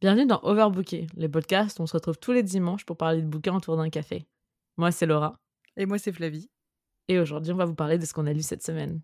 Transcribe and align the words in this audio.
Bienvenue 0.00 0.24
dans 0.24 0.40
Overbooké, 0.44 1.08
le 1.14 1.28
podcast 1.28 1.78
où 1.78 1.82
on 1.82 1.86
se 1.86 1.92
retrouve 1.92 2.18
tous 2.18 2.32
les 2.32 2.42
dimanches 2.42 2.86
pour 2.86 2.96
parler 2.96 3.20
de 3.20 3.26
bouquins 3.26 3.54
autour 3.54 3.76
d'un 3.76 3.90
café. 3.90 4.24
Moi, 4.78 4.92
c'est 4.92 5.04
Laura. 5.04 5.38
Et 5.76 5.84
moi, 5.84 5.98
c'est 5.98 6.10
Flavie. 6.10 6.48
Et 7.08 7.18
aujourd'hui, 7.18 7.52
on 7.52 7.56
va 7.56 7.66
vous 7.66 7.74
parler 7.74 7.98
de 7.98 8.06
ce 8.06 8.14
qu'on 8.14 8.26
a 8.26 8.32
lu 8.32 8.40
cette 8.40 8.62
semaine. 8.62 9.02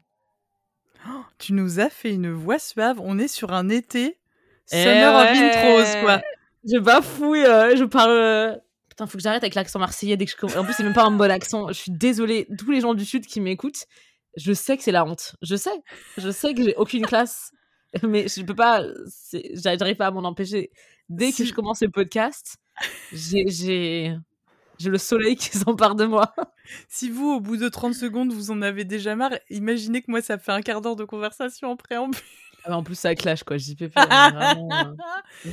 Oh, 1.07 1.21
tu 1.37 1.53
nous 1.53 1.81
as 1.81 1.91
fait 1.91 2.15
une 2.15 2.31
voix 2.31 2.59
suave. 2.59 2.99
On 3.03 3.19
est 3.19 3.29
sur 3.29 3.53
un 3.53 3.69
été. 3.69 4.19
Eh 4.73 4.83
Summer 4.83 5.15
of 5.15 5.37
intros, 5.37 5.97
quoi. 6.03 6.23
Je 6.65 6.79
bafouille, 6.79 7.45
euh, 7.45 7.77
je 7.77 7.85
parle. 7.85 8.13
Euh, 8.13 8.57
putain, 8.89 9.07
faut 9.07 9.19
que 9.19 9.23
j'arrête 9.23 9.43
avec 9.43 9.55
l'accent 9.55 9.79
marseillais 9.79 10.17
dès 10.17 10.25
que 10.25 10.33
je. 10.33 10.59
En 10.59 10.65
plus, 10.65 10.73
c'est 10.73 10.83
même 10.83 10.95
pas 10.95 11.05
un 11.05 11.11
bon 11.11 11.31
accent. 11.31 11.69
Je 11.69 11.75
suis 11.75 11.93
désolée. 11.93 12.49
Tous 12.59 12.71
les 12.71 12.81
gens 12.81 12.95
du 12.95 13.05
Sud 13.05 13.27
qui 13.27 13.43
m'écoutent, 13.43 13.85
je 14.39 14.55
sais 14.55 14.79
que 14.79 14.83
c'est 14.83 14.93
la 14.93 15.05
honte. 15.05 15.37
Je 15.43 15.57
sais. 15.57 15.83
Je 16.17 16.31
sais 16.31 16.55
que 16.55 16.65
j'ai 16.65 16.75
aucune 16.77 17.05
classe. 17.05 17.53
mais 18.09 18.29
je 18.29 18.43
peux 18.43 18.55
pas, 18.55 18.83
j'arrive 19.55 19.97
pas 19.97 20.07
à 20.07 20.11
m'en 20.11 20.25
empêcher. 20.25 20.71
Dès 21.09 21.33
que 21.33 21.45
je 21.45 21.53
commence 21.53 21.83
le 21.83 21.91
podcast, 21.91 22.57
j'ai, 23.13 23.47
j'ai, 23.49 24.17
le 24.85 24.99
soleil 24.99 25.37
qui 25.37 25.49
s'empare 25.59 25.95
de 25.95 26.05
moi. 26.05 26.35
Si 26.89 27.11
vous, 27.11 27.31
au 27.31 27.41
bout 27.41 27.57
de 27.57 27.69
30 27.69 27.95
secondes, 27.95 28.33
vous 28.33 28.51
en 28.51 28.63
avez 28.63 28.85
déjà 28.85 29.15
marre, 29.17 29.39
imaginez 29.51 30.03
que 30.03 30.11
moi, 30.11 30.21
ça 30.21 30.39
fait 30.39 30.53
un 30.53 30.63
quart 30.63 30.81
d'heure 30.81 30.97
de 30.97 31.05
conversation 31.05 31.71
en 31.71 31.77
préambule. 31.77 32.21
Ah, 32.69 32.77
en 32.77 32.83
plus, 32.83 32.99
ça 32.99 33.15
clash, 33.15 33.45
quoi. 33.45 33.57
JPP. 33.59 33.93
Vraiment... 33.97 34.69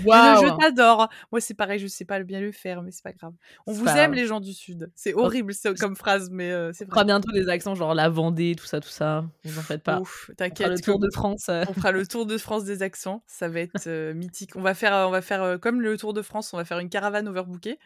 Wow. 0.05 0.41
Je 0.41 0.59
t'adore. 0.59 1.09
Moi, 1.31 1.41
c'est 1.41 1.53
pareil, 1.53 1.79
je 1.79 1.87
sais 1.87 2.05
pas 2.05 2.21
bien 2.23 2.41
le 2.41 2.51
faire, 2.51 2.81
mais 2.81 2.91
c'est 2.91 3.03
pas 3.03 3.13
grave. 3.13 3.33
On 3.67 3.73
vous 3.73 3.87
aime, 3.87 4.13
les 4.13 4.25
gens 4.25 4.39
du 4.39 4.53
Sud. 4.53 4.91
C'est 4.95 5.13
horrible 5.13 5.53
comme 5.79 5.95
phrase, 5.95 6.29
mais 6.31 6.51
euh, 6.51 6.71
c'est 6.73 6.85
vrai. 6.85 6.91
On 6.91 6.95
fera 6.95 7.03
bientôt 7.05 7.31
des 7.31 7.49
accents, 7.49 7.75
genre 7.75 7.93
la 7.93 8.09
Vendée, 8.09 8.55
tout 8.57 8.65
ça, 8.65 8.79
tout 8.79 8.89
ça. 8.89 9.25
Vous 9.43 9.59
en 9.59 9.61
faites 9.61 9.83
pas. 9.83 10.01
T'inquiète. 10.37 10.69
le 10.69 10.79
tour 10.79 10.99
de 10.99 11.09
France. 11.11 11.49
Euh. 11.49 11.63
On 11.69 11.73
fera 11.73 11.91
le 11.91 12.05
tour 12.07 12.25
de 12.25 12.37
France 12.37 12.63
des 12.63 12.81
accents. 12.81 13.23
Ça 13.27 13.47
va 13.47 13.59
être 13.59 13.87
euh, 13.87 14.13
mythique. 14.15 14.55
On 14.55 14.61
va 14.61 14.73
faire, 14.73 14.93
on 15.07 15.11
va 15.11 15.21
faire 15.21 15.59
comme 15.59 15.81
le 15.81 15.97
tour 15.97 16.13
de 16.13 16.21
France, 16.21 16.53
on 16.53 16.57
va 16.57 16.65
faire 16.65 16.79
une 16.79 16.89
caravane 16.89 17.27
overbookée 17.27 17.79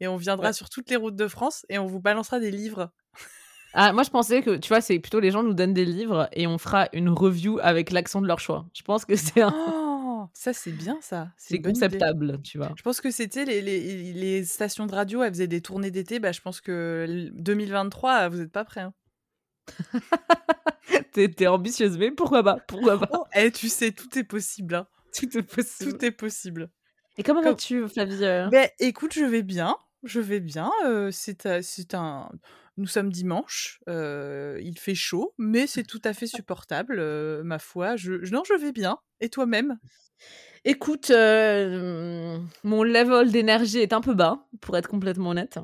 et 0.00 0.08
on 0.08 0.16
viendra 0.16 0.52
sur 0.52 0.68
toutes 0.70 0.90
les 0.90 0.96
routes 0.96 1.16
de 1.16 1.28
France 1.28 1.66
et 1.68 1.78
on 1.78 1.86
vous 1.86 2.00
balancera 2.00 2.40
des 2.40 2.50
livres 2.50 2.90
ah, 3.72 3.92
moi, 3.92 4.02
je 4.02 4.10
pensais 4.10 4.42
que, 4.42 4.56
tu 4.56 4.68
vois, 4.68 4.80
c'est 4.80 4.98
plutôt 4.98 5.20
les 5.20 5.30
gens 5.30 5.42
nous 5.42 5.54
donnent 5.54 5.74
des 5.74 5.84
livres 5.84 6.28
et 6.32 6.46
on 6.46 6.58
fera 6.58 6.88
une 6.92 7.08
review 7.08 7.58
avec 7.62 7.90
l'accent 7.90 8.20
de 8.20 8.26
leur 8.26 8.40
choix. 8.40 8.66
Je 8.74 8.82
pense 8.82 9.04
que 9.04 9.16
c'est 9.16 9.40
un... 9.40 9.54
Oh, 9.56 10.28
ça, 10.34 10.52
c'est 10.52 10.72
bien, 10.72 10.98
ça. 11.00 11.28
C'est 11.36 11.60
conceptable, 11.60 12.40
tu 12.42 12.58
vois. 12.58 12.72
Je 12.76 12.82
pense 12.82 13.00
que 13.00 13.10
c'était 13.10 13.44
les, 13.44 13.62
les, 13.62 14.12
les, 14.12 14.44
stations 14.44 14.86
de 14.86 14.94
radio, 14.94 15.22
elles 15.22 15.32
faisaient 15.32 15.46
des 15.46 15.60
tournées 15.60 15.90
d'été. 15.90 16.18
Bah, 16.18 16.32
je 16.32 16.40
pense 16.40 16.60
que 16.60 17.30
2023, 17.34 18.28
vous 18.28 18.38
n'êtes 18.38 18.52
pas 18.52 18.64
prêts. 18.64 18.80
Hein. 18.80 18.94
t'es, 21.12 21.46
ambitieuse, 21.46 21.96
mais 21.96 22.10
pourquoi 22.10 22.42
pas 22.42 22.58
Pourquoi 22.66 22.98
pas 22.98 23.08
oh, 23.12 23.24
eh, 23.34 23.50
Tu 23.50 23.68
sais, 23.68 23.92
tout 23.92 24.18
est 24.18 24.24
possible. 24.24 24.74
Hein. 24.74 24.86
Tout 25.16 25.36
est 25.36 25.42
possible. 25.42 25.92
Tout 25.92 26.04
est 26.04 26.10
possible. 26.10 26.70
Et 27.18 27.22
comment 27.22 27.42
vas-tu, 27.42 27.88
Flavie 27.88 28.24
euh? 28.24 28.48
ben, 28.48 28.68
Écoute, 28.78 29.12
je 29.14 29.24
vais 29.24 29.42
bien. 29.42 29.76
Je 30.02 30.20
vais 30.20 30.40
bien. 30.40 30.70
Euh, 30.86 31.10
c'est, 31.12 31.62
c'est 31.62 31.94
un 31.94 32.30
nous 32.80 32.86
sommes 32.86 33.12
dimanche, 33.12 33.80
euh, 33.88 34.58
il 34.62 34.78
fait 34.78 34.94
chaud, 34.94 35.34
mais 35.38 35.66
c'est 35.66 35.84
tout 35.84 36.00
à 36.04 36.12
fait 36.12 36.26
supportable, 36.26 36.96
euh, 36.98 37.42
ma 37.44 37.58
foi. 37.58 37.96
Je, 37.96 38.12
non, 38.32 38.42
je 38.44 38.54
vais 38.54 38.72
bien. 38.72 38.98
Et 39.20 39.28
toi-même? 39.28 39.78
Écoute, 40.64 41.10
euh, 41.10 42.38
mon 42.64 42.82
level 42.82 43.30
d'énergie 43.30 43.78
est 43.78 43.92
un 43.92 44.00
peu 44.00 44.14
bas, 44.14 44.46
pour 44.60 44.76
être 44.76 44.88
complètement 44.88 45.30
honnête. 45.30 45.58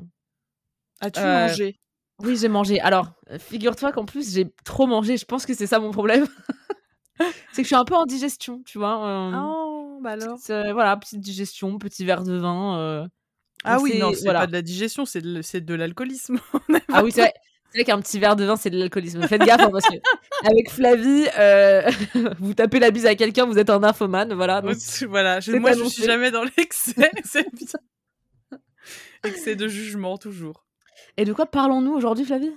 As-tu 1.01 1.19
mangé? 1.21 1.79
Oui, 2.19 2.37
j'ai 2.37 2.47
mangé. 2.47 2.79
Alors, 2.79 3.11
figure-toi 3.39 3.91
qu'en 3.91 4.05
plus, 4.05 4.33
j'ai 4.33 4.51
trop 4.63 4.87
mangé. 4.87 5.17
Je 5.17 5.25
pense 5.25 5.45
que 5.45 5.53
c'est 5.53 5.67
ça 5.67 5.79
mon 5.79 5.91
problème. 5.91 6.27
c'est 7.51 7.61
que 7.61 7.63
je 7.63 7.67
suis 7.67 7.75
un 7.75 7.85
peu 7.85 7.95
en 7.95 8.05
digestion, 8.05 8.63
tu 8.65 8.77
vois. 8.77 8.97
oh, 9.35 9.99
bah 10.01 10.11
alors. 10.11 10.37
voilà, 10.47 10.97
petite 10.97 11.19
digestion, 11.19 11.77
petit 11.77 12.05
verre 12.05 12.23
de 12.23 12.37
vin. 12.37 13.07
Ah 13.63 13.79
oui, 13.79 13.97
non, 13.97 14.13
c'est 14.13 14.25
pas 14.25 14.47
de 14.47 14.53
la 14.53 14.61
digestion, 14.61 15.05
c'est 15.05 15.21
de, 15.21 15.59
de 15.59 15.73
l'alcoolisme. 15.73 16.39
ah 16.93 17.03
oui, 17.03 17.11
c'est 17.11 17.21
vrai. 17.21 17.33
C'est 17.73 17.83
qu'un 17.83 17.99
petit 17.99 18.17
verre 18.17 18.35
de 18.35 18.45
vin, 18.45 18.55
c'est 18.55 18.69
de 18.69 18.79
l'alcoolisme. 18.79 19.27
Faites 19.27 19.41
gaffe, 19.41 19.61
hein, 19.61 19.69
parce 19.71 19.85
que 19.87 19.97
avec 20.49 20.71
Flavie, 20.71 21.27
euh, 21.37 21.89
vous 22.39 22.53
tapez 22.53 22.79
la 22.79 22.91
bise 22.91 23.05
à 23.05 23.15
quelqu'un, 23.15 23.45
vous 23.45 23.59
êtes 23.59 23.69
un 23.69 23.83
infomane, 23.83 24.33
voilà. 24.33 24.61
voilà, 25.07 25.39
moi 25.59 25.73
je 25.73 25.83
suis 25.83 26.03
jamais 26.03 26.31
dans 26.31 26.45
l'excès, 26.57 27.11
c'est 27.25 27.45
Excès 29.23 29.55
de 29.55 29.67
jugement, 29.67 30.17
toujours. 30.17 30.66
Et 31.17 31.25
de 31.25 31.33
quoi 31.33 31.45
parlons-nous 31.45 31.93
aujourd'hui, 31.93 32.25
Flavie? 32.25 32.53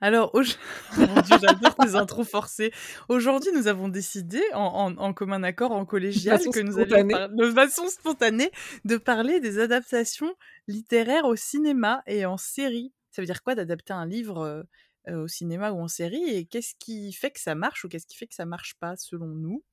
Alors, 0.00 0.32
j'adore 0.96 1.74
tes 1.76 1.94
intros 1.94 2.28
forcées. 2.28 2.72
Aujourd'hui, 3.08 3.50
nous 3.54 3.68
avons 3.68 3.88
décidé, 3.88 4.42
en, 4.52 5.14
commun 5.14 5.42
accord, 5.42 5.72
en 5.72 5.84
collégial, 5.84 6.38
que 6.38 6.60
nous 6.60 6.78
allions 6.78 7.28
de 7.34 7.50
façon 7.50 7.88
spontanée, 7.88 8.50
de 8.84 8.96
parler 8.96 9.40
des 9.40 9.58
adaptations 9.58 10.34
littéraires 10.68 11.24
au 11.24 11.36
cinéma 11.36 12.02
et 12.06 12.26
en 12.26 12.36
série. 12.36 12.92
Ça 13.10 13.22
veut 13.22 13.26
dire 13.26 13.42
quoi 13.42 13.54
d'adapter 13.54 13.92
un 13.92 14.06
livre 14.06 14.38
euh, 14.38 14.62
euh, 15.08 15.24
au 15.24 15.28
cinéma 15.28 15.72
ou 15.72 15.80
en 15.80 15.88
série? 15.88 16.24
Et 16.30 16.46
qu'est-ce 16.46 16.74
qui 16.78 17.12
fait 17.12 17.30
que 17.30 17.40
ça 17.40 17.54
marche 17.54 17.84
ou 17.84 17.88
qu'est-ce 17.88 18.06
qui 18.06 18.16
fait 18.16 18.26
que 18.26 18.34
ça 18.34 18.46
marche 18.46 18.74
pas, 18.80 18.96
selon 18.96 19.28
nous? 19.28 19.64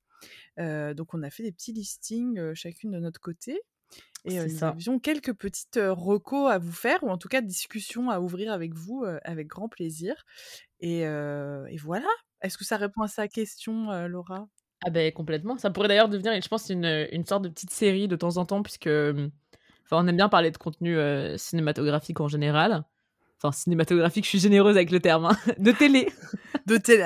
Euh, 0.58 0.94
Donc, 0.94 1.14
on 1.14 1.22
a 1.22 1.30
fait 1.30 1.42
des 1.42 1.52
petits 1.52 1.72
listings 1.72 2.54
chacune 2.54 2.90
de 2.90 2.98
notre 2.98 3.20
côté. 3.20 3.60
Et 4.24 4.38
nous 4.38 4.64
avions 4.64 4.98
quelques 4.98 5.32
petites 5.32 5.80
recos 5.82 6.50
à 6.50 6.58
vous 6.58 6.72
faire, 6.72 7.02
ou 7.02 7.08
en 7.08 7.18
tout 7.18 7.28
cas 7.28 7.40
discussions 7.40 8.10
à 8.10 8.20
ouvrir 8.20 8.52
avec 8.52 8.74
vous, 8.74 9.04
avec 9.24 9.46
grand 9.46 9.68
plaisir. 9.68 10.14
Et, 10.80 11.04
voilà. 11.82 12.08
Est-ce 12.42 12.56
que 12.56 12.64
ça 12.64 12.76
répond 12.76 13.02
à 13.02 13.08
sa 13.08 13.28
question, 13.28 14.06
Laura? 14.06 14.46
Ah 14.86 14.90
ben 14.90 15.12
complètement. 15.12 15.58
Ça 15.58 15.70
pourrait 15.70 15.88
d'ailleurs 15.88 16.08
devenir, 16.08 16.32
je 16.40 16.48
pense, 16.48 16.70
une, 16.70 17.06
une 17.12 17.26
sorte 17.26 17.44
de 17.44 17.50
petite 17.50 17.70
série 17.70 18.08
de 18.08 18.16
temps 18.16 18.38
en 18.38 18.46
temps, 18.46 18.62
puisque 18.62 18.86
mmh, 18.86 19.30
enfin, 19.84 20.02
on 20.02 20.06
aime 20.06 20.16
bien 20.16 20.30
parler 20.30 20.50
de 20.50 20.56
contenu 20.56 20.96
cinématographique 21.36 22.20
en 22.20 22.28
général. 22.28 22.84
Enfin, 23.42 23.52
cinématographique, 23.52 24.24
je 24.24 24.28
suis 24.28 24.38
généreuse 24.38 24.76
avec 24.76 24.90
le 24.90 25.00
terme, 25.00 25.24
hein, 25.24 25.36
de 25.58 25.72
télé. 25.72 26.08
de 26.66 26.76
télé, 26.76 27.04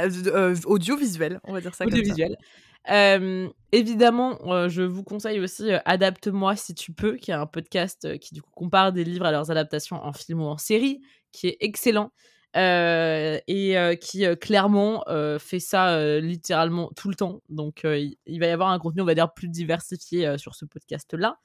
audiovisuel, 0.66 1.40
on 1.44 1.52
va 1.52 1.60
dire 1.60 1.74
ça 1.74 1.84
audiovisuel. 1.84 2.36
comme 2.36 2.36
ça 2.36 2.48
évidemment, 2.86 4.38
je 4.68 4.82
vous 4.82 5.04
conseille 5.04 5.40
aussi 5.40 5.70
Adapte-moi 5.84 6.56
si 6.56 6.74
tu 6.74 6.92
peux, 6.92 7.16
qui 7.16 7.30
est 7.30 7.34
un 7.34 7.46
podcast 7.46 8.18
qui 8.18 8.34
du 8.34 8.42
coup 8.42 8.50
compare 8.52 8.92
des 8.92 9.04
livres 9.04 9.26
à 9.26 9.32
leurs 9.32 9.50
adaptations 9.50 9.96
en 9.96 10.12
film 10.12 10.40
ou 10.40 10.46
en 10.46 10.58
série, 10.58 11.00
qui 11.32 11.48
est 11.48 11.56
excellent. 11.60 12.12
et 12.54 13.98
qui 14.00 14.24
clairement 14.40 15.04
fait 15.38 15.60
ça 15.60 16.20
littéralement 16.20 16.90
tout 16.96 17.08
le 17.08 17.14
temps. 17.14 17.40
Donc 17.48 17.84
il, 17.84 18.38
va 18.40 18.46
y 18.46 18.50
avoir 18.50 18.70
un 18.70 18.78
contenu, 18.78 19.02
on 19.02 19.06
va 19.06 19.14
dire, 19.14 19.32
plus 19.32 19.48
diversifié 19.48 20.36
sur 20.38 20.54
ce 20.54 20.64
podcast-là. 20.64 21.38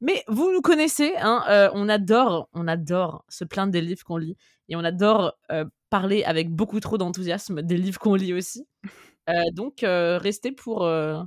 Mais 0.00 0.24
vous 0.28 0.52
nous 0.52 0.60
connaissez, 0.60 1.14
hein, 1.18 1.70
on 1.72 1.88
adore, 1.88 2.48
on 2.52 2.68
adore 2.68 3.24
se 3.28 3.44
plaindre 3.44 3.72
des 3.72 3.80
livres 3.80 4.04
qu'on 4.04 4.18
lit 4.18 4.36
et 4.68 4.76
on 4.76 4.84
adore 4.84 5.34
parler 5.90 6.24
avec 6.24 6.50
beaucoup 6.50 6.80
trop 6.80 6.98
d'enthousiasme 6.98 7.62
des 7.62 7.76
livres 7.76 7.98
qu'on 7.98 8.14
lit 8.14 8.32
aussi. 8.32 8.66
Euh, 9.28 9.42
donc, 9.52 9.82
euh, 9.82 10.18
restez 10.18 10.52
pour 10.52 10.84
euh, 10.84 11.20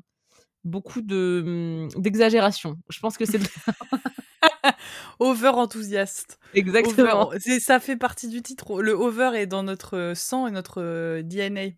beaucoup 0.64 1.02
de 1.02 1.90
mmh, 1.96 2.02
d'exagération. 2.02 2.78
Je 2.90 3.00
pense 3.00 3.18
que 3.18 3.25
c'est 3.25 3.40
over 5.20 5.50
enthousiaste. 5.50 6.40
Exactement. 6.53 7.31
ça 7.59 7.80
fait 7.80 7.97
partie 7.97 8.28
du 8.28 8.42
titre. 8.42 8.81
Le 8.81 8.94
over 8.94 9.31
est 9.36 9.47
dans 9.47 9.64
notre 9.64 10.14
sang 10.16 10.47
et 10.47 10.52
notre 10.52 11.22
DNA. 11.22 11.72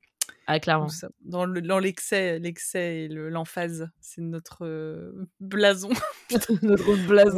Ah, 0.48 0.59
clairement. 0.59 0.88
Dans 1.22 1.46
l'excès, 1.80 2.40
l'excès 2.40 3.03
et 3.03 3.08
l'emphase, 3.08 3.90
c'est 4.02 4.22
notre 4.22 5.13
blason. 5.40 5.90
notre 6.62 7.08
blason. 7.08 7.38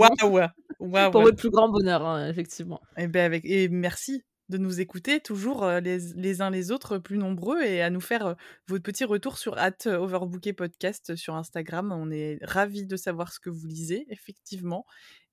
Waouh. 0.79 1.11
Pour 1.11 1.21
votre 1.21 1.37
plus 1.37 1.49
grand 1.49 1.69
bonheur, 1.69 2.05
hein, 2.05 2.27
effectivement. 2.27 2.81
Et, 2.97 3.03
eh 3.03 3.07
ben 3.07 3.25
avec... 3.25 3.45
et 3.45 3.69
merci 3.69 4.23
de 4.49 4.57
nous 4.57 4.81
écouter 4.81 5.19
toujours 5.19 5.65
les, 5.65 6.41
uns 6.41 6.49
les 6.49 6.71
autres 6.71 6.97
plus 6.97 7.17
nombreux 7.17 7.61
et 7.63 7.81
à 7.81 7.89
nous 7.89 8.01
faire 8.01 8.35
votre 8.67 8.83
petit 8.83 9.05
retour 9.05 9.37
sur 9.37 9.57
at 9.57 9.85
Overbooké 9.85 10.53
Podcast 10.53 11.15
sur 11.15 11.35
Instagram. 11.35 11.91
On 11.91 12.11
est 12.11 12.39
ravis 12.41 12.85
de 12.85 12.95
savoir 12.95 13.31
ce 13.31 13.39
que 13.39 13.49
vous 13.49 13.65
lisez, 13.65 14.05
effectivement. 14.09 14.85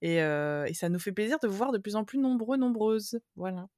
Et, 0.03 0.17
et, 0.17 0.75
ça 0.75 0.89
nous 0.89 0.99
fait 0.99 1.13
plaisir 1.13 1.39
de 1.43 1.49
vous 1.49 1.57
voir 1.57 1.73
de 1.73 1.79
plus 1.79 1.97
en 1.97 2.05
plus 2.05 2.19
nombreux, 2.19 2.57
nombreuses. 2.57 3.21
Voilà. 3.37 3.69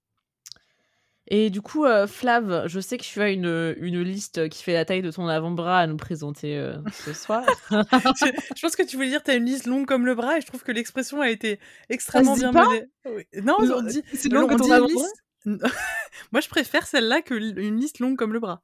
Et 1.28 1.50
du 1.50 1.62
coup, 1.62 1.86
Flav, 2.08 2.66
je 2.66 2.80
sais 2.80 2.98
que 2.98 3.04
tu 3.04 3.22
as 3.22 3.30
une, 3.30 3.74
une 3.78 4.02
liste 4.02 4.48
qui 4.48 4.62
fait 4.62 4.72
la 4.72 4.84
taille 4.84 5.02
de 5.02 5.10
ton 5.10 5.28
avant-bras 5.28 5.78
à 5.78 5.86
nous 5.86 5.96
présenter 5.96 6.72
ce 6.92 7.12
soir. 7.12 7.44
je, 7.70 8.60
pense 8.60 8.76
que 8.76 8.82
tu 8.82 8.96
voulais 8.96 9.08
dire 9.08 9.22
tu 9.22 9.30
as 9.30 9.34
une 9.34 9.44
liste 9.44 9.66
longue 9.66 9.86
comme 9.86 10.04
le 10.04 10.16
bras 10.16 10.38
et 10.38 10.40
je 10.40 10.46
trouve 10.46 10.62
que 10.62 10.72
l'expression 10.72 11.20
a 11.20 11.30
été 11.30 11.60
extrêmement 11.88 12.34
bien 12.34 12.50
menée. 12.50 12.86
Non, 13.42 13.56
on 13.60 13.82
dit, 13.82 14.02
c'est 14.12 14.30
long 14.30 14.48
que 14.48 14.56
ton 14.56 14.70
avant-bras 14.70 15.06
Moi, 16.32 16.40
je 16.40 16.48
préfère 16.48 16.86
celle-là 16.86 17.22
que 17.22 17.34
une 17.34 17.78
liste 17.78 18.00
longue 18.00 18.16
comme 18.16 18.32
le 18.32 18.40
bras. 18.40 18.62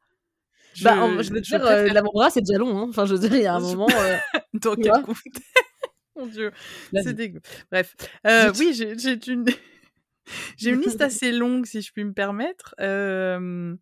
Je, 0.79 0.85
bah, 0.85 1.23
je 1.23 1.33
veux 1.33 1.41
dire, 1.41 1.65
euh, 1.67 1.89
l'avant-bras, 1.89 2.31
c'est 2.31 2.41
déjà 2.41 2.59
long. 2.59 2.79
Hein. 2.79 2.87
Enfin, 2.89 3.05
je 3.05 3.15
veux 3.15 3.21
dire, 3.21 3.35
il 3.35 3.43
y 3.43 3.47
a 3.47 3.55
un 3.55 3.61
moment. 3.61 3.89
Euh, 3.91 4.17
Dans 4.55 4.77
quel 4.77 5.03
coup 5.03 5.17
Mon 6.17 6.27
Dieu, 6.27 6.53
c'est 6.93 7.15
dégueu. 7.15 7.41
Bref, 7.71 7.95
euh, 8.27 8.53
oui, 8.59 8.73
j'ai 8.75 9.33
une... 9.33 9.45
j'ai 10.57 10.71
une 10.71 10.81
liste 10.81 11.01
assez 11.03 11.33
longue, 11.33 11.67
si 11.67 11.83
je 11.83 11.93
puis 11.93 12.05
me 12.05 12.13
permettre, 12.13 12.75
euh, 12.81 13.75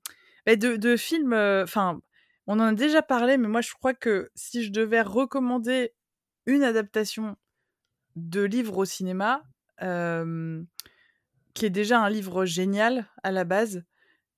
de, 0.46 0.76
de, 0.76 0.96
films. 0.96 1.34
Enfin, 1.34 2.00
on 2.46 2.60
en 2.60 2.69
a 2.69 2.72
déjà 2.72 3.02
parlé, 3.02 3.37
mais 3.37 3.48
moi, 3.48 3.60
je 3.60 3.72
crois 3.72 3.94
que 3.94 4.31
si 4.34 4.64
je 4.64 4.70
devais 4.70 5.02
recommander 5.02 5.93
une 6.46 6.62
adaptation 6.62 7.37
de 8.14 8.43
livre 8.43 8.78
au 8.78 8.84
cinéma, 8.84 9.43
qui 11.54 11.66
est 11.66 11.70
déjà 11.70 12.00
un 12.00 12.08
livre 12.08 12.44
génial 12.44 13.06
à 13.22 13.32
la 13.32 13.44
base. 13.44 13.84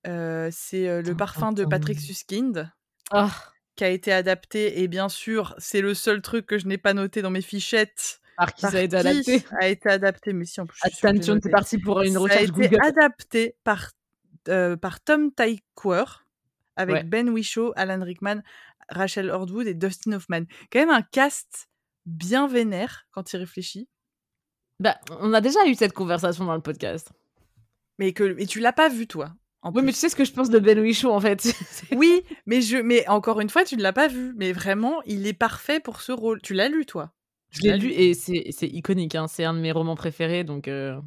c'est 0.05 1.03
Le 1.03 1.13
parfum 1.15 1.53
de 1.53 1.65
Patrick 1.65 2.01
Suskind. 2.01 2.71
Ah! 3.11 3.31
Qui 3.77 3.85
a 3.85 3.91
été 3.91 4.13
adapté, 4.13 4.83
et 4.83 4.89
bien 4.89 5.09
sûr, 5.09 5.55
c'est 5.59 5.81
le 5.81 5.95
seul 5.95 6.21
truc 6.21 6.47
que 6.47 6.59
je 6.59 6.67
n'ai 6.67 6.79
pas 6.79 6.95
noté 6.95 7.23
dans 7.23 7.31
mes 7.31 7.43
fichettes. 7.43 8.21
Par 8.39 8.55
qui 8.55 8.61
ça 8.61 8.79
a 8.79 8.81
été 8.83 8.97
adapté 8.97 9.45
A 9.61 9.67
été 9.67 9.89
adapté, 9.89 10.33
mais 10.33 10.45
si 10.45 10.61
en 10.61 10.67
plus. 10.67 10.79
Attention, 10.85 11.41
c'est 11.43 11.51
parti 11.51 11.77
pour 11.77 12.03
une 12.03 12.17
recherche 12.17 12.47
Ça 12.47 12.61
a 12.63 12.65
été 12.65 12.81
adapté 12.81 13.57
par, 13.65 13.91
par 14.45 15.01
Tom 15.01 15.33
Tykwer 15.35 16.05
avec 16.77 17.09
Ben 17.09 17.29
Whishaw, 17.29 17.73
Alan 17.75 18.01
Rickman, 18.01 18.43
Rachel 18.89 19.31
Hordwood 19.31 19.67
et 19.67 19.75
Dustin 19.75 20.13
Hoffman. 20.13 20.45
Quand 20.71 20.79
même 20.79 20.91
un 20.91 21.03
cast 21.03 21.69
bien 22.07 22.47
vénère 22.47 23.07
quand 23.11 23.33
il 23.33 23.39
réfléchit. 23.39 23.89
Bah, 24.79 25.01
on 25.19 25.35
a 25.35 25.41
déjà 25.41 25.67
eu 25.67 25.75
cette 25.75 25.93
conversation 25.93 26.45
dans 26.45 26.55
le 26.55 26.63
podcast. 26.63 27.11
Mais 27.99 28.13
que 28.13 28.41
et 28.41 28.47
tu 28.47 28.61
l'as 28.61 28.73
pas 28.73 28.89
vu 28.89 29.09
toi. 29.09 29.35
oui, 29.65 29.83
mais 29.83 29.91
tu 29.91 29.99
sais 29.99 30.09
ce 30.09 30.15
que 30.15 30.25
je 30.25 30.33
pense 30.33 30.49
de 30.49 30.61
Ben 30.61 30.79
Whishaw 30.79 31.11
en 31.11 31.21
fait. 31.21 31.53
oui, 31.97 32.23
mais 32.47 32.61
je 32.63 32.77
mais 32.79 33.07
encore 33.09 33.41
une 33.41 33.51
fois, 33.51 33.65
tu 33.65 33.77
ne 33.77 33.83
l'as 33.83 33.93
pas 33.93 34.07
vu. 34.07 34.33
Mais 34.37 34.53
vraiment, 34.53 35.03
il 35.07 35.27
est 35.27 35.33
parfait 35.33 35.81
pour 35.81 36.01
ce 36.01 36.13
rôle. 36.13 36.41
Tu 36.41 36.55
l'as 36.55 36.69
lu 36.69 36.87
toi? 36.87 37.13
Je 37.51 37.63
l'ai 37.63 37.77
lu 37.79 37.91
et 37.93 38.15
c'est 38.15 38.69
iconique. 38.69 39.15
Hein. 39.15 39.27
C'est 39.29 39.45
un 39.45 39.55
de 39.55 39.61
mes 39.61 39.73
romans 39.73 39.97
préférés, 39.97 40.45
donc. 40.45 40.69
Euh 40.69 40.99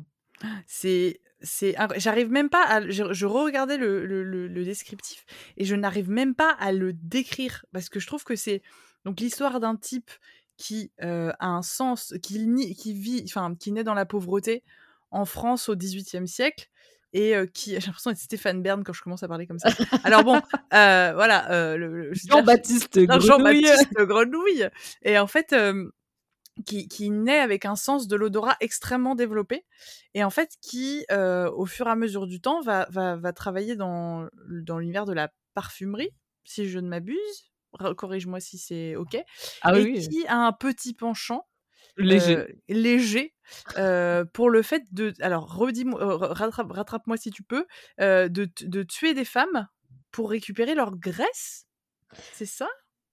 c'est 0.67 1.21
c'est 1.41 1.75
j'arrive 1.97 2.29
même 2.29 2.49
pas 2.49 2.63
à 2.65 2.87
je, 2.89 3.13
je 3.13 3.25
regardais 3.25 3.77
le, 3.77 4.05
le, 4.05 4.23
le, 4.23 4.63
descriptif 4.63 5.25
et 5.57 5.65
je 5.65 5.75
n'arrive 5.75 6.09
même 6.09 6.35
pas 6.35 6.51
à 6.59 6.71
le 6.71 6.93
décrire 6.93 7.65
parce 7.73 7.89
que 7.89 7.99
je 7.99 8.07
trouve 8.07 8.23
que 8.23 8.35
c'est 8.35 8.61
donc 9.05 9.19
l'histoire 9.19 9.59
d'un 9.59 9.75
type 9.75 10.11
qui 10.57 10.91
euh, 11.01 11.31
a 11.39 11.47
un 11.47 11.63
sens 11.63 12.13
qui 12.21 12.75
qui 12.75 12.93
vit 12.93 13.23
enfin 13.25 13.55
qui 13.59 13.71
naît 13.71 13.83
dans 13.83 13.95
la 13.95 14.05
pauvreté 14.05 14.63
en 15.09 15.25
France 15.25 15.67
au 15.69 15.75
XVIIIe 15.75 16.27
siècle 16.27 16.69
et 17.13 17.35
euh, 17.35 17.47
qui 17.47 17.71
j'ai 17.79 17.87
l'impression 17.87 18.11
d'être 18.11 18.19
Stéphane 18.19 18.61
Bern 18.61 18.83
quand 18.83 18.93
je 18.93 19.01
commence 19.01 19.23
à 19.23 19.27
parler 19.27 19.47
comme 19.47 19.59
ça. 19.59 19.69
Alors 20.03 20.23
bon, 20.23 20.39
euh, 20.73 21.11
voilà, 21.15 21.75
Jean-Baptiste 22.13 22.99
Grenouille. 22.99 23.27
Jean-Baptiste 23.27 23.93
Grenouille. 23.93 24.67
Et 25.01 25.17
en 25.17 25.27
fait, 25.27 25.55
qui, 26.63 27.09
naît 27.09 27.39
avec 27.39 27.65
un 27.65 27.75
sens 27.75 28.07
de 28.07 28.15
l'odorat 28.15 28.57
extrêmement 28.59 29.15
développé 29.15 29.65
et 30.13 30.23
en 30.23 30.29
fait 30.29 30.51
qui, 30.61 31.05
euh, 31.11 31.49
au 31.51 31.65
fur 31.65 31.87
et 31.87 31.91
à 31.91 31.95
mesure 31.95 32.27
du 32.27 32.41
temps, 32.41 32.61
va, 32.61 32.87
va, 32.89 33.33
travailler 33.33 33.75
dans, 33.75 34.27
dans 34.49 34.79
l'univers 34.79 35.05
de 35.05 35.13
la 35.13 35.31
parfumerie, 35.53 36.11
si 36.43 36.69
je 36.69 36.79
ne 36.79 36.87
m'abuse. 36.87 37.51
Corrige-moi 37.97 38.39
si 38.41 38.57
c'est 38.57 38.95
OK. 38.95 39.17
Ah, 39.61 39.77
et 39.77 39.83
oui. 39.83 40.07
qui 40.07 40.27
a 40.27 40.37
un 40.37 40.51
petit 40.51 40.93
penchant 40.93 41.47
léger, 41.95 42.37
euh, 42.37 42.47
léger 42.67 43.33
euh, 43.77 44.25
pour 44.25 44.49
le 44.49 44.61
fait 44.61 44.83
de. 44.91 45.13
Alors, 45.21 45.47
rattrape-moi 45.49 47.15
si 47.15 47.31
tu 47.31 47.43
peux, 47.43 47.65
de, 47.97 48.27
de 48.27 48.83
tuer 48.83 49.13
des 49.13 49.25
femmes 49.25 49.67
pour 50.11 50.29
récupérer 50.29 50.75
leur 50.75 50.97
graisse. 50.97 51.67
C'est 52.33 52.45
ça? 52.45 52.67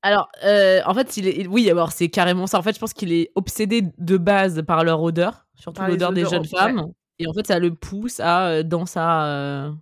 Alors, 0.08 0.30
euh, 0.42 0.80
en 0.86 0.94
fait, 0.94 1.18
il 1.18 1.28
est, 1.28 1.46
oui, 1.46 1.68
alors 1.70 1.92
c'est 1.92 2.08
carrément 2.08 2.46
ça. 2.46 2.58
En 2.58 2.62
fait, 2.62 2.72
je 2.74 2.80
pense 2.80 2.94
qu'il 2.94 3.12
est 3.12 3.30
obsédé 3.34 3.82
de 3.98 4.16
base 4.16 4.62
par 4.66 4.82
leur 4.82 5.02
odeur, 5.02 5.46
surtout 5.54 5.82
l'odeur 5.82 6.14
des 6.14 6.24
jeunes 6.24 6.46
femmes. 6.46 6.92
Et 7.18 7.26
en 7.26 7.34
fait, 7.34 7.46
ça 7.46 7.58
le 7.58 7.74
pousse 7.74 8.18
à, 8.18 8.48
euh, 8.48 8.62
dans 8.62 8.86
sa, 8.86 9.26
euh, 9.26 9.72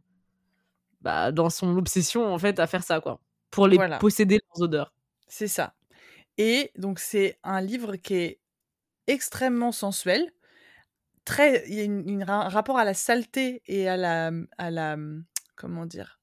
bah, 1.01 1.31
dans 1.31 1.49
son 1.49 1.77
obsession, 1.77 2.27
en 2.35 2.39
fait, 2.39 2.59
à 2.59 2.67
faire 2.67 2.83
ça, 2.83 3.01
quoi, 3.01 3.21
pour 3.53 3.69
les 3.69 3.79
posséder 4.01 4.41
leurs 4.49 4.65
odeurs. 4.65 4.93
C'est 5.29 5.47
ça. 5.47 5.75
Et 6.39 6.73
donc, 6.77 6.99
c'est 6.99 7.39
un 7.45 7.61
livre 7.61 7.95
qui 7.95 8.15
est 8.15 8.41
extrêmement 9.07 9.71
sensuel. 9.71 10.33
Très, 11.25 11.63
il 11.69 11.75
y 11.75 12.23
a 12.23 12.35
un 12.35 12.49
rapport 12.49 12.79
à 12.79 12.85
la 12.85 12.95
saleté 12.95 13.63
et 13.67 13.89
à 13.89 13.97
la, 13.97 14.33
à 14.59 14.73
la, 14.73 14.97
comment 15.55 15.87
dire, 15.87 16.19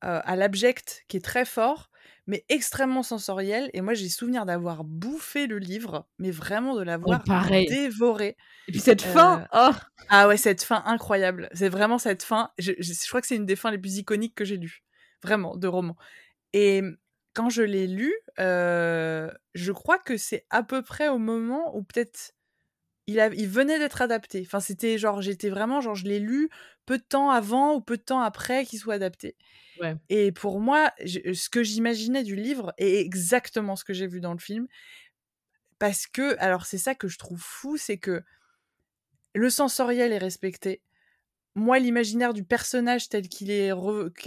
à 0.00 0.36
l'abject 0.36 1.04
qui 1.08 1.18
est 1.18 1.24
très 1.24 1.44
fort 1.44 1.90
mais 2.26 2.44
extrêmement 2.48 3.02
sensoriel. 3.02 3.70
Et 3.72 3.80
moi, 3.80 3.94
j'ai 3.94 4.08
souvenir 4.08 4.46
d'avoir 4.46 4.84
bouffé 4.84 5.46
le 5.46 5.58
livre, 5.58 6.06
mais 6.18 6.30
vraiment 6.30 6.74
de 6.74 6.82
l'avoir 6.82 7.22
dévoré. 7.48 8.36
Et 8.68 8.72
puis 8.72 8.80
cette 8.80 9.02
fin, 9.02 9.46
oh 9.52 9.70
ah 10.08 10.28
ouais, 10.28 10.36
cette 10.36 10.62
fin 10.62 10.82
incroyable. 10.86 11.48
C'est 11.52 11.68
vraiment 11.68 11.98
cette 11.98 12.22
fin. 12.22 12.50
Je, 12.58 12.72
crois 13.08 13.20
que 13.20 13.26
c'est 13.26 13.36
une 13.36 13.46
des 13.46 13.56
fins 13.56 13.70
les 13.70 13.78
plus 13.78 13.98
iconiques 13.98 14.34
que 14.34 14.44
j'ai 14.44 14.56
lues, 14.56 14.82
vraiment, 15.22 15.56
de 15.56 15.68
roman. 15.68 15.96
Et 16.52 16.82
quand 17.34 17.50
je 17.50 17.62
l'ai 17.62 17.86
lu, 17.86 18.12
je 18.38 19.72
crois 19.72 19.98
que 19.98 20.16
c'est 20.16 20.46
à 20.50 20.62
peu 20.62 20.82
près 20.82 21.08
au 21.08 21.18
moment 21.18 21.76
où 21.76 21.82
peut-être 21.82 22.32
il, 23.06 23.24
il 23.36 23.48
venait 23.48 23.78
d'être 23.78 24.02
adapté. 24.02 24.42
Enfin, 24.44 24.60
c'était 24.60 24.98
genre, 24.98 25.22
j'étais 25.22 25.50
vraiment 25.50 25.80
genre, 25.80 25.94
je 25.94 26.04
l'ai 26.04 26.18
lu 26.18 26.50
peu 26.86 26.98
de 26.98 27.02
temps 27.02 27.30
avant 27.30 27.74
ou 27.74 27.80
peu 27.80 27.96
de 27.96 28.02
temps 28.02 28.20
après 28.20 28.64
qu'il 28.64 28.78
soit 28.78 28.94
adapté. 28.94 29.36
Et 30.08 30.32
pour 30.32 30.60
moi, 30.60 30.92
ce 31.04 31.48
que 31.48 31.62
j'imaginais 31.62 32.22
du 32.22 32.36
livre 32.36 32.72
est 32.78 33.00
exactement 33.00 33.76
ce 33.76 33.84
que 33.84 33.92
j'ai 33.92 34.06
vu 34.06 34.20
dans 34.20 34.32
le 34.32 34.38
film. 34.38 34.66
Parce 35.78 36.06
que, 36.06 36.36
alors 36.38 36.66
c'est 36.66 36.78
ça 36.78 36.94
que 36.94 37.08
je 37.08 37.18
trouve 37.18 37.40
fou, 37.40 37.76
c'est 37.76 37.98
que 37.98 38.22
le 39.34 39.50
sensoriel 39.50 40.12
est 40.12 40.18
respecté. 40.18 40.80
Moi, 41.54 41.78
l'imaginaire 41.78 42.34
du 42.34 42.44
personnage 42.44 43.08
tel 43.08 43.28
qu'il 43.28 43.50
est, 43.50 43.72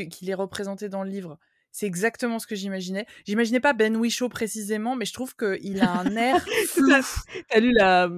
qu'il 0.10 0.30
est 0.30 0.36
représenté 0.36 0.90
dans 0.90 1.04
le 1.04 1.10
livre, 1.10 1.40
c'est 1.72 1.86
exactement 1.86 2.40
ce 2.40 2.48
que 2.48 2.56
j'imaginais. 2.56 3.06
J'imaginais 3.26 3.60
pas 3.60 3.74
Ben 3.74 3.96
Whishaw 3.96 4.30
précisément, 4.30 4.96
mais 4.96 5.06
je 5.06 5.14
trouve 5.14 5.36
qu'il 5.36 5.82
a 5.82 5.92
un 6.00 6.16
air 6.16 6.46
T'as 7.50 7.60
lu 7.60 7.72
la, 7.74 8.10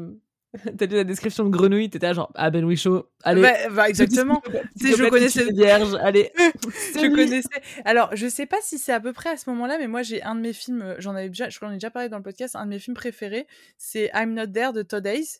T'as 0.78 0.86
lu 0.86 0.96
la 0.96 1.04
description 1.04 1.46
de 1.46 1.50
grenouille, 1.50 1.90
t'étais 1.90 2.14
genre 2.14 2.32
ah 2.36 2.50
Ben 2.50 2.66
Whishaw, 2.66 3.10
allez. 3.24 3.42
Bah, 3.72 3.88
exactement. 3.88 4.42
Si 4.76 4.96
je 4.96 5.10
connaissais 5.10 5.52
vierge, 5.52 5.96
allez. 6.02 6.32
je 6.38 7.16
connaissais. 7.16 7.62
Alors 7.86 8.16
je 8.16 8.28
sais 8.28 8.46
pas 8.46 8.58
si 8.62 8.78
c'est 8.78 8.92
à 8.92 9.00
peu 9.00 9.14
près 9.14 9.30
à 9.30 9.38
ce 9.38 9.50
moment-là, 9.52 9.78
mais 9.78 9.88
moi 9.88 10.02
j'ai 10.02 10.22
un 10.24 10.36
de 10.36 10.42
mes 10.42 10.54
films, 10.54 10.82
euh, 10.82 10.96
j'en 11.00 11.16
avais 11.16 11.30
déjà, 11.30 11.50
je 11.50 11.58
crois 11.58 11.70
ai 11.70 11.76
déjà 11.76 11.90
parlé 11.90 12.10
dans 12.10 12.18
le 12.18 12.24
podcast, 12.24 12.56
un 12.56 12.66
de 12.66 12.72
mes 12.72 12.80
films 12.80 12.96
préférés, 12.96 13.48
c'est 13.78 14.12
I'm 14.14 14.34
Not 14.34 14.48
There 14.48 14.74
de 14.74 14.82
Todd 14.82 15.06
Hayes, 15.06 15.40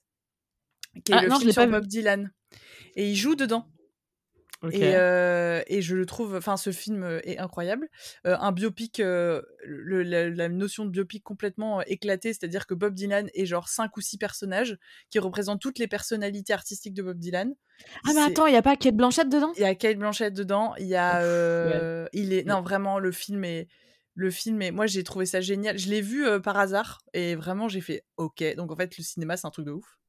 qui 1.04 1.12
est 1.12 1.16
ah, 1.16 1.24
le 1.24 1.32
film 1.32 1.52
sur 1.52 1.68
Bob 1.68 1.88
Dylan, 1.88 2.32
et 2.96 3.10
il 3.10 3.16
joue 3.16 3.36
dedans. 3.36 3.68
Et, 4.70 4.96
euh, 4.96 5.64
et, 5.68 5.82
je 5.82 5.96
le 5.96 6.06
trouve, 6.06 6.36
enfin, 6.36 6.56
ce 6.56 6.72
film 6.72 7.04
euh, 7.04 7.20
est 7.24 7.40
incroyable. 7.40 7.90
Euh, 8.28 8.38
un 8.40 8.52
biopic, 8.52 9.00
la, 9.00 10.50
notion 10.50 10.86
de 10.86 10.92
biopic 10.92 11.24
complètement 11.24 11.82
éclatée, 11.82 12.34
c'est-à-dire 12.34 12.68
que 12.68 12.76
Bob 12.76 12.94
Dylan 12.94 13.30
est 13.34 13.48
genre 13.48 13.70
cinq 13.70 13.98
ou 13.98 14.02
six 14.02 14.18
personnages 14.18 14.78
qui 15.10 15.18
représentent 15.18 15.62
toutes 15.62 15.80
les 15.80 15.88
personnalités 15.88 16.54
artistiques 16.54 16.94
de 16.94 17.02
Bob 17.02 17.18
Dylan. 17.18 17.56
Ah, 18.06 18.12
mais 18.14 18.22
attends, 18.22 18.46
il 18.46 18.54
y 18.54 18.58
a 18.58 18.62
pas 18.62 18.76
Kate 18.76 18.96
Blanchett 18.96 19.28
dedans? 19.28 19.52
Il 19.56 19.62
y 19.62 19.66
a 19.66 19.74
Kate 19.74 19.98
Blanchett 19.98 20.34
dedans. 20.34 20.76
Il 20.78 20.86
y 20.86 20.96
a, 20.96 21.22
il 22.14 22.34
est, 22.34 22.44
non, 22.44 22.62
vraiment, 22.62 23.00
le 23.00 23.12
film 23.12 23.44
est, 23.44 23.68
le 24.14 24.30
film 24.30 24.62
est, 24.62 24.72
moi 24.72 24.86
j'ai 24.86 25.04
trouvé 25.04 25.26
ça 25.26 25.42
génial. 25.42 25.80
Je 25.80 25.90
l'ai 25.90 26.02
vu 26.02 26.26
par 26.42 26.58
hasard 26.58 27.02
et 27.14 27.34
vraiment 27.34 27.68
j'ai 27.68 27.82
fait 27.82 28.06
ok. 28.18 28.44
Donc 28.56 28.72
en 28.72 28.76
fait, 28.76 28.96
le 28.98 29.04
cinéma 29.04 29.38
c'est 29.38 29.48
un 29.48 29.52
truc 29.52 29.66
de 29.66 29.72
ouf. 29.72 30.01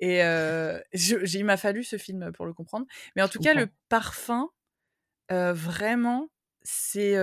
Et 0.00 0.20
il 0.20 1.44
m'a 1.44 1.56
fallu 1.56 1.84
ce 1.84 1.96
film 1.98 2.32
pour 2.32 2.46
le 2.46 2.52
comprendre. 2.52 2.86
Mais 3.14 3.22
en 3.22 3.28
tout 3.28 3.40
cas, 3.40 3.54
le 3.54 3.68
parfum, 3.88 4.50
vraiment, 5.30 6.30
c'est. 6.62 7.14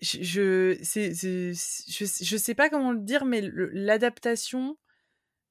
je, 0.00 0.78
je, 0.80 2.36
sais 2.36 2.54
pas 2.54 2.70
comment 2.70 2.92
le 2.92 3.00
dire, 3.00 3.24
mais 3.24 3.42
l'adaptation 3.72 4.78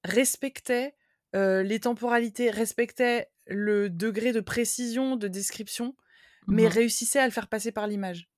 respectait 0.04 0.96
les 1.34 1.80
temporalités, 1.80 2.50
respectait 2.50 3.30
le 3.50 3.90
degré 3.90 4.32
de 4.34 4.42
précision 4.42 5.16
de 5.16 5.28
description, 5.28 5.96
mais 6.48 6.66
mmh 6.66 6.68
réussissait 6.68 7.20
à 7.20 7.26
le 7.26 7.32
faire 7.32 7.48
passer 7.48 7.72
par 7.72 7.88
l'image. 7.88 8.30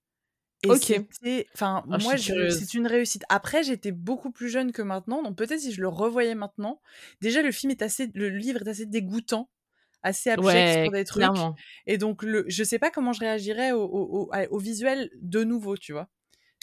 Et 0.64 0.70
ok. 0.70 1.06
Enfin, 1.54 1.84
ah, 1.90 1.98
moi, 2.00 2.18
c'est 2.18 2.74
une 2.74 2.88
réussite. 2.88 3.24
Après, 3.30 3.64
j'étais 3.64 3.92
beaucoup 3.92 4.32
plus 4.32 4.50
jeune 4.50 4.72
que 4.72 4.82
maintenant, 4.82 5.24
donc 5.24 5.38
peut-être 5.38 5.60
si 5.60 5.72
je 5.72 5.82
le 5.82 5.88
revoyais 5.88 6.36
maintenant. 6.36 6.82
Déjà, 7.22 7.42
le 7.42 7.52
film 7.52 7.72
est 7.72 7.82
assez, 7.82 8.12
le 8.14 8.30
livre 8.30 8.62
est 8.62 8.68
assez 8.68 8.86
dégoûtant, 8.86 9.50
assez 10.04 10.30
abject 10.30 10.84
pour 10.84 10.92
des 10.92 11.06
trucs. 11.06 11.24
Et 11.88 11.98
donc, 11.98 12.24
le, 12.24 12.44
je 12.48 12.64
sais 12.64 12.80
pas 12.80 12.92
comment 12.92 13.14
je 13.14 13.22
réagirais 13.22 13.72
au, 13.72 13.84
au, 13.84 14.30
au, 14.50 14.60
visuel 14.60 15.10
de 15.22 15.44
nouveau, 15.44 15.78
tu 15.78 15.94
vois? 15.94 16.10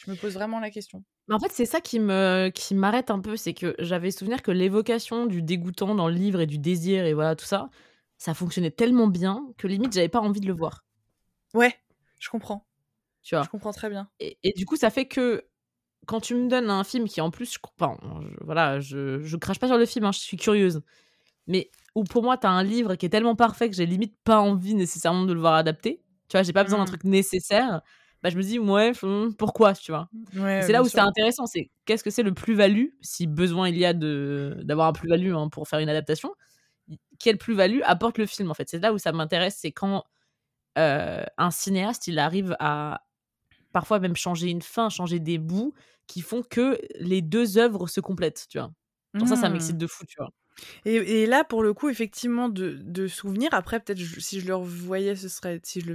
Je 0.04 0.10
me 0.10 0.16
pose 0.16 0.34
vraiment 0.34 0.60
la 0.60 0.70
question. 0.70 1.02
Mais 1.28 1.34
en 1.34 1.40
fait, 1.40 1.50
c'est 1.50 1.66
ça 1.66 1.80
qui 1.80 1.98
me 1.98 2.50
qui 2.54 2.74
m'arrête 2.74 3.10
un 3.10 3.18
peu, 3.18 3.36
c'est 3.36 3.54
que 3.54 3.74
j'avais 3.78 4.10
souvenir 4.10 4.42
que 4.42 4.50
l'évocation 4.50 5.26
du 5.26 5.42
dégoûtant 5.42 5.94
dans 5.94 6.08
le 6.08 6.14
livre 6.14 6.40
et 6.40 6.46
du 6.46 6.58
désir 6.58 7.04
et 7.04 7.14
voilà 7.14 7.34
tout 7.34 7.46
ça, 7.46 7.70
ça 8.18 8.34
fonctionnait 8.34 8.70
tellement 8.70 9.08
bien 9.08 9.44
que 9.56 9.66
limite 9.66 9.92
j'avais 9.92 10.08
pas 10.08 10.20
envie 10.20 10.40
de 10.40 10.46
le 10.46 10.52
voir. 10.52 10.84
Ouais, 11.54 11.74
je 12.20 12.28
comprends. 12.28 12.65
Je 13.30 13.48
comprends 13.48 13.72
très 13.72 13.90
bien. 13.90 14.08
Et, 14.20 14.52
du 14.56 14.66
coup, 14.66 14.76
ça 14.76 14.90
fait 14.90 15.06
que 15.06 15.44
quand 16.06 16.20
tu 16.20 16.34
me 16.34 16.48
donnes 16.48 16.70
un 16.70 16.84
film 16.84 17.08
qui, 17.08 17.20
en 17.20 17.30
plus, 17.30 17.54
je, 17.54 17.58
enfin, 17.78 17.98
voilà, 18.40 18.80
je, 18.80 19.22
je 19.22 19.36
crache 19.36 19.58
pas 19.58 19.66
sur 19.66 19.78
le 19.78 19.86
film, 19.86 20.04
hein, 20.04 20.12
je 20.12 20.20
suis 20.20 20.36
curieuse. 20.36 20.82
Mais 21.46 21.70
où 21.94 22.04
pour 22.04 22.22
moi, 22.22 22.36
tu 22.36 22.46
as 22.46 22.50
un 22.50 22.62
livre 22.62 22.94
qui 22.94 23.06
est 23.06 23.08
tellement 23.08 23.36
parfait 23.36 23.68
que 23.68 23.76
j'ai 23.76 23.86
limite 23.86 24.16
pas 24.24 24.40
envie 24.40 24.74
nécessairement 24.74 25.24
de 25.24 25.32
le 25.32 25.40
voir 25.40 25.54
adapté. 25.54 26.02
Tu 26.28 26.36
vois, 26.36 26.42
j'ai 26.42 26.52
pas 26.52 26.64
besoin 26.64 26.78
d'un 26.78 26.84
mmh. 26.84 26.88
truc 26.88 27.04
nécessaire. 27.04 27.82
bah, 28.22 28.30
je 28.30 28.36
me 28.36 28.42
dis, 28.42 28.58
ouais, 28.58 28.92
hmm, 29.02 29.34
pourquoi, 29.34 29.74
tu 29.74 29.92
vois. 29.92 30.08
c'est 30.32 30.72
là 30.72 30.82
où 30.82 30.88
c'est 30.88 30.98
intéressant, 31.00 31.46
c'est 31.46 31.70
qu'est-ce 31.84 32.04
que 32.04 32.10
c'est 32.10 32.22
le 32.22 32.34
plus-value, 32.34 32.88
si 33.00 33.26
besoin 33.26 33.68
il 33.68 33.78
y 33.78 33.84
a 33.84 33.92
d'avoir 33.92 34.88
un 34.88 34.92
plus-value 34.92 35.34
hein, 35.34 35.48
pour 35.48 35.68
faire 35.68 35.78
une 35.78 35.88
adaptation, 35.88 36.34
quelle 37.18 37.38
plus-value 37.38 37.80
apporte 37.84 38.18
le 38.18 38.26
film, 38.26 38.50
en 38.50 38.54
fait. 38.54 38.68
C'est 38.68 38.78
là 38.78 38.92
où 38.92 38.98
ça 38.98 39.12
m'intéresse, 39.12 39.56
c'est 39.60 39.72
quand 39.72 40.04
euh, 40.78 41.24
un 41.38 41.50
cinéaste, 41.50 42.06
il 42.06 42.18
arrive 42.18 42.56
à 42.60 43.02
parfois 43.76 43.98
même 44.00 44.16
changer 44.16 44.48
une 44.48 44.62
fin, 44.62 44.88
changer 44.88 45.20
des 45.20 45.36
bouts 45.36 45.74
qui 46.06 46.22
font 46.22 46.42
que 46.42 46.78
les 46.98 47.20
deux 47.20 47.58
œuvres 47.58 47.88
se 47.88 48.00
complètent, 48.00 48.46
tu 48.48 48.58
vois? 48.58 48.72
Ça, 49.26 49.36
ça 49.36 49.50
m'excite 49.50 49.76
mmh. 49.76 49.78
de 49.78 49.86
fou, 49.86 50.06
tu 50.06 50.16
vois? 50.18 50.30
Et, 50.84 51.26
là, 51.26 51.44
pour 51.44 51.62
le 51.62 51.74
coup, 51.74 51.88
effectivement, 51.88 52.48
de, 52.48 53.06
souvenirs, 53.06 53.50
après, 53.52 53.80
peut-être 53.80 53.98
si 53.98 54.40
je 54.40 54.46
le 54.46 54.54
revoyais, 54.54 55.16
ce 55.16 55.28
serait. 55.28 55.60
Si 55.62 55.80
je 55.80 55.92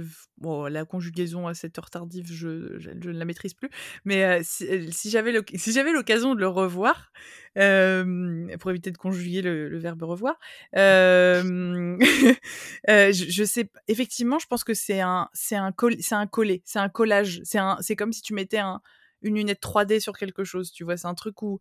la 0.68 0.84
conjugaison 0.84 1.46
à 1.46 1.54
cette 1.54 1.78
heure 1.78 1.90
tardive, 1.90 2.26
je, 2.32 2.48
ne 2.48 3.12
la 3.12 3.24
maîtrise 3.24 3.54
plus. 3.54 3.70
Mais 4.04 4.24
euh, 4.24 4.40
si, 4.42 4.66
euh, 4.66 4.90
si 4.90 5.10
j'avais 5.10 5.32
l'occasion 5.32 6.34
de 6.34 6.40
le 6.40 6.48
revoir, 6.48 7.12
pour 7.54 8.70
éviter 8.70 8.90
de 8.90 8.98
conjuguer 8.98 9.42
le, 9.42 9.78
verbe 9.78 10.02
revoir, 10.02 10.38
euh, 10.76 11.96
je, 12.88 13.44
sais. 13.44 13.70
Effectivement, 13.88 14.38
je 14.38 14.46
pense 14.46 14.64
que 14.64 14.74
c'est 14.74 15.00
un, 15.00 15.28
c'est 15.32 15.56
un, 15.56 15.72
c'est 16.00 16.14
un 16.14 16.26
collé, 16.26 16.62
c'est 16.64 16.78
un 16.78 16.88
collage. 16.88 17.42
C'est 17.44 17.96
comme 17.96 18.12
si 18.12 18.22
tu 18.22 18.34
mettais 18.34 18.58
un, 18.58 18.80
une 19.22 19.36
lunette 19.36 19.62
3D 19.62 20.00
sur 20.00 20.16
quelque 20.16 20.44
chose, 20.44 20.72
tu 20.72 20.84
vois. 20.84 20.96
C'est 20.96 21.08
un 21.08 21.14
truc 21.14 21.42
où. 21.42 21.60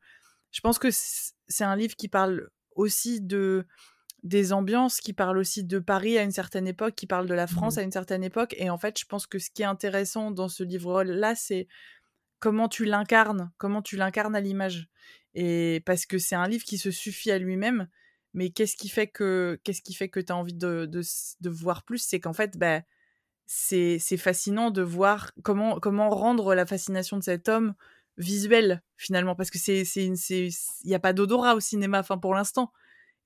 Je 0.51 0.59
pense 0.59 0.79
que 0.79 0.89
c'est 0.91 1.63
un 1.63 1.77
livre 1.77 1.95
qui 1.95 2.09
parle 2.09 2.49
aussi 2.75 3.21
de 3.21 3.65
des 4.23 4.53
ambiances, 4.53 5.01
qui 5.01 5.13
parlent 5.13 5.39
aussi 5.39 5.63
de 5.63 5.79
Paris 5.79 6.17
à 6.17 6.21
une 6.21 6.31
certaine 6.31 6.67
époque, 6.67 6.93
qui 6.95 7.07
parlent 7.07 7.27
de 7.27 7.33
la 7.33 7.47
France 7.47 7.75
mmh. 7.75 7.79
à 7.79 7.81
une 7.81 7.91
certaine 7.91 8.23
époque. 8.23 8.53
Et 8.59 8.69
en 8.69 8.77
fait, 8.77 8.99
je 8.99 9.05
pense 9.05 9.25
que 9.25 9.39
ce 9.39 9.49
qui 9.49 9.63
est 9.63 9.65
intéressant 9.65 10.29
dans 10.29 10.47
ce 10.47 10.63
livre-là, 10.63 11.33
c'est 11.33 11.67
comment 12.39 12.67
tu 12.67 12.85
l'incarnes, 12.85 13.51
comment 13.57 13.81
tu 13.81 13.95
l'incarnes 13.95 14.35
à 14.35 14.41
l'image. 14.41 14.89
Et 15.33 15.81
parce 15.85 16.05
que 16.05 16.17
c'est 16.17 16.35
un 16.35 16.47
livre 16.47 16.65
qui 16.65 16.77
se 16.77 16.91
suffit 16.91 17.31
à 17.31 17.39
lui-même, 17.39 17.87
mais 18.33 18.49
qu'est-ce 18.49 18.75
qui 18.75 18.89
fait 18.89 19.07
que 19.07 19.59
qu'est-ce 19.63 19.81
qui 19.81 19.93
fait 19.93 20.09
que 20.09 20.19
tu 20.19 20.31
as 20.31 20.35
envie 20.35 20.53
de, 20.53 20.85
de, 20.85 21.49
voir 21.49 21.83
plus? 21.83 21.99
C'est 21.99 22.19
qu'en 22.19 22.33
fait, 22.33 22.57
bah, 22.57 22.81
c'est 23.45 23.99
fascinant 24.17 24.71
de 24.71 24.81
voir 24.81 25.31
comment, 25.43 25.79
comment 25.79 26.09
rendre 26.09 26.55
la 26.55 26.65
fascination 26.65 27.17
de 27.17 27.23
cet 27.23 27.49
homme 27.49 27.73
visuel 28.17 28.81
finalement 28.97 29.35
parce 29.35 29.49
que 29.49 29.57
c'est 29.57 29.85
c'est 29.85 30.05
il 30.05 30.89
y 30.89 30.95
a 30.95 30.99
pas 30.99 31.13
d'odorat 31.13 31.55
au 31.55 31.59
cinéma 31.59 31.99
enfin 31.99 32.17
pour 32.17 32.35
l'instant 32.35 32.71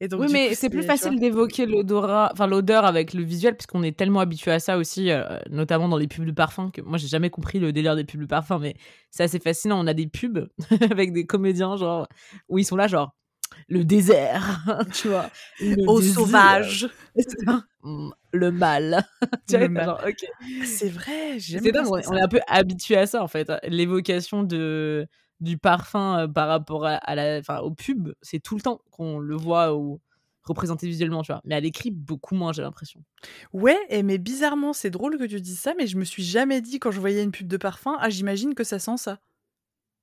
et 0.01 0.09
donc, 0.09 0.21
oui, 0.21 0.27
mais 0.29 0.55
c'est 0.55 0.69
plus 0.69 0.83
facile 0.83 1.19
d'évoquer 1.19 1.65
l'odorat, 1.65 2.29
enfin 2.33 2.47
l'odeur 2.47 2.83
avec 2.83 3.13
le 3.13 3.23
visuel, 3.23 3.55
puisqu'on 3.55 3.81
est 3.81 3.97
tellement 3.97 4.19
habitué 4.19 4.51
à 4.51 4.59
ça 4.59 4.77
aussi, 4.77 5.09
euh, 5.09 5.23
notamment 5.49 5.87
dans 5.87 5.95
les 5.95 6.07
pubs 6.07 6.25
de 6.25 6.33
parfum, 6.33 6.69
que 6.69 6.81
moi 6.81 6.97
j'ai 6.97 7.07
jamais 7.07 7.29
compris 7.29 7.59
le 7.59 7.71
délire 7.71 7.95
des 7.95 8.03
pubs 8.03 8.19
de 8.19 8.25
parfum, 8.25 8.59
mais 8.59 8.75
c'est 9.09 9.23
assez 9.23 9.39
fascinant. 9.39 9.81
On 9.81 9.87
a 9.87 9.93
des 9.93 10.07
pubs 10.07 10.49
avec 10.91 11.13
des 11.13 11.25
comédiens, 11.25 11.77
genre, 11.77 12.09
où 12.49 12.59
ils 12.59 12.65
sont 12.65 12.75
là, 12.75 12.87
genre, 12.87 13.15
le 13.69 13.85
désert, 13.85 14.65
tu 14.93 15.07
vois. 15.07 15.29
Au 15.87 16.01
sauvage. 16.01 16.89
Le 18.35 18.51
mal. 18.51 19.05
C'est 19.47 20.89
vrai, 20.89 21.37
on, 21.87 21.97
est 22.15 22.21
un 22.21 22.27
peu 22.27 22.39
habitué 22.47 22.97
à 22.97 23.07
ça 23.07 23.23
en 23.23 23.27
fait. 23.27 23.51
L'évocation 23.63 24.43
de 24.43 25.07
du 25.41 25.57
parfum 25.57 26.19
euh, 26.19 26.27
par 26.27 26.47
rapport 26.47 26.85
à, 26.85 27.15
la, 27.15 27.39
enfin, 27.39 27.59
au 27.59 27.71
pub, 27.71 28.13
c'est 28.21 28.39
tout 28.39 28.55
le 28.55 28.61
temps 28.61 28.79
qu'on 28.91 29.19
le 29.19 29.35
voit 29.35 29.75
ou 29.75 29.99
représenté 30.43 30.87
visuellement, 30.87 31.23
tu 31.23 31.31
vois. 31.31 31.41
Mais 31.43 31.55
à 31.55 31.59
l'écrit, 31.59 31.91
beaucoup 31.91 32.35
moins, 32.35 32.53
j'ai 32.53 32.61
l'impression. 32.61 33.03
Ouais, 33.51 33.77
et 33.89 34.03
mais 34.03 34.17
bizarrement, 34.17 34.73
c'est 34.73 34.89
drôle 34.89 35.17
que 35.17 35.25
tu 35.25 35.41
dises 35.41 35.59
ça, 35.59 35.73
mais 35.77 35.87
je 35.87 35.97
me 35.97 36.05
suis 36.05 36.23
jamais 36.23 36.61
dit 36.61 36.79
quand 36.79 36.91
je 36.91 36.99
voyais 36.99 37.23
une 37.23 37.31
pub 37.31 37.47
de 37.47 37.57
parfum, 37.57 37.97
ah 37.99 38.09
j'imagine 38.09 38.53
que 38.53 38.63
ça 38.63 38.79
sent 38.79 38.97
ça. 38.97 39.19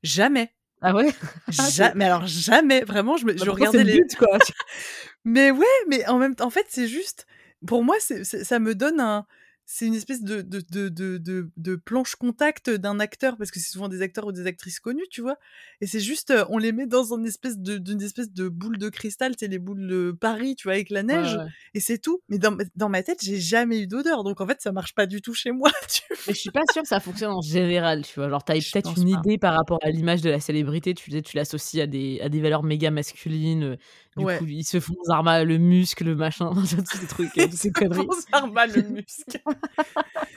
Jamais. 0.03 0.53
Ah 0.85 0.95
ouais? 0.95 1.15
Mais 1.95 2.07
alors 2.07 2.27
jamais, 2.27 2.83
vraiment, 2.83 3.17
je, 3.17 3.25
me, 3.25 3.37
je 3.37 3.49
regardais 3.49 3.85
les... 3.85 4.03
quoi. 4.19 4.37
mais 5.25 5.53
ouais, 5.53 5.65
mais 5.89 6.05
en 6.09 6.19
même 6.19 6.35
temps, 6.35 6.47
en 6.47 6.51
fait, 6.51 6.67
c'est 6.69 6.89
juste... 6.89 7.27
Pour 7.67 7.85
moi, 7.85 7.97
ça 8.01 8.59
me 8.59 8.75
donne 8.75 9.01
un 9.01 9.27
c'est 9.65 9.87
une 9.87 9.95
espèce 9.95 10.23
de, 10.23 10.43
de, 10.43 10.61
de, 10.71 10.89
de, 11.19 11.51
de 11.57 11.77
planche 11.77 12.17
contact 12.17 12.69
d'un 12.69 13.01
acteur, 13.01 13.37
parce 13.37 13.51
que 13.51 13.61
c'est 13.61 13.71
souvent 13.71 13.89
des 13.89 14.03
acteurs 14.03 14.27
ou 14.27 14.33
des 14.33 14.47
actrices 14.47 14.81
connues, 14.81 15.07
tu 15.11 15.23
vois. 15.23 15.37
Et 15.81 15.87
c'est 15.87 16.01
juste, 16.01 16.33
on 16.49 16.59
les 16.59 16.73
met 16.73 16.87
dans 16.87 17.15
une 17.15 17.27
espèce 17.27 17.59
de, 17.59 17.79
d'une 17.79 18.03
espèce 18.03 18.31
de 18.33 18.49
boule 18.49 18.77
de 18.79 18.89
cristal, 18.89 19.35
c'est 19.39 19.49
les 19.49 19.59
boules 19.59 19.87
de 19.87 20.15
Paris, 20.19 20.57
tu 20.57 20.65
vois, 20.65 20.75
avec 20.75 20.91
la 20.91 21.03
neige, 21.03 21.39
et 21.75 21.81
c'est 21.81 21.99
tout. 21.99 22.21
Mais 22.29 22.39
dans, 22.39 22.57
dans 22.77 22.89
ma 22.89 23.03
tête, 23.03 23.21
j'ai 23.23 23.41
jamais 23.41 23.81
eu 23.81 23.87
d'odeur, 23.87 24.25
donc 24.25 24.41
en 24.41 24.47
fait, 24.47 24.61
ça 24.61 24.73
marche 24.73 24.95
pas 24.95 25.07
du 25.07 25.23
tout 25.23 25.35
chez 25.35 25.53
moi. 25.53 25.71
Tu 25.93 26.01
Mais 26.27 26.33
je 26.33 26.39
suis 26.39 26.51
pas 26.51 26.63
sûre 26.73 26.83
que 26.83 26.89
ça 26.89 27.01
fonctionne 27.01 27.33
en 27.33 27.43
général, 27.43 28.03
tu 28.03 28.19
vois. 28.19 28.31
Genre, 28.31 28.43
t'as 28.45 28.55
peut-être 28.55 28.97
une 28.99 29.09
idée 29.09 29.37
par 29.37 29.55
rapport 29.55 29.79
à 29.83 29.91
l'image 29.91 30.23
de 30.23 30.31
la 30.31 30.41
célébrité, 30.41 30.95
tu 30.95 31.11
tu 31.23 31.37
l'associes 31.37 31.81
à 31.83 31.87
des, 31.87 32.21
à 32.21 32.29
des 32.29 32.41
valeurs 32.41 32.63
méga 32.63 32.91
masculines. 32.91 33.77
Du 34.17 34.25
coup, 34.25 34.45
ils 34.47 34.65
se 34.65 34.79
font 34.79 34.95
Zarma 35.07 35.43
le 35.43 35.57
muscle, 35.57 36.05
le 36.05 36.15
machin, 36.15 36.53
tous 36.55 36.67
ces 36.67 37.07
trucs, 37.07 37.33
tous 37.33 37.57
ces 37.57 37.73
conneries. 37.73 38.07
Zarma 38.31 38.67
le 38.67 38.83
muscle. 38.89 39.41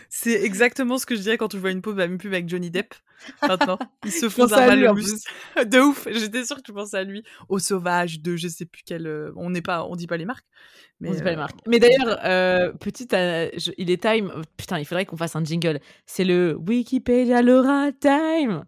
c'est 0.10 0.44
exactement 0.44 0.98
ce 0.98 1.06
que 1.06 1.16
je 1.16 1.22
dirais 1.22 1.38
quand 1.38 1.52
je 1.52 1.58
vois 1.58 1.72
une 1.72 1.82
pub, 1.82 2.00
une 2.00 2.18
pub 2.18 2.34
avec 2.34 2.48
Johnny 2.48 2.72
Depp. 2.72 2.94
Maintenant, 3.42 3.78
ils 4.06 4.14
se 4.14 4.30
font 4.30 4.48
Zarma 4.48 4.76
le 4.76 4.94
muscle. 4.94 5.30
de 5.66 5.80
ouf. 5.80 6.08
J'étais 6.10 6.46
sûre 6.46 6.58
que 6.58 6.62
tu 6.62 6.72
pensais 6.72 6.98
à 6.98 7.04
lui. 7.04 7.24
Au 7.50 7.60
sauvage 7.60 8.22
de 8.22 8.38
je 8.38 8.48
sais 8.48 8.66
plus 8.66 8.84
quel. 8.86 9.08
Euh, 9.08 9.34
on 9.36 9.50
n'est 9.50 9.62
pas, 9.62 9.86
on 9.86 9.96
dit 9.98 10.08
pas 10.08 10.18
les 10.18 10.26
marques. 10.26 10.48
Mais, 11.02 11.10
on 11.10 11.14
dit 11.14 11.22
pas 11.22 11.32
les 11.32 11.36
euh, 11.36 11.40
marques. 11.40 11.60
Mais 11.68 11.80
d'ailleurs, 11.80 12.18
euh, 12.24 12.72
petite, 12.72 13.14
il 13.78 13.92
est 13.92 14.02
time. 14.02 14.32
Oh, 14.38 14.42
putain, 14.56 14.80
il 14.80 14.86
faudrait 14.86 15.06
qu'on 15.06 15.18
fasse 15.18 15.36
un 15.36 15.44
jingle. 15.44 15.82
C'est 16.06 16.24
le 16.24 16.58
Wikipédia 16.66 17.42
Laura 17.42 17.92
time. 17.92 18.64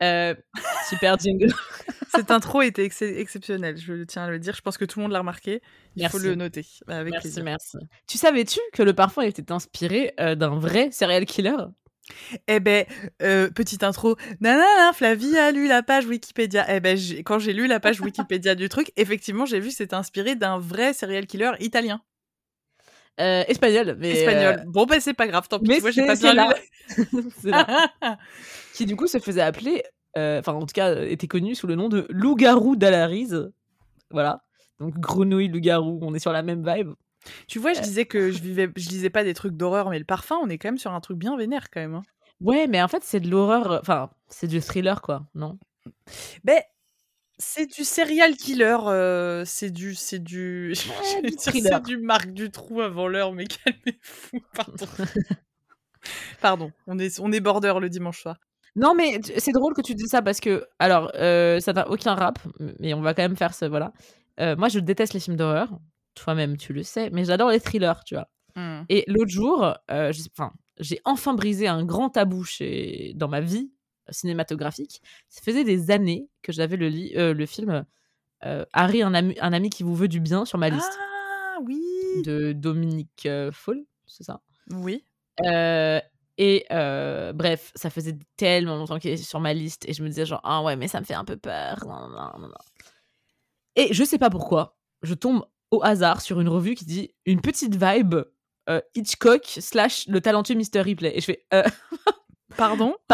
super 0.88 1.18
jingle. 1.18 1.52
Cette 2.14 2.30
intro 2.30 2.62
était 2.62 2.84
exceptionnelle, 2.84 3.76
je 3.76 4.02
tiens 4.04 4.24
à 4.24 4.30
le 4.30 4.38
dire. 4.38 4.54
Je 4.54 4.62
pense 4.62 4.76
que 4.76 4.84
tout 4.84 4.98
le 4.98 5.04
monde 5.04 5.12
l'a 5.12 5.20
remarqué. 5.20 5.62
Il 5.96 6.08
faut 6.08 6.18
le 6.18 6.34
noter. 6.34 6.66
Bah, 6.86 6.98
avec 6.98 7.12
merci, 7.12 7.42
merci. 7.42 7.78
Tu 8.06 8.18
savais-tu 8.18 8.58
que 8.72 8.82
le 8.82 8.92
parfum 8.92 9.22
était 9.22 9.52
inspiré 9.52 10.12
euh, 10.18 10.34
d'un 10.34 10.58
vrai 10.58 10.90
serial 10.90 11.24
killer? 11.24 11.56
Eh 12.48 12.58
ben, 12.58 12.84
euh, 13.22 13.50
petite 13.50 13.84
intro. 13.84 14.16
Nanana, 14.40 14.92
Flavie 14.92 15.36
a 15.36 15.52
lu 15.52 15.68
la 15.68 15.82
page 15.82 16.06
Wikipédia. 16.06 16.66
Eh 16.74 16.80
ben, 16.80 16.98
quand 17.24 17.38
j'ai 17.38 17.52
lu 17.52 17.68
la 17.68 17.78
page 17.78 18.00
Wikipédia 18.00 18.56
du 18.56 18.68
truc, 18.68 18.92
effectivement, 18.96 19.46
j'ai 19.46 19.60
vu 19.60 19.68
que 19.68 19.74
c'était 19.74 19.94
inspiré 19.94 20.34
d'un 20.34 20.58
vrai 20.58 20.92
serial 20.92 21.26
killer 21.26 21.52
italien. 21.60 22.02
Euh, 23.20 23.44
espagnol, 23.48 23.96
mais 23.98 24.10
espagnol. 24.10 24.64
Bon 24.66 24.86
ben 24.86 25.00
c'est 25.00 25.14
pas 25.14 25.26
grave, 25.26 25.46
tant 25.48 25.58
pis. 25.58 25.80
Moi 25.80 25.90
j'ai 25.90 26.06
pas 26.06 26.16
bien 26.16 26.34
là. 26.34 26.54
Qui 28.74 28.86
du 28.86 28.96
coup 28.96 29.06
se 29.06 29.18
faisait 29.18 29.42
appeler 29.42 29.82
euh, 30.16 30.40
enfin 30.40 30.54
en 30.54 30.60
tout 30.60 30.72
cas 30.74 31.02
était 31.02 31.28
connu 31.28 31.54
sous 31.54 31.66
le 31.66 31.76
nom 31.76 31.88
de 31.88 32.06
loup-garou 32.10 32.76
d'Alarise. 32.76 33.52
Voilà. 34.10 34.42
Donc 34.80 34.98
grenouille, 34.98 35.48
loup-garou, 35.48 36.00
on 36.02 36.14
est 36.14 36.18
sur 36.18 36.32
la 36.32 36.42
même 36.42 36.66
vibe. 36.66 36.92
Tu 37.46 37.58
vois, 37.58 37.74
je 37.74 37.80
euh. 37.80 37.82
disais 37.82 38.06
que 38.06 38.30
je 38.30 38.40
vivais, 38.40 38.70
je 38.76 38.88
lisais 38.88 39.10
pas 39.10 39.24
des 39.24 39.34
trucs 39.34 39.54
d'horreur, 39.54 39.90
mais 39.90 39.98
le 39.98 40.04
parfum, 40.04 40.36
on 40.42 40.48
est 40.48 40.58
quand 40.58 40.68
même 40.68 40.78
sur 40.78 40.92
un 40.92 41.00
truc 41.00 41.18
bien 41.18 41.36
vénère 41.36 41.70
quand 41.70 41.80
même. 41.80 41.94
Hein. 41.94 42.02
Ouais, 42.40 42.66
mais 42.66 42.82
en 42.82 42.88
fait, 42.88 43.02
c'est 43.04 43.20
de 43.20 43.28
l'horreur. 43.28 43.78
Enfin, 43.80 44.10
c'est 44.28 44.46
du 44.46 44.60
thriller, 44.60 45.02
quoi, 45.02 45.26
non? 45.34 45.58
Ben, 46.44 46.60
c'est 47.40 47.66
du 47.66 47.84
serial 47.84 48.36
killer. 48.36 48.76
Euh, 48.86 49.42
c'est 49.44 49.70
du, 49.70 49.94
c'est 49.94 50.18
du, 50.18 50.74
c'est 51.38 51.82
du 51.84 51.96
Marc 51.96 52.30
du 52.32 52.50
trou 52.50 52.80
avant 52.80 53.08
l'heure, 53.08 53.32
mais 53.32 53.46
calmez-vous. 53.64 54.40
Pardon. 54.54 54.86
Pardon. 56.40 56.72
On 56.86 56.98
est, 56.98 57.18
on 57.20 57.32
est 57.32 57.40
border 57.40 57.74
le 57.80 57.88
dimanche 57.88 58.22
soir. 58.22 58.36
Non, 58.76 58.94
mais 58.94 59.20
c'est 59.38 59.52
drôle 59.52 59.74
que 59.74 59.82
tu 59.82 59.94
dises 59.94 60.10
ça 60.10 60.22
parce 60.22 60.38
que, 60.38 60.64
alors, 60.78 61.10
euh, 61.16 61.58
ça 61.58 61.72
n'a 61.72 61.88
aucun 61.90 62.14
rap, 62.14 62.38
mais 62.78 62.94
on 62.94 63.00
va 63.00 63.14
quand 63.14 63.22
même 63.22 63.36
faire 63.36 63.52
ce. 63.52 63.64
Voilà. 63.64 63.92
Euh, 64.38 64.54
moi, 64.56 64.68
je 64.68 64.78
déteste 64.78 65.12
les 65.12 65.20
films 65.20 65.36
d'horreur. 65.36 65.68
Toi-même, 66.14 66.56
tu 66.56 66.72
le 66.72 66.82
sais, 66.82 67.10
mais 67.10 67.24
j'adore 67.24 67.50
les 67.50 67.60
thrillers, 67.60 68.04
tu 68.04 68.14
vois. 68.14 68.28
Mmh. 68.56 68.82
Et 68.88 69.04
l'autre 69.08 69.30
jour, 69.30 69.74
j'ai 70.78 71.00
enfin 71.04 71.34
brisé 71.34 71.68
un 71.68 71.84
grand 71.84 72.10
tabou 72.10 72.44
chez... 72.44 73.12
dans 73.16 73.28
ma 73.28 73.40
vie 73.40 73.70
cinématographique. 74.10 75.02
Ça 75.28 75.40
faisait 75.42 75.64
des 75.64 75.90
années 75.90 76.28
que 76.42 76.52
j'avais 76.52 76.76
le, 76.76 77.32
le 77.32 77.46
film 77.46 77.84
Harry, 78.72 79.02
un 79.02 79.14
ami, 79.14 79.36
un 79.40 79.52
ami 79.52 79.70
qui 79.70 79.82
vous 79.82 79.94
veut 79.94 80.08
du 80.08 80.20
bien 80.20 80.44
sur 80.44 80.58
ma 80.58 80.70
liste. 80.70 80.98
Ah 80.98 81.58
oui 81.62 81.82
De 82.24 82.52
Dominique 82.52 83.28
Fall, 83.52 83.84
c'est 84.06 84.24
ça? 84.24 84.40
Oui. 84.72 85.04
Et 86.42 86.64
euh, 86.72 87.34
bref, 87.34 87.70
ça 87.74 87.90
faisait 87.90 88.18
tellement 88.38 88.76
longtemps 88.76 88.98
qu'il 88.98 89.10
était 89.10 89.22
sur 89.22 89.40
ma 89.40 89.52
liste 89.52 89.86
et 89.86 89.92
je 89.92 90.02
me 90.02 90.08
disais 90.08 90.24
genre 90.24 90.40
ah 90.42 90.62
ouais 90.62 90.74
mais 90.74 90.88
ça 90.88 90.98
me 90.98 91.04
fait 91.04 91.12
un 91.12 91.26
peu 91.26 91.36
peur. 91.36 91.78
Et 93.76 93.92
je 93.92 94.02
sais 94.02 94.16
pas 94.16 94.30
pourquoi, 94.30 94.78
je 95.02 95.12
tombe 95.12 95.44
au 95.70 95.82
hasard 95.84 96.22
sur 96.22 96.40
une 96.40 96.48
revue 96.48 96.74
qui 96.74 96.86
dit 96.86 97.14
une 97.26 97.42
petite 97.42 97.76
vibe 97.76 98.14
euh, 98.70 98.80
Hitchcock 98.94 99.44
slash 99.44 100.06
le 100.06 100.22
talentueux 100.22 100.54
Mr. 100.54 100.80
Ripley 100.80 101.12
et 101.14 101.20
je 101.20 101.26
fais 101.26 101.44
euh, 101.52 101.62
pardon? 102.56 102.94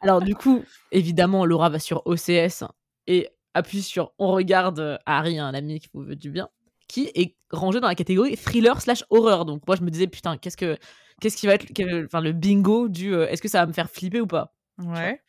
Alors 0.00 0.20
du 0.20 0.34
coup 0.34 0.64
évidemment 0.92 1.44
Laura 1.44 1.68
va 1.68 1.78
sur 1.78 2.02
OCS 2.06 2.64
et 3.06 3.28
appuie 3.54 3.82
sur 3.82 4.12
on 4.18 4.32
regarde 4.32 4.98
Harry 5.06 5.38
un 5.38 5.54
ami 5.54 5.80
qui 5.80 5.88
vous 5.92 6.02
veut 6.02 6.16
du 6.16 6.30
bien 6.30 6.48
qui 6.88 7.10
est 7.14 7.36
rangé 7.50 7.80
dans 7.80 7.88
la 7.88 7.94
catégorie 7.94 8.36
thriller 8.36 8.80
slash 8.80 9.04
horreur 9.10 9.44
donc 9.44 9.66
moi 9.66 9.76
je 9.76 9.82
me 9.82 9.90
disais 9.90 10.06
putain 10.06 10.36
qu'est-ce 10.36 10.56
que 10.56 10.76
qu'est-ce 11.20 11.36
qui 11.36 11.46
va 11.46 11.54
être 11.54 11.66
enfin 12.04 12.20
le 12.20 12.32
bingo 12.32 12.88
du 12.88 13.14
est-ce 13.14 13.42
que 13.42 13.48
ça 13.48 13.60
va 13.60 13.66
me 13.66 13.72
faire 13.72 13.90
flipper 13.90 14.20
ou 14.20 14.26
pas? 14.26 14.54
Ouais. 14.78 15.20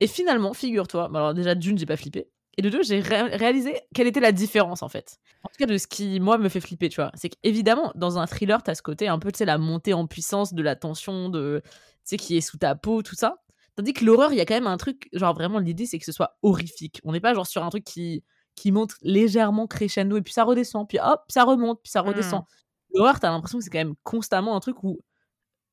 Et 0.00 0.08
finalement, 0.08 0.52
figure-toi, 0.52 1.10
alors 1.14 1.32
déjà 1.32 1.54
d'une, 1.54 1.78
j'ai 1.78 1.86
pas 1.86 1.96
flippé. 1.96 2.28
Et 2.58 2.62
de 2.62 2.68
deux, 2.68 2.82
j'ai 2.82 3.00
réalisé 3.00 3.80
quelle 3.94 4.08
était 4.08 4.20
la 4.20 4.32
différence 4.32 4.82
en 4.82 4.88
fait. 4.88 5.18
En 5.44 5.48
tout 5.48 5.54
cas, 5.58 5.66
de 5.66 5.78
ce 5.78 5.86
qui, 5.86 6.18
moi, 6.18 6.38
me 6.38 6.48
fait 6.48 6.60
flipper, 6.60 6.88
tu 6.88 6.96
vois. 6.96 7.12
C'est 7.14 7.28
qu'évidemment, 7.28 7.92
dans 7.94 8.18
un 8.18 8.26
thriller, 8.26 8.62
t'as 8.62 8.74
ce 8.74 8.82
côté 8.82 9.08
un 9.08 9.20
peu, 9.20 9.30
tu 9.32 9.38
sais, 9.38 9.44
la 9.44 9.58
montée 9.58 9.94
en 9.94 10.06
puissance 10.06 10.52
de 10.54 10.62
la 10.62 10.76
tension, 10.76 11.28
de, 11.28 11.62
tu 11.64 11.70
sais, 12.04 12.16
qui 12.16 12.36
est 12.36 12.40
sous 12.40 12.58
ta 12.58 12.74
peau, 12.74 13.02
tout 13.02 13.14
ça. 13.14 13.41
Tandis 13.76 13.94
que 13.94 14.04
l'horreur, 14.04 14.32
il 14.32 14.36
y 14.36 14.40
a 14.40 14.44
quand 14.44 14.54
même 14.54 14.66
un 14.66 14.76
truc, 14.76 15.08
genre 15.12 15.34
vraiment, 15.34 15.58
l'idée, 15.58 15.86
c'est 15.86 15.98
que 15.98 16.04
ce 16.04 16.12
soit 16.12 16.36
horrifique. 16.42 17.00
On 17.04 17.12
n'est 17.12 17.20
pas 17.20 17.34
genre 17.34 17.46
sur 17.46 17.64
un 17.64 17.70
truc 17.70 17.84
qui, 17.84 18.22
qui 18.54 18.70
monte 18.72 18.92
légèrement 19.02 19.66
crescendo 19.66 20.16
et 20.16 20.22
puis 20.22 20.32
ça 20.32 20.44
redescend, 20.44 20.86
puis 20.88 20.98
hop, 21.02 21.22
ça 21.28 21.44
remonte, 21.44 21.80
puis 21.82 21.90
ça 21.90 22.02
redescend. 22.02 22.42
Mmh. 22.42 22.44
L'horreur, 22.94 23.20
t'as 23.20 23.30
l'impression 23.30 23.58
que 23.58 23.64
c'est 23.64 23.70
quand 23.70 23.78
même 23.78 23.94
constamment 24.02 24.54
un 24.56 24.60
truc 24.60 24.82
où 24.84 25.00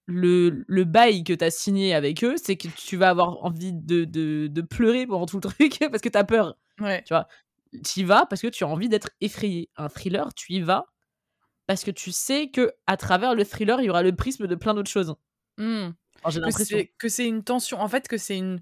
le, 0.06 0.66
le 0.68 0.84
bail 0.86 1.24
que 1.24 1.34
t'as 1.34 1.52
signé 1.52 1.94
avec 1.94 2.24
eux, 2.24 2.36
c'est 2.42 2.58
que 2.58 2.68
tu 2.70 2.98
vas 2.98 3.10
avoir 3.10 3.44
envie 3.46 3.74
de, 3.74 4.06
de, 4.06 4.48
de 4.48 4.62
pleurer 4.62 5.06
pendant 5.06 5.26
tout 5.26 5.38
le 5.38 5.42
truc 5.42 5.80
parce 5.92 6.02
que 6.02 6.10
t'as 6.10 6.24
peur. 6.24 6.58
Ouais. 6.80 7.04
Tu 7.04 7.14
vois, 7.14 7.28
tu 7.86 8.00
y 8.00 8.04
vas 8.04 8.26
parce 8.26 8.42
que 8.42 8.48
tu 8.48 8.64
as 8.64 8.68
envie 8.68 8.90
d'être 8.90 9.12
effrayé. 9.22 9.70
Un 9.78 9.90
thriller, 9.90 10.34
tu 10.34 10.54
y 10.54 10.62
vas 10.62 10.86
parce 11.68 11.84
que 11.84 11.92
tu 11.92 12.12
sais 12.12 12.50
que 12.50 12.74
à 12.88 12.98
travers 12.98 13.36
le 13.36 13.46
thriller, 13.46 13.80
il 13.82 13.86
y 13.86 13.90
aura 13.92 14.02
le 14.02 14.16
prisme 14.16 14.48
de 14.48 14.56
plein 14.56 14.74
d'autres 14.74 14.90
choses. 14.90 15.14
Mmh. 15.58 15.90
Que 16.98 17.10
c'est 17.10 17.28
une 17.28 17.44
tension. 17.44 17.80
En 17.80 17.88
fait, 17.88 18.08
que 18.08 18.18
c'est 18.18 18.38
une, 18.38 18.62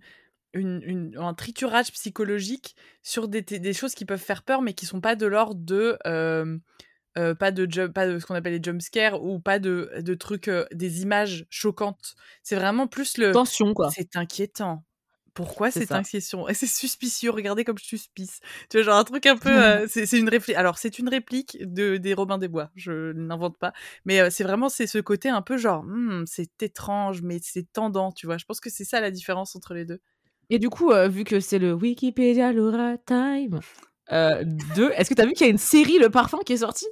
une, 0.53 1.15
un 1.17 1.33
triturage 1.33 1.91
psychologique 1.91 2.75
sur 3.03 3.27
des, 3.27 3.41
des, 3.41 3.73
choses 3.73 3.93
qui 3.93 4.05
peuvent 4.05 4.19
faire 4.19 4.43
peur, 4.43 4.61
mais 4.61 4.73
qui 4.73 4.85
sont 4.85 5.01
pas 5.01 5.15
de 5.15 5.25
l'ordre 5.25 5.61
de. 5.61 5.97
Euh, 6.05 6.57
euh, 7.17 7.33
pas 7.33 7.51
de 7.51 7.87
pas 7.87 8.05
de 8.05 8.19
ce 8.19 8.25
qu'on 8.27 8.35
appelle 8.35 8.53
les 8.53 8.61
jump 8.61 8.79
scares 8.79 9.23
ou 9.23 9.39
pas 9.39 9.57
de, 9.57 9.91
de 9.99 10.13
trucs 10.13 10.47
euh, 10.47 10.65
des 10.71 11.01
images 11.01 11.47
choquantes 11.49 12.13
c'est 12.43 12.55
vraiment 12.55 12.85
plus 12.85 13.17
le 13.17 13.31
tension 13.31 13.73
quoi 13.73 13.89
c'est 13.89 14.15
inquiétant 14.15 14.83
pourquoi 15.37 15.69
cette 15.69 15.91
inquiétion? 15.91 16.45
C'est 16.53 16.65
suspicieux, 16.65 17.29
regardez 17.29 17.63
comme 17.63 17.77
je 17.77 17.85
suspice. 17.85 18.39
Tu 18.69 18.77
vois, 18.77 18.83
genre 18.83 18.97
un 18.97 19.03
truc 19.03 19.27
un 19.27 19.37
peu. 19.37 19.63
Euh, 19.63 19.85
c'est 19.87 20.17
une 20.17 20.29
réplique. 20.29 20.55
Alors, 20.55 20.79
c'est 20.79 20.97
une 20.97 21.07
réplique 21.07 21.57
de, 21.61 21.97
des 21.97 22.15
Robins 22.15 22.39
des 22.39 22.47
Bois, 22.47 22.71
je 22.75 23.11
n'invente 23.13 23.55
pas. 23.59 23.71
Mais 24.05 24.19
euh, 24.19 24.29
c'est 24.31 24.43
vraiment 24.43 24.67
c'est 24.67 24.87
ce 24.87 24.97
côté 24.97 25.29
un 25.29 25.43
peu 25.43 25.57
genre, 25.57 25.83
«Hmm, 25.83 26.23
c'est 26.25 26.63
étrange, 26.63 27.21
mais 27.21 27.37
c'est 27.39 27.71
tendant, 27.71 28.11
tu 28.11 28.25
vois? 28.25 28.39
Je 28.39 28.45
pense 28.45 28.59
que 28.59 28.71
c'est 28.71 28.83
ça 28.83 28.99
la 28.99 29.11
différence 29.11 29.55
entre 29.55 29.75
les 29.75 29.85
deux. 29.85 29.99
Et 30.49 30.57
du 30.57 30.69
coup, 30.69 30.91
euh, 30.91 31.07
vu 31.07 31.23
que 31.23 31.39
c'est 31.39 31.59
le 31.59 31.73
Wikipédia 31.73 32.51
Laura 32.51 32.97
Time 32.97 33.59
2, 34.09 34.91
est-ce 34.95 35.09
que 35.09 35.13
tu 35.13 35.21
as 35.21 35.25
vu 35.25 35.33
qu'il 35.33 35.45
y 35.45 35.49
a 35.49 35.51
une 35.51 35.59
série 35.59 35.99
Le 35.99 36.09
Parfum 36.09 36.39
qui 36.43 36.53
est 36.53 36.57
sortie? 36.57 36.87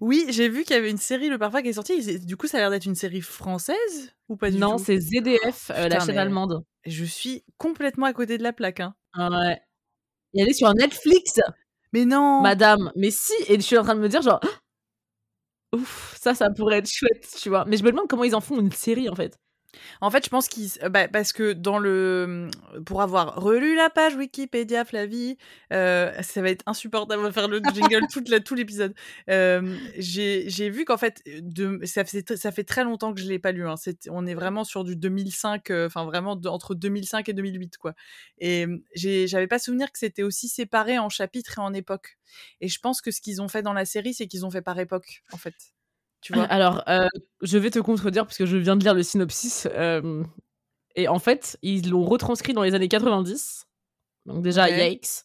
Oui, 0.00 0.26
j'ai 0.28 0.48
vu 0.48 0.64
qu'il 0.64 0.74
y 0.74 0.78
avait 0.78 0.90
une 0.90 0.98
série 0.98 1.28
Le 1.28 1.38
Parfum 1.38 1.62
qui 1.62 1.68
est 1.68 1.72
sortie. 1.74 2.20
Du 2.20 2.36
coup, 2.36 2.46
ça 2.46 2.58
a 2.58 2.60
l'air 2.60 2.70
d'être 2.70 2.86
une 2.86 2.94
série 2.94 3.20
française 3.20 4.14
ou 4.28 4.36
pas 4.36 4.50
du 4.50 4.58
non, 4.58 4.78
c'est 4.78 4.98
ZDF, 4.98 5.70
euh, 5.70 5.88
la 5.88 6.00
chaîne 6.00 6.18
allemande. 6.18 6.64
Je 6.84 7.04
suis 7.04 7.44
complètement 7.58 8.06
à 8.06 8.12
côté 8.12 8.38
de 8.38 8.42
la 8.42 8.52
plaque. 8.52 8.80
Hein. 8.80 8.94
Ouais. 9.16 9.60
Et 10.34 10.42
elle 10.42 10.48
est 10.48 10.54
sur 10.54 10.72
Netflix. 10.74 11.40
Mais 11.92 12.04
non. 12.04 12.40
Madame, 12.40 12.92
mais 12.96 13.10
si. 13.10 13.32
Et 13.48 13.56
je 13.56 13.60
suis 13.60 13.76
en 13.78 13.82
train 13.82 13.94
de 13.94 14.00
me 14.00 14.08
dire 14.08 14.22
genre, 14.22 14.40
ouf, 15.72 16.16
ça, 16.20 16.34
ça 16.34 16.50
pourrait 16.50 16.78
être 16.78 16.90
chouette, 16.90 17.28
tu 17.40 17.48
vois. 17.48 17.64
Mais 17.66 17.76
je 17.76 17.84
me 17.84 17.90
demande 17.90 18.08
comment 18.08 18.24
ils 18.24 18.34
en 18.34 18.40
font 18.40 18.58
une 18.60 18.72
série 18.72 19.08
en 19.08 19.14
fait. 19.14 19.38
En 20.00 20.10
fait, 20.10 20.24
je 20.24 20.30
pense 20.30 20.48
qu'ils, 20.48 20.70
euh, 20.82 20.88
bah, 20.88 21.08
parce 21.08 21.32
que 21.32 21.52
dans 21.52 21.78
le, 21.78 22.50
pour 22.86 23.02
avoir 23.02 23.36
relu 23.36 23.74
la 23.74 23.90
page 23.90 24.14
Wikipédia, 24.16 24.84
Flavie, 24.84 25.36
euh, 25.72 26.12
ça 26.22 26.42
va 26.42 26.50
être 26.50 26.62
insupportable 26.66 27.24
de 27.24 27.30
faire 27.30 27.48
le 27.48 27.60
jingle 27.72 28.06
tout 28.42 28.54
l'épisode. 28.54 28.94
Euh, 29.28 29.76
j'ai 29.96 30.70
vu 30.70 30.84
qu'en 30.84 30.96
fait, 30.96 31.22
ça, 31.84 32.04
fait, 32.04 32.36
ça 32.36 32.52
fait 32.52 32.64
très 32.64 32.84
longtemps 32.84 33.14
que 33.14 33.20
je 33.20 33.26
l'ai 33.26 33.38
pas 33.38 33.52
lu. 33.52 33.66
Hein. 33.66 33.74
on 34.08 34.26
est 34.26 34.34
vraiment 34.34 34.64
sur 34.64 34.84
du 34.84 34.96
2005, 34.96 35.70
enfin 35.70 36.04
vraiment 36.04 36.32
entre 36.46 36.74
2005 36.74 37.28
et 37.28 37.32
2008 37.32 37.76
quoi. 37.78 37.94
Et 38.38 38.66
j'avais 38.94 39.46
pas 39.46 39.58
souvenir 39.58 39.92
que 39.92 39.98
c'était 39.98 40.22
aussi 40.22 40.48
séparé 40.48 40.98
en 40.98 41.08
chapitres 41.08 41.58
et 41.58 41.60
en 41.60 41.72
époques. 41.74 42.18
Et 42.60 42.68
je 42.68 42.78
pense 42.80 43.00
que 43.00 43.10
ce 43.10 43.20
qu'ils 43.20 43.42
ont 43.42 43.48
fait 43.48 43.62
dans 43.62 43.72
la 43.72 43.84
série, 43.84 44.14
c'est 44.14 44.26
qu'ils 44.26 44.44
ont 44.46 44.50
fait 44.50 44.62
par 44.62 44.78
époque 44.78 45.22
en 45.32 45.36
fait. 45.36 45.54
Alors, 46.48 46.82
euh, 46.88 47.08
je 47.42 47.58
vais 47.58 47.70
te 47.70 47.78
contredire 47.78 48.26
parce 48.26 48.36
que 48.36 48.46
je 48.46 48.56
viens 48.56 48.76
de 48.76 48.84
lire 48.84 48.94
le 48.94 49.02
synopsis. 49.02 49.68
Euh, 49.72 50.22
et 50.96 51.08
en 51.08 51.18
fait, 51.18 51.58
ils 51.62 51.90
l'ont 51.90 52.04
retranscrit 52.04 52.52
dans 52.52 52.62
les 52.62 52.74
années 52.74 52.88
90. 52.88 53.66
Donc 54.26 54.42
déjà, 54.42 54.68
yikes. 54.68 55.24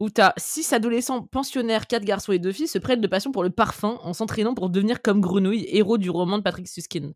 Où 0.00 0.10
t'as 0.10 0.32
six 0.36 0.72
adolescents 0.72 1.22
pensionnaires, 1.22 1.86
quatre 1.86 2.04
garçons 2.04 2.32
et 2.32 2.40
deux 2.40 2.50
filles, 2.50 2.66
se 2.66 2.78
prennent 2.78 3.00
de 3.00 3.06
passion 3.06 3.30
pour 3.30 3.44
le 3.44 3.50
parfum 3.50 4.00
en 4.02 4.12
s'entraînant 4.12 4.52
pour 4.52 4.68
devenir 4.68 5.00
comme 5.00 5.20
Grenouille, 5.20 5.64
héros 5.68 5.96
du 5.96 6.10
roman 6.10 6.38
de 6.38 6.42
Patrick 6.42 6.66
Suskin. 6.66 7.12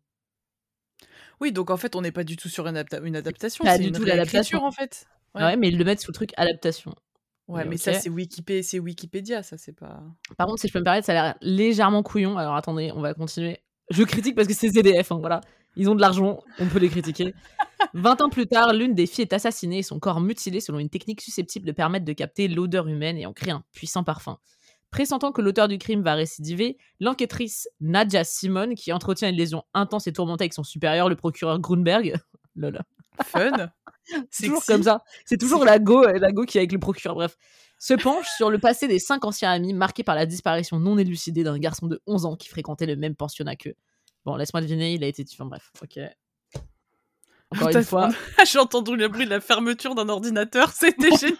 Oui, 1.41 1.51
donc 1.51 1.69
en 1.69 1.75
fait, 1.75 1.97
on 1.97 2.01
n'est 2.01 2.13
pas 2.13 2.23
du 2.23 2.37
tout 2.37 2.47
sur 2.47 2.65
une, 2.65 2.77
adaptation. 2.77 3.65
C'est 3.65 3.79
du 3.79 3.89
une 3.89 3.93
tout 3.93 4.05
l'adaptation 4.05 4.63
en 4.63 4.71
fait. 4.71 5.05
Ouais. 5.35 5.57
mais 5.57 5.67
ils 5.67 5.77
le 5.77 5.83
mettent 5.83 5.99
sous 5.99 6.11
le 6.11 6.15
truc 6.15 6.31
adaptation. 6.37 6.95
Ouais, 7.47 7.63
mais 7.65 7.77
ça, 7.77 7.93
c'est 7.93 8.09
Wikipédia, 8.09 8.63
c'est 8.63 8.79
Wikipédia, 8.79 9.41
ça, 9.41 9.57
c'est 9.57 9.73
pas. 9.73 10.01
Par 10.37 10.47
contre, 10.47 10.59
si 10.59 10.67
je 10.67 10.73
peux 10.73 10.79
me 10.79 10.83
permettre, 10.83 11.05
ça 11.05 11.13
a 11.13 11.15
l'air 11.15 11.35
légèrement 11.41 12.03
couillon. 12.03 12.37
Alors 12.37 12.55
attendez, 12.55 12.91
on 12.93 13.01
va 13.01 13.13
continuer. 13.13 13.59
Je 13.89 14.03
critique 14.03 14.35
parce 14.35 14.47
que 14.47 14.53
c'est 14.53 14.69
ZDF, 14.69 15.11
hein, 15.13 15.19
voilà. 15.19 15.39
Ils 15.77 15.89
ont 15.89 15.95
de 15.95 16.01
l'argent, 16.01 16.39
on 16.59 16.65
peut 16.67 16.79
les 16.79 16.89
critiquer. 16.89 17.33
20 17.93 18.21
ans 18.21 18.29
plus 18.29 18.47
tard, 18.47 18.73
l'une 18.73 18.95
des 18.95 19.05
filles 19.05 19.23
est 19.23 19.33
assassinée 19.33 19.79
et 19.79 19.83
son 19.83 19.99
corps 19.99 20.19
mutilé 20.19 20.59
selon 20.59 20.79
une 20.79 20.89
technique 20.89 21.21
susceptible 21.21 21.65
de 21.65 21.71
permettre 21.71 22.03
de 22.03 22.13
capter 22.13 22.47
l'odeur 22.47 22.87
humaine 22.87 23.17
et 23.17 23.25
en 23.25 23.33
créer 23.33 23.51
un 23.51 23.63
puissant 23.71 24.03
parfum. 24.03 24.39
Pressentant 24.89 25.31
que 25.31 25.41
l'auteur 25.41 25.67
du 25.67 25.77
crime 25.77 26.01
va 26.01 26.15
récidiver, 26.15 26.77
l'enquêtrice 26.99 27.69
Nadia 27.79 28.23
Simone, 28.23 28.75
qui 28.75 28.91
entretient 28.91 29.29
une 29.29 29.35
lésion 29.35 29.63
intense 29.73 30.07
et 30.07 30.13
tourmentée 30.13 30.43
avec 30.43 30.53
son 30.53 30.63
supérieur, 30.63 31.09
le 31.09 31.15
procureur 31.15 31.59
Grunberg, 31.59 32.15
lol. 32.55 32.81
Fun 33.23 33.71
C'est 34.29 34.45
toujours 34.47 34.65
comme 34.65 34.83
ça. 34.83 35.03
C'est 35.25 35.37
toujours 35.37 35.65
la 35.65 35.79
go, 35.79 36.03
euh, 36.03 36.17
la 36.19 36.31
go 36.31 36.45
qui 36.45 36.57
est 36.57 36.61
avec 36.61 36.71
le 36.71 36.79
procureur. 36.79 37.15
Bref, 37.15 37.37
se 37.79 37.93
penche 37.93 38.27
sur 38.35 38.49
le 38.49 38.59
passé 38.59 38.87
des 38.87 38.99
cinq 38.99 39.25
anciens 39.25 39.51
amis 39.51 39.73
marqués 39.73 40.03
par 40.03 40.15
la 40.15 40.25
disparition 40.25 40.79
non 40.79 40.97
élucidée 40.97 41.43
d'un 41.43 41.57
garçon 41.59 41.87
de 41.87 42.01
11 42.07 42.25
ans 42.25 42.35
qui 42.35 42.49
fréquentait 42.49 42.85
le 42.85 42.95
même 42.95 43.15
pensionnat 43.15 43.55
qu'eux. 43.55 43.75
Bon, 44.25 44.35
laisse-moi 44.35 44.61
deviner, 44.61 44.93
il 44.93 45.03
a 45.03 45.07
été 45.07 45.23
tué. 45.23 45.43
bref, 45.45 45.71
ok. 45.81 45.99
Encore 47.51 47.69
une 47.69 47.83
fois. 47.83 48.09
J'ai 48.45 48.59
entendu 48.59 48.95
le 48.95 49.07
bruit 49.07 49.25
de 49.25 49.29
la 49.29 49.39
fermeture 49.39 49.95
d'un 49.95 50.09
ordinateur, 50.09 50.71
c'était 50.71 51.11
génial. 51.17 51.37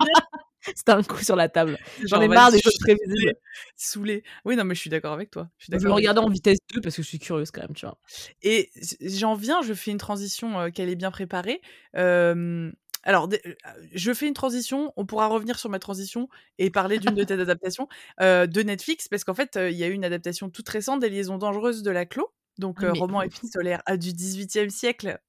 C'était 0.75 0.91
un 0.91 1.03
coup 1.03 1.23
sur 1.23 1.35
la 1.35 1.49
table. 1.49 1.77
J'en 2.05 2.21
ai 2.21 2.27
marre 2.27 2.51
des 2.51 2.59
choses 2.59 2.77
prévisibles. 2.79 3.35
Saoulé. 3.75 4.23
Oui, 4.45 4.55
non, 4.55 4.63
mais 4.63 4.75
je 4.75 4.81
suis 4.81 4.89
d'accord 4.89 5.13
avec 5.13 5.31
toi. 5.31 5.49
Je, 5.57 5.75
vais 5.75 5.89
regarder 5.89 6.19
en 6.19 6.29
vitesse 6.29 6.59
2 6.73 6.81
parce 6.81 6.95
que 6.95 7.01
je 7.01 7.07
suis 7.07 7.19
curieuse 7.19 7.51
quand 7.51 7.61
même, 7.61 7.73
tu 7.73 7.85
vois. 7.85 7.97
Et 8.41 8.69
j'en 9.01 9.35
viens, 9.35 9.61
je 9.61 9.73
fais 9.73 9.91
une 9.91 9.97
transition 9.97 10.59
euh, 10.59 10.69
qu'elle 10.69 10.89
est 10.89 10.95
bien 10.95 11.11
préparée. 11.11 11.61
alors, 11.93 13.29
euh, 13.31 13.53
je 13.93 14.13
fais 14.13 14.27
une 14.27 14.33
transition, 14.33 14.93
on 14.97 15.05
pourra 15.05 15.27
revenir 15.27 15.59
sur 15.59 15.69
ma 15.69 15.79
transition 15.79 16.27
et 16.57 16.69
parler 16.69 16.99
d'une 16.99 17.15
de 17.15 17.23
tes 17.23 17.33
adaptations 17.39 17.87
euh, 18.21 18.47
de 18.47 18.61
Netflix, 18.61 19.07
parce 19.07 19.23
qu'en 19.23 19.35
fait, 19.35 19.57
il 19.61 19.77
y 19.77 19.83
a 19.83 19.87
eu 19.87 19.93
une 19.93 20.05
adaptation 20.05 20.49
toute 20.49 20.67
récente 20.69 20.99
des 20.99 21.09
Liaisons 21.09 21.37
dangereuses 21.37 21.83
de 21.83 21.91
la 21.91 22.05
Clos, 22.05 22.31
donc 22.59 22.83
ah, 22.83 22.91
roman 22.93 23.21
épistolaire 23.21 23.81
du 23.97 24.13
XVIIIe 24.13 24.71
siècle 24.71 25.19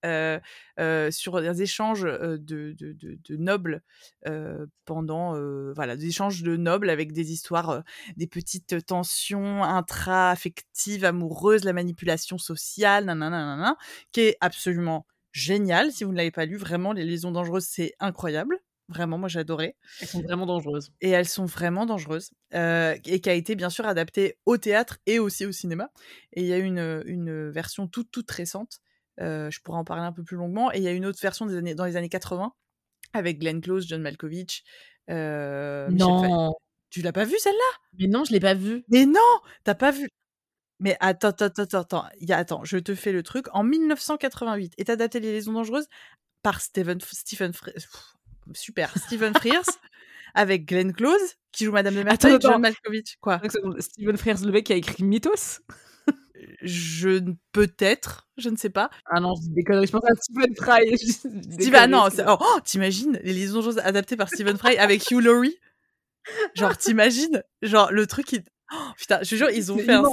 sur 1.10 1.40
des 1.40 1.62
échanges 1.62 2.02
de, 2.02 2.74
de, 2.78 3.36
nobles 3.36 3.82
pendant 4.84 5.32
voilà 5.74 5.96
des 5.96 6.06
échanges 6.06 6.42
de 6.42 6.56
nobles 6.56 6.90
avec 6.90 7.12
des 7.12 7.32
histoires 7.32 7.82
des 8.16 8.26
petites 8.26 8.86
tensions 8.86 9.62
intra-affectives 9.62 11.04
amoureuses 11.04 11.64
la 11.64 11.72
manipulation 11.72 12.38
sociale 12.38 13.04
nanana, 13.04 13.76
qui 14.12 14.20
est 14.20 14.36
absolument 14.40 15.06
génial. 15.32 15.92
Si 15.92 16.04
vous 16.04 16.12
ne 16.12 16.16
l'avez 16.16 16.30
pas 16.30 16.46
lu 16.46 16.56
vraiment 16.56 16.92
les 16.92 17.04
liaisons 17.04 17.32
dangereuses 17.32 17.66
c'est 17.66 17.94
incroyable 18.00 18.58
Vraiment, 18.88 19.18
moi 19.18 19.28
j'ai 19.28 19.40
adoré. 19.40 19.76
Elles 20.00 20.08
sont 20.08 20.22
vraiment 20.22 20.46
dangereuses. 20.46 20.92
Et 21.00 21.10
elles 21.10 21.28
sont 21.28 21.44
vraiment 21.44 21.84
dangereuses. 21.84 22.30
Euh, 22.54 22.96
et 23.04 23.20
qui 23.20 23.28
a 23.28 23.34
été 23.34 23.54
bien 23.54 23.68
sûr 23.68 23.86
adaptée 23.86 24.38
au 24.46 24.56
théâtre 24.56 24.98
et 25.06 25.18
aussi 25.18 25.44
au 25.44 25.52
cinéma. 25.52 25.90
Et 26.32 26.40
il 26.40 26.46
y 26.46 26.52
a 26.54 26.58
une, 26.58 27.02
une 27.06 27.50
version 27.50 27.86
toute, 27.86 28.10
toute 28.10 28.30
récente. 28.30 28.80
Euh, 29.20 29.50
je 29.50 29.60
pourrais 29.60 29.78
en 29.78 29.84
parler 29.84 30.04
un 30.04 30.12
peu 30.12 30.24
plus 30.24 30.36
longuement. 30.36 30.72
Et 30.72 30.78
il 30.78 30.82
y 30.82 30.88
a 30.88 30.92
une 30.92 31.04
autre 31.04 31.20
version 31.20 31.44
des 31.44 31.56
années, 31.56 31.74
dans 31.74 31.84
les 31.84 31.96
années 31.96 32.08
80 32.08 32.52
avec 33.12 33.38
Glenn 33.38 33.60
Close, 33.60 33.86
John 33.86 34.02
Malkovich. 34.02 34.64
Euh, 35.10 35.88
non. 35.90 36.54
Tu 36.90 37.02
l'as 37.02 37.12
pas 37.12 37.24
vue 37.24 37.38
celle-là? 37.38 37.78
Mais 37.98 38.06
non, 38.06 38.24
je 38.24 38.32
l'ai 38.32 38.40
pas 38.40 38.54
vue. 38.54 38.84
Mais 38.88 39.04
non, 39.04 39.40
t'as 39.64 39.74
pas 39.74 39.90
vu? 39.90 40.08
Mais 40.80 40.96
attends, 41.00 41.28
attends, 41.28 41.46
attends, 41.46 41.80
attends. 41.80 42.04
Y 42.20 42.32
a, 42.32 42.38
attends, 42.38 42.64
je 42.64 42.78
te 42.78 42.94
fais 42.94 43.12
le 43.12 43.22
truc. 43.22 43.46
En 43.52 43.64
1988 43.64 44.74
est 44.78 44.90
adapté 44.90 45.20
Les 45.20 45.32
Liaisons 45.32 45.52
Dangereuses 45.52 45.88
par 46.42 46.60
Stephen, 46.60 46.98
Stephen 47.00 47.52
super. 48.54 48.92
Stephen 48.96 49.34
Frears 49.34 49.68
avec 50.34 50.66
Glenn 50.66 50.92
Close 50.92 51.36
qui 51.52 51.64
joue 51.64 51.72
Madame 51.72 51.94
de 51.94 52.02
Merteuil 52.02 52.34
et 52.34 52.38
John 52.40 52.60
Malkovich. 52.60 53.16
Quoi 53.20 53.40
Stephen 53.78 54.16
Frears, 54.16 54.44
le 54.44 54.52
mec 54.52 54.66
qui 54.66 54.72
a 54.72 54.76
écrit 54.76 55.04
Mythos 55.04 55.60
je 56.62 57.20
peut-être, 57.52 58.28
je 58.36 58.48
ne 58.48 58.56
sais 58.56 58.70
pas. 58.70 58.90
Ah 59.06 59.20
non, 59.20 59.34
je 59.34 59.62
conneries, 59.64 59.86
je 59.86 59.92
pense 59.92 60.04
à 60.04 60.14
Stephen 60.20 60.54
Fry. 60.56 60.98
Steve, 60.98 61.74
ah 61.74 61.86
non, 61.86 62.08
oh, 62.26 62.36
oh, 62.40 62.58
t'imagines 62.64 63.18
les 63.22 63.32
liaisons 63.32 63.62
choses 63.62 63.78
adaptées 63.78 64.16
par 64.16 64.28
Stephen 64.28 64.56
Fry 64.56 64.76
avec 64.78 65.10
Hugh 65.10 65.22
Laurie? 65.22 65.56
Genre, 66.54 66.76
t'imagines? 66.76 67.42
Genre, 67.62 67.90
le 67.90 68.06
truc, 68.06 68.32
il... 68.32 68.44
Oh, 68.72 68.90
putain, 68.98 69.20
je 69.22 69.30
te 69.30 69.34
jure, 69.34 69.50
ils 69.50 69.72
ont 69.72 69.78
fait 69.78 69.94
un... 69.94 70.04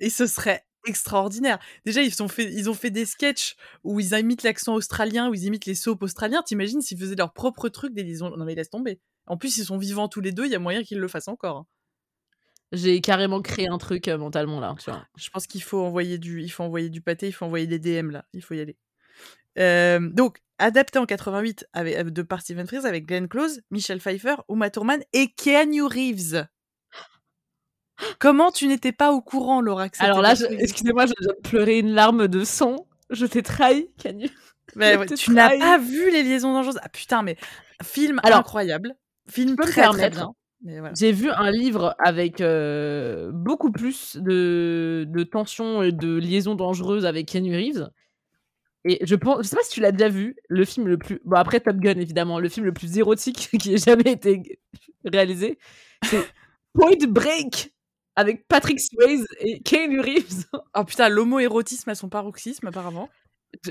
Et 0.00 0.10
ce 0.10 0.26
serait 0.26 0.64
extraordinaire. 0.86 1.58
Déjà, 1.84 2.02
ils, 2.02 2.14
sont 2.14 2.28
fait, 2.28 2.52
ils 2.52 2.70
ont 2.70 2.74
fait 2.74 2.90
des 2.90 3.06
sketchs 3.06 3.56
où 3.84 4.00
ils 4.00 4.12
imitent 4.12 4.42
l'accent 4.42 4.74
australien, 4.74 5.28
où 5.28 5.34
ils 5.34 5.44
imitent 5.44 5.66
les 5.66 5.74
soaps 5.74 6.02
australiens. 6.02 6.42
T'imagines 6.42 6.80
s'ils 6.80 6.98
faisaient 6.98 7.16
leur 7.16 7.32
propre 7.32 7.68
truc 7.68 7.92
des 7.94 8.02
liaisons 8.02 8.30
Non 8.36 8.44
mais 8.44 8.54
laisse 8.54 8.70
tomber. 8.70 9.00
En 9.26 9.36
plus, 9.36 9.58
ils 9.58 9.64
sont 9.64 9.78
vivants 9.78 10.08
tous 10.08 10.20
les 10.20 10.32
deux, 10.32 10.46
il 10.46 10.52
y 10.52 10.56
a 10.56 10.58
moyen 10.58 10.82
qu'ils 10.82 10.98
le 10.98 11.08
fassent 11.08 11.28
encore. 11.28 11.56
Hein. 11.58 11.66
J'ai 12.72 13.00
carrément 13.00 13.42
créé 13.42 13.68
un 13.68 13.78
truc 13.78 14.06
euh, 14.08 14.16
mentalement 14.16 14.60
là, 14.60 14.74
tu 14.78 14.90
vois. 14.90 15.04
Je 15.16 15.28
pense 15.30 15.46
qu'il 15.46 15.62
faut 15.62 15.80
envoyer 15.80 16.18
du, 16.18 16.42
il 16.42 16.50
faut 16.50 16.62
envoyer 16.62 16.88
du 16.88 17.00
pâté, 17.00 17.26
il 17.26 17.32
faut 17.32 17.44
envoyer 17.44 17.66
des 17.66 17.78
DM 17.78 18.10
là, 18.10 18.24
il 18.32 18.42
faut 18.42 18.54
y 18.54 18.60
aller. 18.60 18.76
Euh, 19.58 19.98
donc, 20.12 20.40
adapté 20.58 20.98
en 20.98 21.06
88 21.06 21.66
avec, 21.72 21.96
euh, 21.96 22.04
de 22.04 22.22
par 22.22 22.40
Stephen 22.40 22.66
Frears 22.66 22.84
avec 22.84 23.06
Glenn 23.06 23.28
Close, 23.28 23.62
Michelle 23.70 24.00
Pfeiffer, 24.00 24.36
Uma 24.48 24.70
Thurman 24.70 25.02
et 25.12 25.32
Keanu 25.32 25.82
Reeves. 25.82 26.46
Comment 28.18 28.50
tu 28.50 28.66
n'étais 28.66 28.92
pas 28.92 29.12
au 29.12 29.20
courant, 29.20 29.60
Laura 29.60 29.86
Alors 29.98 30.22
là, 30.22 30.34
excusez-moi, 30.58 31.06
je 31.06 31.12
viens 31.18 31.34
de 31.34 31.40
pleurer 31.48 31.78
une 31.78 31.92
larme 31.92 32.28
de 32.28 32.44
sang. 32.44 32.86
Je 33.10 33.26
t'ai 33.26 33.42
trahi, 33.42 33.90
Keanu. 33.98 34.28
tu 35.16 35.32
n'as 35.32 35.58
pas 35.58 35.78
vu 35.78 36.10
les 36.10 36.22
liaisons 36.22 36.52
dangereuses. 36.52 36.78
Ah 36.82 36.88
putain, 36.88 37.22
mais 37.22 37.36
film 37.82 38.20
incroyable. 38.22 38.94
Film 39.28 39.56
très, 39.56 39.88
très 39.88 40.10
bien. 40.10 40.32
J'ai 40.94 41.12
vu 41.12 41.30
un 41.30 41.50
livre 41.50 41.94
avec 41.98 42.40
euh, 42.40 43.30
beaucoup 43.32 43.72
plus 43.72 44.16
de, 44.16 45.06
de 45.08 45.22
tensions 45.22 45.82
et 45.82 45.92
de 45.92 46.16
liaisons 46.16 46.54
dangereuses 46.54 47.06
avec 47.06 47.28
Keanu 47.28 47.56
Reeves. 47.56 47.88
Et 48.84 48.98
je 49.02 49.14
pense, 49.14 49.42
je 49.42 49.48
sais 49.48 49.56
pas 49.56 49.62
si 49.62 49.72
tu 49.72 49.80
l'as 49.80 49.92
déjà 49.92 50.08
vu, 50.08 50.36
le 50.48 50.64
film 50.64 50.86
le 50.86 50.96
plus, 50.96 51.20
bon 51.24 51.36
après 51.36 51.60
Top 51.60 51.76
Gun 51.76 51.98
évidemment, 51.98 52.38
le 52.38 52.48
film 52.48 52.64
le 52.64 52.72
plus 52.72 52.96
érotique 52.96 53.50
qui 53.60 53.74
ait 53.74 53.78
jamais 53.78 54.12
été 54.12 54.58
réalisé, 55.04 55.58
c'est 56.04 56.26
Point 56.72 57.06
Break 57.08 57.74
avec 58.20 58.46
Patrick 58.46 58.80
Swayze 58.80 59.26
et 59.40 59.60
Keanu 59.60 60.00
Reeves. 60.00 60.44
Oh 60.76 60.84
putain, 60.84 61.08
l'homo-érotisme 61.08 61.90
à 61.90 61.94
son 61.96 62.08
paroxysme 62.08 62.68
apparemment. 62.68 63.08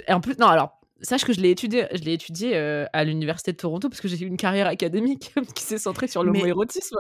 Et 0.08 0.12
en 0.12 0.20
plus, 0.20 0.38
non 0.38 0.48
alors, 0.48 0.82
sache 1.02 1.24
que 1.24 1.32
je 1.32 1.40
l'ai 1.40 1.52
étudié, 1.52 1.88
je 1.94 2.02
l'ai 2.04 2.14
étudié 2.14 2.58
euh, 2.58 2.86
à 2.92 3.06
l'université 3.06 3.54
de 3.54 3.58
Toronto 3.58 3.88
parce 3.88 4.02
que 4.02 4.08
j'ai 4.08 4.20
eu 4.20 4.28
une 4.28 4.38
carrière 4.38 4.68
académique 4.68 5.34
qui 5.56 5.64
s'est 5.64 5.78
centrée 5.78 6.08
sur 6.08 6.24
l'homo-érotisme. 6.24 6.98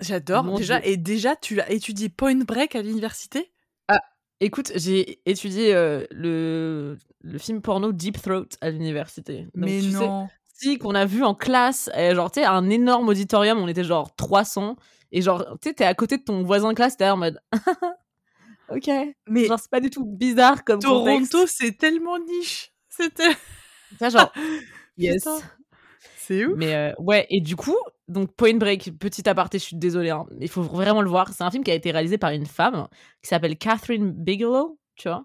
J'adore 0.00 0.56
déjà, 0.56 0.84
et 0.84 0.96
déjà 0.96 1.36
tu 1.36 1.60
as 1.60 1.70
étudié 1.70 2.08
Point 2.08 2.44
Break 2.44 2.74
à 2.74 2.82
l'université? 2.82 3.52
Ah, 3.86 4.00
écoute, 4.40 4.72
j'ai 4.74 5.20
étudié 5.26 5.74
euh, 5.74 6.04
le, 6.10 6.96
le 7.20 7.38
film 7.38 7.60
porno 7.60 7.92
Deep 7.92 8.20
Throat 8.20 8.48
à 8.62 8.70
l'université. 8.70 9.46
Mais 9.54 9.80
non. 9.82 10.28
si, 10.54 10.78
qu'on 10.78 10.94
a 10.94 11.04
vu 11.04 11.22
en 11.22 11.34
classe, 11.34 11.90
genre, 12.12 12.32
tu 12.32 12.40
sais, 12.40 12.46
un 12.46 12.70
énorme 12.70 13.08
auditorium, 13.10 13.58
on 13.58 13.68
était 13.68 13.84
genre 13.84 14.14
300. 14.16 14.76
Et 15.12 15.22
genre, 15.22 15.44
tu 15.60 15.68
sais, 15.68 15.74
t'es 15.74 15.84
à 15.84 15.94
côté 15.94 16.18
de 16.18 16.22
ton 16.22 16.42
voisin 16.42 16.70
de 16.70 16.74
classe, 16.74 16.96
t'es 16.96 17.08
en 17.08 17.16
mode. 17.16 17.40
ok. 18.68 18.90
Mais 19.28 19.46
genre, 19.46 19.58
c'est 19.58 19.70
pas 19.70 19.80
du 19.80 19.90
tout 19.90 20.04
bizarre 20.04 20.64
comme 20.64 20.80
Toronto, 20.80 21.46
c'est 21.46 21.76
tellement 21.76 22.18
niche. 22.18 22.72
C'était. 22.88 23.36
genre. 24.10 24.32
yes. 24.96 25.26
C'est 26.16 26.44
où 26.44 26.54
Mais 26.56 26.74
euh, 26.74 26.92
ouais, 26.98 27.26
et 27.30 27.40
du 27.40 27.56
coup, 27.56 27.76
donc 28.08 28.34
Point 28.36 28.56
Break, 28.56 28.98
petit 28.98 29.28
aparté, 29.28 29.58
je 29.58 29.64
suis 29.64 29.76
désolée, 29.76 30.10
hein, 30.10 30.26
il 30.40 30.48
faut 30.48 30.62
vraiment 30.62 31.02
le 31.02 31.08
voir. 31.08 31.32
C'est 31.32 31.42
un 31.42 31.50
film 31.50 31.64
qui 31.64 31.70
a 31.70 31.74
été 31.74 31.90
réalisé 31.90 32.18
par 32.18 32.30
une 32.30 32.46
femme 32.46 32.88
qui 33.22 33.28
s'appelle 33.28 33.56
Catherine 33.56 34.12
Bigelow, 34.12 34.78
tu 34.96 35.08
vois. 35.08 35.24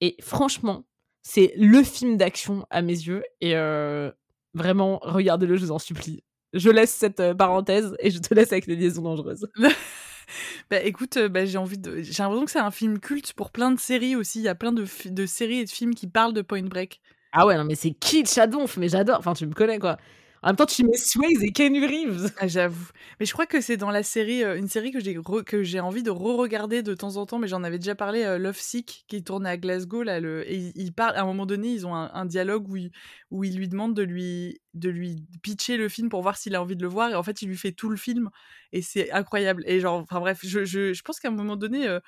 Et 0.00 0.16
franchement, 0.20 0.84
c'est 1.22 1.52
le 1.56 1.82
film 1.82 2.16
d'action 2.16 2.66
à 2.70 2.82
mes 2.82 2.94
yeux. 2.94 3.22
Et 3.40 3.54
euh, 3.54 4.10
vraiment, 4.54 4.98
regardez-le, 5.02 5.56
je 5.56 5.66
vous 5.66 5.70
en 5.72 5.78
supplie 5.78 6.24
je 6.52 6.70
laisse 6.70 6.92
cette 6.92 7.20
euh, 7.20 7.34
parenthèse 7.34 7.94
et 8.00 8.10
je 8.10 8.18
te 8.18 8.34
laisse 8.34 8.52
avec 8.52 8.66
les 8.66 8.76
liaisons 8.76 9.02
dangereuses. 9.02 9.48
bah 10.70 10.82
écoute, 10.82 11.16
euh, 11.16 11.28
bah, 11.28 11.44
j'ai 11.44 11.58
envie 11.58 11.78
de. 11.78 12.02
J'ai 12.02 12.22
l'impression 12.22 12.44
que 12.44 12.50
c'est 12.50 12.58
un 12.58 12.70
film 12.70 12.98
culte 12.98 13.32
pour 13.34 13.50
plein 13.50 13.70
de 13.70 13.78
séries 13.78 14.16
aussi. 14.16 14.40
Il 14.40 14.44
y 14.44 14.48
a 14.48 14.54
plein 14.54 14.72
de, 14.72 14.84
de 15.06 15.26
séries 15.26 15.60
et 15.60 15.64
de 15.64 15.70
films 15.70 15.94
qui 15.94 16.06
parlent 16.06 16.34
de 16.34 16.42
Point 16.42 16.64
Break. 16.64 17.00
Ah 17.32 17.46
ouais, 17.46 17.56
non, 17.56 17.64
mais 17.64 17.76
c'est 17.76 17.92
kitsch 17.92 18.38
à 18.38 18.46
donf, 18.46 18.76
mais 18.76 18.88
j'adore. 18.88 19.18
Enfin, 19.18 19.34
tu 19.34 19.46
me 19.46 19.54
connais 19.54 19.78
quoi. 19.78 19.98
En 20.42 20.48
même 20.48 20.56
temps, 20.56 20.64
tu 20.64 20.84
mets 20.84 20.96
Swayze 20.96 21.42
et 21.42 21.52
Ken 21.52 21.74
Reeves. 21.74 22.32
Ah, 22.38 22.48
j'avoue. 22.48 22.88
Mais 23.18 23.26
je 23.26 23.32
crois 23.32 23.44
que 23.44 23.60
c'est 23.60 23.76
dans 23.76 23.90
la 23.90 24.02
série, 24.02 24.42
euh, 24.42 24.56
une 24.56 24.68
série 24.68 24.90
que 24.90 25.62
j'ai 25.62 25.80
envie 25.80 26.02
de 26.02 26.10
re-regarder 26.10 26.82
de 26.82 26.94
temps 26.94 27.16
en 27.16 27.26
temps, 27.26 27.38
mais 27.38 27.46
j'en 27.46 27.62
avais 27.62 27.78
déjà 27.78 27.94
parlé, 27.94 28.22
euh, 28.22 28.38
Love 28.38 28.58
Sick, 28.58 29.04
qui 29.06 29.22
tourne 29.22 29.46
à 29.46 29.58
Glasgow. 29.58 30.02
Là, 30.02 30.18
et 30.18 30.72
il 30.74 30.92
parle, 30.94 31.16
à 31.16 31.22
un 31.22 31.26
moment 31.26 31.44
donné, 31.44 31.68
ils 31.68 31.86
ont 31.86 31.94
un, 31.94 32.24
dialogue 32.24 32.68
où 32.70 32.76
il, 32.76 32.90
où 33.30 33.44
il 33.44 33.56
lui 33.56 33.68
demande 33.68 33.94
de 33.94 34.02
lui, 34.02 34.60
de 34.72 34.88
lui 34.88 35.26
pitcher 35.42 35.76
le 35.76 35.90
film 35.90 36.08
pour 36.08 36.22
voir 36.22 36.38
s'il 36.38 36.54
a 36.54 36.62
envie 36.62 36.76
de 36.76 36.82
le 36.82 36.88
voir. 36.88 37.10
Et 37.10 37.14
en 37.14 37.22
fait, 37.22 37.42
il 37.42 37.48
lui 37.48 37.58
fait 37.58 37.72
tout 37.72 37.90
le 37.90 37.96
film. 37.98 38.30
Et 38.72 38.80
c'est 38.80 39.10
incroyable. 39.12 39.62
Et 39.66 39.80
genre, 39.80 40.00
enfin 40.00 40.20
bref, 40.20 40.40
je, 40.42 40.64
je, 40.64 40.94
je 40.94 41.02
pense 41.02 41.20
qu'à 41.20 41.28
un 41.28 41.32
moment 41.32 41.56
donné, 41.56 41.86
euh, 41.86 42.00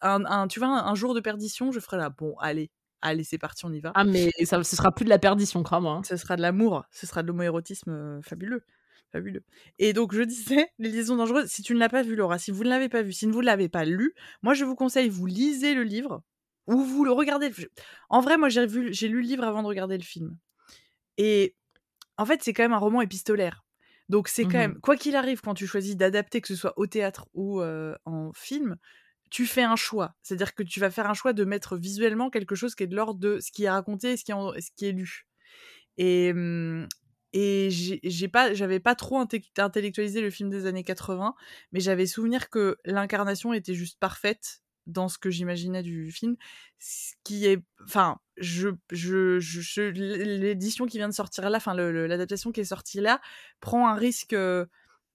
un, 0.00 0.24
un, 0.24 0.48
tu 0.48 0.58
vois, 0.60 0.68
un, 0.68 0.94
jour 0.94 1.14
de 1.14 1.20
perdition, 1.20 1.72
je 1.72 1.80
ferai 1.80 1.96
là, 1.96 2.10
bon, 2.10 2.34
allez, 2.40 2.70
allez, 3.02 3.24
c'est 3.24 3.38
parti, 3.38 3.64
on 3.66 3.72
y 3.72 3.80
va. 3.80 3.92
Ah, 3.94 4.04
mais 4.04 4.30
ça, 4.44 4.62
ce 4.62 4.76
sera 4.76 4.92
plus 4.92 5.04
de 5.04 5.10
la 5.10 5.18
perdition, 5.18 5.62
crois-moi. 5.62 5.92
Hein. 5.92 6.02
Ce 6.04 6.16
sera 6.16 6.36
de 6.36 6.42
l'amour, 6.42 6.84
ce 6.90 7.06
sera 7.06 7.22
de 7.22 7.28
l'homoérotisme 7.28 7.90
euh, 7.90 8.22
fabuleux. 8.22 8.64
Fabuleux. 9.10 9.44
Et 9.78 9.92
donc, 9.92 10.14
je 10.14 10.22
disais, 10.22 10.68
les 10.78 10.90
liaisons 10.90 11.16
dangereuses, 11.16 11.50
si 11.50 11.62
tu 11.62 11.74
ne 11.74 11.78
l'as 11.78 11.88
pas 11.88 12.02
vu, 12.02 12.16
Laura, 12.16 12.38
si 12.38 12.50
vous 12.50 12.64
ne 12.64 12.68
l'avez 12.70 12.88
pas 12.88 13.02
vu, 13.02 13.12
si 13.12 13.26
vous 13.26 13.40
ne 13.40 13.46
l'avez 13.46 13.68
pas 13.68 13.84
lu, 13.84 14.14
moi, 14.42 14.54
je 14.54 14.64
vous 14.64 14.74
conseille, 14.74 15.08
vous 15.08 15.26
lisez 15.26 15.74
le 15.74 15.82
livre 15.82 16.22
ou 16.66 16.82
vous 16.82 17.04
le 17.04 17.12
regardez. 17.12 17.50
En 18.08 18.20
vrai, 18.20 18.38
moi, 18.38 18.48
j'ai, 18.48 18.66
vu, 18.66 18.92
j'ai 18.94 19.08
lu 19.08 19.20
le 19.20 19.26
livre 19.26 19.44
avant 19.44 19.62
de 19.62 19.68
regarder 19.68 19.98
le 19.98 20.04
film. 20.04 20.36
Et 21.18 21.54
en 22.16 22.24
fait, 22.24 22.42
c'est 22.42 22.52
quand 22.52 22.62
même 22.62 22.72
un 22.72 22.78
roman 22.78 23.02
épistolaire. 23.02 23.64
Donc, 24.08 24.28
c'est 24.28 24.44
quand 24.44 24.50
mmh 24.50 24.52
même, 24.52 24.80
quoi 24.80 24.96
qu'il 24.96 25.16
arrive, 25.16 25.40
quand 25.40 25.54
tu 25.54 25.66
choisis 25.66 25.96
d'adapter, 25.96 26.40
que 26.40 26.48
ce 26.48 26.56
soit 26.56 26.74
au 26.76 26.86
théâtre 26.86 27.26
ou 27.34 27.60
euh, 27.60 27.94
en 28.04 28.32
film, 28.32 28.76
tu 29.32 29.46
fais 29.46 29.62
un 29.62 29.76
choix. 29.76 30.14
C'est-à-dire 30.22 30.54
que 30.54 30.62
tu 30.62 30.78
vas 30.78 30.90
faire 30.90 31.08
un 31.08 31.14
choix 31.14 31.32
de 31.32 31.44
mettre 31.44 31.78
visuellement 31.78 32.28
quelque 32.28 32.54
chose 32.54 32.74
qui 32.74 32.82
est 32.82 32.86
de 32.86 32.94
l'ordre 32.94 33.18
de 33.18 33.40
ce 33.40 33.50
qui 33.50 33.64
est 33.64 33.70
raconté 33.70 34.12
et 34.12 34.16
ce 34.18 34.24
qui 34.24 34.86
est, 34.86 34.92
lu. 34.92 35.26
Et, 35.96 36.34
mmh, 36.34 36.86
pas, 38.30 38.52
j'avais 38.52 38.78
pas 38.78 38.94
trop 38.94 39.18
intellectualisé 39.18 40.20
le 40.20 40.28
film 40.28 40.50
des 40.50 40.66
années 40.66 40.84
80, 40.84 41.34
mais 41.72 41.80
j'avais 41.80 42.04
souvenir 42.04 42.50
que 42.50 42.76
l'incarnation 42.84 43.54
était 43.54 43.72
juste 43.72 43.98
parfaite 43.98 44.60
dans 44.86 45.08
ce 45.08 45.16
que 45.16 45.30
j'imaginais 45.30 45.82
du 45.82 46.12
film. 46.12 46.36
Ce 46.78 47.14
qui 47.24 47.46
est, 47.46 47.64
enfin, 47.84 48.18
je, 48.36 48.68
l'édition 49.96 50.84
qui 50.84 50.98
vient 50.98 51.08
de 51.08 51.14
sortir 51.14 51.48
là, 51.48 51.56
enfin, 51.56 51.72
l'adaptation 51.72 52.52
qui 52.52 52.60
est 52.60 52.64
sortie 52.64 53.00
là, 53.00 53.18
prend 53.60 53.88
un 53.88 53.94
risque 53.94 54.36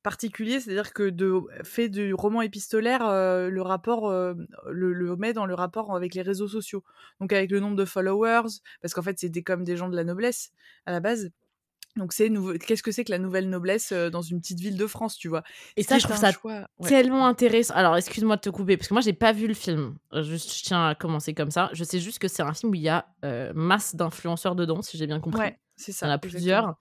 particulier, 0.07 0.61
c'est-à-dire 0.61 0.93
que 0.93 1.09
de 1.09 1.41
fait 1.65 1.89
du 1.89 2.13
roman 2.13 2.41
épistolaire, 2.41 3.05
euh, 3.05 3.49
le 3.49 3.61
rapport 3.61 4.09
euh, 4.09 4.35
le, 4.69 5.17
met 5.17 5.33
dans 5.33 5.45
le 5.45 5.53
rapport 5.53 5.93
avec 5.93 6.15
les 6.15 6.21
réseaux 6.21 6.47
sociaux, 6.47 6.81
donc 7.19 7.33
avec 7.33 7.51
le 7.51 7.59
nombre 7.59 7.75
de 7.75 7.83
followers, 7.83 8.61
parce 8.81 8.93
qu'en 8.93 9.01
fait 9.01 9.19
c'était 9.19 9.43
comme 9.43 9.65
des 9.65 9.75
gens 9.75 9.89
de 9.89 9.97
la 9.97 10.05
noblesse 10.05 10.53
à 10.85 10.93
la 10.93 11.01
base. 11.01 11.29
Donc 11.97 12.13
c'est 12.13 12.31
qu'est-ce 12.65 12.83
que 12.83 12.91
c'est 12.93 13.03
que 13.03 13.11
la 13.11 13.17
nouvelle 13.17 13.49
noblesse 13.49 13.91
euh, 13.91 14.09
dans 14.09 14.21
une 14.21 14.39
petite 14.39 14.61
ville 14.61 14.77
de 14.77 14.87
France, 14.87 15.17
tu 15.17 15.27
vois? 15.27 15.43
Et 15.75 15.83
ça, 15.83 15.97
je 15.97 16.05
trouve 16.05 16.15
ça 16.15 16.31
tellement 16.83 17.27
intéressant. 17.27 17.73
Alors 17.73 17.97
excuse-moi 17.97 18.37
de 18.37 18.41
te 18.41 18.49
couper 18.49 18.77
parce 18.77 18.87
que 18.87 18.93
moi 18.93 19.01
j'ai 19.01 19.11
pas 19.11 19.33
vu 19.33 19.47
le 19.47 19.53
film. 19.53 19.97
Juste, 20.21 20.57
je 20.57 20.63
tiens 20.63 20.87
à 20.87 20.95
commencer 20.95 21.33
comme 21.33 21.51
ça. 21.51 21.69
Je 21.73 21.83
sais 21.83 21.99
juste 21.99 22.19
que 22.19 22.29
c'est 22.29 22.43
un 22.43 22.53
film 22.53 22.71
où 22.71 22.75
il 22.75 22.81
y 22.81 22.87
a 22.87 23.07
masse 23.53 23.93
d'influenceurs 23.93 24.55
dedans, 24.55 24.81
si 24.81 24.97
j'ai 24.97 25.05
bien 25.05 25.19
compris. 25.19 25.41
Ouais, 25.41 25.59
c'est 25.75 25.91
ça. 25.91 26.05
Il 26.05 26.09
y 26.09 26.11
en 26.13 26.15
a 26.15 26.17
plusieurs. 26.17 26.77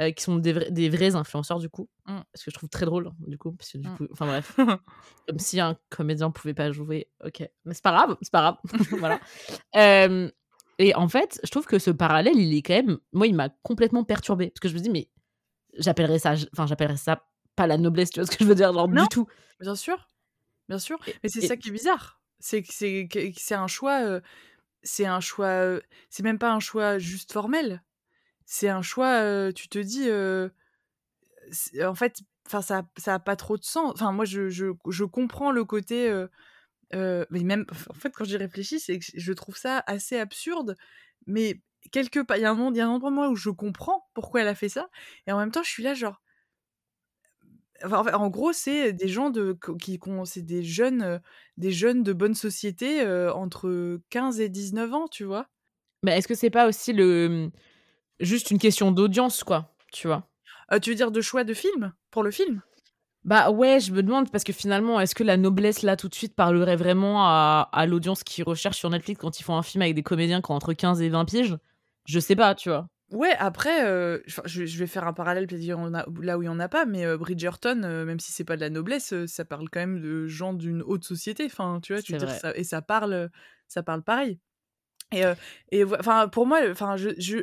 Euh, 0.00 0.10
qui 0.10 0.24
sont 0.24 0.38
des, 0.38 0.72
des, 0.72 0.88
vrais 0.88 1.14
influenceurs 1.14 1.60
du 1.60 1.68
coup. 1.68 1.88
Mmh. 2.06 2.18
Parce 2.32 2.44
que 2.44 2.50
je 2.50 2.54
trouve 2.56 2.68
très 2.68 2.84
drôle 2.84 3.12
du 3.28 3.38
coup. 3.38 3.52
Parce 3.52 3.70
que 3.70 3.78
du 3.78 3.88
mmh. 3.88 3.96
coup, 3.96 4.08
enfin 4.10 4.26
bref. 4.26 4.56
comme 5.28 5.38
si 5.38 5.60
un 5.60 5.78
comédien 5.88 6.32
pouvait 6.32 6.52
pas 6.54 6.72
jouer. 6.72 7.08
Ok. 7.24 7.48
Mais 7.64 7.74
c'est 7.74 7.82
pas 7.82 7.92
grave, 7.92 8.16
c'est 8.20 8.32
pas 8.32 8.40
grave. 8.40 8.56
voilà. 8.98 9.20
et 10.80 10.94
en 10.96 11.08
fait, 11.08 11.40
je 11.44 11.50
trouve 11.52 11.66
que 11.66 11.78
ce 11.78 11.92
parallèle, 11.92 12.36
il 12.36 12.56
est 12.56 12.62
quand 12.62 12.74
même. 12.74 12.98
Moi, 13.12 13.28
il 13.28 13.36
m'a 13.36 13.50
complètement 13.62 14.02
perturbé. 14.02 14.50
Parce 14.50 14.58
que 14.58 14.68
je 14.68 14.74
me 14.74 14.80
dis, 14.80 14.90
mais 14.90 15.08
j'appellerais 15.78 16.18
ça. 16.18 16.34
Enfin, 16.52 16.66
j'appellerais 16.66 16.96
ça 16.96 17.24
pas 17.54 17.68
la 17.68 17.78
noblesse, 17.78 18.10
tu 18.10 18.18
vois 18.18 18.26
ce 18.26 18.36
que 18.36 18.42
je 18.42 18.48
veux 18.48 18.56
dire 18.56 18.72
Genre 18.72 18.88
du 18.88 19.08
tout. 19.08 19.28
Bien 19.60 19.76
sûr. 19.76 20.08
Bien 20.68 20.80
sûr. 20.80 20.98
Mais 21.22 21.28
c'est 21.28 21.46
ça 21.46 21.56
qui 21.56 21.68
est 21.68 21.72
bizarre. 21.72 22.20
C'est 22.40 22.64
que 22.64 22.72
c'est 22.72 23.54
un 23.54 23.68
choix. 23.68 24.20
c'est 24.82 25.06
un 25.06 25.20
choix. 25.20 25.78
c'est 26.10 26.24
même 26.24 26.40
pas 26.40 26.52
un 26.52 26.58
choix 26.58 26.98
juste 26.98 27.32
formel 27.32 27.80
c'est 28.46 28.68
un 28.68 28.82
choix, 28.82 29.52
tu 29.52 29.68
te 29.68 29.78
dis, 29.78 30.08
en 31.82 31.94
fait, 31.94 32.18
ça, 32.48 32.82
ça 32.96 33.14
a 33.14 33.18
pas 33.18 33.36
trop 33.36 33.56
de 33.56 33.64
sens. 33.64 33.92
Enfin, 33.94 34.12
moi, 34.12 34.24
je, 34.24 34.48
je, 34.48 34.66
je 34.88 35.04
comprends 35.04 35.50
le 35.50 35.64
côté, 35.64 36.10
mais 36.92 37.26
même, 37.44 37.66
en 37.90 37.94
fait, 37.94 38.10
quand 38.14 38.24
j'y 38.24 38.36
réfléchis, 38.36 38.80
c'est 38.80 38.98
que 38.98 39.04
je 39.14 39.32
trouve 39.32 39.56
ça 39.56 39.82
assez 39.86 40.18
absurde, 40.18 40.76
mais 41.26 41.60
quelque 41.92 42.20
part, 42.20 42.36
il 42.36 42.42
y 42.42 42.44
a 42.46 42.50
un 42.50 42.58
un 42.58 42.98
moment 42.98 43.28
où 43.28 43.36
je 43.36 43.50
comprends 43.50 44.08
pourquoi 44.14 44.42
elle 44.42 44.48
a 44.48 44.54
fait 44.54 44.68
ça, 44.68 44.88
et 45.26 45.32
en 45.32 45.38
même 45.38 45.50
temps, 45.50 45.62
je 45.62 45.70
suis 45.70 45.82
là, 45.82 45.94
genre. 45.94 46.20
Enfin, 47.84 48.04
en 48.14 48.30
gros, 48.30 48.52
c'est 48.52 48.92
des 48.92 49.08
gens 49.08 49.30
de 49.30 49.58
qui, 49.80 49.98
c'est 50.24 50.42
des 50.46 50.62
jeunes, 50.62 51.20
des 51.56 51.72
jeunes 51.72 52.02
de 52.02 52.12
bonne 52.12 52.34
société 52.34 53.06
entre 53.34 54.00
15 54.10 54.40
et 54.40 54.48
19 54.48 54.92
ans, 54.94 55.08
tu 55.08 55.24
vois? 55.24 55.48
Mais 56.02 56.18
est-ce 56.18 56.28
que 56.28 56.34
c'est 56.34 56.50
pas 56.50 56.68
aussi 56.68 56.92
le 56.92 57.50
juste 58.20 58.50
une 58.50 58.58
question 58.58 58.92
d'audience, 58.92 59.44
quoi, 59.44 59.74
tu 59.92 60.06
vois. 60.06 60.28
tu 60.82 60.90
veux 60.90 60.96
dire 60.96 61.10
de 61.10 61.20
choix 61.20 61.44
de 61.44 61.54
film 61.54 61.92
Pour 62.10 62.22
le 62.22 62.30
film? 62.30 62.62
Bah 63.24 63.50
ouais, 63.50 63.80
je 63.80 63.90
me 63.92 64.02
demande 64.02 64.30
parce 64.30 64.44
que 64.44 64.52
finalement, 64.52 65.00
est-ce 65.00 65.14
que 65.14 65.24
la 65.24 65.38
noblesse 65.38 65.82
là 65.82 65.96
tout 65.96 66.08
de 66.08 66.14
suite 66.14 66.34
parlerait 66.34 66.76
vraiment 66.76 67.24
à, 67.24 67.70
à 67.72 67.86
l'audience 67.86 68.22
qui 68.22 68.42
recherche 68.42 68.76
sur 68.76 68.90
Netflix 68.90 69.18
quand 69.18 69.40
ils 69.40 69.42
font 69.42 69.56
un 69.56 69.62
film 69.62 69.80
avec 69.80 69.94
des 69.94 70.02
comédiens 70.02 70.42
qui 70.42 70.50
ont 70.50 70.54
entre 70.54 70.74
15 70.74 71.00
et 71.00 71.08
20 71.08 71.24
piges? 71.24 71.56
Je 72.04 72.20
sais 72.20 72.36
pas, 72.36 72.54
tu 72.54 72.68
vois. 72.68 72.86
Ouais, 73.12 73.34
après, 73.38 73.86
euh, 73.86 74.18
je, 74.26 74.66
je 74.66 74.78
vais 74.78 74.86
faire 74.86 75.06
un 75.06 75.14
parallèle 75.14 75.46
a, 75.46 76.06
là 76.20 76.38
où 76.38 76.42
il 76.42 76.46
n'y 76.46 76.54
en 76.54 76.60
a 76.60 76.68
pas, 76.68 76.84
mais 76.84 77.06
euh, 77.06 77.16
Bridgerton, 77.16 77.82
euh, 77.84 78.04
même 78.04 78.20
si 78.20 78.32
c'est 78.32 78.44
pas 78.44 78.56
de 78.56 78.60
la 78.60 78.70
noblesse, 78.70 79.14
ça 79.26 79.44
parle 79.46 79.70
quand 79.70 79.80
même 79.80 80.00
de 80.00 80.26
gens 80.26 80.52
d'une 80.52 80.82
haute 80.82 81.04
société. 81.04 81.46
Enfin, 81.46 81.80
tu 81.82 81.94
vois, 81.94 82.02
tu 82.02 82.12
veux 82.12 82.18
dire, 82.18 82.30
ça, 82.30 82.54
et 82.54 82.64
ça 82.64 82.82
parle, 82.82 83.30
ça 83.68 83.82
parle 83.82 84.02
pareil. 84.02 84.38
Et, 85.12 85.22
et 85.70 85.84
enfin, 85.84 86.28
pour 86.28 86.46
moi, 86.46 86.60
enfin, 86.70 86.96
je, 86.96 87.10
je 87.18 87.38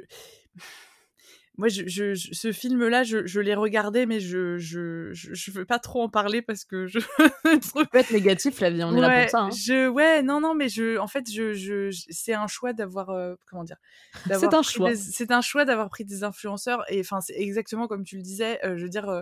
moi, 1.57 1.67
je, 1.67 2.15
ce 2.15 2.51
film-là, 2.51 3.03
je, 3.03 3.39
l'ai 3.39 3.53
regardé, 3.53 4.05
mais 4.05 4.19
je, 4.19 4.57
je, 4.57 5.09
je, 5.13 5.51
veux 5.51 5.65
pas 5.65 5.79
trop 5.79 6.01
en 6.01 6.09
parler 6.09 6.41
parce 6.41 6.63
que 6.63 6.87
je. 6.87 6.99
ça 7.61 7.85
peut 7.91 7.99
être 7.99 8.11
négatif, 8.11 8.59
la 8.61 8.69
vie, 8.69 8.83
on 8.83 8.95
est 8.95 9.01
là 9.01 9.21
pour 9.21 9.29
ça. 9.29 9.39
Hein. 9.41 9.49
Je, 9.51 9.87
ouais, 9.87 10.23
non, 10.23 10.39
non, 10.39 10.55
mais 10.55 10.69
je, 10.69 10.97
en 10.97 11.07
fait, 11.07 11.29
je, 11.29 11.53
je, 11.53 11.89
c'est 12.09 12.33
un 12.33 12.47
choix 12.47 12.73
d'avoir, 12.73 13.09
euh, 13.09 13.35
comment 13.47 13.63
dire, 13.63 13.77
c'est 14.27 14.53
un 14.53 14.63
choix. 14.63 14.95
C'est 14.95 15.31
un 15.31 15.41
choix 15.41 15.65
d'avoir 15.65 15.89
pris 15.89 16.05
des 16.05 16.23
influenceurs 16.23 16.83
et 16.89 17.01
enfin, 17.01 17.19
c'est 17.21 17.37
exactement 17.37 17.87
comme 17.87 18.05
tu 18.05 18.15
le 18.15 18.23
disais. 18.23 18.59
Euh, 18.65 18.77
je 18.77 18.83
veux 18.83 18.89
dire, 18.89 19.09
euh, 19.09 19.21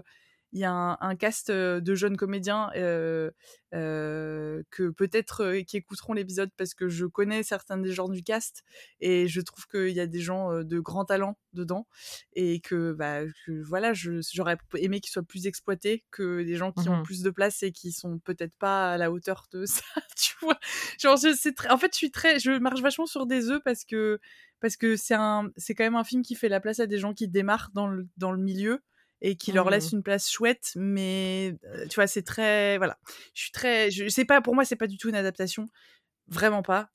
il 0.52 0.60
y 0.60 0.66
a 0.66 0.98
un, 1.00 1.16
cast 1.16 1.52
de 1.52 1.96
jeunes 1.96 2.18
comédiens 2.18 2.70
que 3.72 4.90
peut-être 4.98 5.62
qui 5.68 5.78
écouteront 5.78 6.14
l'épisode 6.14 6.50
parce 6.58 6.74
que 6.74 6.90
je 6.90 7.06
connais 7.06 7.44
certains 7.44 7.78
des 7.78 7.92
gens 7.92 8.10
du 8.10 8.24
cast 8.24 8.64
et 9.00 9.28
je 9.28 9.42
trouve 9.42 9.68
qu'il 9.68 9.92
y 9.92 10.00
a 10.00 10.08
des 10.08 10.22
gens 10.22 10.64
de 10.64 10.80
grand 10.80 11.06
talent 11.06 11.38
dedans 11.54 11.88
et 12.34 12.60
que, 12.60 12.94
bah, 12.94 13.22
voilà, 13.64 13.94
j'aurais 13.94 14.58
aimé 14.76 15.00
qu'ils 15.00 15.12
soient 15.12 15.24
plus 15.24 15.48
exploités 15.48 16.04
que 16.12 16.44
des 16.44 16.56
gens 16.56 16.72
qui 16.72 16.88
ont 16.90 16.98
mmh 16.98 17.04
plus 17.04 17.22
de 17.22 17.30
place 17.30 17.64
et 17.64 17.72
qui 17.72 17.92
sont 17.92 18.20
peut-être 18.20 18.56
pas 18.58 18.94
à 18.94 18.98
la 18.98 19.12
hauteur 19.12 19.48
de 19.52 19.66
ça, 19.66 19.84
tu 20.18 20.36
vois? 20.42 20.60
Genre, 21.00 21.18
je, 21.18 21.50
très, 21.52 21.70
en 21.70 21.78
fait, 21.78 21.92
je 21.94 21.98
suis 21.98 22.12
très, 22.12 22.40
je 22.40 22.52
marche 22.52 22.82
vachement 22.82 23.06
sur 23.06 23.26
des 23.26 23.50
œufs 23.50 23.62
parce 23.64 23.86
que 23.86 24.20
parce 24.60 24.76
que 24.76 24.98
c'est 24.98 25.16
un, 25.16 25.50
c'est 25.56 25.74
quand 25.74 25.86
même 25.86 25.96
un 25.96 26.04
film 26.04 26.22
qui 26.22 26.36
fait 26.36 26.50
la 26.50 26.60
place 26.60 26.80
à 26.80 26.88
des 26.88 26.98
gens 26.98 27.14
qui 27.14 27.28
démarrent 27.28 27.72
dans 27.74 27.88
le, 27.88 28.08
dans 28.18 28.32
le 28.32 28.42
milieu 28.42 28.82
et 29.22 29.36
qui 29.36 29.52
leur 29.52 29.70
laisse 29.70 29.92
mmh. 29.92 29.98
une 29.98 30.04
place 30.04 30.30
chouette 30.30 30.72
mais 30.76 31.56
tu 31.90 31.96
vois 31.96 32.08
c'est 32.08 32.22
très 32.22 32.78
voilà 32.78 32.98
je 33.34 33.44
suis 33.44 33.52
très 33.52 33.92
je 33.92 34.08
sais 34.08 34.26
pas 34.26 34.42
pour 34.42 34.56
moi 34.56 34.66
c'est 34.66 34.76
pas 34.76 34.88
du 34.88 34.98
tout 34.98 35.10
une 35.10 35.16
adaptation 35.16 35.68
Vraiment 36.30 36.62
pas. 36.62 36.90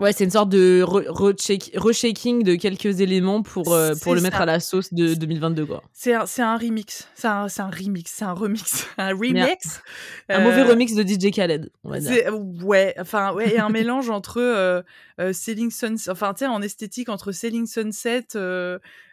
Ouais, 0.00 0.12
c'est 0.12 0.24
une 0.24 0.30
sorte 0.30 0.48
de 0.48 0.82
reshaking 0.82 2.42
de 2.42 2.56
quelques 2.56 3.00
éléments 3.00 3.42
pour, 3.42 3.72
euh, 3.72 3.94
pour 4.02 4.14
le 4.14 4.20
mettre 4.20 4.40
à 4.40 4.46
la 4.46 4.58
sauce 4.58 4.92
de 4.92 5.14
2022, 5.14 5.66
quoi. 5.66 5.82
C'est 5.92 6.14
un, 6.14 6.24
un, 6.38 6.56
remix. 6.56 7.08
C'est 7.14 7.28
un, 7.28 7.46
un, 7.46 7.70
remix. 7.70 8.10
C'est 8.10 8.24
un 8.24 8.32
remix. 8.32 8.86
Un 8.98 9.10
remix. 9.10 9.80
Un, 10.28 10.40
mauvais 10.40 10.62
euh, 10.62 10.70
remix 10.70 10.94
de 10.94 11.02
DJ 11.02 11.30
Khaled, 11.30 11.70
on 11.84 11.90
va 11.90 12.00
dire. 12.00 12.34
Ouais, 12.64 12.94
enfin, 12.98 13.32
ouais, 13.32 13.54
et 13.54 13.58
un 13.58 13.68
mélange 13.68 14.10
entre 14.10 14.40
euh, 14.40 14.82
Selling 15.32 15.70
Sunset, 15.70 16.10
enfin, 16.10 16.34
tu 16.34 16.40
sais, 16.40 16.46
en 16.46 16.62
esthétique, 16.62 17.08
entre 17.08 17.32
Selling 17.32 17.66
Sunset, 17.66 18.26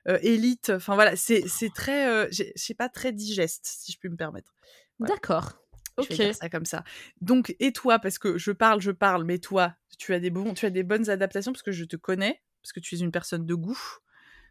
Elite. 0.07 0.71
Enfin, 0.75 0.95
voilà, 0.95 1.15
c'est 1.15 1.43
très, 1.75 2.31
je 2.31 2.43
sais 2.55 2.73
pas, 2.73 2.89
très 2.89 3.11
digeste, 3.11 3.61
si 3.63 3.91
je 3.91 3.99
puis 3.99 4.09
me 4.09 4.17
permettre. 4.17 4.53
D'accord. 4.99 5.60
Ok. 5.97 6.13
ça 6.33 6.49
comme 6.49 6.65
ça. 6.65 6.83
Donc, 7.19 7.55
et 7.59 7.73
toi, 7.73 7.99
parce 7.99 8.17
que 8.17 8.37
je 8.37 8.51
parle, 8.51 8.81
je 8.81 8.91
parle, 8.91 9.23
mais 9.23 9.39
toi, 9.39 9.75
tu 9.97 10.13
as 10.13 10.19
des 10.19 10.29
bons, 10.29 10.53
tu 10.53 10.65
as 10.65 10.69
des 10.69 10.83
bonnes 10.83 11.09
adaptations 11.09 11.51
parce 11.51 11.63
que 11.63 11.71
je 11.71 11.85
te 11.85 11.95
connais, 11.95 12.41
parce 12.61 12.73
que 12.73 12.79
tu 12.79 12.95
es 12.95 12.99
une 12.99 13.11
personne 13.11 13.45
de 13.45 13.53
goût. 13.53 13.79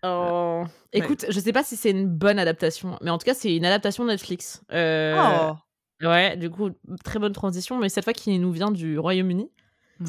Euh, 0.04 0.08
oh. 0.30 0.64
Écoute, 0.92 1.26
je 1.28 1.40
sais 1.40 1.52
pas 1.52 1.64
si 1.64 1.76
c'est 1.76 1.90
une 1.90 2.06
bonne 2.06 2.38
adaptation, 2.38 2.98
mais 3.02 3.10
en 3.10 3.18
tout 3.18 3.24
cas, 3.24 3.34
c'est 3.34 3.54
une 3.54 3.64
adaptation 3.64 4.04
Netflix. 4.04 4.62
Euh, 4.72 5.18
oh. 5.18 6.06
Ouais, 6.06 6.36
du 6.36 6.48
coup, 6.50 6.70
très 7.04 7.18
bonne 7.18 7.32
transition, 7.32 7.78
mais 7.78 7.88
cette 7.88 8.04
fois 8.04 8.14
qui 8.14 8.38
nous 8.38 8.52
vient 8.52 8.70
du 8.70 8.98
Royaume-Uni. 8.98 9.50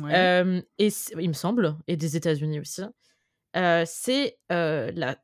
Euh, 0.05 0.61
et 0.77 0.87
il 1.19 1.27
me 1.27 1.33
semble, 1.33 1.75
et 1.87 1.97
des 1.97 2.15
États-Unis 2.15 2.61
aussi. 2.61 2.83
c'est 3.85 4.37
la, 4.49 5.17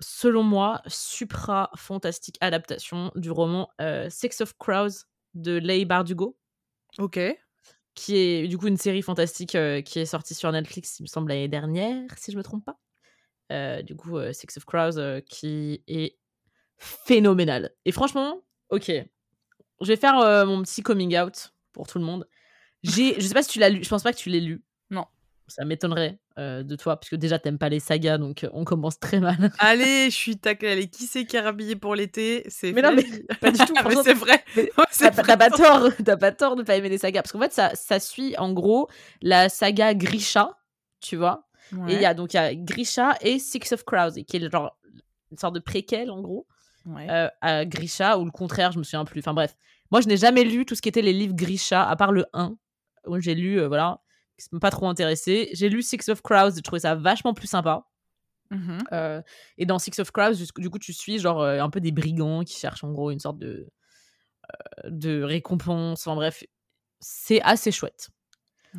selon 0.00 0.42
moi, 0.42 0.82
supra 0.86 1.70
fantastique 1.76 2.36
adaptation 2.40 3.12
du 3.14 3.30
roman 3.30 3.70
Six 4.08 4.40
of 4.40 4.56
Crows 4.58 5.04
de 5.34 5.56
Leigh 5.56 5.84
Bardugo. 5.84 6.36
Ok. 6.98 7.18
Qui 7.94 8.16
est 8.16 8.48
du 8.48 8.58
coup 8.58 8.68
une 8.68 8.76
série 8.76 9.02
fantastique 9.02 9.54
euh, 9.54 9.82
qui 9.82 9.98
est 9.98 10.06
sortie 10.06 10.34
sur 10.34 10.50
Netflix, 10.52 10.98
il 11.00 11.02
me 11.02 11.08
semble, 11.08 11.30
l'année 11.30 11.48
dernière, 11.48 12.06
si 12.16 12.30
je 12.30 12.36
me 12.36 12.42
trompe 12.42 12.64
pas. 12.64 12.78
Euh, 13.50 13.82
du 13.82 13.96
coup, 13.96 14.18
euh, 14.18 14.32
Six 14.32 14.56
of 14.56 14.64
Crows, 14.64 15.20
qui 15.28 15.82
est 15.88 16.18
phénoménal. 16.76 17.70
Et 17.84 17.92
franchement, 17.92 18.42
ok. 18.70 18.90
Je 19.80 19.86
vais 19.86 19.96
faire 19.96 20.46
mon 20.46 20.62
petit 20.62 20.82
coming 20.82 21.16
out 21.18 21.52
pour 21.72 21.86
tout 21.86 21.98
le 21.98 22.04
monde. 22.04 22.28
J'ai, 22.82 23.20
je 23.20 23.26
sais 23.26 23.34
pas 23.34 23.42
si 23.42 23.50
tu 23.50 23.58
l'as 23.58 23.70
lu, 23.70 23.82
je 23.82 23.88
pense 23.88 24.02
pas 24.02 24.12
que 24.12 24.18
tu 24.18 24.28
l'aies 24.28 24.40
lu. 24.40 24.64
Ça 25.48 25.64
m'étonnerait 25.64 26.18
de 26.36 26.76
toi, 26.76 26.96
parce 26.96 27.08
que 27.08 27.16
déjà 27.16 27.38
t'aimes 27.38 27.58
pas 27.58 27.68
les 27.68 27.80
sagas, 27.80 28.18
donc 28.18 28.46
on 28.52 28.64
commence 28.64 29.00
très 29.00 29.18
mal. 29.18 29.50
Allez, 29.58 30.10
je 30.10 30.14
suis 30.14 30.36
taquée. 30.36 30.68
Allez, 30.68 30.88
qui 30.88 31.04
c'est 31.04 31.24
qui 31.24 31.36
est 31.36 31.40
rhabillé 31.40 31.74
pour 31.74 31.94
l'été? 31.94 32.44
C'est 32.48 32.72
Mais 32.72 32.82
non, 32.82 32.94
mais 32.94 33.04
pas 33.40 33.50
du 33.50 33.58
tout. 33.58 33.74
c'est 34.04 34.14
vrai. 34.14 34.44
t'as, 34.98 35.36
pas 35.36 35.50
tort, 35.50 35.88
t'as 36.04 36.16
pas 36.16 36.32
tort 36.32 36.54
de 36.54 36.62
pas 36.62 36.76
aimer 36.76 36.90
les 36.90 36.98
sagas, 36.98 37.22
parce 37.22 37.32
qu'en 37.32 37.40
fait 37.40 37.52
ça, 37.52 37.72
ça 37.74 37.98
suit 37.98 38.36
en 38.38 38.52
gros 38.52 38.88
la 39.22 39.48
saga 39.48 39.94
Grisha, 39.94 40.56
tu 41.00 41.16
vois? 41.16 41.48
Et 41.88 41.94
il 41.94 42.00
y 42.00 42.06
a 42.06 42.14
donc 42.14 42.34
il 42.34 42.36
y 42.36 42.40
a 42.40 42.54
Grisha 42.54 43.16
et 43.20 43.38
Six 43.38 43.72
of 43.72 43.84
Crows, 43.84 44.12
qui 44.26 44.36
est 44.36 44.50
genre 44.50 44.76
une 45.30 45.38
sorte 45.38 45.54
de 45.54 45.60
préquel 45.60 46.10
en 46.10 46.20
gros. 46.20 46.46
à 47.40 47.64
Grisha 47.64 48.18
ou 48.18 48.24
le 48.24 48.30
contraire, 48.30 48.72
je 48.72 48.78
me 48.78 48.84
souviens 48.84 49.04
plus. 49.04 49.20
Enfin 49.20 49.34
bref, 49.34 49.56
moi 49.90 50.00
je 50.00 50.08
n'ai 50.08 50.16
jamais 50.16 50.44
lu 50.44 50.66
tout 50.66 50.74
ce 50.74 50.82
qui 50.82 50.88
était 50.88 51.02
les 51.02 51.12
livres 51.12 51.34
Grisha 51.34 51.88
à 51.88 51.96
part 51.96 52.12
le 52.12 52.26
1 52.32 52.54
où 53.06 53.18
j'ai 53.20 53.34
lu 53.34 53.64
voilà 53.64 54.00
qui 54.38 54.48
m'a 54.52 54.60
pas 54.60 54.70
trop 54.70 54.88
intéressé. 54.88 55.50
J'ai 55.52 55.68
lu 55.68 55.82
Six 55.82 56.08
of 56.08 56.22
Crows, 56.22 56.52
j'ai 56.56 56.62
trouvé 56.62 56.80
ça 56.80 56.94
vachement 56.94 57.34
plus 57.34 57.48
sympa. 57.48 57.86
Mmh 58.50 58.78
euh, 58.92 59.20
et 59.58 59.66
dans 59.66 59.78
Six 59.78 59.98
of 59.98 60.10
Crows, 60.10 60.34
du 60.56 60.70
coup, 60.70 60.78
tu 60.78 60.92
suis 60.92 61.18
genre 61.18 61.42
euh, 61.42 61.60
un 61.60 61.70
peu 61.70 61.80
des 61.80 61.92
brigands 61.92 62.44
qui 62.44 62.58
cherchent 62.58 62.84
en 62.84 62.92
gros 62.92 63.10
une 63.10 63.18
sorte 63.18 63.38
de, 63.38 63.68
euh, 64.44 64.90
de 64.90 65.22
récompense. 65.22 66.06
Enfin 66.06 66.16
bref, 66.16 66.44
c'est 67.00 67.42
assez 67.42 67.70
chouette. 67.70 68.08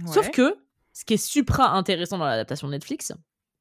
Sauf 0.06 0.30
que 0.32 0.56
ce 0.94 1.04
qui 1.04 1.16
est 1.16 1.18
supra 1.18 1.72
intéressant 1.72 2.18
dans 2.18 2.26
l'adaptation 2.26 2.68
de 2.68 2.74
Netflix, 2.74 3.12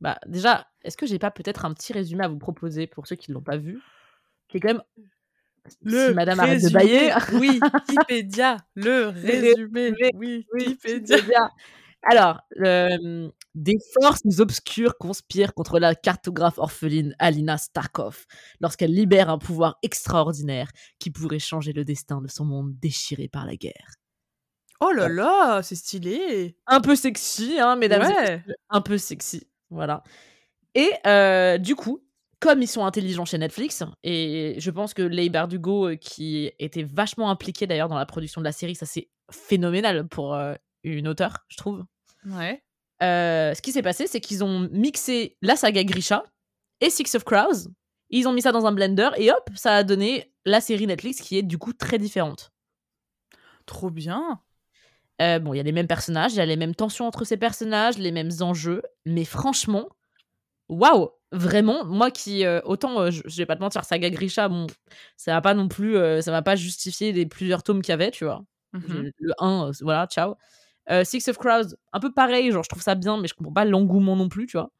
bah 0.00 0.18
déjà, 0.26 0.68
est-ce 0.82 0.96
que 0.96 1.06
j'ai 1.06 1.18
pas 1.18 1.30
peut-être 1.30 1.64
un 1.64 1.74
petit 1.74 1.92
résumé 1.92 2.24
à 2.24 2.28
vous 2.28 2.38
proposer 2.38 2.86
pour 2.86 3.06
ceux 3.06 3.16
qui 3.16 3.30
ne 3.30 3.34
l'ont 3.34 3.42
pas 3.42 3.56
vu, 3.56 3.80
qui 4.48 4.58
est 4.58 4.60
quand 4.60 4.68
même 4.68 4.82
le 5.82 6.14
Madame 6.14 6.40
arrête 6.40 6.62
de 6.62 6.70
bailler. 6.70 7.12
Oui, 7.34 7.60
Wikipédia, 7.88 8.56
le 8.74 9.08
résumé. 9.08 9.92
Oui, 10.14 10.46
Wikipédia. 10.52 11.50
Alors, 12.02 12.40
des 13.54 13.76
forces 14.00 14.38
obscures 14.38 14.96
conspirent 14.98 15.54
contre 15.54 15.78
la 15.78 15.94
cartographe 15.94 16.58
orpheline 16.58 17.14
Alina 17.18 17.58
Starkov 17.58 18.26
lorsqu'elle 18.60 18.94
libère 18.94 19.30
un 19.30 19.38
pouvoir 19.38 19.78
extraordinaire 19.82 20.70
qui 20.98 21.10
pourrait 21.10 21.38
changer 21.38 21.72
le 21.72 21.84
destin 21.84 22.20
de 22.20 22.28
son 22.28 22.44
monde 22.44 22.72
déchiré 22.78 23.28
par 23.28 23.46
la 23.46 23.56
guerre. 23.56 23.94
Oh 24.80 24.92
là 24.92 25.08
là, 25.08 25.60
c'est 25.62 25.74
stylé. 25.74 26.56
Un 26.66 26.80
peu 26.80 26.94
sexy, 26.94 27.58
hein, 27.58 27.74
mesdames 27.76 28.12
Un 28.70 28.80
peu 28.80 28.96
sexy, 28.96 29.48
voilà. 29.70 30.04
Et 30.74 30.92
euh, 31.06 31.58
du 31.58 31.74
coup, 31.74 32.04
comme 32.38 32.62
ils 32.62 32.68
sont 32.68 32.84
intelligents 32.84 33.24
chez 33.24 33.38
Netflix, 33.38 33.82
et 34.04 34.54
je 34.58 34.70
pense 34.70 34.94
que 34.94 35.02
Leigh 35.02 35.30
Bardugo, 35.30 35.88
euh, 35.88 35.96
qui 35.96 36.52
était 36.60 36.84
vachement 36.84 37.30
impliqué 37.30 37.66
d'ailleurs 37.66 37.88
dans 37.88 37.98
la 37.98 38.06
production 38.06 38.40
de 38.40 38.44
la 38.44 38.52
série, 38.52 38.76
ça 38.76 38.86
c'est 38.86 39.08
phénoménal 39.32 40.06
pour 40.06 40.34
euh, 40.34 40.54
une 40.84 41.08
auteure, 41.08 41.44
je 41.48 41.56
trouve. 41.56 41.84
Ouais. 42.26 42.62
Euh, 43.02 43.54
ce 43.54 43.62
qui 43.62 43.72
s'est 43.72 43.82
passé, 43.82 44.06
c'est 44.06 44.20
qu'ils 44.20 44.42
ont 44.44 44.68
mixé 44.72 45.36
la 45.42 45.56
saga 45.56 45.84
Grisha 45.84 46.24
et 46.80 46.90
Six 46.90 47.14
of 47.14 47.24
Crows. 47.24 47.68
Ils 48.10 48.26
ont 48.26 48.32
mis 48.32 48.42
ça 48.42 48.52
dans 48.52 48.66
un 48.66 48.72
blender 48.72 49.10
et 49.16 49.30
hop, 49.30 49.50
ça 49.54 49.76
a 49.76 49.84
donné 49.84 50.32
la 50.44 50.60
série 50.60 50.86
Netflix 50.86 51.20
qui 51.20 51.38
est 51.38 51.42
du 51.42 51.58
coup 51.58 51.72
très 51.72 51.98
différente. 51.98 52.50
Trop 53.66 53.90
bien. 53.90 54.40
Euh, 55.20 55.38
bon, 55.38 55.52
il 55.52 55.58
y 55.58 55.60
a 55.60 55.64
les 55.64 55.72
mêmes 55.72 55.86
personnages, 55.86 56.32
il 56.32 56.36
y 56.36 56.40
a 56.40 56.46
les 56.46 56.56
mêmes 56.56 56.74
tensions 56.74 57.06
entre 57.06 57.24
ces 57.24 57.36
personnages, 57.36 57.98
les 57.98 58.12
mêmes 58.12 58.30
enjeux, 58.40 58.82
mais 59.04 59.24
franchement, 59.24 59.88
waouh, 60.68 61.10
vraiment, 61.32 61.84
moi 61.84 62.10
qui 62.10 62.46
euh, 62.46 62.60
autant 62.64 63.10
je, 63.10 63.22
vais 63.36 63.46
pas 63.46 63.56
te 63.56 63.60
mentir, 63.60 63.84
saga 63.84 64.10
Grisha, 64.10 64.48
bon, 64.48 64.68
ça 65.16 65.34
va 65.34 65.40
pas 65.40 65.54
non 65.54 65.68
plus, 65.68 65.94
ça 66.22 66.30
va 66.30 66.40
pas 66.40 66.56
justifier 66.56 67.12
les 67.12 67.26
plusieurs 67.26 67.62
tomes 67.62 67.82
qu'il 67.82 67.92
y 67.92 67.94
avait, 67.94 68.10
tu 68.10 68.24
vois. 68.24 68.42
Mmh 68.72 69.10
le 69.18 69.32
1, 69.38 69.70
voilà, 69.80 70.06
ciao. 70.06 70.36
Euh, 70.90 71.04
Six 71.04 71.28
of 71.28 71.38
Crows, 71.38 71.74
un 71.92 72.00
peu 72.00 72.12
pareil, 72.12 72.50
genre 72.50 72.62
je 72.62 72.68
trouve 72.68 72.82
ça 72.82 72.94
bien, 72.94 73.18
mais 73.20 73.28
je 73.28 73.34
comprends 73.34 73.52
pas 73.52 73.64
l'engouement 73.64 74.16
non 74.16 74.28
plus, 74.28 74.46
tu 74.46 74.56
vois. 74.56 74.70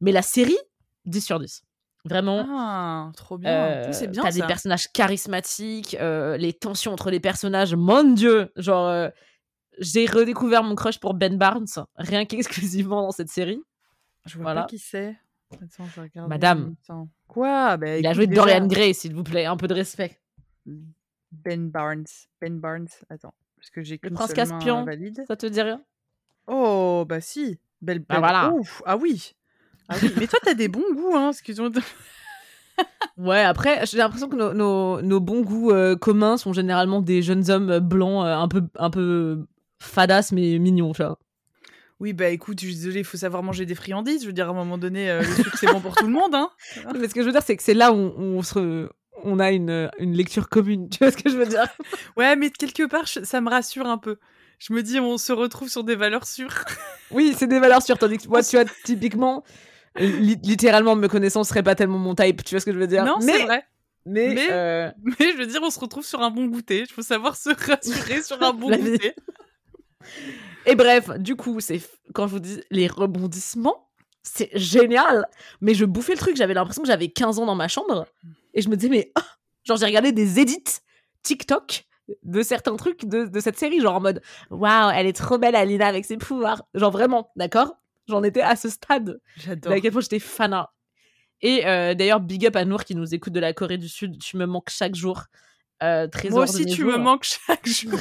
Mais 0.00 0.12
la 0.12 0.22
série, 0.22 0.56
10 1.04 1.20
sur 1.20 1.38
10. 1.38 1.62
Vraiment. 2.04 2.46
Ah, 2.48 3.10
trop 3.16 3.38
bien. 3.38 3.92
c'est 3.92 4.06
bien. 4.06 4.22
T'as 4.22 4.32
des 4.32 4.42
personnages 4.42 4.90
charismatiques, 4.92 5.96
euh, 6.00 6.36
les 6.36 6.52
tensions 6.52 6.92
entre 6.92 7.10
les 7.10 7.20
personnages, 7.20 7.74
mon 7.74 8.04
dieu. 8.04 8.50
Genre, 8.56 8.86
euh, 8.86 9.08
j'ai 9.78 10.06
redécouvert 10.06 10.62
mon 10.62 10.74
crush 10.74 10.98
pour 10.98 11.14
Ben 11.14 11.36
Barnes, 11.36 11.66
rien 11.96 12.24
qu'exclusivement 12.24 13.02
dans 13.02 13.10
cette 13.10 13.28
série. 13.28 13.60
Je 14.24 14.36
vois 14.36 14.44
voilà. 14.44 14.62
pas 14.62 14.66
qui 14.68 14.78
c'est. 14.78 15.16
Madame. 16.14 16.74
Quoi? 17.26 17.76
Bah, 17.76 17.98
Il 17.98 18.06
a 18.06 18.12
joué 18.12 18.26
Dorian 18.26 18.66
Gray, 18.66 18.94
s'il 18.94 19.14
vous 19.14 19.24
plaît, 19.24 19.46
un 19.46 19.56
peu 19.56 19.66
de 19.66 19.74
respect. 19.74 20.20
Ben 21.32 21.68
Barnes. 21.70 22.04
Ben 22.40 22.58
Barnes, 22.58 22.88
attends, 23.10 23.34
parce 23.58 23.70
que 23.70 23.82
j'ai 23.82 23.98
Le 24.02 24.10
prince 24.10 24.32
Caspian, 24.32 24.84
valide. 24.84 25.24
ça 25.26 25.36
te 25.36 25.46
dit 25.46 25.60
rien? 25.60 25.82
Oh, 26.46 27.04
bah 27.08 27.20
si. 27.20 27.58
Belle, 27.80 28.00
bah, 28.00 28.18
voilà. 28.18 28.52
ah 28.86 28.96
oui. 28.96 29.34
Ah 29.88 29.96
oui. 30.02 30.12
Mais 30.18 30.26
toi, 30.26 30.38
t'as 30.42 30.54
des 30.54 30.68
bons 30.68 30.92
goûts, 30.94 31.14
hein, 31.14 31.30
excuse-moi. 31.30 31.70
ouais, 33.16 33.42
après, 33.42 33.84
j'ai 33.86 33.98
l'impression 33.98 34.28
que 34.28 34.36
nos, 34.36 35.02
nos, 35.02 35.20
bons 35.20 35.42
goûts 35.42 35.70
euh, 35.70 35.96
communs 35.96 36.36
sont 36.36 36.52
généralement 36.52 37.00
des 37.00 37.22
jeunes 37.22 37.50
hommes 37.50 37.78
blancs 37.78 38.24
euh, 38.24 38.34
un 38.34 38.48
peu, 38.48 38.64
un 38.76 38.90
peu 38.90 39.46
fadas 39.80 40.30
mais 40.32 40.58
mignons, 40.58 40.92
tu 40.92 41.02
vois. 41.02 41.18
Oui, 42.00 42.12
bah 42.12 42.28
écoute, 42.28 42.60
je 42.60 42.66
suis 42.66 42.76
désolée, 42.76 43.00
il 43.00 43.04
faut 43.04 43.16
savoir 43.16 43.42
manger 43.42 43.66
des 43.66 43.74
friandises. 43.74 44.22
Je 44.22 44.26
veux 44.26 44.32
dire, 44.32 44.46
à 44.46 44.50
un 44.50 44.54
moment 44.54 44.78
donné, 44.78 45.10
euh, 45.10 45.20
le 45.20 45.34
sucre, 45.34 45.56
c'est 45.58 45.66
bon 45.66 45.80
pour 45.80 45.96
tout 45.96 46.06
le 46.06 46.12
monde. 46.12 46.32
Hein. 46.32 46.50
Mais 46.98 47.08
ce 47.08 47.14
que 47.14 47.22
je 47.22 47.26
veux 47.26 47.32
dire, 47.32 47.42
c'est 47.42 47.56
que 47.56 47.62
c'est 47.62 47.74
là 47.74 47.92
où 47.92 47.96
on, 47.96 48.42
se, 48.42 48.88
on 49.24 49.38
a 49.38 49.50
une, 49.50 49.90
une, 49.98 50.14
lecture 50.14 50.48
commune. 50.48 50.88
Tu 50.90 50.98
vois 50.98 51.10
ce 51.10 51.16
que 51.16 51.30
je 51.30 51.36
veux 51.36 51.46
dire? 51.46 51.66
Ouais, 52.16 52.36
mais 52.36 52.50
quelque 52.50 52.86
part, 52.86 53.08
ça 53.08 53.40
me 53.40 53.50
rassure 53.50 53.86
un 53.86 53.98
peu. 53.98 54.16
Je 54.58 54.72
me 54.72 54.82
dis, 54.82 54.98
on 54.98 55.18
se 55.18 55.32
retrouve 55.32 55.68
sur 55.68 55.84
des 55.84 55.94
valeurs 55.94 56.26
sûres. 56.26 56.64
oui, 57.10 57.34
c'est 57.36 57.46
des 57.46 57.60
valeurs 57.60 57.82
sûres. 57.82 57.98
Tandis 57.98 58.18
que 58.18 58.28
moi, 58.28 58.42
tu 58.42 58.56
vois, 58.56 58.64
typiquement, 58.84 59.44
littéralement, 59.98 60.96
me 60.96 61.08
connaissant, 61.08 61.44
ce 61.44 61.50
serait 61.50 61.62
pas 61.62 61.74
tellement 61.74 61.98
mon 61.98 62.14
type. 62.14 62.44
Tu 62.44 62.54
vois 62.54 62.60
ce 62.60 62.66
que 62.66 62.72
je 62.72 62.78
veux 62.78 62.86
dire? 62.86 63.04
Non, 63.04 63.20
c'est 63.20 63.44
vrai. 63.44 63.64
Mais, 64.06 64.34
mais, 64.34 64.48
euh, 64.50 64.90
mais, 65.02 65.32
je 65.32 65.36
veux 65.36 65.46
dire, 65.46 65.60
on 65.62 65.70
se 65.70 65.78
retrouve 65.78 66.04
sur 66.04 66.22
un 66.22 66.30
bon 66.30 66.46
goûter. 66.46 66.80
Il 66.80 66.86
faut 66.92 67.02
savoir 67.02 67.36
se 67.36 67.50
rassurer 67.50 68.22
sur 68.22 68.42
un 68.42 68.52
bon 68.52 68.70
goûter. 68.70 69.14
Et 70.66 70.74
bref, 70.74 71.10
du 71.18 71.36
coup, 71.36 71.60
c'est 71.60 71.80
quand 72.14 72.26
je 72.26 72.32
vous 72.32 72.40
dis 72.40 72.60
les 72.70 72.86
rebondissements, 72.86 73.88
c'est 74.22 74.50
génial. 74.54 75.28
Mais 75.60 75.74
je 75.74 75.84
bouffais 75.84 76.12
le 76.12 76.18
truc, 76.18 76.36
j'avais 76.36 76.54
l'impression 76.54 76.82
que 76.82 76.88
j'avais 76.88 77.08
15 77.08 77.38
ans 77.38 77.46
dans 77.46 77.54
ma 77.54 77.68
chambre. 77.68 78.06
Et 78.58 78.60
je 78.60 78.68
me 78.68 78.74
disais, 78.74 78.88
mais 78.88 79.12
oh, 79.16 79.22
genre, 79.62 79.76
j'ai 79.76 79.86
regardé 79.86 80.10
des 80.10 80.40
edits 80.40 80.80
TikTok 81.22 81.84
de 82.24 82.42
certains 82.42 82.74
trucs 82.74 83.04
de, 83.04 83.38
cette 83.38 83.56
série, 83.56 83.80
genre 83.80 83.94
en 83.94 84.00
mode 84.00 84.20
waouh, 84.50 84.90
elle 84.92 85.06
est 85.06 85.12
trop 85.12 85.38
belle 85.38 85.54
Alina 85.54 85.86
avec 85.86 86.04
ses 86.04 86.16
pouvoirs. 86.16 86.64
Genre 86.74 86.90
vraiment, 86.90 87.30
d'accord? 87.36 87.76
J'en 88.08 88.24
étais 88.24 88.40
à 88.40 88.56
ce 88.56 88.68
stade. 88.68 89.20
J'adore. 89.36 89.72
À 89.72 89.80
quel 89.80 89.92
point 89.92 90.00
j'étais 90.00 90.18
fanat. 90.18 90.72
Et 91.40 91.68
euh, 91.68 91.94
d'ailleurs, 91.94 92.18
big 92.18 92.46
up 92.46 92.56
à 92.56 92.64
Nour 92.64 92.82
qui 92.82 92.96
nous 92.96 93.14
écoute 93.14 93.32
de 93.32 93.38
la 93.38 93.52
Corée 93.52 93.78
du 93.78 93.88
Sud. 93.88 94.18
Tu 94.18 94.36
me 94.36 94.44
manques 94.44 94.70
chaque 94.70 94.96
jour. 94.96 95.26
Euh, 95.82 96.08
Moi 96.30 96.42
aussi, 96.42 96.66
tu 96.66 96.84
me 96.84 96.96
manques 96.96 97.24
chaque 97.24 97.66
jour. 97.68 98.00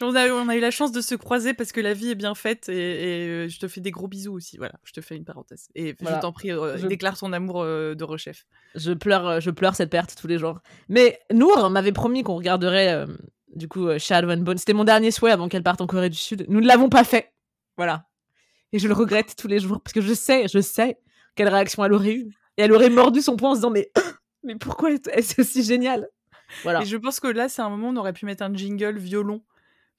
on, 0.00 0.14
a, 0.16 0.28
on, 0.30 0.48
a, 0.48 0.56
eu 0.56 0.60
la 0.60 0.72
chance 0.72 0.90
de 0.90 1.00
se 1.00 1.14
croiser 1.14 1.54
parce 1.54 1.70
que 1.70 1.80
la 1.80 1.94
vie 1.94 2.10
est 2.10 2.16
bien 2.16 2.34
faite 2.34 2.68
et, 2.68 2.72
euh, 2.74 3.48
je 3.48 3.58
te 3.60 3.68
fais 3.68 3.80
des 3.80 3.92
gros 3.92 4.08
bisous 4.08 4.32
aussi. 4.32 4.56
Voilà, 4.56 4.74
je 4.82 4.92
te 4.92 5.00
fais 5.00 5.16
une 5.16 5.24
parenthèse. 5.24 5.68
Et 5.76 5.94
je 6.00 6.20
t'en 6.20 6.32
prie, 6.32 6.50
euh, 6.50 6.76
déclare 6.88 7.16
ton 7.16 7.32
amour 7.32 7.64
de 7.64 8.04
rechef. 8.04 8.46
Je 8.74 8.92
pleure, 8.92 9.40
je 9.40 9.50
pleure 9.50 9.76
cette 9.76 9.90
perte 9.90 10.16
tous 10.20 10.26
les 10.26 10.38
jours. 10.38 10.60
Mais 10.88 11.20
Nour 11.32 11.70
m'avait 11.70 11.92
promis 11.92 12.24
qu'on 12.24 12.36
regarderait 12.36 13.06
du 13.54 13.68
coup 13.68 13.88
Shadow 13.98 14.30
and 14.30 14.38
Bone. 14.38 14.58
C'était 14.58 14.72
mon 14.72 14.84
dernier 14.84 15.12
souhait 15.12 15.30
avant 15.30 15.48
qu'elle 15.48 15.62
parte 15.62 15.80
en 15.80 15.86
Corée 15.86 16.10
du 16.10 16.18
Sud. 16.18 16.46
Nous 16.48 16.60
ne 16.60 16.66
l'avons 16.66 16.88
pas 16.88 17.04
fait. 17.04 17.32
Voilà. 17.76 18.06
Et 18.72 18.80
je 18.80 18.88
le 18.88 18.94
regrette 18.94 19.36
tous 19.36 19.46
les 19.46 19.60
jours 19.60 19.80
parce 19.80 19.92
que 19.92 20.00
je 20.00 20.12
sais, 20.12 20.48
je 20.48 20.58
sais 20.58 20.98
quelle 21.36 21.48
réaction 21.48 21.84
elle 21.84 21.92
aurait 21.92 22.14
eu. 22.14 22.32
Et 22.56 22.62
elle 22.62 22.72
aurait 22.72 22.90
mordu 22.90 23.20
son 23.20 23.36
poing 23.36 23.50
en 23.50 23.54
se 23.54 23.58
disant 23.58 23.70
mais 23.70 23.92
mais 24.42 24.56
pourquoi 24.56 24.90
est-ce 24.90 25.40
aussi 25.40 25.62
génial? 25.62 26.08
Et 26.66 26.84
je 26.84 26.96
pense 26.96 27.20
que 27.20 27.28
là, 27.28 27.48
c'est 27.48 27.62
un 27.62 27.70
moment 27.70 27.88
où 27.88 27.92
on 27.92 27.96
aurait 27.96 28.12
pu 28.12 28.26
mettre 28.26 28.42
un 28.42 28.54
jingle 28.54 28.98
violon. 28.98 29.42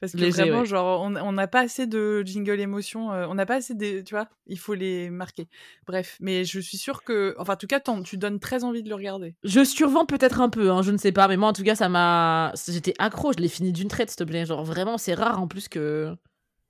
Parce 0.01 0.11
que 0.11 0.29
vraiment, 0.29 0.65
genre, 0.65 1.01
on 1.01 1.31
n'a 1.31 1.47
pas 1.47 1.61
assez 1.61 1.87
de 1.87 2.21
jingle 2.23 2.59
émotion, 2.59 3.13
euh, 3.13 3.27
on 3.29 3.35
n'a 3.35 3.45
pas 3.45 3.55
assez 3.55 3.73
de. 3.73 4.01
Tu 4.01 4.13
vois, 4.13 4.27
il 4.45 4.59
faut 4.59 4.73
les 4.73 5.09
marquer. 5.09 5.47
Bref, 5.87 6.17
mais 6.19 6.43
je 6.43 6.59
suis 6.59 6.77
sûre 6.77 7.03
que. 7.03 7.33
Enfin, 7.39 7.53
en 7.53 7.55
tout 7.55 7.67
cas, 7.67 7.79
tu 8.03 8.17
donnes 8.17 8.39
très 8.39 8.65
envie 8.65 8.83
de 8.83 8.89
le 8.89 8.95
regarder. 8.95 9.35
Je 9.43 9.63
survends 9.63 10.05
peut-être 10.05 10.41
un 10.41 10.49
peu, 10.49 10.69
hein, 10.69 10.81
je 10.81 10.91
ne 10.91 10.97
sais 10.97 11.13
pas, 11.13 11.27
mais 11.29 11.37
moi, 11.37 11.49
en 11.49 11.53
tout 11.53 11.63
cas, 11.63 11.75
ça 11.75 11.87
m'a. 11.87 12.51
J'étais 12.67 12.93
accro, 12.99 13.31
je 13.31 13.41
l'ai 13.41 13.47
fini 13.47 13.71
d'une 13.71 13.87
traite, 13.87 14.09
s'il 14.09 14.17
te 14.17 14.23
plaît. 14.25 14.45
Genre, 14.45 14.65
vraiment, 14.65 14.97
c'est 14.97 15.13
rare 15.13 15.41
en 15.41 15.47
plus 15.47 15.69
que. 15.69 16.13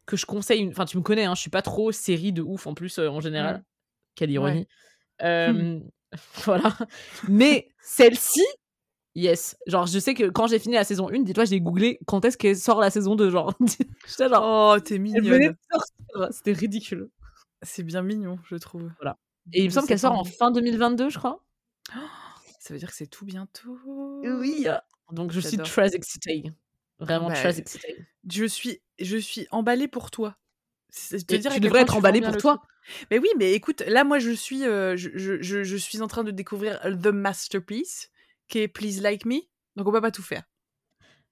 Que 0.06 0.18
je 0.18 0.28
conseille. 0.28 0.68
Enfin, 0.70 0.86
tu 0.86 0.98
me 0.98 1.02
connais, 1.02 1.26
hein, 1.26 1.34
je 1.34 1.42
suis 1.42 1.50
pas 1.50 1.64
trop 1.64 1.92
série 1.92 2.32
de 2.32 2.44
ouf 2.44 2.68
en 2.68 2.76
plus, 2.76 3.00
euh, 3.00 3.10
en 3.10 3.22
général. 3.22 3.64
Quelle 4.16 4.30
ironie. 4.30 4.68
Euh, 5.24 5.80
voilà. 6.44 6.78
Mais 7.28 7.70
celle-ci, 7.82 8.46
Yes. 9.16 9.56
Genre, 9.66 9.88
je 9.88 9.98
sais 9.98 10.14
que 10.14 10.30
quand 10.30 10.48
j'ai 10.48 10.60
fini 10.60 10.76
la 10.76 10.84
saison 10.84 11.10
1, 11.10 11.22
dis-toi, 11.22 11.46
j'ai 11.46 11.62
googlé 11.62 12.00
quand 12.06 12.26
est-ce 12.26 12.38
qu'elle 12.38 12.58
sort 12.58 12.82
la 12.82 12.90
saison 12.90 13.16
2. 13.16 13.30
Genre, 13.30 13.54
genre. 14.20 14.76
Oh, 14.76 14.80
t'es 14.80 15.00
mignonne. 15.00 15.56
C'était 16.32 16.52
ridicule. 16.52 17.10
C'est 17.62 17.84
bien 17.84 18.02
mignon, 18.02 18.38
je 18.50 18.58
trouve. 18.58 18.92
Voilà. 19.00 19.18
Et 19.54 19.62
il 19.62 19.66
me 19.66 19.70
semble 19.70 19.88
qu'elle 19.88 20.00
sort 20.00 20.18
en 20.18 20.26
fin 20.26 20.52
2022, 20.52 21.10
je 21.10 21.18
crois. 21.18 21.44
ça 22.60 22.74
veut 22.74 22.80
dire 22.80 22.90
que 22.90 22.96
c'est 22.96 23.08
tout 23.08 23.26
bientôt. 23.26 23.80
Oui. 23.86 24.68
Donc, 25.12 25.32
je 25.32 25.40
suis 25.40 25.58
très 25.58 25.96
excitée. 25.96 26.44
Vraiment 27.00 27.30
bah, 27.30 27.36
très 27.36 27.60
excitée. 27.60 27.96
Je 28.30 28.46
suis, 28.46 28.82
je 29.00 29.18
suis 29.18 29.48
emballée 29.52 29.88
pour 29.88 30.12
toi. 30.12 30.36
Te 31.10 31.36
dire 31.36 31.54
tu 31.54 31.60
devrais 31.60 31.82
être 31.82 31.96
emballée 31.96 32.22
pour 32.22 32.38
toi. 32.38 32.62
Mais 33.12 33.20
oui, 33.20 33.30
mais 33.38 33.54
écoute, 33.54 33.82
là, 33.88 34.04
moi, 34.04 34.20
je 34.20 34.32
suis, 34.32 34.64
euh, 34.64 34.96
je, 34.96 35.10
je, 35.16 35.42
je, 35.42 35.76
suis 35.76 36.02
en 36.02 36.08
train 36.08 36.24
de 36.24 36.32
découvrir 36.32 36.80
The 36.82 37.08
Masterpiece 37.08 38.12
qui 38.48 38.60
est 38.60 38.68
Please 38.68 39.02
Like 39.02 39.26
Me. 39.26 39.42
Donc 39.76 39.88
on 39.88 39.92
peut 39.92 40.02
pas 40.02 40.12
tout 40.12 40.24
faire. 40.24 40.44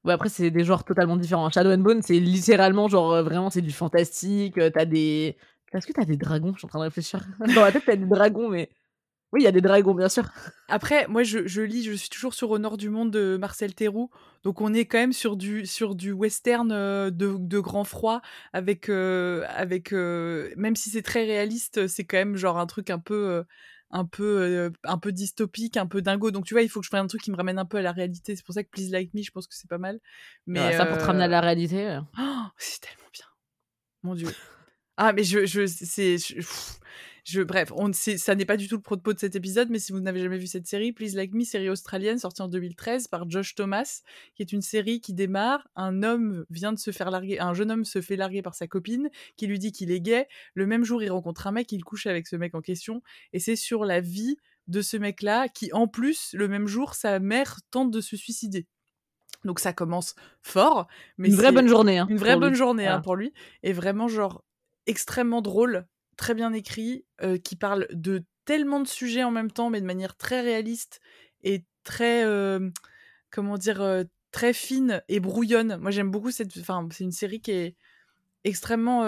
Ouais, 0.05 0.13
après, 0.13 0.29
c'est 0.29 0.51
des 0.51 0.63
genres 0.65 0.83
totalement 0.83 1.15
différents. 1.15 1.49
Shadow 1.49 1.71
and 1.71 1.77
Bone, 1.77 2.01
c'est 2.01 2.19
littéralement, 2.19 2.89
genre, 2.89 3.13
euh, 3.13 3.23
vraiment, 3.23 3.49
c'est 3.49 3.61
du 3.61 3.71
fantastique. 3.71 4.57
Euh, 4.57 4.69
t'as 4.69 4.85
des. 4.85 5.37
Est-ce 5.71 5.87
que 5.87 5.93
t'as 5.93 6.05
des 6.05 6.17
dragons? 6.17 6.51
Je 6.53 6.59
suis 6.59 6.65
en 6.65 6.69
train 6.69 6.79
de 6.79 6.83
réfléchir. 6.83 7.25
Dans 7.55 7.63
la 7.63 7.71
tête, 7.71 7.83
t'as 7.85 7.95
des 7.95 8.05
dragons, 8.05 8.49
mais. 8.49 8.69
Oui, 9.31 9.41
il 9.41 9.45
y 9.45 9.47
a 9.47 9.51
des 9.51 9.61
dragons, 9.61 9.95
bien 9.95 10.09
sûr. 10.09 10.25
Après, 10.67 11.07
moi, 11.07 11.23
je, 11.23 11.47
je, 11.47 11.61
lis, 11.61 11.83
je 11.83 11.93
suis 11.93 12.09
toujours 12.09 12.35
sur 12.35 12.51
Au 12.51 12.59
Nord 12.59 12.77
du 12.77 12.89
Monde 12.89 13.09
de 13.09 13.37
Marcel 13.37 13.73
Théroux. 13.73 14.11
Donc, 14.43 14.61
on 14.61 14.73
est 14.73 14.85
quand 14.85 14.99
même 14.99 15.13
sur 15.13 15.37
du, 15.37 15.65
sur 15.65 15.95
du 15.95 16.11
western 16.11 16.71
euh, 16.71 17.09
de, 17.09 17.37
de 17.39 17.59
grand 17.59 17.83
froid, 17.85 18.21
avec. 18.51 18.89
avec 18.89 19.93
même 19.93 20.75
si 20.75 20.89
c'est 20.89 21.01
très 21.01 21.23
réaliste, 21.23 21.87
c'est 21.87 22.03
quand 22.03 22.17
même 22.17 22.35
genre 22.35 22.59
un 22.59 22.67
truc 22.67 22.89
un 22.89 22.99
peu 22.99 23.43
un 23.93 24.05
peu 24.05 24.71
un 24.83 24.97
peu 24.97 25.11
dystopique, 25.11 25.77
un 25.77 25.85
peu 25.85 26.01
dingo. 26.01 26.31
Donc 26.31 26.45
tu 26.45 26.53
vois, 26.53 26.63
il 26.63 26.69
faut 26.69 26.79
que 26.81 26.85
je 26.85 26.89
prenne 26.89 27.05
un 27.05 27.07
truc 27.07 27.21
qui 27.21 27.31
me 27.31 27.37
ramène 27.37 27.59
un 27.59 27.65
peu 27.65 27.77
à 27.77 27.81
la 27.81 27.91
réalité. 27.91 28.35
C'est 28.35 28.43
pour 28.43 28.55
ça 28.55 28.63
que 28.63 28.69
Please 28.69 28.89
Like 28.91 29.13
Me, 29.13 29.21
je 29.21 29.31
pense 29.31 29.47
que 29.47 29.55
c'est 29.55 29.69
pas 29.69 29.77
mal. 29.77 29.99
Mais 30.47 30.75
ça 30.75 30.85
pour 30.85 30.97
te 30.97 31.03
ramener 31.03 31.25
à 31.25 31.27
la 31.27 31.41
réalité. 31.41 31.99
Oh, 32.19 32.21
c'est 32.57 32.81
tellement 32.81 33.09
bien. 33.13 33.25
Mon 34.01 34.15
dieu. 34.15 34.29
Ah 34.97 35.13
mais 35.13 35.23
je 35.23 35.45
je 35.45 35.65
c'est 35.65 36.17
je, 36.17 36.41
bref, 37.45 37.71
on, 37.75 37.91
ça 37.93 38.35
n'est 38.35 38.45
pas 38.45 38.57
du 38.57 38.67
tout 38.67 38.75
le 38.75 38.81
propos 38.81 39.13
de 39.13 39.19
cet 39.19 39.35
épisode, 39.35 39.69
mais 39.69 39.79
si 39.79 39.91
vous 39.91 39.99
n'avez 39.99 40.19
jamais 40.19 40.37
vu 40.37 40.47
cette 40.47 40.67
série, 40.67 40.91
Please 40.91 41.15
Like 41.15 41.33
Me, 41.33 41.43
série 41.43 41.69
australienne 41.69 42.19
sortie 42.19 42.41
en 42.41 42.47
2013 42.47 43.07
par 43.07 43.29
Josh 43.29 43.55
Thomas, 43.55 44.01
qui 44.35 44.41
est 44.41 44.51
une 44.51 44.61
série 44.61 44.99
qui 44.99 45.13
démarre. 45.13 45.67
Un 45.75 46.03
homme 46.03 46.45
vient 46.49 46.73
de 46.73 46.79
se 46.79 46.91
faire 46.91 47.11
larguer, 47.11 47.39
un 47.39 47.53
jeune 47.53 47.71
homme 47.71 47.85
se 47.85 48.01
fait 48.01 48.15
larguer 48.15 48.41
par 48.41 48.55
sa 48.55 48.67
copine, 48.67 49.09
qui 49.37 49.47
lui 49.47 49.59
dit 49.59 49.71
qu'il 49.71 49.91
est 49.91 50.01
gay. 50.01 50.27
Le 50.53 50.65
même 50.65 50.83
jour, 50.83 51.01
il 51.01 51.11
rencontre 51.11 51.47
un 51.47 51.51
mec, 51.51 51.71
il 51.71 51.83
couche 51.83 52.07
avec 52.07 52.27
ce 52.27 52.35
mec 52.35 52.55
en 52.55 52.61
question, 52.61 53.01
et 53.31 53.39
c'est 53.39 53.55
sur 53.55 53.85
la 53.85 54.01
vie 54.01 54.37
de 54.67 54.81
ce 54.81 54.97
mec-là 54.97 55.47
qui, 55.49 55.71
en 55.73 55.87
plus, 55.87 56.33
le 56.33 56.47
même 56.47 56.67
jour, 56.67 56.93
sa 56.93 57.19
mère 57.19 57.59
tente 57.71 57.91
de 57.91 58.01
se 58.01 58.17
suicider. 58.17 58.67
Donc 59.45 59.59
ça 59.59 59.73
commence 59.73 60.15
fort, 60.41 60.87
mais 61.17 61.27
une 61.27 61.35
vraie 61.35 61.51
bonne 61.51 61.67
journée, 61.67 61.97
hein, 61.97 62.07
une 62.09 62.17
vraie 62.17 62.37
bonne 62.37 62.53
journée 62.53 62.87
hein, 62.87 63.01
pour 63.01 63.15
lui, 63.15 63.33
et 63.61 63.73
vraiment 63.73 64.07
genre 64.07 64.43
extrêmement 64.87 65.41
drôle 65.41 65.85
très 66.17 66.33
bien 66.33 66.53
écrit, 66.53 67.05
qui 67.43 67.55
parle 67.55 67.87
de 67.91 68.23
tellement 68.45 68.79
de 68.79 68.87
sujets 68.87 69.23
en 69.23 69.31
même 69.31 69.51
temps, 69.51 69.69
mais 69.69 69.81
de 69.81 69.85
manière 69.85 70.15
très 70.15 70.41
réaliste 70.41 70.99
et 71.43 71.65
très, 71.83 72.25
comment 73.31 73.57
dire, 73.57 74.03
très 74.31 74.53
fine 74.53 75.01
et 75.07 75.19
brouillonne. 75.19 75.77
Moi, 75.77 75.91
j'aime 75.91 76.11
beaucoup 76.11 76.31
cette. 76.31 76.57
Enfin, 76.57 76.87
c'est 76.91 77.03
une 77.03 77.11
série 77.11 77.41
qui 77.41 77.51
est 77.51 77.75
extrêmement 78.43 79.03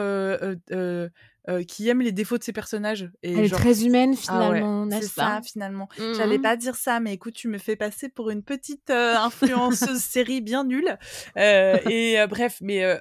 euh, 1.47 1.63
qui 1.63 1.87
aime 1.89 2.01
les 2.01 2.11
défauts 2.11 2.39
de 2.39 2.43
ses 2.43 2.53
personnages. 2.53 3.07
Et 3.21 3.33
Elle 3.33 3.45
est 3.45 3.49
très 3.49 3.85
humaine 3.85 4.15
ah 4.15 4.19
finalement, 4.19 4.89
C'est 4.89 5.03
ça 5.03 5.41
finalement. 5.43 5.87
J'allais 6.15 6.39
mmh 6.39 6.41
pas 6.41 6.57
dire 6.57 6.75
ça, 6.75 6.99
mais 6.99 7.13
écoute, 7.13 7.35
tu 7.35 7.47
me 7.49 7.59
fais 7.59 7.75
passer 7.75 8.09
pour 8.09 8.31
une 8.31 8.41
petite 8.41 8.89
euh, 8.89 9.15
influenceuse 9.15 9.99
série 10.01 10.41
bien 10.41 10.63
nulle. 10.63 10.97
Euh, 11.37 11.77
et 11.87 12.17
bref, 12.27 12.57
mais 12.61 12.99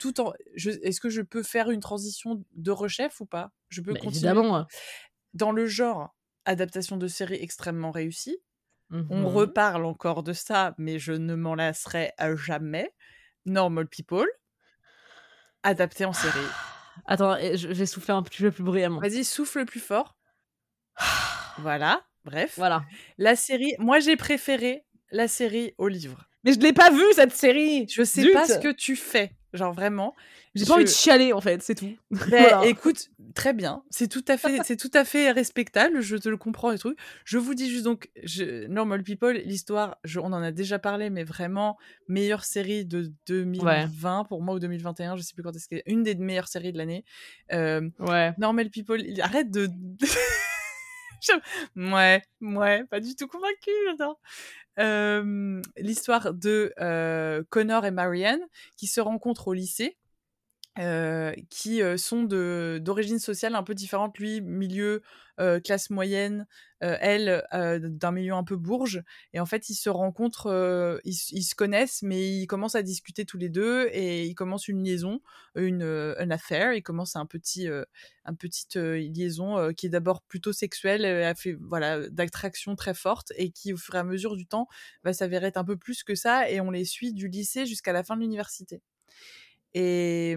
tout 0.00 0.20
en, 0.20 0.34
est-ce 0.54 1.00
que 1.00 1.08
je 1.08 1.22
peux 1.22 1.42
faire 1.42 1.70
une 1.70 1.80
transition 1.80 2.44
de 2.54 2.70
rechef 2.70 3.22
ou 3.22 3.26
pas? 3.26 3.52
Je 3.70 3.80
peux 3.80 3.94
continuer? 3.94 4.16
Évidemment. 4.16 4.56
Hein. 4.56 4.66
Dans 5.32 5.52
le 5.52 5.66
genre 5.66 6.14
adaptation 6.44 6.98
de 6.98 7.08
série 7.08 7.38
extrêmement 7.40 7.90
réussie. 7.90 8.38
On 8.90 9.20
mmh 9.20 9.26
reparle 9.26 9.84
encore 9.84 10.22
de 10.22 10.32
ça, 10.32 10.74
mais 10.78 10.98
je 10.98 11.12
ne 11.12 11.34
m'en 11.34 11.54
lasserai 11.54 12.12
jamais. 12.36 12.90
Normal 13.44 13.86
People, 13.86 14.28
adapté 15.68 16.04
en 16.04 16.12
série. 16.12 16.38
Attends, 17.06 17.36
je 17.38 17.68
vais 17.68 17.86
souffler 17.86 18.14
un 18.14 18.22
petit 18.22 18.42
peu 18.42 18.50
plus 18.50 18.62
bruyamment. 18.64 19.00
Vas-y, 19.00 19.24
souffle 19.24 19.64
plus 19.64 19.80
fort. 19.80 20.16
voilà, 21.58 22.02
bref. 22.24 22.54
Voilà. 22.56 22.84
La 23.18 23.36
série, 23.36 23.74
moi 23.78 24.00
j'ai 24.00 24.16
préféré 24.16 24.84
la 25.10 25.28
série 25.28 25.74
au 25.78 25.88
livre. 25.88 26.28
Mais 26.44 26.52
je 26.52 26.60
l'ai 26.60 26.72
pas 26.72 26.90
vue 26.90 27.12
cette 27.14 27.34
série. 27.34 27.86
Je 27.88 28.02
sais 28.02 28.30
pas 28.32 28.46
ce 28.46 28.58
que 28.58 28.72
tu 28.72 28.96
fais. 28.96 29.32
Genre 29.54 29.72
vraiment. 29.72 30.14
J'ai 30.54 30.66
pas 30.66 30.74
envie 30.74 30.84
de 30.84 30.90
chialer 30.90 31.32
en 31.32 31.40
fait, 31.40 31.62
c'est 31.62 31.74
tout. 31.74 31.96
Ben, 32.30 32.62
écoute, 32.62 33.08
très 33.34 33.54
bien. 33.54 33.82
C'est 33.90 34.08
tout 34.08 34.24
à 34.28 34.36
fait, 34.36 34.60
c'est 34.64 34.76
tout 34.76 34.90
à 34.92 35.04
fait 35.04 35.30
respectable. 35.30 36.00
Je 36.00 36.16
te 36.16 36.28
le 36.28 36.36
comprends 36.36 36.72
et 36.72 36.78
tout. 36.78 36.94
Je 37.24 37.38
vous 37.38 37.54
dis 37.54 37.70
juste 37.70 37.84
donc, 37.84 38.10
je, 38.22 38.66
Normal 38.66 39.02
People, 39.02 39.40
l'histoire, 39.44 39.98
on 40.16 40.32
en 40.32 40.42
a 40.42 40.52
déjà 40.52 40.78
parlé, 40.78 41.08
mais 41.08 41.24
vraiment 41.24 41.78
meilleure 42.08 42.44
série 42.44 42.84
de 42.84 43.12
2020 43.26 44.24
pour 44.24 44.42
moi 44.42 44.54
ou 44.54 44.58
2021, 44.58 45.16
je 45.16 45.22
sais 45.22 45.34
plus 45.34 45.42
quand 45.42 45.54
est-ce 45.54 45.68
qu'elle 45.68 45.82
une 45.86 46.02
des 46.02 46.14
meilleures 46.14 46.48
séries 46.48 46.72
de 46.72 46.78
l'année. 46.78 47.04
Euh, 47.52 47.88
ouais. 48.00 48.34
Normal 48.38 48.70
People, 48.70 49.02
arrête 49.20 49.50
de. 49.50 49.68
ouais, 51.76 52.22
ouais, 52.40 52.84
pas 52.84 53.00
du 53.00 53.14
tout 53.14 53.26
convaincu, 53.26 53.70
j'adore 53.86 54.20
l'histoire 55.76 56.32
de 56.34 56.72
Connor 57.50 57.84
et 57.84 57.90
Marianne 57.90 58.40
qui 58.76 58.86
se 58.86 59.00
rencontrent 59.00 59.48
au 59.48 59.52
lycée. 59.52 59.96
Qui 61.50 61.80
sont 61.96 62.22
d'origine 62.24 63.18
sociale 63.18 63.54
un 63.54 63.62
peu 63.62 63.74
différente. 63.74 64.18
Lui, 64.18 64.40
milieu 64.40 65.02
classe 65.62 65.90
moyenne, 65.90 66.46
elle, 66.80 67.44
d'un 67.52 68.10
milieu 68.12 68.34
un 68.34 68.44
peu 68.44 68.56
bourge. 68.56 69.02
Et 69.32 69.40
en 69.40 69.46
fait, 69.46 69.70
ils 69.70 69.74
se 69.74 69.88
rencontrent, 69.88 71.00
ils, 71.04 71.14
se 71.14 71.54
connaissent, 71.54 72.02
mais 72.02 72.28
ils 72.40 72.46
commencent 72.46 72.74
à 72.74 72.82
discuter 72.82 73.24
tous 73.24 73.38
les 73.38 73.48
deux 73.48 73.88
et 73.92 74.24
ils 74.26 74.34
commencent 74.34 74.68
une 74.68 74.84
liaison, 74.84 75.20
une, 75.54 75.82
affaire. 76.30 76.72
Ils 76.72 76.82
commencent 76.82 77.16
un 77.16 77.26
petit, 77.26 77.68
un 78.24 78.34
petite 78.34 78.76
liaison 78.76 79.72
qui 79.74 79.86
est 79.86 79.90
d'abord 79.90 80.22
plutôt 80.22 80.52
sexuelle, 80.52 81.04
a 81.04 81.34
fait 81.34 81.56
voilà 81.60 82.08
d'attraction 82.08 82.76
très 82.76 82.94
forte 82.94 83.32
et 83.36 83.50
qui, 83.50 83.72
au 83.72 83.76
fur 83.76 83.94
et 83.94 83.98
à 83.98 84.04
mesure 84.04 84.36
du 84.36 84.46
temps, 84.46 84.68
va 85.04 85.12
s'avérer 85.12 85.46
être 85.46 85.56
un 85.56 85.64
peu 85.64 85.76
plus 85.76 86.02
que 86.04 86.14
ça. 86.14 86.50
Et 86.50 86.60
on 86.60 86.70
les 86.70 86.84
suit 86.84 87.12
du 87.12 87.28
lycée 87.28 87.66
jusqu'à 87.66 87.92
la 87.92 88.02
fin 88.02 88.16
de 88.16 88.22
l'université. 88.22 88.80
Et, 89.74 90.36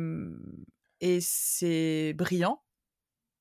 et 0.99 1.19
c'est 1.21 2.13
brillant 2.15 2.61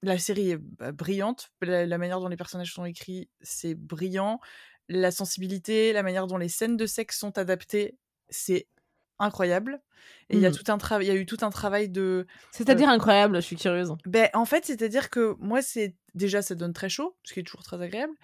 la 0.02 0.18
série 0.18 0.52
est 0.52 0.58
bah, 0.58 0.92
brillante. 0.92 1.50
La, 1.60 1.98
manière 1.98 2.20
dont 2.20 2.28
les 2.28 2.36
personnages 2.36 2.72
sont 2.72 2.84
écrits, 2.84 3.28
c'est 3.40 3.74
brillant. 3.74 4.40
La 4.88 5.10
sensibilité, 5.10 5.92
la 5.92 6.02
manière 6.02 6.26
dont 6.26 6.36
les 6.36 6.48
scènes 6.48 6.76
de 6.76 6.86
sexe 6.86 7.18
sont 7.18 7.36
adaptées, 7.38 7.96
c'est 8.28 8.66
incroyable. 9.18 9.80
Et 10.30 10.36
il 10.36 10.40
y 10.40 10.46
a 10.46 10.50
mmh. 10.50 10.54
tout 10.54 10.72
un 10.72 10.78
travail, 10.78 11.06
il 11.06 11.08
y 11.08 11.12
a 11.12 11.16
eu 11.16 11.26
tout 11.26 11.36
un 11.42 11.50
travail 11.50 11.90
de. 11.90 12.26
C'est-à-dire 12.52 12.88
incroyable, 12.88 13.36
je 13.36 13.40
suis 13.42 13.56
curieuse. 13.56 13.92
Ben, 14.06 14.30
en 14.32 14.46
fait, 14.46 14.64
c'est-à-dire 14.64 15.10
que 15.10 15.36
moi, 15.38 15.60
c'est 15.60 15.94
déjà 16.14 16.40
ça 16.40 16.54
donne 16.54 16.72
très 16.72 16.88
chaud, 16.88 17.16
ce 17.24 17.34
qui 17.34 17.40
est 17.40 17.42
toujours 17.42 17.62
très 17.62 17.80
agréable. 17.80 18.14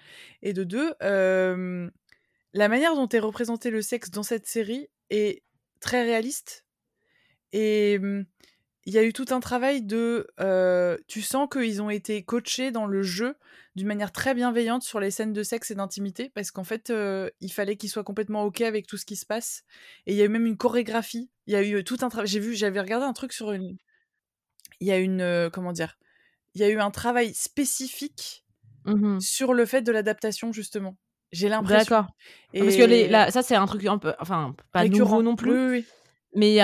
Et 0.42 0.54
de 0.54 0.64
deux, 0.64 0.94
la 1.00 2.68
manière 2.68 2.94
dont 2.94 3.08
est 3.08 3.18
représenté 3.18 3.70
le 3.70 3.82
sexe 3.82 4.10
dans 4.10 4.22
cette 4.22 4.46
série 4.46 4.88
est 5.10 5.42
très 5.80 6.02
réaliste. 6.02 6.65
Et 7.56 7.98
mmh, 7.98 8.26
il 8.84 8.92
y 8.92 8.98
a 8.98 9.02
eu 9.02 9.14
tout 9.14 9.24
un 9.30 9.40
travail 9.40 9.82
de. 9.82 10.26
tu 11.08 11.22
sens 11.22 11.48
qu'ils 11.50 11.80
ont 11.80 11.90
été 11.90 12.22
coachés 12.22 12.70
dans 12.70 12.86
le 12.86 13.02
jeu 13.02 13.34
d'une 13.74 13.88
manière 13.88 14.12
très 14.12 14.34
bienveillante 14.34 14.82
sur 14.82 15.00
les 15.00 15.10
scènes 15.10 15.32
de 15.32 15.42
sexe 15.42 15.70
et 15.70 15.74
d'intimité, 15.74 16.30
parce 16.34 16.50
qu'en 16.50 16.64
fait, 16.64 16.92
il 17.40 17.52
fallait 17.52 17.76
qu'ils 17.76 17.90
soient 17.90 18.04
complètement 18.04 18.42
OK 18.44 18.60
avec 18.60 18.86
tout 18.86 18.98
ce 18.98 19.06
qui 19.06 19.16
se 19.16 19.26
passe. 19.26 19.64
Et 20.06 20.12
il 20.12 20.16
y 20.18 20.22
a 20.22 20.26
eu 20.26 20.28
même 20.28 20.46
une 20.46 20.56
chorégraphie. 20.56 21.30
Il 21.46 21.54
y 21.54 21.56
a 21.56 21.62
eu 21.62 21.82
tout 21.82 21.96
un 22.02 22.10
travail. 22.10 22.28
J'ai 22.28 22.40
vu, 22.40 22.54
j'avais 22.54 22.80
regardé 22.80 23.06
un 23.06 23.14
truc 23.14 23.32
sur 23.32 23.52
une. 23.52 23.76
Il 24.80 24.86
y 24.86 24.92
a 24.92 24.98
une. 24.98 25.50
comment 25.52 25.72
dire 25.72 25.98
Il 26.54 26.60
y 26.60 26.64
a 26.64 26.68
eu 26.68 26.78
un 26.78 26.90
travail 26.90 27.32
spécifique 27.34 28.44
mmh 28.84 29.18
sur 29.20 29.54
le 29.54 29.64
fait 29.64 29.80
de 29.80 29.92
l'adaptation, 29.92 30.52
justement. 30.52 30.96
J'ai 31.32 31.48
l'impression. 31.48 31.78
D'accord. 31.78 32.06
Et... 32.52 32.60
Parce 32.60 32.76
que 32.76 32.82
les, 32.82 33.08
ça, 33.30 33.42
c'est 33.42 33.56
un 33.56 33.66
truc 33.66 33.84
un 33.86 33.98
peu. 33.98 34.14
Enfin, 34.20 34.54
pas 34.72 34.86
nouveau 34.86 35.22
non 35.22 35.36
plus. 35.36 35.52
Oui, 35.52 35.70
oui. 35.70 35.86
Mais 36.36 36.58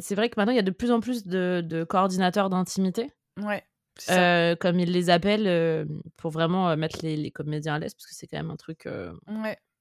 c'est 0.00 0.14
vrai 0.14 0.28
que 0.30 0.34
maintenant, 0.38 0.52
il 0.52 0.56
y 0.56 0.60
a 0.60 0.62
de 0.62 0.70
plus 0.70 0.90
en 0.90 1.00
plus 1.00 1.26
de, 1.26 1.84
coordinateurs 1.88 2.50
d'intimité. 2.50 3.10
Ouais. 3.40 3.62
Euh, 4.10 4.54
comme 4.54 4.78
ils 4.78 4.92
les 4.92 5.10
appellent, 5.10 5.86
pour 6.16 6.30
vraiment 6.30 6.76
mettre 6.76 6.98
les, 7.02 7.30
comédiens 7.30 7.74
à 7.74 7.78
l'aise, 7.78 7.94
parce 7.94 8.06
que 8.06 8.14
c'est 8.14 8.26
quand 8.26 8.38
même 8.38 8.50
un 8.50 8.56
truc 8.56 8.88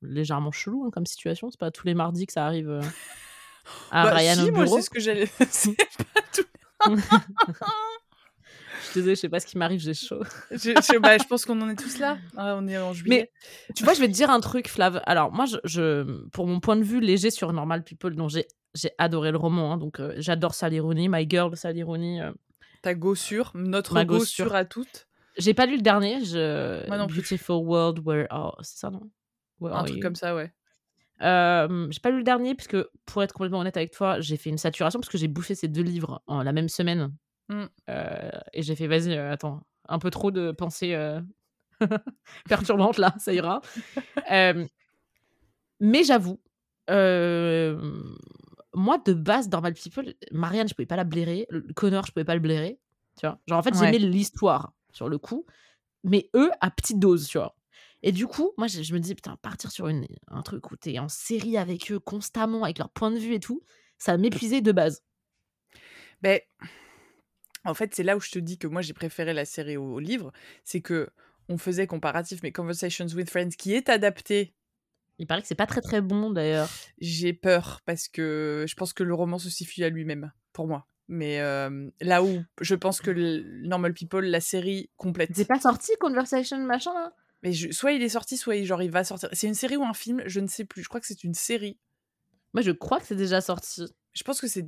légèrement 0.02 0.52
chelou 0.52 0.86
hein, 0.86 0.90
comme 0.92 1.06
situation. 1.06 1.50
C'est 1.50 1.60
pas 1.60 1.72
tous 1.72 1.88
les 1.88 1.94
mardis 1.94 2.26
que 2.26 2.34
ça 2.34 2.46
arrive 2.46 2.70
à 3.92 4.04
bah, 4.04 4.14
Ryan 4.16 4.44
au 4.44 4.52
bureau. 4.52 4.76
c'est 4.76 4.82
ce 4.82 4.90
que 4.90 5.00
j'allais. 5.00 5.28
c'est 5.50 5.76
pas 5.76 6.22
tout. 6.34 6.46
Je 8.88 8.92
suis 8.92 9.00
désolée, 9.02 9.16
je 9.16 9.22
sais 9.22 9.30
pas 9.30 9.40
ce 9.42 9.46
qui 9.46 9.58
m'arrive, 9.58 9.82
j'ai 9.82 9.94
chaud. 9.94 10.24
je, 10.52 11.00
bah, 11.00 11.18
je, 11.18 11.26
pense 11.26 11.46
qu'on 11.46 11.62
en 11.62 11.70
est 11.70 11.76
tous 11.76 12.00
là. 12.00 12.18
Ah, 12.38 12.56
on 12.58 12.68
est 12.68 12.78
en 12.78 12.94
juillet. 12.94 13.30
Mais 13.68 13.74
tu 13.74 13.84
vois, 13.84 13.94
je 13.94 14.00
vais 14.00 14.08
te 14.08 14.14
dire 14.14 14.30
un 14.30 14.40
truc, 14.40 14.70
Flav. 14.70 15.02
Alors, 15.06 15.32
moi, 15.32 15.46
je, 15.66 16.26
pour 16.30 16.48
mon 16.48 16.62
point 16.62 16.78
de 16.78 16.84
vue 16.84 17.02
léger 17.02 17.30
sur 17.30 17.52
Normal 17.52 17.84
People, 17.84 18.16
dont 18.16 18.30
j'ai 18.30 18.48
adoré 18.98 19.32
le 19.32 19.38
roman, 19.38 19.74
hein, 19.74 19.78
donc 19.78 20.00
euh, 20.00 20.14
j'adore 20.18 20.56
Sally 20.56 20.80
Rooney, 20.80 21.10
My 21.10 21.30
Girl 21.30 21.56
Sally 21.58 21.84
Rooney. 21.84 22.22
Euh. 22.22 22.32
Ta 22.82 22.94
gossure, 22.94 23.52
notre 23.56 24.02
gossure 24.04 24.56
à 24.56 24.64
toutes. 24.64 25.08
J'ai 25.38 25.54
pas 25.54 25.66
lu 25.66 25.76
le 25.76 25.82
dernier, 25.82 26.24
je... 26.24 26.88
Moi 26.88 26.98
non 26.98 27.08
Beautiful 27.08 27.58
World, 27.58 28.00
Where 28.06 28.26
Are... 28.30 28.58
C'est 28.62 28.80
ça, 28.80 28.90
non? 28.90 29.02
Un 29.62 29.84
truc 29.84 30.02
comme 30.02 30.16
ça, 30.16 30.34
ouais. 30.34 30.52
Euh, 31.22 31.88
j'ai 31.90 32.00
pas 32.00 32.12
lu 32.12 32.18
le 32.18 32.24
dernier, 32.24 32.56
puisque 32.56 32.78
pour 33.06 33.24
être 33.24 33.34
complètement 33.34 33.60
honnête 33.60 33.78
avec 33.78 33.92
toi, 33.92 34.20
j'ai 34.20 34.38
fait 34.38 34.50
une 34.50 34.58
saturation, 34.58 35.00
parce 35.00 35.10
que 35.10 35.18
j'ai 35.18 35.28
bouffé 35.28 35.56
ces 35.56 35.68
deux 35.68 35.82
livres 35.82 36.22
en 36.28 36.44
la 36.44 36.54
même 36.54 36.70
semaine. 36.70 37.12
Mmh. 37.50 37.66
et 38.54 38.62
j'ai 38.62 38.76
fait, 38.76 38.88
vas-y, 38.88 39.18
attends, 39.18 39.62
un 39.88 40.00
peu 40.00 40.10
trop 40.10 40.32
de 40.32 40.52
pensées 40.52 40.98
perturbantes 42.50 42.98
là, 42.98 43.16
ça 43.20 43.34
ira. 43.34 43.62
mais 45.80 46.04
j'avoue, 46.04 46.40
moi, 48.78 49.00
de 49.00 49.14
base, 49.14 49.50
Normal 49.50 49.74
People, 49.74 50.14
Marianne, 50.32 50.68
je 50.68 50.76
pouvais 50.76 50.86
pas 50.86 50.96
la 50.96 51.04
blairer. 51.04 51.48
Connor, 51.76 52.06
je 52.06 52.12
pouvais 52.12 52.26
pas 52.26 52.36
le 52.36 52.40
blairer. 52.42 52.80
Tu 53.20 53.26
vois 53.26 53.40
Genre, 53.48 53.58
en 53.58 53.64
fait, 53.64 53.74
j'aimais 53.74 53.98
l'histoire 53.98 54.74
sur 54.92 55.10
le 55.10 55.18
coup, 55.18 55.46
mais 56.04 56.30
eux, 56.36 56.52
à 56.62 56.70
petite 56.70 57.00
dose, 57.00 57.28
tu 57.28 57.40
vois. 57.40 57.56
Et 58.04 58.12
du 58.12 58.28
coup, 58.28 58.52
moi, 58.58 58.68
je, 58.68 58.94
me 58.94 59.00
dis, 59.00 59.16
putain, 59.16 59.36
partir 59.38 59.72
sur 59.72 59.88
une, 59.88 60.06
un 60.28 60.44
truc 60.44 60.72
où 60.72 60.76
t'es 60.76 61.00
en 61.00 61.10
série 61.10 61.58
avec 61.58 61.92
eux 61.92 62.00
constamment, 62.00 62.64
avec 62.64 62.78
leur 62.78 62.92
point 62.92 63.10
de 63.10 63.18
vue 63.18 63.34
et 63.34 63.40
tout, 63.40 63.64
ça 63.98 64.16
m'épuisait 64.18 64.62
de 64.62 64.72
base. 64.72 65.02
Ben, 66.22 66.40
en 67.68 67.74
fait, 67.74 67.94
c'est 67.94 68.04
là 68.04 68.16
où 68.16 68.20
je 68.20 68.32
te 68.32 68.40
dis 68.40 68.58
que 68.58 68.68
moi, 68.68 68.82
j'ai 68.82 68.94
préféré 68.94 69.34
la 69.34 69.46
série 69.46 69.78
au, 69.78 70.00
livre. 70.00 70.32
C'est 70.64 70.82
que 70.82 71.10
on 71.50 71.58
faisait 71.58 71.88
comparatif, 71.88 72.42
mais 72.44 72.52
Conversations 72.52 73.08
with 73.08 73.30
Friends, 73.30 73.52
qui 73.58 73.74
est 73.74 73.90
adapté 73.90 74.54
il 75.20 75.26
paraît 75.26 75.42
que 75.42 75.48
c'est 75.48 75.56
pas 75.56 75.66
très 75.66 75.82
très 75.82 76.00
bon 76.00 76.30
d'ailleurs. 76.30 76.70
J'ai 77.00 77.34
peur 77.34 77.82
parce 77.86 78.08
que 78.08 78.66
je 78.68 78.76
pense 78.76 78.94
que 78.94 79.02
le 79.02 79.16
roman 79.16 79.40
se 79.40 79.50
suffit 79.50 79.84
à 79.84 79.90
lui-même 79.90 80.32
pour 80.54 80.68
moi. 80.68 80.88
Mais 81.08 81.40
là 82.02 82.24
où 82.24 82.44
je 82.62 82.76
pense 82.76 83.02
que 83.02 83.12
Normal 83.66 83.94
People, 83.94 84.26
la 84.26 84.42
série 84.42 84.92
complète. 84.96 85.32
C'est 85.34 85.46
pas 85.46 85.60
sorti 85.60 85.92
Conversation 86.00 86.60
machin 86.60 86.94
là? 86.94 87.14
Mais 87.42 87.54
soit 87.54 87.94
il 87.94 88.04
est 88.04 88.10
sorti, 88.10 88.38
soit 88.38 88.58
il, 88.58 88.66
genre 88.66 88.82
il 88.82 88.92
va 88.92 89.04
sortir. 89.04 89.30
C'est 89.34 89.48
une 89.48 89.56
série 89.56 89.76
ou 89.76 89.84
un 89.84 89.94
film? 89.94 90.22
Je 90.26 90.40
ne 90.40 90.48
sais 90.48 90.66
plus. 90.66 90.84
Je 90.84 90.90
crois 90.90 91.00
que 91.00 91.08
c'est 91.08 91.24
une 91.24 91.34
série. 91.34 91.80
Moi 92.54 92.62
je 92.62 92.72
crois 92.72 93.00
que 93.00 93.08
c'est 93.08 93.16
déjà 93.16 93.42
sorti. 93.42 93.86
Je 94.18 94.24
pense 94.24 94.42
que 94.42 94.48
c'est 94.48 94.64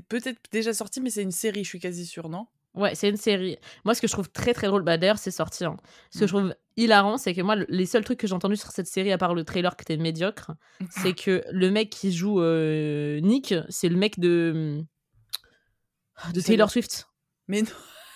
peut-être 0.00 0.40
déjà 0.50 0.74
sorti, 0.74 1.00
mais 1.00 1.10
c'est 1.10 1.22
une 1.22 1.30
série. 1.30 1.62
Je 1.62 1.68
suis 1.68 1.78
quasi 1.78 2.04
sûre, 2.04 2.28
non? 2.28 2.46
Ouais, 2.74 2.96
c'est 2.96 3.08
une 3.08 3.16
série. 3.16 3.56
Moi, 3.84 3.94
ce 3.94 4.00
que 4.00 4.08
je 4.08 4.12
trouve 4.12 4.28
très 4.28 4.52
très 4.54 4.66
drôle, 4.66 4.82
bah 4.82 4.98
d'ailleurs, 4.98 5.18
c'est 5.18 5.30
sorti. 5.30 5.64
Hein. 5.64 5.76
Ce 6.10 6.18
que 6.18 6.26
je 6.26 6.34
mmh. 6.34 6.38
trouve 6.38 6.54
hilarant, 6.76 7.16
c'est 7.16 7.32
que 7.32 7.40
moi, 7.42 7.54
les 7.68 7.86
seuls 7.86 8.04
trucs 8.04 8.18
que 8.18 8.26
j'ai 8.26 8.34
entendus 8.34 8.56
sur 8.56 8.72
cette 8.72 8.88
série, 8.88 9.12
à 9.12 9.18
part 9.18 9.34
le 9.34 9.44
trailer 9.44 9.76
qui 9.76 9.82
était 9.82 9.96
médiocre, 9.96 10.50
c'est 10.90 11.12
que 11.14 11.44
le 11.52 11.70
mec 11.70 11.90
qui 11.90 12.12
joue 12.12 12.40
euh, 12.40 13.20
Nick, 13.20 13.54
c'est 13.68 13.88
le 13.88 13.96
mec 13.96 14.18
de, 14.18 14.80
de 16.34 16.40
Taylor 16.40 16.68
Swift. 16.68 17.08
Mais 17.46 17.62
non. 17.62 17.68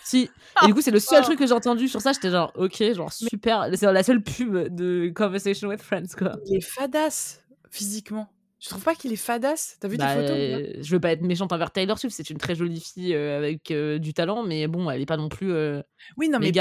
Si. 0.04 0.28
Et 0.64 0.66
du 0.66 0.74
coup, 0.74 0.80
c'est 0.80 0.90
le 0.90 0.98
seul 0.98 1.22
truc 1.22 1.38
que 1.38 1.46
j'ai 1.46 1.52
entendu 1.52 1.86
sur 1.86 2.00
ça. 2.00 2.12
J'étais 2.12 2.30
genre, 2.30 2.52
ok, 2.56 2.92
genre 2.92 3.12
super. 3.12 3.68
C'est 3.74 3.90
la 3.90 4.02
seule 4.02 4.20
pub 4.20 4.74
de 4.74 5.12
Conversation 5.14 5.68
with 5.68 5.80
Friends, 5.80 6.16
quoi. 6.18 6.32
Il 6.46 6.56
est 6.56 6.60
fadasse 6.60 7.44
physiquement. 7.70 8.28
Je 8.62 8.68
trouve 8.68 8.84
pas 8.84 8.94
qu'il 8.94 9.12
est 9.12 9.16
fadasse? 9.16 9.76
T'as 9.80 9.88
vu 9.88 9.96
des 9.96 10.04
bah, 10.04 10.14
photos 10.14 10.36
Je 10.80 10.90
veux 10.92 11.00
pas 11.00 11.10
être 11.10 11.22
méchante 11.22 11.52
envers 11.52 11.72
Taylor 11.72 11.98
Swift, 11.98 12.14
c'est 12.16 12.30
une 12.30 12.38
très 12.38 12.54
jolie 12.54 12.80
fille 12.80 13.12
euh, 13.12 13.36
avec 13.36 13.72
euh, 13.72 13.98
du 13.98 14.14
talent, 14.14 14.44
mais 14.44 14.68
bon, 14.68 14.88
elle 14.88 15.00
est 15.00 15.06
pas 15.06 15.16
non 15.16 15.28
plus. 15.28 15.52
Euh, 15.52 15.82
oui, 16.16 16.28
non, 16.28 16.38
mais 16.38 16.52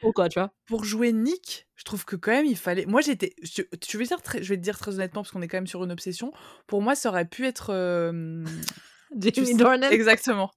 pour, 0.00 0.14
quoi, 0.14 0.30
tu 0.30 0.38
vois? 0.38 0.50
pour 0.64 0.84
jouer 0.84 1.12
Nick, 1.12 1.66
je 1.76 1.84
trouve 1.84 2.06
que 2.06 2.16
quand 2.16 2.30
même 2.30 2.46
il 2.46 2.56
fallait. 2.56 2.86
Moi, 2.86 3.02
j'étais. 3.02 3.34
Je, 3.42 3.60
je, 3.86 3.98
vais 3.98 4.04
dire 4.06 4.18
je 4.34 4.48
vais 4.48 4.56
te 4.56 4.62
dire 4.62 4.78
très 4.78 4.94
honnêtement, 4.94 5.20
parce 5.20 5.30
qu'on 5.30 5.42
est 5.42 5.48
quand 5.48 5.58
même 5.58 5.66
sur 5.66 5.84
une 5.84 5.92
obsession. 5.92 6.32
Pour 6.66 6.80
moi, 6.80 6.94
ça 6.94 7.10
aurait 7.10 7.28
pu 7.28 7.46
être. 7.46 7.70
Jamie 9.20 9.54
Dornan. 9.54 9.90
Exactement. 9.90 10.50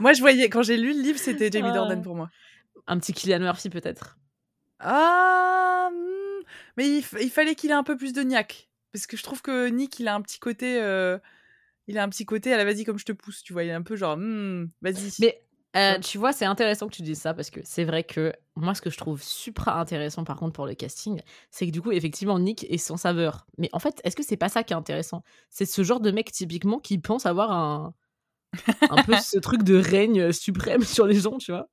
moi, 0.00 0.12
je 0.12 0.22
voyais 0.22 0.48
quand 0.48 0.62
j'ai 0.62 0.76
lu 0.76 0.92
le 0.92 1.02
livre, 1.02 1.20
c'était 1.20 1.52
Jamie 1.52 1.72
Dornan 1.72 2.02
pour 2.02 2.16
moi. 2.16 2.30
Un 2.88 2.98
petit 2.98 3.12
Killian 3.12 3.38
Murphy 3.38 3.70
peut-être. 3.70 4.18
Ah, 4.80 5.88
hmm, 5.92 6.44
mais 6.76 6.88
il, 6.88 7.04
il 7.20 7.30
fallait 7.30 7.54
qu'il 7.54 7.70
ait 7.70 7.74
un 7.74 7.84
peu 7.84 7.96
plus 7.96 8.12
de 8.12 8.22
niaque. 8.22 8.69
Parce 8.92 9.06
que 9.06 9.16
je 9.16 9.22
trouve 9.22 9.42
que 9.42 9.68
Nick, 9.68 9.98
il 10.00 10.08
a 10.08 10.14
un 10.14 10.22
petit 10.22 10.38
côté. 10.38 10.80
Euh, 10.80 11.18
il 11.86 11.98
a 11.98 12.02
un 12.02 12.08
petit 12.08 12.24
côté 12.24 12.50
la 12.56 12.64
vas-y 12.64 12.84
comme 12.84 12.98
je 12.98 13.04
te 13.04 13.12
pousse, 13.12 13.42
tu 13.42 13.52
vois. 13.52 13.64
Il 13.64 13.70
est 13.70 13.74
un 13.74 13.82
peu 13.82 13.96
genre, 13.96 14.16
«Hmm, 14.16 14.68
vas-y. 14.80 15.10
Mais 15.20 15.42
euh, 15.76 15.98
tu 16.00 16.18
vois, 16.18 16.32
c'est 16.32 16.44
intéressant 16.44 16.88
que 16.88 16.94
tu 16.94 17.02
dises 17.02 17.20
ça 17.20 17.32
parce 17.32 17.50
que 17.50 17.60
c'est 17.64 17.84
vrai 17.84 18.02
que 18.04 18.32
moi, 18.56 18.74
ce 18.74 18.82
que 18.82 18.90
je 18.90 18.98
trouve 18.98 19.22
super 19.22 19.76
intéressant 19.76 20.24
par 20.24 20.36
contre 20.36 20.52
pour 20.52 20.66
le 20.66 20.74
casting, 20.74 21.20
c'est 21.50 21.66
que 21.66 21.70
du 21.70 21.80
coup, 21.80 21.92
effectivement, 21.92 22.38
Nick 22.38 22.64
est 22.68 22.78
sans 22.78 22.96
saveur. 22.96 23.46
Mais 23.58 23.68
en 23.72 23.78
fait, 23.78 24.00
est-ce 24.04 24.16
que 24.16 24.22
c'est 24.24 24.36
pas 24.36 24.48
ça 24.48 24.64
qui 24.64 24.72
est 24.72 24.76
intéressant? 24.76 25.22
C'est 25.48 25.66
ce 25.66 25.82
genre 25.82 26.00
de 26.00 26.10
mec 26.10 26.32
typiquement 26.32 26.78
qui 26.80 26.98
pense 26.98 27.26
avoir 27.26 27.52
un, 27.52 27.94
un 28.90 29.02
peu 29.02 29.14
ce 29.22 29.38
truc 29.38 29.62
de 29.62 29.76
règne 29.76 30.32
suprême 30.32 30.82
sur 30.82 31.06
les 31.06 31.20
gens, 31.20 31.38
tu 31.38 31.52
vois? 31.52 31.68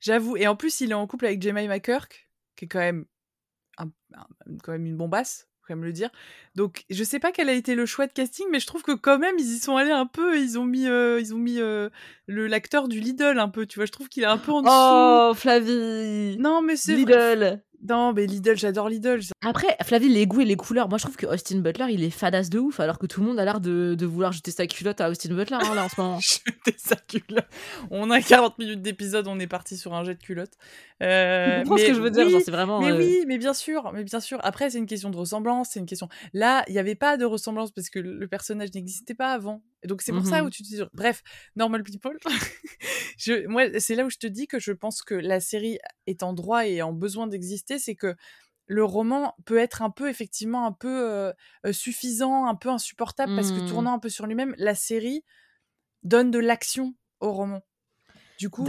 J'avoue. 0.00 0.36
Et 0.36 0.46
en 0.46 0.56
plus, 0.56 0.80
il 0.80 0.90
est 0.90 0.94
en 0.94 1.06
couple 1.06 1.26
avec 1.26 1.42
Jemima 1.42 1.78
Kirk, 1.80 2.30
qui 2.56 2.64
est 2.66 2.68
quand 2.68 2.78
même, 2.78 3.04
quand 4.62 4.72
même 4.72 4.86
une 4.86 4.96
bombasse 4.96 5.48
quand 5.72 5.76
même 5.76 5.84
le 5.84 5.92
dire. 5.92 6.10
Donc, 6.54 6.84
je 6.90 7.02
sais 7.02 7.18
pas 7.18 7.32
quel 7.32 7.48
a 7.48 7.52
été 7.52 7.74
le 7.74 7.86
choix 7.86 8.06
de 8.06 8.12
casting, 8.12 8.46
mais 8.50 8.60
je 8.60 8.66
trouve 8.66 8.82
que 8.82 8.92
quand 8.92 9.18
même, 9.18 9.36
ils 9.38 9.56
y 9.56 9.58
sont 9.58 9.76
allés 9.76 9.90
un 9.90 10.06
peu. 10.06 10.38
Ils 10.38 10.58
ont 10.58 10.64
mis, 10.64 10.86
euh, 10.86 11.18
ils 11.20 11.34
ont 11.34 11.38
mis 11.38 11.60
euh, 11.60 11.88
le 12.26 12.46
l'acteur 12.46 12.88
du 12.88 13.00
Lidl 13.00 13.38
un 13.38 13.48
peu. 13.48 13.66
Tu 13.66 13.78
vois, 13.78 13.86
je 13.86 13.92
trouve 13.92 14.08
qu'il 14.08 14.22
est 14.22 14.26
un 14.26 14.38
peu 14.38 14.52
en 14.52 14.62
dessous. 14.62 14.72
Oh, 14.74 15.32
Flavie. 15.34 16.36
Non, 16.38 16.60
mais 16.60 16.76
c'est 16.76 16.94
Lidl. 16.94 17.62
Non, 17.88 18.12
mais 18.12 18.26
Lidl, 18.26 18.56
j'adore 18.56 18.88
Lidl. 18.88 19.20
Après, 19.44 19.76
Flavie, 19.82 20.08
les 20.08 20.26
goûts 20.26 20.40
et 20.40 20.44
les 20.44 20.56
couleurs. 20.56 20.88
Moi, 20.88 20.98
je 20.98 21.04
trouve 21.04 21.16
que 21.16 21.26
Austin 21.26 21.58
Butler, 21.58 21.86
il 21.90 22.04
est 22.04 22.10
fadasse 22.10 22.48
de 22.48 22.60
ouf, 22.60 22.78
alors 22.78 22.98
que 22.98 23.06
tout 23.06 23.20
le 23.20 23.26
monde 23.26 23.40
a 23.40 23.44
l'air 23.44 23.60
de, 23.60 23.96
de 23.98 24.06
vouloir 24.06 24.30
jeter 24.30 24.52
sa 24.52 24.66
culotte 24.66 25.00
à 25.00 25.10
Austin 25.10 25.34
Butler, 25.34 25.58
hein, 25.60 25.74
là, 25.74 25.84
en 25.84 25.88
ce 25.88 26.00
moment. 26.00 26.20
jeter 26.20 26.74
sa 26.78 26.94
culotte. 26.96 27.48
On 27.90 28.10
a 28.10 28.20
40 28.20 28.58
minutes 28.58 28.82
d'épisode, 28.82 29.26
on 29.26 29.38
est 29.40 29.48
parti 29.48 29.76
sur 29.76 29.94
un 29.94 30.04
jet 30.04 30.14
de 30.14 30.22
culotte. 30.22 30.52
Euh, 31.02 31.64
mais, 31.68 31.78
ce 31.78 31.86
que 31.88 31.94
je 31.94 32.00
veux 32.00 32.10
dire, 32.10 32.28
c'est 32.44 32.50
vraiment. 32.52 32.80
Mais 32.80 32.92
euh, 32.92 32.98
oui, 32.98 33.24
mais 33.26 33.38
bien 33.38 33.54
sûr, 33.54 33.90
mais 33.92 34.04
bien 34.04 34.20
sûr. 34.20 34.38
Après, 34.42 34.70
c'est 34.70 34.78
une 34.78 34.86
question 34.86 35.10
de 35.10 35.16
ressemblance, 35.16 35.70
c'est 35.72 35.80
une 35.80 35.86
question. 35.86 36.08
Là, 36.32 36.64
il 36.68 36.74
n'y 36.74 36.78
avait 36.78 36.94
pas 36.94 37.16
de 37.16 37.24
ressemblance 37.24 37.72
parce 37.72 37.90
que 37.90 37.98
le 37.98 38.28
personnage 38.28 38.68
n'existait 38.74 39.14
pas 39.14 39.32
avant. 39.32 39.60
Donc, 39.84 40.02
c'est 40.02 40.12
pour 40.12 40.26
ça 40.26 40.42
mmh 40.42 40.46
où 40.46 40.50
tu 40.50 40.62
te 40.62 40.68
dis. 40.68 40.80
Bref, 40.92 41.22
Normal 41.56 41.82
People. 41.82 42.16
je... 43.18 43.46
Moi, 43.46 43.78
c'est 43.80 43.94
là 43.94 44.04
où 44.04 44.10
je 44.10 44.18
te 44.18 44.26
dis 44.26 44.46
que 44.46 44.58
je 44.58 44.72
pense 44.72 45.02
que 45.02 45.14
la 45.14 45.40
série 45.40 45.78
est 46.06 46.22
en 46.22 46.32
droit 46.32 46.66
et 46.66 46.82
en 46.82 46.92
besoin 46.92 47.26
d'exister, 47.26 47.78
c'est 47.78 47.94
que 47.94 48.14
le 48.66 48.84
roman 48.84 49.34
peut 49.44 49.58
être 49.58 49.82
un 49.82 49.90
peu 49.90 50.08
effectivement 50.08 50.66
un 50.66 50.72
peu 50.72 51.32
suffisant, 51.72 52.46
un 52.46 52.54
peu 52.54 52.70
insupportable 52.70 53.34
parce 53.34 53.50
que 53.50 53.60
mmh. 53.60 53.66
tournant 53.66 53.94
un 53.94 53.98
peu 53.98 54.08
sur 54.08 54.26
lui-même, 54.26 54.54
la 54.56 54.74
série 54.74 55.24
donne 56.04 56.30
de 56.30 56.38
l'action 56.38 56.94
au 57.20 57.32
roman. 57.32 57.62
Du 58.38 58.50
coup, 58.50 58.64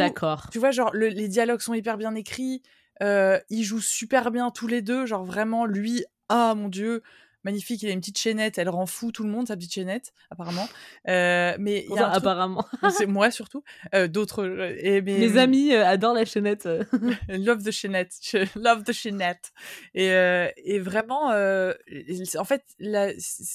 tu 0.52 0.60
vois, 0.60 0.72
genre 0.72 0.94
les 0.94 1.28
dialogues 1.28 1.62
sont 1.62 1.74
hyper 1.74 1.98
bien 1.98 2.16
écrits, 2.16 2.64
ils 3.02 3.64
jouent 3.64 3.82
super 3.82 4.32
bien 4.32 4.52
tous 4.52 4.68
les 4.68 4.82
deux, 4.82 5.06
genre 5.06 5.24
vraiment 5.24 5.66
lui, 5.66 6.04
ah 6.30 6.54
mon 6.56 6.70
dieu, 6.70 7.02
magnifique. 7.44 7.82
Il 7.84 7.90
a 7.90 7.92
une 7.92 8.00
petite 8.00 8.18
chaînette, 8.18 8.58
elle 8.58 8.70
rend 8.70 8.86
fou 8.86 9.12
tout 9.12 9.24
le 9.24 9.30
monde, 9.30 9.48
sa 9.48 9.56
petite 9.56 9.74
chaînette, 9.74 10.14
apparemment. 10.30 10.68
Euh, 11.08 11.56
mais 11.60 11.86
y 11.90 11.98
a 11.98 12.10
apparemment. 12.10 12.66
c'est 12.92 13.06
moi 13.06 13.32
surtout. 13.32 13.64
Euh, 13.94 14.08
d'autres. 14.08 14.44
Euh, 14.44 14.76
et 14.80 15.02
Mes 15.02 15.38
amis 15.38 15.74
adorent 15.74 16.14
la 16.14 16.26
chaînette. 16.26 16.68
love 17.30 17.64
the 17.64 17.72
chaînette. 17.72 18.14
love 18.56 18.84
the 18.84 18.92
chaînette. 18.92 19.52
Et, 19.94 20.08
et 20.08 20.80
vraiment, 20.80 21.28
en 21.30 22.46
fait, 22.46 22.64
la, 22.80 23.12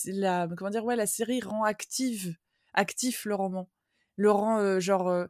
la, 0.07 0.49
comment 0.57 0.71
dire, 0.71 0.85
ouais, 0.85 0.97
la 0.97 1.07
série 1.07 1.41
rend 1.41 1.65
active, 1.65 2.37
actif 2.75 3.25
le 3.25 3.35
roman. 3.35 3.69
Le 4.17 4.31
rend 4.31 4.81
genre 4.81 5.27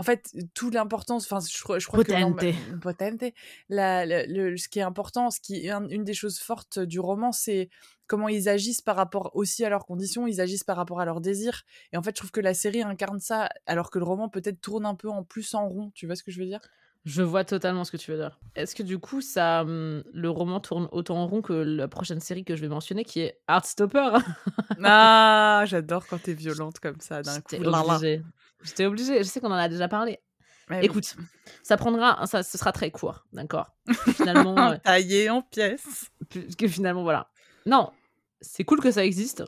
en 0.00 0.02
fait, 0.02 0.34
toute 0.54 0.72
l'importance, 0.72 1.30
enfin, 1.30 1.46
je, 1.46 1.60
crois 1.60 1.78
que 1.78 2.10
potente, 2.80 3.22
la, 3.68 4.06
le, 4.06 4.56
ce 4.56 4.66
qui 4.66 4.78
est 4.78 4.82
important, 4.82 5.30
ce 5.30 5.40
qui 5.40 5.66
est 5.66 5.70
une 5.70 6.04
des 6.04 6.14
choses 6.14 6.38
fortes 6.38 6.78
du 6.78 6.98
roman, 6.98 7.32
c'est 7.32 7.68
comment 8.06 8.30
ils 8.30 8.48
agissent 8.48 8.80
par 8.80 8.96
rapport 8.96 9.30
aussi 9.34 9.62
à 9.62 9.68
leurs 9.68 9.84
conditions, 9.84 10.26
ils 10.26 10.40
agissent 10.40 10.64
par 10.64 10.78
rapport 10.78 11.00
à 11.00 11.04
leurs 11.04 11.20
désirs. 11.20 11.64
Et 11.92 11.98
en 11.98 12.02
fait, 12.02 12.12
je 12.12 12.16
trouve 12.16 12.30
que 12.30 12.40
la 12.40 12.54
série 12.54 12.80
incarne 12.80 13.20
ça, 13.20 13.50
alors 13.66 13.90
que 13.90 13.98
le 13.98 14.06
roman 14.06 14.30
peut-être 14.30 14.62
tourne 14.62 14.86
un 14.86 14.94
peu 14.94 15.10
en 15.10 15.22
plus 15.22 15.52
en 15.52 15.68
rond. 15.68 15.90
Tu 15.94 16.06
vois 16.06 16.16
ce 16.16 16.22
que 16.22 16.30
je 16.30 16.40
veux 16.40 16.46
dire? 16.46 16.62
Je 17.06 17.22
vois 17.22 17.44
totalement 17.44 17.84
ce 17.84 17.90
que 17.90 17.96
tu 17.96 18.10
veux 18.10 18.18
dire. 18.18 18.38
Est-ce 18.54 18.74
que 18.74 18.82
du 18.82 18.98
coup, 18.98 19.20
ça, 19.22 19.62
hum, 19.62 20.02
le 20.12 20.28
roman 20.28 20.60
tourne 20.60 20.88
autant 20.92 21.16
en 21.16 21.26
rond 21.26 21.40
que 21.40 21.52
la 21.52 21.88
prochaine 21.88 22.20
série 22.20 22.44
que 22.44 22.56
je 22.56 22.60
vais 22.60 22.68
mentionner, 22.68 23.04
qui 23.04 23.20
est 23.20 23.40
Heartstopper? 23.48 24.10
Ah, 24.84 25.64
j'adore 25.66 26.06
quand 26.06 26.22
t'es 26.22 26.32
violente 26.32 26.78
comme 26.78 27.00
ça 27.00 27.22
d'un 27.22 27.40
coup. 27.40 27.56
J'étais 28.62 28.86
obligée, 28.86 29.18
je 29.18 29.28
sais 29.28 29.40
qu'on 29.40 29.50
en 29.50 29.54
a 29.54 29.68
déjà 29.68 29.88
parlé. 29.88 30.20
Écoute, 30.82 31.16
ça 31.62 31.76
prendra, 31.76 32.26
ça, 32.26 32.42
ce 32.42 32.56
sera 32.56 32.72
très 32.72 32.90
court, 32.90 33.26
d'accord? 33.32 33.74
Finalement. 34.14 34.56
Euh, 34.58 34.76
Taillé 34.76 35.28
en 35.28 35.42
pièces. 35.42 36.10
Que 36.56 36.68
finalement, 36.68 37.02
voilà. 37.02 37.28
Non, 37.66 37.90
c'est 38.40 38.64
cool 38.64 38.80
que 38.80 38.90
ça 38.90 39.04
existe, 39.04 39.42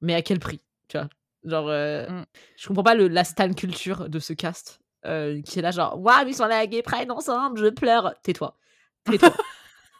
mais 0.00 0.14
à 0.14 0.22
quel 0.22 0.38
prix 0.38 0.60
Tu 0.88 0.98
vois? 0.98 1.08
Genre, 1.44 1.68
euh, 1.68 2.08
mm. 2.08 2.24
je 2.58 2.68
comprends 2.68 2.82
pas 2.82 2.94
le, 2.94 3.08
la 3.08 3.24
stan 3.24 3.52
culture 3.54 4.08
de 4.08 4.18
ce 4.18 4.32
cast 4.34 4.80
euh, 5.06 5.40
qui 5.42 5.58
est 5.58 5.62
là, 5.62 5.70
genre, 5.70 6.00
waouh, 6.00 6.26
ils 6.26 6.34
sont 6.34 6.44
allés 6.44 6.54
à 6.54 6.66
Gay 6.66 6.82
Pride 6.82 7.10
ensemble, 7.10 7.58
je 7.58 7.68
pleure. 7.68 8.14
Tais-toi. 8.22 8.56
Tais-toi. 9.04 9.32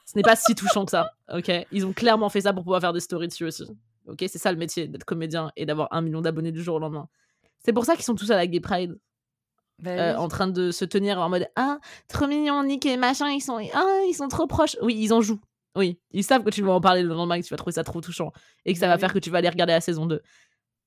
Ce 0.06 0.12
n'est 0.16 0.22
pas 0.22 0.36
si 0.36 0.54
touchant 0.54 0.84
que 0.84 0.92
ça, 0.92 1.10
ok? 1.32 1.50
Ils 1.72 1.84
ont 1.84 1.92
clairement 1.92 2.28
fait 2.28 2.42
ça 2.42 2.52
pour 2.52 2.62
pouvoir 2.62 2.80
faire 2.80 2.92
des 2.92 3.00
stories 3.00 3.26
dessus 3.26 3.44
aussi. 3.44 3.64
Ok, 4.06 4.18
c'est 4.20 4.38
ça 4.38 4.52
le 4.52 4.58
métier 4.58 4.86
d'être 4.86 5.04
comédien 5.04 5.50
et 5.56 5.66
d'avoir 5.66 5.88
un 5.90 6.00
million 6.00 6.20
d'abonnés 6.20 6.52
du 6.52 6.62
jour 6.62 6.76
au 6.76 6.78
lendemain. 6.78 7.08
C'est 7.64 7.72
pour 7.72 7.84
ça 7.84 7.96
qu'ils 7.96 8.04
sont 8.04 8.14
tous 8.14 8.30
à 8.30 8.36
la 8.36 8.46
Gay 8.46 8.60
Pride. 8.60 8.98
Bah 9.78 9.90
euh, 9.90 10.16
en 10.16 10.28
train 10.28 10.46
de 10.46 10.70
se 10.70 10.84
tenir 10.86 11.20
en 11.20 11.28
mode 11.28 11.48
Ah, 11.56 11.78
trop 12.08 12.26
mignon, 12.26 12.62
Nick 12.62 12.86
et 12.86 12.96
machin, 12.96 13.28
ils 13.28 13.40
sont, 13.40 13.58
ah, 13.74 14.00
ils 14.08 14.14
sont 14.14 14.28
trop 14.28 14.46
proches. 14.46 14.76
Oui, 14.80 14.96
ils 14.96 15.12
en 15.12 15.20
jouent. 15.20 15.40
Oui, 15.76 15.98
ils 16.12 16.24
savent 16.24 16.42
que 16.42 16.50
tu 16.50 16.62
vas 16.62 16.72
en 16.72 16.80
parler 16.80 17.02
le 17.02 17.08
lendemain, 17.08 17.38
que 17.38 17.44
tu 17.44 17.52
vas 17.52 17.58
trouver 17.58 17.72
ça 17.72 17.84
trop 17.84 18.00
touchant 18.00 18.32
et 18.64 18.72
que 18.72 18.78
ça 18.78 18.86
bah 18.86 18.94
va 18.94 18.98
faire 18.98 19.12
que 19.12 19.18
tu 19.18 19.28
vas 19.28 19.38
aller 19.38 19.48
regarder 19.48 19.74
la 19.74 19.82
saison 19.82 20.06
2. 20.06 20.22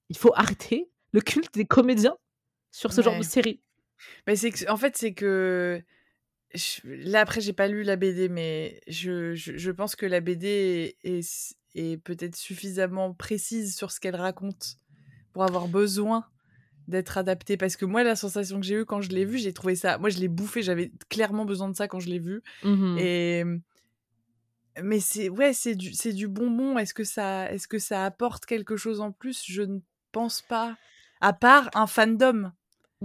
Il 0.09 0.17
faut 0.17 0.31
arrêter 0.33 0.89
le 1.11 1.21
culte 1.21 1.53
des 1.53 1.65
comédiens 1.65 2.17
sur 2.71 2.93
ce 2.93 3.01
genre 3.01 3.17
de 3.17 3.23
série. 3.23 3.61
Mais 4.27 4.35
c'est 4.35 4.51
que, 4.51 4.69
en 4.69 4.77
fait, 4.77 4.97
c'est 4.97 5.13
que. 5.13 5.81
Là, 6.83 7.21
après, 7.21 7.41
j'ai 7.41 7.53
pas 7.53 7.67
lu 7.67 7.83
la 7.83 7.95
BD, 7.95 8.27
mais 8.27 8.81
je, 8.87 9.35
je, 9.35 9.71
pense 9.71 9.95
que 9.95 10.07
la 10.07 10.19
BD 10.19 10.97
est, 11.03 11.55
est 11.75 11.97
peut-être 11.97 12.35
suffisamment 12.35 13.13
précise 13.13 13.75
sur 13.75 13.91
ce 13.91 13.99
qu'elle 13.99 14.15
raconte 14.15 14.77
pour 15.31 15.43
avoir 15.43 15.67
besoin 15.67 16.25
d'être 16.87 17.19
adapté 17.19 17.55
parce 17.55 17.75
que 17.75 17.85
moi 17.85 18.03
la 18.03 18.15
sensation 18.15 18.59
que 18.59 18.65
j'ai 18.65 18.73
eue 18.73 18.85
quand 18.85 18.99
je 18.99 19.09
l'ai 19.09 19.23
vu 19.23 19.37
j'ai 19.37 19.53
trouvé 19.53 19.75
ça 19.75 19.99
moi 19.99 20.09
je 20.09 20.17
l'ai 20.17 20.27
bouffé 20.27 20.63
j'avais 20.63 20.91
clairement 21.07 21.45
besoin 21.45 21.69
de 21.69 21.75
ça 21.75 21.87
quand 21.87 21.99
je 21.99 22.09
l'ai 22.09 22.17
vu 22.17 22.41
mmh 22.63 22.97
et 22.97 23.43
mais 24.83 24.99
c'est 24.99 25.29
ouais 25.29 25.53
c'est 25.53 25.75
du 25.75 25.93
c'est 25.93 26.13
du 26.13 26.27
bonbon. 26.27 26.77
Est-ce 26.77 26.93
que 26.93 27.03
ça 27.03 27.51
est-ce 27.51 27.67
que 27.67 27.79
ça 27.79 28.05
apporte 28.05 28.45
quelque 28.45 28.77
chose 28.77 29.01
en 29.01 29.11
plus? 29.11 29.43
Je 29.45 29.61
ne 29.61 29.79
pense 30.11 30.41
pas. 30.41 30.77
À 31.21 31.33
part 31.33 31.69
un 31.73 31.87
fandom 31.87 32.51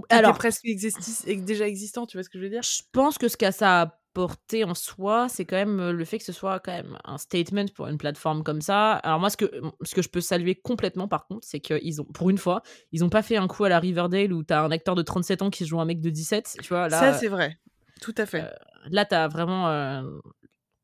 alors 0.08 0.36
presque 0.36 0.64
déjà 0.64 1.68
existant 1.68 2.06
tu 2.06 2.16
vois 2.16 2.24
ce 2.24 2.28
que 2.28 2.38
je 2.38 2.44
veux 2.44 2.50
dire? 2.50 2.62
Je 2.62 2.82
pense 2.92 3.18
que 3.18 3.28
ce 3.28 3.36
qu'a 3.36 3.52
ça 3.52 3.98
porter 4.14 4.62
en 4.62 4.74
soi, 4.74 5.28
c'est 5.28 5.44
quand 5.44 5.56
même 5.56 5.90
le 5.90 6.04
fait 6.04 6.18
que 6.18 6.24
ce 6.24 6.32
soit 6.32 6.60
quand 6.60 6.72
même 6.72 6.96
un 7.04 7.18
statement 7.18 7.66
pour 7.74 7.88
une 7.88 7.98
plateforme 7.98 8.44
comme 8.44 8.60
ça. 8.60 8.92
Alors 8.92 9.18
moi, 9.18 9.28
ce 9.28 9.36
que, 9.36 9.50
ce 9.82 9.94
que 9.94 10.02
je 10.02 10.08
peux 10.08 10.20
saluer 10.20 10.54
complètement, 10.54 11.08
par 11.08 11.26
contre, 11.26 11.44
c'est 11.46 11.58
qu'ils 11.58 12.00
ont, 12.00 12.04
pour 12.04 12.30
une 12.30 12.38
fois, 12.38 12.62
ils 12.92 13.00
n'ont 13.00 13.10
pas 13.10 13.22
fait 13.22 13.36
un 13.36 13.48
coup 13.48 13.64
à 13.64 13.68
la 13.68 13.80
Riverdale 13.80 14.32
où 14.32 14.44
tu 14.44 14.54
as 14.54 14.62
un 14.62 14.70
acteur 14.70 14.94
de 14.94 15.02
37 15.02 15.42
ans 15.42 15.50
qui 15.50 15.66
joue 15.66 15.80
un 15.80 15.84
mec 15.84 16.00
de 16.00 16.10
17. 16.10 16.58
Tu 16.62 16.68
vois, 16.68 16.88
là, 16.88 17.00
ça, 17.00 17.12
c'est 17.12 17.26
vrai. 17.26 17.58
Tout 18.00 18.14
à 18.16 18.24
fait. 18.24 18.42
Euh, 18.42 18.50
là, 18.90 19.04
tu 19.04 19.16
as 19.16 19.26
vraiment 19.26 19.68
euh, 19.68 20.02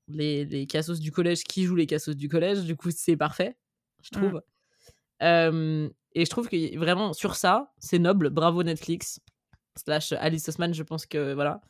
les, 0.09 0.45
les 0.45 0.67
cassos 0.67 0.99
du 0.99 1.13
collège 1.13 1.45
qui 1.45 1.65
jouent 1.65 1.77
les 1.77 1.87
cassos 1.87 2.17
du 2.17 2.29
collège. 2.29 2.65
Du 2.65 2.75
coup, 2.77 2.91
c'est 2.91 3.17
parfait, 3.17 3.57
je 4.03 4.11
trouve. 4.11 4.33
Mm. 4.33 4.43
Euh, 5.23 5.89
et 6.15 6.25
je 6.25 6.31
trouve 6.31 6.49
que 6.49 6.79
vraiment, 6.79 7.13
sur 7.13 7.37
ça, 7.37 7.73
c'est 7.79 7.99
noble. 7.99 8.31
Bravo 8.31 8.63
Netflix. 8.63 9.21
Slash 9.77 10.13
Alice 10.13 10.49
Osman, 10.49 10.75
je 10.75 10.83
pense 10.83 11.07
que 11.07 11.33
voilà. 11.33 11.61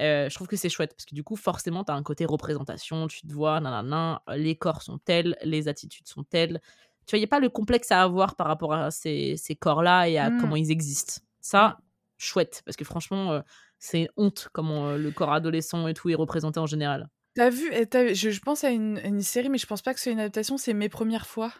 Euh, 0.00 0.28
je 0.28 0.34
trouve 0.34 0.46
que 0.46 0.56
c'est 0.56 0.68
chouette 0.68 0.94
parce 0.96 1.04
que 1.04 1.14
du 1.14 1.22
coup, 1.22 1.36
forcément, 1.36 1.84
tu 1.84 1.92
as 1.92 1.94
un 1.94 2.02
côté 2.02 2.24
représentation, 2.24 3.06
tu 3.06 3.20
te 3.22 3.32
vois, 3.32 3.60
nanana, 3.60 4.22
les 4.34 4.56
corps 4.56 4.82
sont 4.82 4.98
tels, 4.98 5.36
les 5.42 5.68
attitudes 5.68 6.08
sont 6.08 6.24
telles. 6.24 6.60
Tu 7.06 7.10
vois, 7.10 7.18
il 7.18 7.20
n'y 7.20 7.26
a 7.26 7.28
pas 7.28 7.40
le 7.40 7.48
complexe 7.48 7.92
à 7.92 8.02
avoir 8.02 8.34
par 8.34 8.46
rapport 8.46 8.72
à 8.72 8.90
ces, 8.90 9.36
ces 9.36 9.54
corps-là 9.54 10.08
et 10.08 10.18
à 10.18 10.30
mmh. 10.30 10.40
comment 10.40 10.56
ils 10.56 10.70
existent. 10.70 11.20
Ça, 11.40 11.78
chouette, 12.18 12.62
parce 12.64 12.76
que 12.76 12.84
franchement, 12.84 13.32
euh, 13.32 13.40
c'est 13.78 14.08
honte 14.16 14.48
comment 14.52 14.88
euh, 14.88 14.96
le 14.96 15.10
corps 15.10 15.32
adolescent 15.32 15.86
et 15.86 15.94
tout 15.94 16.08
est 16.08 16.14
représenté 16.14 16.58
en 16.58 16.66
général. 16.66 17.08
T'as 17.34 17.50
vu, 17.50 17.72
as, 17.72 18.14
je, 18.14 18.30
je, 18.30 18.40
pense 18.40 18.64
à 18.64 18.70
une, 18.70 19.00
une, 19.04 19.20
série, 19.20 19.48
mais 19.48 19.58
je 19.58 19.66
pense 19.66 19.82
pas 19.82 19.92
que 19.92 20.00
c'est 20.00 20.12
une 20.12 20.20
adaptation, 20.20 20.56
c'est 20.56 20.72
Mes 20.72 20.88
Premières 20.88 21.26
Fois. 21.26 21.52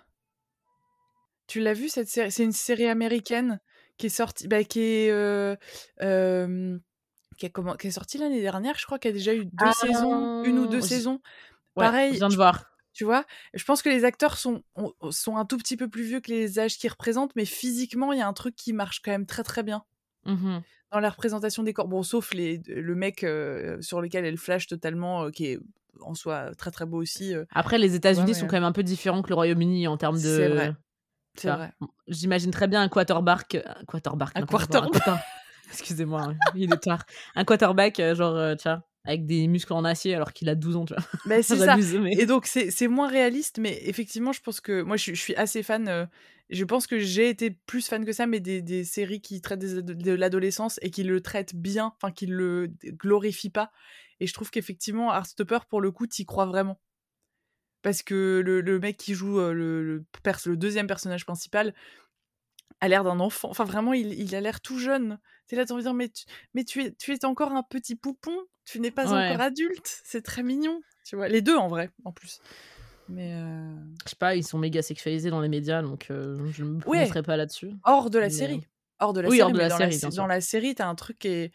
Tu 1.47 1.61
l'as 1.61 1.75
vu 1.75 1.89
cette 1.89 2.09
série? 2.09 2.33
C'est 2.33 2.45
une 2.45 2.53
série 2.53 2.87
américaine 2.87 3.61
qui 3.97 4.07
est 4.07 4.11
sortie, 4.11 4.49
bah, 4.49 4.65
qui 4.65 4.81
est 4.81 5.11
qui 7.37 7.47
est, 7.47 7.51
comment, 7.51 7.75
qui 7.75 7.89
est 7.89 7.91
sortie 7.91 8.19
l'année 8.19 8.41
dernière, 8.41 8.79
je 8.79 8.87
crois 8.87 8.99
qu'il 8.99 9.11
y 9.11 9.15
a 9.15 9.17
déjà 9.17 9.35
eu 9.35 9.45
deux 9.45 9.73
saisons, 9.73 10.45
une 10.45 10.59
ou 10.59 10.67
deux 10.67 10.79
ah, 10.79 10.87
saisons. 10.87 11.21
Pareil. 11.75 12.13
Je 12.13 12.19
viens 12.19 12.29
de 12.29 12.37
voir. 12.37 12.71
Tu 12.93 13.05
vois, 13.05 13.25
je 13.55 13.65
pense 13.65 13.83
que 13.83 13.89
les 13.89 14.05
acteurs 14.05 14.37
sont, 14.37 14.63
sont 15.11 15.37
un 15.37 15.45
tout 15.45 15.59
petit 15.59 15.77
peu 15.77 15.89
plus 15.89 16.05
vieux 16.05 16.21
que 16.21 16.31
les 16.31 16.61
âges 16.61 16.79
qu'ils 16.79 16.91
représentent, 16.91 17.35
mais 17.35 17.45
physiquement, 17.45 18.13
il 18.13 18.21
y 18.21 18.23
a 18.23 18.29
un 18.29 18.33
truc 18.33 18.55
qui 18.55 18.73
marche 18.73 19.01
quand 19.03 19.11
même 19.11 19.27
très 19.27 19.43
très 19.43 19.65
bien. 19.65 19.83
Mmh 20.27 20.61
Dans 20.93 21.01
la 21.01 21.11
représentation 21.11 21.65
des 21.65 21.73
corps. 21.73 21.89
Bon, 21.89 22.05
sauf 22.05 22.33
les, 22.33 22.63
le 22.69 22.95
mec 22.95 23.25
euh, 23.25 23.83
sur 23.83 24.01
lequel 24.01 24.25
elle 24.25 24.39
flash 24.39 24.69
totalement, 24.69 25.25
euh, 25.25 25.31
qui 25.31 25.47
est 25.47 25.59
en 26.03 26.15
soi 26.15 26.55
très 26.55 26.71
très 26.71 26.87
beau 26.87 27.03
aussi. 27.03 27.35
Euh. 27.35 27.45
Après, 27.51 27.79
les 27.79 27.97
États-Unis 27.97 28.37
sont 28.37 28.47
quand 28.47 28.57
même 28.57 28.63
un 28.63 28.73
peu 28.73 28.85
différents 28.85 29.23
que 29.23 29.29
le 29.29 29.35
Royaume-Uni 29.35 29.89
en 29.89 29.97
termes 29.97 30.17
de. 30.17 30.37
C'est 30.37 30.49
vrai. 30.49 30.75
C'est 31.37 31.49
vrai. 31.49 31.73
J'imagine 32.09 32.51
très 32.51 32.69
bien 32.69 32.83
un 32.83 32.89
quarterback. 32.89 33.57
Un 33.57 33.85
quarterback. 33.85 34.31
Un 34.35 34.47
quarterback. 34.47 35.03
Excusez-moi, 35.71 36.23
hein, 36.23 36.37
il 36.55 36.73
est 36.73 36.77
tard. 36.77 37.05
Un 37.35 37.45
quarterback, 37.45 37.99
euh, 37.99 38.15
genre, 38.15 38.37
euh, 38.37 38.55
tiens, 38.55 38.85
avec 39.05 39.27
des 39.27 39.47
muscles 39.49 39.73
en 39.73 39.85
acier 39.85 40.15
alors 40.15 40.33
qu'il 40.33 40.49
a 40.49 40.55
12 40.55 40.77
ans, 40.77 40.85
tu 40.85 40.95
vois. 40.95 41.03
Bah, 41.27 41.37
c'est 41.43 41.57
ça. 41.57 41.77
Et 42.13 42.27
donc, 42.27 42.47
c'est 42.47 42.89
moins 42.89 43.09
réaliste, 43.09 43.59
mais 43.59 43.81
effectivement, 43.85 44.33
je 44.33 44.41
pense 44.41 44.61
que 44.61 44.83
moi, 44.83 44.97
je, 44.97 45.13
suis 45.15 45.35
assez 45.37 45.63
fan. 45.63 45.89
Euh, 45.89 46.07
je 46.51 46.65
pense 46.65 46.87
que 46.87 46.99
j'ai 46.99 47.29
été 47.29 47.51
plus 47.51 47.89
fan 47.89 48.05
que 48.05 48.13
ça, 48.13 48.27
mais 48.27 48.41
des, 48.41 48.63
des 48.63 48.85
séries 48.85 49.21
qui 49.21 49.41
traitent 49.41 49.61
de 49.61 50.13
l'adolescence 50.13 50.79
et 50.83 50.91
qui 50.91 51.03
le 51.03 51.21
traitent 51.21 51.55
bien, 51.55 51.93
enfin, 51.97 52.13
qui 52.13 52.27
le 52.27 52.73
glorifient 52.93 53.51
pas. 53.51 53.73
Et 54.21 54.27
je 54.27 54.33
trouve 54.33 54.51
qu'effectivement, 54.51 55.13
Heartstopper, 55.13 55.61
pour 55.69 55.81
le 55.81 55.91
coup, 55.91 56.07
t'y 56.07 56.25
crois 56.25 56.47
vraiment. 56.47 56.79
Parce 57.85 58.03
que 58.03 58.43
le, 58.43 58.63
le, 58.63 58.79
mec 58.81 58.97
qui 58.97 59.13
joue 59.13 59.39
le, 59.39 60.05
deuxième 60.57 60.87
personnage 60.87 61.27
principal, 61.27 61.75
a 62.81 62.89
l'air 62.89 63.05
d'un 63.05 63.21
enfant. 63.21 63.51
Enfin, 63.51 63.65
vraiment, 63.65 63.93
il, 63.93 64.19
il 64.19 64.35
a 64.35 64.41
l'air 64.41 64.63
tout 64.63 64.79
jeune. 64.79 65.19
T'es 65.47 65.55
là, 65.55 65.67
t'as 65.67 65.75
envie 65.75 65.83
de 65.83 65.89
dire, 65.89 65.95
mais, 65.95 66.09
tu, 66.09 66.25
mais 66.55 66.65
tu, 66.65 66.83
es, 66.83 66.93
tu 66.95 67.13
es 67.13 67.25
encore 67.27 67.53
un 67.53 67.63
petit 67.63 67.95
poupon? 67.95 68.35
Tu 68.65 68.81
n'es 68.81 68.91
pas 68.91 69.13
encore 69.13 69.41
adulte? 69.43 70.01
C'est 70.03 70.23
très 70.23 70.43
mignon. 70.43 70.81
Tu 71.05 71.15
vois, 71.15 71.29
les 71.29 71.43
deux 71.43 71.57
en 71.57 71.69
vrai, 71.69 71.91
en 72.07 72.13
plus. 72.13 72.41
Mais 73.11 73.35
euh... 73.35 73.75
je 74.07 74.11
sais 74.11 74.17
pas, 74.17 74.35
ils 74.35 74.45
sont 74.45 74.57
méga 74.57 74.81
sexualisés 74.81 75.29
dans 75.29 75.43
les 75.43 75.51
médias, 75.51 75.83
donc 75.83 76.07
euh, 76.11 76.51
je 76.53 76.65
ne 76.65 76.71
me 76.71 76.81
prononcerai 76.81 77.23
pas 77.23 77.37
là-dessus. 77.37 77.71
Hors 77.85 78.09
de 78.09 78.19
la 78.19 78.31
série. 78.31 78.67
Hors 78.99 79.13
de 79.13 79.21
la 79.21 79.29
oui, 79.29 79.37
série. 79.37 79.43
Hors 79.43 79.53
de 79.53 79.59
la 79.59 79.69
dans, 79.69 79.77
série, 79.77 79.99
la, 80.01 80.09
dans 80.09 80.27
la 80.27 80.41
série, 80.41 80.75
t'as 80.75 80.89
un 80.89 80.95
truc 80.95 81.19
qui 81.19 81.29
est 81.29 81.53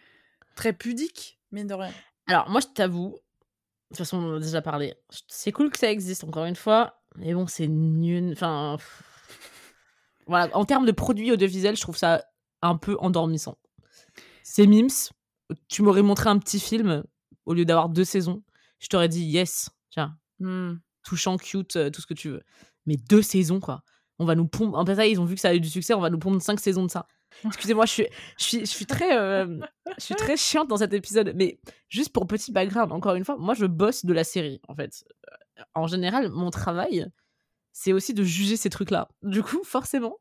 très 0.55 0.73
pudique, 0.73 1.39
mine 1.51 1.65
de 1.65 1.73
rien. 1.73 1.91
Alors, 2.27 2.47
moi, 2.51 2.61
je 2.61 2.67
t'avoue, 2.67 3.17
de 3.89 3.95
toute 3.95 4.05
façon, 4.05 4.17
on 4.17 4.33
en 4.33 4.35
a 4.35 4.39
déjà 4.39 4.61
parlé. 4.61 4.93
C'est 5.27 5.51
cool 5.51 5.71
que 5.71 5.79
ça 5.79 5.91
existe, 5.91 6.23
encore 6.23 6.45
une 6.45 6.55
fois. 6.55 7.01
Mais 7.15 7.33
bon, 7.33 7.47
c'est 7.47 7.67
nul. 7.67 8.33
Enfin, 8.33 8.77
voilà, 10.27 10.55
en 10.55 10.63
termes 10.63 10.85
de 10.85 10.91
produits 10.91 11.31
audiovisuels, 11.31 11.75
je 11.75 11.81
trouve 11.81 11.97
ça 11.97 12.23
un 12.61 12.77
peu 12.77 12.97
endormissant. 12.99 13.57
C'est 14.43 14.67
Mims. 14.67 15.09
Tu 15.67 15.81
m'aurais 15.81 16.03
montré 16.03 16.29
un 16.29 16.37
petit 16.37 16.59
film 16.59 17.03
au 17.47 17.55
lieu 17.55 17.65
d'avoir 17.65 17.89
deux 17.89 18.03
saisons. 18.03 18.43
Je 18.77 18.87
t'aurais 18.89 19.09
dit 19.09 19.23
yes, 19.23 19.71
tiens, 19.89 20.15
mmh. 20.39 20.73
touchant, 21.03 21.37
cute, 21.37 21.75
euh, 21.75 21.89
tout 21.89 22.01
ce 22.01 22.05
que 22.05 22.13
tu 22.13 22.29
veux. 22.29 22.43
Mais 22.85 22.95
deux 22.95 23.23
saisons, 23.23 23.59
quoi. 23.59 23.81
On 24.19 24.25
va 24.25 24.35
nous 24.35 24.47
pondre. 24.47 24.77
En 24.77 24.85
fait, 24.85 24.95
ça, 24.95 25.07
ils 25.07 25.19
ont 25.19 25.25
vu 25.25 25.33
que 25.33 25.41
ça 25.41 25.49
a 25.49 25.55
eu 25.55 25.59
du 25.59 25.69
succès, 25.69 25.95
on 25.95 25.99
va 25.99 26.11
nous 26.11 26.19
pondre 26.19 26.39
cinq 26.41 26.59
saisons 26.59 26.85
de 26.85 26.91
ça. 26.91 27.07
Excusez-moi, 27.45 27.85
je 27.85 27.91
suis, 27.91 28.07
je 28.37 28.43
suis, 28.43 28.59
je 28.59 28.65
suis 28.65 28.85
très, 28.85 29.17
euh, 29.17 29.59
je 29.97 30.03
suis 30.03 30.15
très 30.15 30.37
chiante 30.37 30.67
dans 30.67 30.77
cet 30.77 30.93
épisode. 30.93 31.33
Mais 31.35 31.59
juste 31.89 32.11
pour 32.11 32.27
petit 32.27 32.51
background, 32.51 32.91
encore 32.91 33.15
une 33.15 33.25
fois, 33.25 33.37
moi, 33.37 33.53
je 33.53 33.65
bosse 33.65 34.05
de 34.05 34.13
la 34.13 34.23
série, 34.23 34.61
en 34.67 34.75
fait. 34.75 35.03
En 35.73 35.87
général, 35.87 36.29
mon 36.29 36.51
travail, 36.51 37.07
c'est 37.71 37.93
aussi 37.93 38.13
de 38.13 38.23
juger 38.23 38.57
ces 38.57 38.69
trucs-là. 38.69 39.09
Du 39.23 39.43
coup, 39.43 39.61
forcément, 39.63 40.17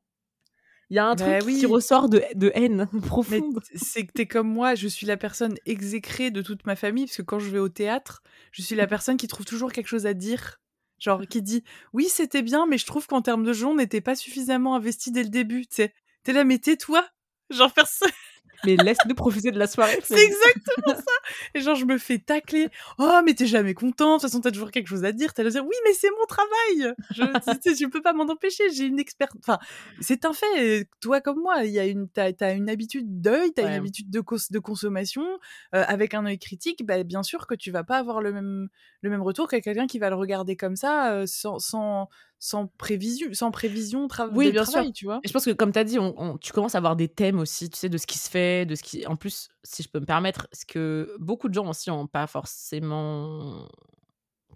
il 0.90 0.96
y 0.96 0.98
a 0.98 1.06
un 1.06 1.14
bah 1.14 1.38
truc 1.40 1.54
qui 1.54 1.66
ressort 1.66 2.09
de, 2.09 2.22
de 2.34 2.50
haine 2.54 2.88
profonde. 3.06 3.61
C'est 3.74 4.06
que 4.06 4.12
t'es 4.12 4.26
comme 4.26 4.48
moi, 4.48 4.74
je 4.74 4.88
suis 4.88 5.06
la 5.06 5.16
personne 5.16 5.54
exécrée 5.66 6.30
de 6.30 6.40
toute 6.40 6.64
ma 6.66 6.76
famille, 6.76 7.04
parce 7.06 7.18
que 7.18 7.22
quand 7.22 7.38
je 7.38 7.50
vais 7.50 7.59
au 7.59 7.68
théâtre, 7.68 8.22
je 8.52 8.62
suis 8.62 8.74
la 8.74 8.86
personne 8.86 9.16
qui 9.16 9.26
trouve 9.28 9.44
toujours 9.44 9.72
quelque 9.72 9.88
chose 9.88 10.06
à 10.06 10.14
dire. 10.14 10.59
Genre, 10.98 11.22
qui 11.28 11.42
dit 11.42 11.62
Oui, 11.92 12.06
c'était 12.09 12.42
bien, 12.42 12.66
mais 12.66 12.78
je 12.78 12.86
trouve 12.86 13.06
qu'en 13.06 13.22
termes 13.22 13.44
de 13.44 13.52
jeu, 13.52 13.66
on 13.66 13.76
n'était 13.76 14.00
pas 14.00 14.16
suffisamment 14.16 14.74
investi 14.74 15.12
dès 15.12 15.22
le 15.22 15.28
début. 15.28 15.64
T'es 16.28 16.34
là, 16.34 16.44
mais 16.44 16.58
tais-toi 16.58 17.08
Genre, 17.48 17.72
personne 17.72 18.10
mais 18.64 18.76
laisse-nous 18.76 19.14
profiter 19.14 19.50
de 19.50 19.58
la 19.58 19.66
soirée. 19.66 19.98
C'est 20.02 20.22
exactement 20.22 20.94
ça. 20.96 21.32
Et 21.54 21.60
genre, 21.60 21.74
je 21.74 21.84
me 21.84 21.96
fais 21.98 22.18
tacler. 22.18 22.68
Oh, 22.98 23.20
mais 23.24 23.34
t'es 23.34 23.46
jamais 23.46 23.74
content. 23.74 24.16
De 24.16 24.20
toute 24.20 24.22
façon, 24.22 24.40
t'as 24.40 24.50
toujours 24.50 24.70
quelque 24.70 24.88
chose 24.88 25.04
à 25.04 25.12
dire. 25.12 25.32
T'as 25.32 25.42
le 25.42 25.50
dire, 25.50 25.64
oui, 25.64 25.76
mais 25.84 25.92
c'est 25.92 26.10
mon 26.10 26.26
travail. 26.26 26.94
Je, 27.12 27.22
je 27.80 27.86
peux 27.86 28.02
pas 28.02 28.12
m'en 28.12 28.24
empêcher. 28.24 28.64
J'ai 28.70 28.84
une 28.84 28.98
experte. 28.98 29.32
Enfin, 29.38 29.58
c'est 30.00 30.24
un 30.24 30.32
fait. 30.32 30.88
Toi 31.00 31.20
comme 31.20 31.40
moi, 31.40 31.64
il 31.64 31.72
y 31.72 31.78
a 31.78 31.86
une, 31.86 32.08
t'as, 32.08 32.32
as 32.40 32.52
une 32.52 32.68
habitude 32.68 33.20
d'œil, 33.20 33.52
t'as 33.54 33.62
une 33.62 33.74
habitude 33.74 34.10
de, 34.10 34.22
de 34.50 34.58
consommation. 34.58 35.24
Euh, 35.74 35.84
avec 35.86 36.14
un 36.14 36.26
œil 36.26 36.38
critique, 36.38 36.84
bah, 36.84 37.02
bien 37.04 37.22
sûr 37.22 37.46
que 37.46 37.54
tu 37.54 37.70
vas 37.70 37.84
pas 37.84 37.98
avoir 37.98 38.20
le 38.20 38.32
même, 38.32 38.68
le 39.02 39.10
même 39.10 39.22
retour 39.22 39.48
que 39.48 39.56
quelqu'un 39.56 39.86
qui 39.86 39.98
va 39.98 40.10
le 40.10 40.16
regarder 40.16 40.56
comme 40.56 40.76
ça, 40.76 41.12
euh, 41.12 41.24
sans, 41.26 41.58
sans, 41.58 42.08
sans 42.39 42.68
prévision, 42.78 43.28
sans 43.32 43.51
prévision 43.51 44.07
oui, 44.32 44.53
bien 44.53 44.64
sûr. 44.64 44.93
tu 44.93 45.05
vois. 45.07 45.20
Et 45.24 45.28
je 45.28 45.32
pense 45.32 45.45
que 45.45 45.51
comme 45.51 45.72
tu 45.72 45.78
as 45.78 45.84
dit, 45.84 45.99
on, 45.99 46.39
tu 46.39 46.53
commences 46.53 46.74
à 46.74 46.78
avoir 46.78 46.97
des 46.97 47.09
thèmes 47.09 47.39
aussi, 47.39 47.68
tu 47.68 47.78
sais, 47.78 47.89
de 47.89 47.99
ce 47.99 48.07
qui 48.07 48.18
se 48.18 48.30
fait, 48.30 48.66
de 48.66 48.74
ce 48.74 48.82
qui. 48.82 49.07
En 49.07 49.16
plus, 49.16 49.49
si 49.64 49.82
je 49.82 49.89
peux 49.89 50.01
me 50.01 50.07
permettre, 50.07 50.49
ce 50.53 50.64
que 50.64 51.14
beaucoup 51.18 51.49
de 51.49 51.55
gens 51.55 51.68
aussi 51.68 51.91
n'ont 51.91 52.07
pas 52.07 52.26
forcément 52.26 53.66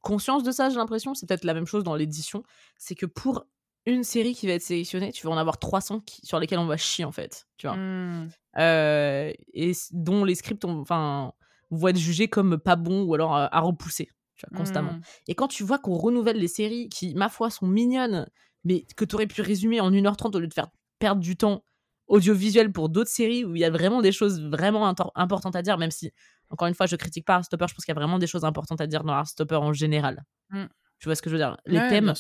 conscience 0.01 0.43
de 0.43 0.53
ça, 0.53 0.71
j'ai 0.71 0.77
l'impression. 0.77 1.15
C'est 1.15 1.27
peut-être 1.27 1.45
la 1.45 1.55
même 1.55 1.67
chose 1.67 1.83
dans 1.85 1.97
l'édition. 1.97 2.45
C'est 2.79 2.95
que 2.95 3.07
pour 3.07 3.47
une 3.85 4.05
série 4.05 4.35
qui 4.35 4.47
va 4.47 4.53
être 4.53 4.63
sélectionnée, 4.63 5.11
tu 5.13 5.27
vas 5.27 5.33
en 5.33 5.37
avoir 5.37 5.59
300 5.59 6.03
sur 6.23 6.39
lesquelles 6.39 6.61
on 6.61 6.67
va 6.67 6.77
chier, 6.77 7.05
en 7.05 7.13
fait. 7.13 7.49
Tu 7.57 7.67
vois. 7.67 7.77
Mmh. 7.77 8.31
Euh, 8.59 9.33
et 9.55 9.73
dont 9.91 10.25
les 10.25 10.37
scripts, 10.37 10.65
enfin, 10.65 11.33
vont 11.71 11.89
être 11.89 11.99
jugés 11.99 12.29
comme 12.29 12.59
pas 12.59 12.77
bons 12.77 13.03
ou 13.03 13.15
alors 13.15 13.35
à 13.35 13.61
repousser 13.61 14.09
constamment. 14.55 14.93
Mmh. 14.93 15.03
Et 15.29 15.35
quand 15.35 15.49
tu 15.49 15.65
vois 15.65 15.79
qu'on 15.79 15.97
renouvelle 15.97 16.39
les 16.39 16.49
séries 16.49 16.89
qui, 16.89 17.15
ma 17.15 17.29
foi, 17.29 17.51
sont 17.51 17.67
mignonnes, 17.67 18.29
mais 18.65 18.85
que 18.97 19.05
tu 19.05 19.15
aurais 19.15 19.27
pu 19.27 19.43
résumer 19.43 19.81
en 19.81 19.91
1h30 19.91 20.37
au 20.37 20.41
lieu 20.41 20.47
de 20.47 20.55
faire 20.55 20.69
perdre 20.99 21.21
du 21.21 21.37
temps 21.37 21.65
audiovisuel 22.07 22.73
pour 22.73 22.89
d'autres 22.89 23.11
séries 23.11 23.45
où 23.45 23.57
il 23.57 23.61
y 23.61 23.65
a 23.65 23.71
vraiment 23.71 24.03
des 24.03 24.13
choses 24.13 24.41
vraiment 24.41 24.95
importantes 25.15 25.57
à 25.57 25.63
dire, 25.63 25.79
même 25.79 25.91
si, 25.91 26.13
encore 26.51 26.69
une 26.69 26.75
fois, 26.75 26.87
je 26.87 26.97
critique 26.97 27.25
pas 27.25 27.43
Stopper, 27.43 27.67
je 27.69 27.75
pense 27.75 27.85
qu'il 27.85 27.95
y 27.95 27.97
a 27.97 28.01
vraiment 28.01 28.19
des 28.19 28.27
choses 28.27 28.45
importantes 28.45 28.81
à 28.81 28.87
dire 28.87 29.05
dans 29.05 29.25
Stopper 29.25 29.57
en 29.57 29.73
général. 29.73 30.25
Mmh. 30.51 30.65
Tu 30.99 31.09
vois 31.09 31.17
ce 31.17 31.23
que 31.23 31.31
je 31.31 31.37
veux 31.37 31.41
dire? 31.41 31.57
Les 31.67 31.81
thèmes, 31.89 32.13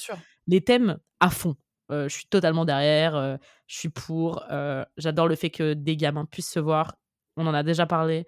les 0.46 0.60
thèmes 0.60 0.98
à 1.20 1.30
fond. 1.30 1.56
Euh, 1.90 2.08
je 2.08 2.14
suis 2.14 2.26
totalement 2.26 2.64
derrière, 2.64 3.14
euh, 3.14 3.36
je 3.66 3.78
suis 3.78 3.88
pour. 3.90 4.44
Euh, 4.50 4.84
j'adore 4.96 5.28
le 5.28 5.36
fait 5.36 5.50
que 5.50 5.74
des 5.74 5.96
gamins 5.96 6.24
puissent 6.24 6.50
se 6.50 6.58
voir. 6.58 6.96
On 7.36 7.46
en 7.46 7.54
a 7.54 7.62
déjà 7.62 7.86
parlé. 7.86 8.26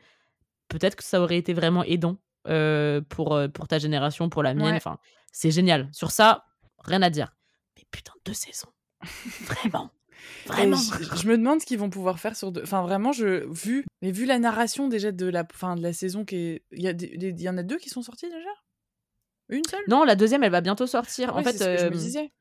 Peut-être 0.69 0.97
que 0.97 1.05
ça 1.05 1.21
aurait 1.21 1.39
été 1.39 1.55
vraiment 1.55 1.83
aidant 1.83 2.19
euh, 2.49 3.01
pour, 3.09 3.35
euh, 3.35 3.49
pour 3.49 3.69
ta 3.69 3.79
génération, 3.79 4.29
pour 4.29 4.43
la 4.43 4.55
mienne. 4.55 4.75
Enfin, 4.75 4.99
c'est 5.33 5.51
génial. 5.51 5.89
Sur 5.93 6.11
ça, 6.11 6.45
rien 6.79 7.03
à 7.03 7.11
dire. 7.11 7.35
Mais 7.77 7.85
putain, 7.91 8.13
deux 8.25 8.35
saisons. 8.35 8.69
Vraiment. 9.43 9.91
Vraiment. 10.47 10.77
Je, 10.77 11.29
me 11.29 11.37
demande 11.37 11.61
ce 11.61 11.67
qu'ils 11.67 11.79
vont 11.79 11.91
pouvoir 11.91 12.19
faire 12.19 12.35
sur 12.35 12.51
deux. 12.51 12.63
Enfin, 12.63 12.83
vraiment, 12.83 13.13
je 13.13 13.47
vu, 13.53 13.85
mais 14.01 14.11
vu 14.11 14.25
la 14.25 14.39
narration 14.39 14.89
déjà 14.89 15.13
de 15.13 15.27
la 15.27 15.45
fin 15.53 15.77
de 15.77 15.83
la 15.83 15.93
saison 15.93 16.25
qui 16.25 16.37
est, 16.37 16.65
il 16.73 16.81
y 16.83 16.89
a 16.89 16.93
y 16.93 17.49
en 17.49 17.59
a 17.59 17.63
deux 17.63 17.77
qui 17.77 17.91
sont 17.91 18.01
sortis 18.01 18.27
déjà? 18.27 18.49
Une 19.51 19.65
seule? 19.65 19.85
Non, 19.89 20.05
la 20.05 20.17
deuxième, 20.17 20.43
elle 20.43 20.53
va 20.53 20.63
bientôt 20.63 20.87
sortir. 20.87 21.37
en 21.37 21.43
fait, 21.43 21.59
je 21.59 21.89
me 21.89 21.97
disais. 21.97 22.33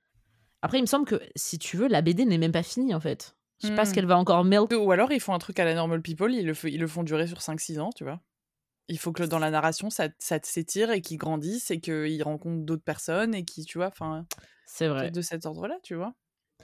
Après, 0.62 0.78
il 0.78 0.82
me 0.82 0.88
semble 0.88 1.06
que 1.06 1.22
si 1.36 1.60
tu 1.60 1.76
veux, 1.76 1.90
la 1.90 2.02
BD 2.02 2.24
n'est 2.24 2.38
même 2.38 2.54
pas 2.54 2.64
finie 2.64 2.96
en 2.96 3.02
fait. 3.02 3.36
Je 3.62 3.68
sais 3.68 3.76
pas 3.76 3.86
ce 3.86 3.92
mmh. 3.92 3.94
qu'elle 3.94 4.06
va 4.06 4.18
encore 4.18 4.44
melt. 4.44 4.74
Ou 4.74 4.92
alors 4.92 5.12
ils 5.12 5.20
font 5.20 5.34
un 5.34 5.40
truc 5.40 5.60
à 5.60 5.66
la 5.66 5.74
normal 5.74 6.02
people, 6.02 6.34
ils 6.34 6.46
le, 6.46 6.54
ils 6.70 6.80
le 6.80 6.88
font 6.88 7.04
durer 7.04 7.28
sur 7.28 7.40
5-6 7.40 7.80
ans, 7.80 7.90
tu 7.96 8.04
vois. 8.04 8.22
Il 8.88 9.00
faut 9.00 9.12
que 9.12 9.24
dans 9.24 9.40
la 9.40 9.50
narration, 9.50 9.90
ça, 9.90 10.10
ça 10.20 10.40
s'étire 10.44 10.92
et 10.92 11.02
qu'il 11.02 11.18
grandisse 11.18 11.72
et 11.72 11.80
qu'il 11.80 12.22
rencontre 12.24 12.66
d'autres 12.66 12.84
personnes 12.84 13.34
et 13.34 13.46
qui, 13.46 13.64
tu 13.66 13.78
vois, 13.78 13.88
enfin. 13.88 14.26
C'est 14.66 14.88
vrai. 14.88 15.12
De 15.12 15.22
cet 15.22 15.46
ordre-là, 15.46 15.78
tu 15.84 15.96
vois? 15.96 16.14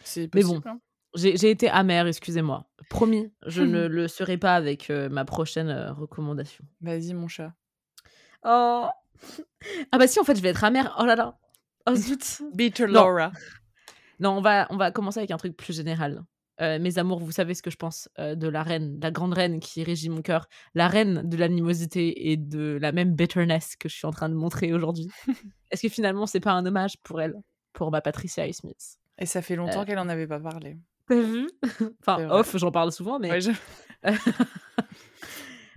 C'est 0.04 0.34
Mais 0.34 0.44
bon. 0.44 0.62
Hein? 0.66 0.80
J'ai 1.16 1.50
été 1.50 1.70
amère, 1.70 2.08
excusez-moi. 2.08 2.70
Promis, 2.90 3.34
je 3.46 3.64
ne 3.64 3.88
le 3.88 4.08
serai 4.08 4.38
pas 4.38 4.56
avec 4.56 4.90
euh, 4.90 5.10
ma 5.10 5.26
prochaine 5.26 5.70
euh, 5.70 5.92
recommandation. 5.92 6.66
Vas-y, 6.82 7.14
mon 7.14 7.28
chat. 7.28 7.54
Oh 8.44 8.88
Ah 9.92 9.98
bah 9.98 10.08
si, 10.08 10.20
en 10.20 10.24
fait, 10.24 10.36
je 10.36 10.42
vais 10.42 10.50
être 10.50 10.64
amère. 10.64 10.96
Oh 11.00 11.06
là 11.06 11.16
là 11.16 11.40
Oh 11.88 11.96
zut 11.96 12.42
Bitter 12.54 12.88
Laura. 12.88 13.32
Non, 14.20 14.38
on, 14.38 14.42
va, 14.42 14.68
on 14.70 14.78
va 14.78 14.92
commencer 14.92 15.20
avec 15.20 15.32
un 15.32 15.38
truc 15.38 15.56
plus 15.56 15.76
général. 15.76 16.24
Euh, 16.62 16.78
mes 16.80 16.98
amours, 16.98 17.20
vous 17.20 17.32
savez 17.32 17.54
ce 17.54 17.62
que 17.62 17.70
je 17.70 17.78
pense 17.78 18.10
euh, 18.20 18.36
de 18.36 18.48
la 18.48 18.64
reine, 18.64 19.00
la 19.02 19.12
grande 19.12 19.34
reine 19.34 19.60
qui 19.60 19.84
régit 19.84 20.10
mon 20.10 20.22
cœur, 20.22 20.48
la 20.74 20.88
reine 20.88 21.22
de 21.28 21.38
l'animosité 21.38 22.32
et 22.32 22.38
de 22.38 22.78
la 22.82 22.92
même 22.92 23.14
bitterness 23.14 23.76
que 23.78 23.88
je 23.88 23.96
suis 23.96 24.06
en 24.06 24.12
train 24.12 24.28
de 24.28 24.34
montrer 24.34 24.74
aujourd'hui. 24.74 25.08
Est-ce 25.72 25.84
que 25.84 25.90
finalement, 25.90 26.26
c'est 26.26 26.42
pas 26.42 26.52
un 26.52 26.66
hommage 26.66 26.98
pour 27.04 27.22
elle, 27.22 27.36
pour 27.72 27.92
ma 27.92 28.02
Patricia 28.02 28.48
E. 28.48 28.52
Smith? 28.52 28.98
Et 29.18 29.26
ça 29.26 29.42
fait 29.42 29.56
longtemps 29.56 29.82
euh. 29.82 29.86
qu'elle 29.86 30.00
en 30.00 30.10
avait 30.10 30.28
pas 30.28 30.40
parlé. 30.40 30.78
T'as 31.08 31.22
vu? 31.22 31.50
Enfin, 32.02 32.28
off, 32.30 32.56
j'en 32.58 32.72
parle 32.72 32.92
souvent, 32.92 33.20
mais. 33.20 33.40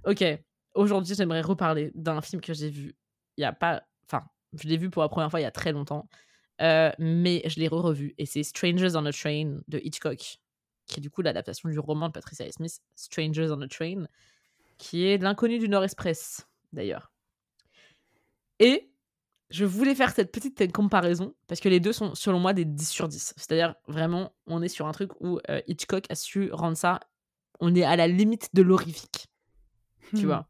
ok, 0.05 0.25
aujourd'hui, 0.75 1.15
j'aimerais 1.15 1.43
reparler 1.43 1.93
d'un 1.95 2.21
film 2.21 2.43
que 2.43 2.55
j'ai 2.55 2.71
vu 2.71 2.95
il 3.37 3.43
y 3.43 3.45
a 3.45 3.53
pas. 3.53 3.85
Enfin, 4.07 4.25
je 4.61 4.67
l'ai 4.67 4.77
vu 4.77 4.91
pour 4.91 5.03
la 5.03 5.09
première 5.09 5.31
fois 5.31 5.41
il 5.41 5.45
y 5.45 5.47
a 5.47 5.53
très 5.53 5.71
longtemps. 5.71 6.09
mais 6.61 7.43
je 7.47 7.61
l'ai 7.61 7.69
re-revu 7.69 8.15
et 8.19 8.27
c'est 8.27 8.43
Strangers 8.43 8.97
on 8.97 9.07
a 9.07 9.13
Train 9.13 9.61
de 9.69 9.79
Hitchcock 9.79 10.41
qui 10.87 11.01
est 11.01 11.03
du 11.03 11.11
coup 11.11 11.23
l'adaptation 11.23 11.69
du 11.69 11.79
roman 11.79 12.09
de 12.09 12.13
Patricia 12.13 12.51
Smith, 12.51 12.81
Strangers 12.97 13.51
on 13.51 13.61
a 13.61 13.69
Train, 13.69 14.07
qui 14.79 15.07
est 15.07 15.19
l'inconnu 15.19 15.59
du 15.59 15.69
Nord 15.69 15.85
Express, 15.85 16.49
d'ailleurs. 16.73 17.13
Et 18.59 18.91
je 19.51 19.65
voulais 19.65 19.95
faire 19.95 20.13
cette 20.13 20.33
petite 20.33 20.73
comparaison, 20.73 21.35
parce 21.47 21.61
que 21.61 21.69
les 21.69 21.79
deux 21.79 21.93
sont, 21.93 22.15
selon 22.15 22.41
moi, 22.41 22.53
des 22.55 22.65
10 22.65 22.89
sur 22.89 23.09
10. 23.09 23.35
C'est-à-dire, 23.37 23.75
vraiment, 23.87 24.33
on 24.47 24.63
est 24.63 24.69
sur 24.69 24.87
un 24.87 24.93
truc 24.93 25.13
où 25.21 25.39
euh, 25.51 25.61
Hitchcock 25.67 26.05
a 26.09 26.15
su 26.15 26.51
rendre 26.53 26.77
ça, 26.77 27.01
on 27.61 27.75
est 27.75 27.85
à 27.85 27.97
la 27.97 28.09
limite 28.09 28.49
de 28.55 28.63
l'horrifique. 28.63 29.29
Tu 30.15 30.23
hmm. 30.23 30.27
vois? 30.27 30.49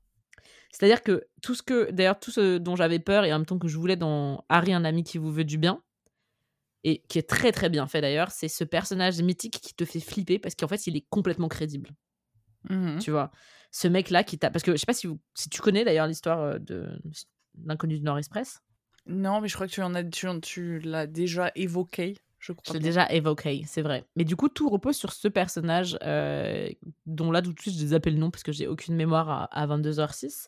C'est-à-dire 0.70 1.02
que 1.02 1.26
tout 1.42 1.54
ce 1.54 1.62
que, 1.62 1.90
d'ailleurs, 1.90 2.18
tout 2.18 2.30
ce 2.30 2.58
dont 2.58 2.76
j'avais 2.76 2.98
peur 2.98 3.24
et 3.24 3.32
en 3.32 3.38
même 3.38 3.46
temps 3.46 3.58
que 3.58 3.68
je 3.68 3.76
voulais 3.76 3.96
dans 3.96 4.44
Harry, 4.48 4.72
un 4.72 4.84
ami 4.84 5.04
qui 5.04 5.18
vous 5.18 5.30
veut 5.30 5.44
du 5.44 5.58
bien, 5.58 5.82
et 6.84 7.02
qui 7.08 7.18
est 7.18 7.28
très 7.28 7.52
très 7.52 7.68
bien 7.68 7.86
fait 7.86 8.00
d'ailleurs, 8.00 8.30
c'est 8.30 8.48
ce 8.48 8.64
personnage 8.64 9.20
mythique 9.22 9.60
qui 9.60 9.74
te 9.74 9.84
fait 9.84 10.00
flipper 10.00 10.38
parce 10.38 10.54
qu'en 10.54 10.68
fait 10.68 10.86
il 10.86 10.96
est 10.96 11.06
complètement 11.10 11.48
crédible. 11.48 11.90
Mmh 12.70 12.98
tu 12.98 13.10
vois 13.10 13.30
Ce 13.70 13.88
mec-là 13.88 14.24
qui 14.24 14.38
t'a. 14.38 14.50
Parce 14.50 14.62
que 14.62 14.72
je 14.72 14.76
sais 14.76 14.86
pas 14.86 14.92
si, 14.92 15.08
si 15.34 15.48
tu 15.48 15.60
connais 15.60 15.84
d'ailleurs 15.84 16.06
l'histoire 16.06 16.60
de 16.60 16.88
l'inconnu 17.64 17.98
du 17.98 18.04
Nord 18.04 18.18
Express. 18.18 18.60
Non, 19.06 19.40
mais 19.40 19.48
je 19.48 19.54
crois 19.54 19.66
que 19.66 19.72
tu 19.72 19.82
en 19.82 19.94
as, 19.94 20.04
tu, 20.04 20.28
tu 20.40 20.78
l'as 20.80 21.06
déjà 21.06 21.50
évoqué. 21.56 22.16
Je, 22.38 22.52
je 22.66 22.72
l'ai 22.72 22.80
déjà 22.80 23.10
évoqué, 23.10 23.62
c'est 23.66 23.82
vrai. 23.82 24.04
Mais 24.16 24.24
du 24.24 24.34
coup, 24.34 24.48
tout 24.48 24.68
repose 24.68 24.96
sur 24.96 25.12
ce 25.12 25.28
personnage 25.28 25.96
dont 27.06 27.30
là, 27.30 27.42
tout 27.42 27.52
de 27.52 27.60
suite, 27.60 27.76
je 27.76 27.84
les 27.84 27.94
appelle 27.94 28.14
le 28.14 28.20
nom 28.20 28.30
parce 28.30 28.42
que 28.42 28.52
j'ai 28.52 28.66
aucune 28.66 28.96
mémoire 28.96 29.28
à, 29.28 29.44
à 29.44 29.66
22h06. 29.66 30.46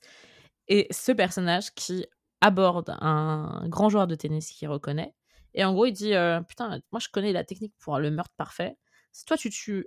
Et 0.68 0.86
ce 0.90 1.12
personnage 1.12 1.72
qui 1.74 2.06
aborde 2.40 2.94
un 3.00 3.66
grand 3.68 3.88
joueur 3.88 4.06
de 4.06 4.14
tennis 4.14 4.50
qui 4.50 4.66
reconnaît. 4.66 5.14
Et 5.54 5.64
en 5.64 5.72
gros, 5.72 5.86
il 5.86 5.92
dit 5.92 6.12
Putain, 6.48 6.80
moi 6.92 7.00
je 7.00 7.08
connais 7.08 7.32
la 7.32 7.44
technique 7.44 7.74
pour 7.78 7.98
le 7.98 8.10
meurtre 8.10 8.34
parfait. 8.36 8.76
Si 9.12 9.24
toi 9.24 9.36
tu 9.36 9.50
tues 9.50 9.86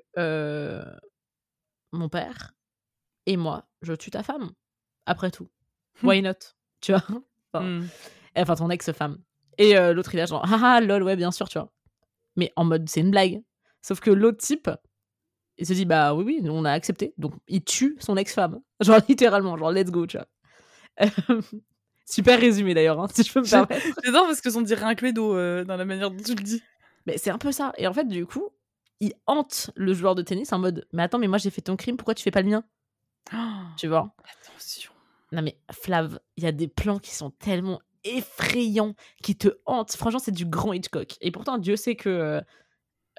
mon 1.92 2.10
père 2.10 2.54
et 3.26 3.38
moi, 3.38 3.68
je 3.82 3.94
tue 3.94 4.12
ta 4.12 4.24
femme. 4.24 4.52
Après 5.06 5.32
tout. 5.32 5.50
Why 6.04 6.22
not? 6.22 6.34
Tu 6.80 6.92
vois? 6.92 7.04
Enfin, 7.52 7.66
mmh. 7.66 7.90
enfin, 8.36 8.56
ton 8.56 8.70
ex-femme. 8.70 9.18
Et 9.58 9.74
l'autre, 9.74 10.14
il 10.14 10.20
a 10.20 10.28
genre 10.28 10.46
Ah 10.46 10.60
ah, 10.62 10.80
lol, 10.80 11.02
ouais, 11.02 11.16
bien 11.16 11.32
sûr, 11.32 11.50
tu 11.50 11.58
vois. 11.58 11.72
Mais 12.36 12.54
en 12.56 12.66
mode, 12.66 12.88
c'est 12.88 13.00
une 13.00 13.10
blague. 13.10 13.42
Sauf 13.82 14.00
que 14.00 14.12
l'autre 14.12 14.38
type, 14.38 14.70
il 15.58 15.66
se 15.66 15.74
dit 15.74 15.86
Bah 15.86 16.14
oui, 16.14 16.40
oui, 16.42 16.50
on 16.50 16.66
a 16.66 16.72
accepté. 16.72 17.14
Donc, 17.18 17.34
il 17.48 17.64
tue 17.64 17.98
son 18.00 18.16
ex-femme. 18.16 18.62
Genre, 18.80 19.00
littéralement, 19.10 19.58
genre, 19.58 19.72
let's 19.72 19.90
go, 19.90 20.06
tu 20.06 20.18
vois. 20.18 20.28
Super 22.10 22.40
résumé 22.40 22.74
d'ailleurs, 22.74 23.00
hein, 23.00 23.08
si 23.14 23.24
je 23.24 23.34
peux 23.34 23.42
me 23.42 23.50
permettre. 23.50 23.86
J'adore 24.04 24.26
parce 24.26 24.42
que 24.42 24.56
on 24.58 24.62
dirait 24.62 24.86
un 24.86 24.96
clédo 24.96 25.36
euh, 25.36 25.66
dans 25.66 25.76
la 25.76 25.86
manière 25.86 26.10
dont 26.10 26.24
tu 26.24 26.36
le 26.36 26.44
dis. 26.44 26.64
Mais 27.06 27.18
c'est 27.18 27.30
un 27.30 27.38
peu 27.38 27.52
ça. 27.52 27.74
Et 27.78 27.86
en 27.86 27.94
fait, 27.94 28.08
du 28.08 28.26
coup, 28.26 28.50
il 29.02 29.14
hante 29.28 29.72
le 29.76 29.94
joueur 29.94 30.16
de 30.16 30.22
tennis 30.22 30.52
en 30.54 30.60
mode 30.60 30.88
Mais 30.94 31.04
attends, 31.04 31.20
mais 31.20 31.28
moi 31.28 31.38
j'ai 31.38 31.50
fait 31.50 31.62
ton 31.62 31.76
crime, 31.76 31.98
pourquoi 31.98 32.16
tu 32.16 32.24
fais 32.24 32.32
pas 32.32 32.42
le 32.42 32.50
mien? 32.50 32.64
Tu 33.78 33.88
vois? 33.88 34.16
Attention. 34.42 34.92
Non 35.34 35.42
mais 35.42 35.60
Flav, 35.72 36.20
il 36.38 36.44
y 36.44 36.48
a 36.48 36.54
des 36.54 36.70
plans 36.70 37.00
qui 37.00 37.14
sont 37.14 37.32
tellement 37.32 37.82
effrayants, 38.06 38.96
qui 39.22 39.36
te 39.36 39.50
hantent. 39.66 39.96
Franchement, 39.96 40.20
c'est 40.20 40.32
du 40.32 40.46
grand 40.46 40.72
Hitchcock. 40.72 41.18
Et 41.20 41.32
pourtant, 41.32 41.58
Dieu 41.58 41.76
sait 41.76 41.96
que 41.96 42.10
euh, 42.10 42.42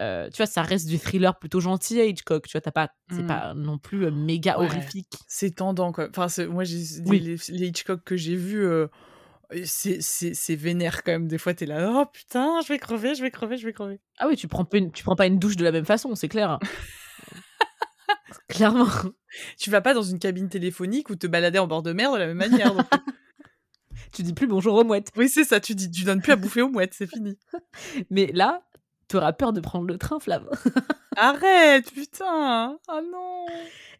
euh, 0.00 0.30
tu 0.30 0.36
vois, 0.38 0.46
ça 0.46 0.62
reste 0.62 0.86
du 0.86 0.98
thriller 0.98 1.38
plutôt 1.38 1.60
gentil 1.60 2.00
à 2.00 2.04
Hitchcock. 2.04 2.46
Tu 2.46 2.52
vois, 2.52 2.60
t'as 2.60 2.70
pas, 2.70 2.90
c'est 3.10 3.22
mmh. 3.22 3.26
pas 3.26 3.54
non 3.54 3.78
plus 3.78 4.06
euh, 4.06 4.10
méga 4.10 4.58
horrifique. 4.58 5.12
C'est 5.26 5.56
tendant, 5.56 5.92
quoi. 5.92 6.08
Enfin, 6.16 6.26
moi, 6.46 6.64
les, 6.64 7.50
Hitchcock 7.66 8.04
que 8.04 8.16
j'ai 8.16 8.36
vus, 8.36 8.64
euh, 8.64 8.86
c'est 9.64 10.56
vénère 10.56 11.02
quand 11.02 11.12
même. 11.12 11.28
Des 11.28 11.38
fois, 11.38 11.54
t'es 11.54 11.66
là, 11.66 11.92
oh 11.92 12.06
putain, 12.12 12.60
je 12.62 12.68
vais 12.68 12.78
crever, 12.78 13.14
je 13.14 13.22
vais 13.22 13.30
crever, 13.30 13.56
je 13.56 13.66
vais 13.66 13.72
crever. 13.72 14.00
Ah 14.18 14.28
oui, 14.28 14.36
tu 14.36 14.46
prends, 14.46 14.64
pas 14.64 14.78
une, 14.78 14.92
tu 14.92 15.02
prends 15.02 15.16
pas 15.16 15.26
une 15.26 15.38
douche 15.38 15.56
de 15.56 15.64
la 15.64 15.72
même 15.72 15.86
façon, 15.86 16.14
c'est 16.14 16.28
clair. 16.28 16.58
Clairement. 18.48 18.88
Tu 19.58 19.70
vas 19.70 19.80
pas 19.80 19.94
dans 19.94 20.02
une 20.02 20.18
cabine 20.18 20.48
téléphonique 20.48 21.10
ou 21.10 21.16
te 21.16 21.26
balader 21.26 21.58
en 21.58 21.66
bord 21.66 21.82
de 21.82 21.92
mer 21.92 22.12
de 22.12 22.18
la 22.18 22.26
même 22.26 22.36
manière. 22.36 22.74
tu 24.12 24.22
dis 24.22 24.32
plus 24.32 24.46
bonjour 24.46 24.74
aux 24.74 24.84
mouettes. 24.84 25.12
Oui, 25.16 25.28
c'est 25.28 25.44
ça, 25.44 25.60
tu 25.60 25.74
dis, 25.74 25.90
tu 25.90 26.04
donnes 26.04 26.22
plus 26.22 26.32
à 26.32 26.36
bouffer 26.36 26.62
aux 26.62 26.68
mouettes, 26.68 26.94
c'est 26.94 27.06
fini. 27.06 27.38
Mais 28.10 28.30
là, 28.32 28.67
T'auras 29.08 29.32
peur 29.32 29.54
de 29.54 29.60
prendre 29.60 29.86
le 29.86 29.96
train, 29.96 30.20
Flav. 30.20 30.46
Arrête, 31.16 31.90
putain. 31.92 32.78
Ah 32.88 33.00
non. 33.10 33.46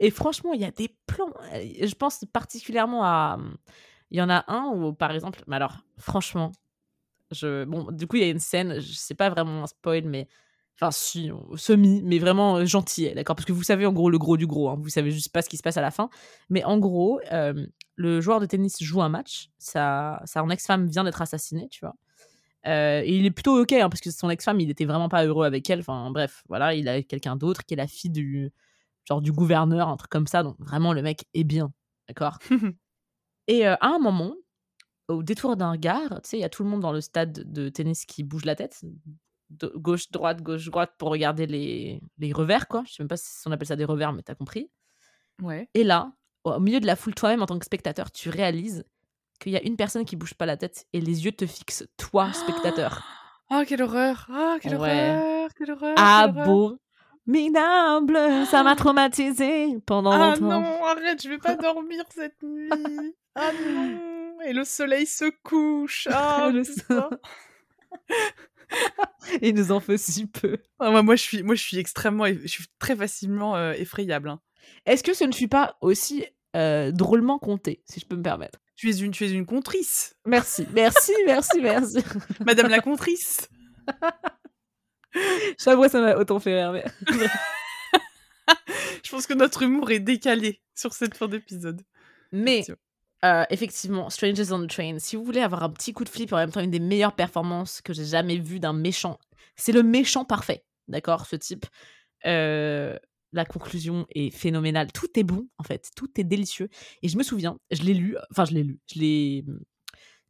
Et 0.01 0.11
franchement, 0.11 0.53
il 0.53 0.61
y 0.61 0.65
a 0.65 0.71
des 0.71 0.95
plans. 1.07 1.33
Je 1.53 1.95
pense 1.95 2.25
particulièrement 2.31 3.05
à. 3.05 3.39
Il 4.11 4.19
y 4.19 4.23
en 4.23 4.31
a 4.31 4.45
un 4.49 4.67
où, 4.69 4.93
par 4.93 5.11
exemple, 5.13 5.43
mais 5.47 5.57
alors, 5.57 5.79
franchement, 5.99 6.53
je. 7.31 7.65
Bon, 7.65 7.91
du 7.91 8.07
coup, 8.07 8.17
il 8.17 8.23
y 8.23 8.27
a 8.27 8.29
une 8.29 8.39
scène, 8.39 8.81
je 8.81 8.93
sais 8.93 9.15
pas 9.15 9.31
vraiment 9.31 9.65
un 9.65 9.67
spoil, 9.67 10.05
mais. 10.05 10.29
Enfin, 10.81 10.93
si, 10.93 11.33
semi, 11.57 12.03
mais 12.05 12.21
vraiment 12.21 12.59
euh, 12.59 12.65
gentil, 12.65 13.13
d'accord 13.13 13.35
Parce 13.35 13.47
que 13.47 13.53
vous 13.53 13.65
savez, 13.65 13.85
en 13.85 13.93
gros, 13.93 14.11
le 14.11 14.19
gros 14.19 14.37
du 14.37 14.47
gros. 14.47 14.69
Hein, 14.69 14.77
vous 14.79 14.91
savez 14.91 15.11
juste 15.11 15.33
pas 15.33 15.43
ce 15.43 15.49
qui 15.49 15.57
se 15.57 15.63
passe 15.63 15.77
à 15.77 15.81
la 15.81 15.91
fin. 15.91 16.09
Mais 16.51 16.63
en 16.63 16.79
gros, 16.79 17.21
euh, 17.33 17.67
le 17.97 18.21
joueur 18.21 18.39
de 18.39 18.47
tennis 18.47 18.77
joue 18.81 19.03
un 19.03 19.09
match. 19.09 19.51
Sa, 19.59 20.23
sa 20.25 20.45
ex-femme 20.51 20.87
vient 20.87 21.03
d'être 21.03 21.21
assassinée, 21.21 21.69
tu 21.69 21.81
vois. 21.81 21.97
Euh, 22.69 23.03
et 23.03 23.17
il 23.17 23.25
est 23.25 23.31
plutôt 23.31 23.61
ok 23.61 23.73
hein, 23.73 23.89
parce 23.89 24.01
que 24.01 24.11
son 24.11 24.29
ex-femme, 24.29 24.61
il 24.61 24.71
était 24.71 24.85
vraiment 24.85 25.09
pas 25.09 25.25
heureux 25.25 25.47
avec 25.47 25.69
elle. 25.71 25.81
Enfin 25.81 26.11
bref, 26.11 26.43
voilà, 26.49 26.75
il 26.75 26.89
a 26.89 27.03
quelqu'un 27.03 27.37
d'autre 27.37 27.65
qui 27.65 27.75
est 27.75 27.77
la 27.77 27.87
fille 27.87 28.11
du 28.11 28.53
genre 29.07 29.23
du 29.23 29.33
gouverneur, 29.33 29.89
un 29.89 29.97
truc 29.97 30.11
comme 30.11 30.27
ça. 30.27 30.43
Donc 30.43 30.57
vraiment 30.59 30.93
le 30.93 31.03
mec 31.03 31.25
est 31.33 31.45
bien, 31.45 31.73
d'accord? 32.09 32.39
et 33.47 33.67
euh, 33.67 33.75
à 33.81 33.89
un 33.89 33.99
moment, 33.99 34.35
au 35.09 35.23
détour 35.23 35.57
d'un 35.57 35.73
regard, 35.73 36.21
tu 36.23 36.31
sais, 36.31 36.39
il 36.39 36.41
y 36.41 36.45
a 36.45 36.51
tout 36.51 36.63
le 36.63 36.69
monde 36.69 36.81
dans 36.81 36.93
le 36.93 37.01
stade 37.01 37.33
de 37.51 37.69
tennis 37.71 38.05
qui 38.05 38.23
bouge 38.23 38.45
la 38.45 38.55
tête, 38.55 38.85
gauche 39.77 40.11
droite 40.11 40.43
gauche 40.43 40.67
droite 40.67 40.93
pour 40.99 41.09
regarder 41.09 41.47
les, 41.47 42.03
les 42.19 42.33
revers 42.33 42.69
quoi. 42.69 42.83
Je 42.87 42.93
sais 42.93 43.03
même 43.03 43.09
pas 43.09 43.17
si 43.17 43.47
on 43.47 43.53
appelle 43.53 43.69
ça 43.69 43.77
des 43.77 43.87
revers, 43.87 44.13
mais 44.13 44.23
t'as 44.23 44.35
compris. 44.35 44.71
Ouais. 45.41 45.71
Et 45.73 45.85
là, 45.85 46.13
au 46.45 46.61
milieu 46.61 46.81
de 46.81 46.87
la 46.87 46.97
foule, 46.97 47.15
toi-même 47.15 47.43
en 47.43 47.47
tant 47.47 47.59
que 47.59 47.65
spectateur, 47.65 48.11
tu 48.11 48.29
réalises 48.29 48.85
qu'il 49.39 49.53
y 49.53 49.57
a 49.57 49.63
une 49.63 49.77
personne 49.77 50.05
qui 50.05 50.17
bouge 50.17 50.35
pas 50.35 50.47
la 50.47 50.57
tête 50.57 50.87
et 50.93 51.01
les 51.01 51.25
yeux 51.25 51.33
te 51.33 51.47
fixent, 51.47 51.87
toi, 51.97 52.33
spectateur. 52.33 53.05
Oh, 53.51 53.63
quelle 53.69 53.83
horreur 53.83 54.27
Oh, 54.31 54.57
quelle 54.61 54.75
horreur 54.75 55.51
Quelle 55.57 55.71
horreur 55.73 55.95
Abominable 55.97 56.77
Ça 58.47 58.63
m'a 58.63 58.77
traumatisé 58.77 59.79
pendant 59.87 60.13
ah 60.13 60.37
longtemps. 60.37 60.51
Ah 60.51 60.61
non, 60.61 60.85
arrête, 60.85 61.23
je 61.23 61.29
vais 61.29 61.39
pas 61.39 61.57
dormir 61.57 62.05
cette 62.15 62.43
nuit 62.43 62.71
Ah 63.35 63.51
non 63.53 64.41
Et 64.45 64.53
le 64.53 64.65
soleil 64.65 65.07
se 65.07 65.31
couche 65.43 66.07
Ah, 66.13 66.51
le 66.53 66.63
Il 69.43 69.55
nous 69.55 69.73
en 69.73 69.81
faut 69.81 69.97
si 69.97 70.27
peu. 70.27 70.59
Ah, 70.79 71.03
moi, 71.03 71.17
je 71.17 71.23
suis, 71.23 71.43
moi, 71.43 71.55
je 71.55 71.63
suis 71.63 71.79
extrêmement... 71.79 72.27
Je 72.27 72.47
suis 72.47 72.67
très 72.79 72.95
facilement 72.95 73.57
euh, 73.57 73.73
effrayable. 73.73 74.29
Hein. 74.29 74.41
Est-ce 74.87 75.03
que 75.03 75.15
ce 75.15 75.25
ne 75.25 75.33
fut 75.33 75.49
pas 75.49 75.77
aussi 75.81 76.25
euh, 76.57 76.93
drôlement 76.93 77.39
compté, 77.39 77.83
si 77.87 78.01
je 78.01 78.07
peux 78.07 78.17
me 78.17 78.23
permettre? 78.23 78.59
Tu 78.79 78.89
es 78.89 78.97
une, 78.99 79.11
tu 79.11 79.25
es 79.25 79.31
une 79.33 79.45
contrice. 79.45 80.17
Merci, 80.25 80.65
merci, 80.73 81.13
merci, 81.27 81.61
merci. 81.61 81.99
Madame 82.47 82.69
la 82.69 82.79
contrice. 82.79 83.49
J'avoue, 85.59 85.89
ça 85.89 86.01
m'a 86.01 86.15
autant 86.15 86.39
fait 86.39 86.65
rire. 86.65 86.89
Je 89.05 89.11
pense 89.11 89.27
que 89.27 89.35
notre 89.35 89.63
humour 89.63 89.91
est 89.91 89.99
décalé 89.99 90.63
sur 90.77 90.93
cette 90.93 91.17
fin 91.17 91.27
d'épisode. 91.27 91.83
Mais 92.31 92.65
euh, 93.25 93.45
effectivement, 93.51 94.11
Strangers 94.11 94.53
on 94.53 94.65
the 94.65 94.71
Train, 94.71 95.01
si 95.01 95.17
vous 95.17 95.25
voulez 95.25 95.41
avoir 95.41 95.65
un 95.65 95.71
petit 95.71 95.93
coup 95.93 96.05
de 96.05 96.09
flip 96.09 96.33
en 96.33 96.37
même 96.37 96.53
temps 96.53 96.61
une 96.61 96.71
des 96.71 96.79
meilleures 96.79 97.17
performances 97.17 97.81
que 97.81 97.93
j'ai 97.93 98.05
jamais 98.05 98.37
vues 98.37 98.61
d'un 98.61 98.73
méchant, 98.73 99.19
c'est 99.57 99.73
le 99.73 99.83
méchant 99.83 100.25
parfait, 100.25 100.65
d'accord, 100.87 101.27
ce 101.27 101.35
type. 101.35 101.67
Euh, 102.27 102.97
la 103.33 103.45
conclusion 103.45 104.07
est 104.11 104.31
phénoménale. 104.31 104.93
Tout 104.93 105.09
est 105.17 105.25
bon, 105.25 105.49
en 105.59 105.63
fait. 105.63 105.91
Tout 105.97 106.09
est 106.19 106.25
délicieux. 106.25 106.69
Et 107.03 107.09
je 107.09 107.19
me 107.19 107.23
souviens, 107.23 107.59
je 107.71 107.83
l'ai 107.83 107.95
lu, 107.95 108.17
enfin, 108.31 108.45
je 108.45 108.55
l'ai 108.55 108.63
lu, 108.63 108.81
je 108.93 109.01
l'ai. 109.01 109.45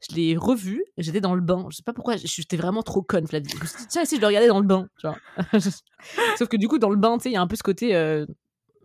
Je 0.09 0.15
l'ai 0.15 0.37
revu, 0.37 0.85
j'étais 0.97 1.21
dans 1.21 1.35
le 1.35 1.41
bain. 1.41 1.67
Je 1.71 1.77
sais 1.77 1.83
pas 1.83 1.93
pourquoi, 1.93 2.15
j'étais 2.17 2.57
vraiment 2.57 2.85
trop 2.85 3.03
conne, 3.03 3.27
Flavie. 3.27 3.53
Tiens, 3.89 4.05
si 4.05 4.15
je 4.15 4.21
le 4.21 4.29
regardais 4.29 4.47
dans 4.47 4.61
le 4.61 4.67
bain, 4.67 4.89
tu 5.01 5.09
vois. 5.09 5.19
Sauf 6.39 6.47
que 6.47 6.57
du 6.57 6.69
coup, 6.69 6.79
dans 6.79 6.91
le 6.91 6.97
bain, 6.97 7.19
tu 7.19 7.25
sais, 7.25 7.31
il 7.31 7.33
y 7.33 7.37
a 7.37 7.41
un 7.41 7.49
peu 7.49 7.57
ce 7.57 7.65
côté. 7.65 7.97
Euh, 7.97 8.25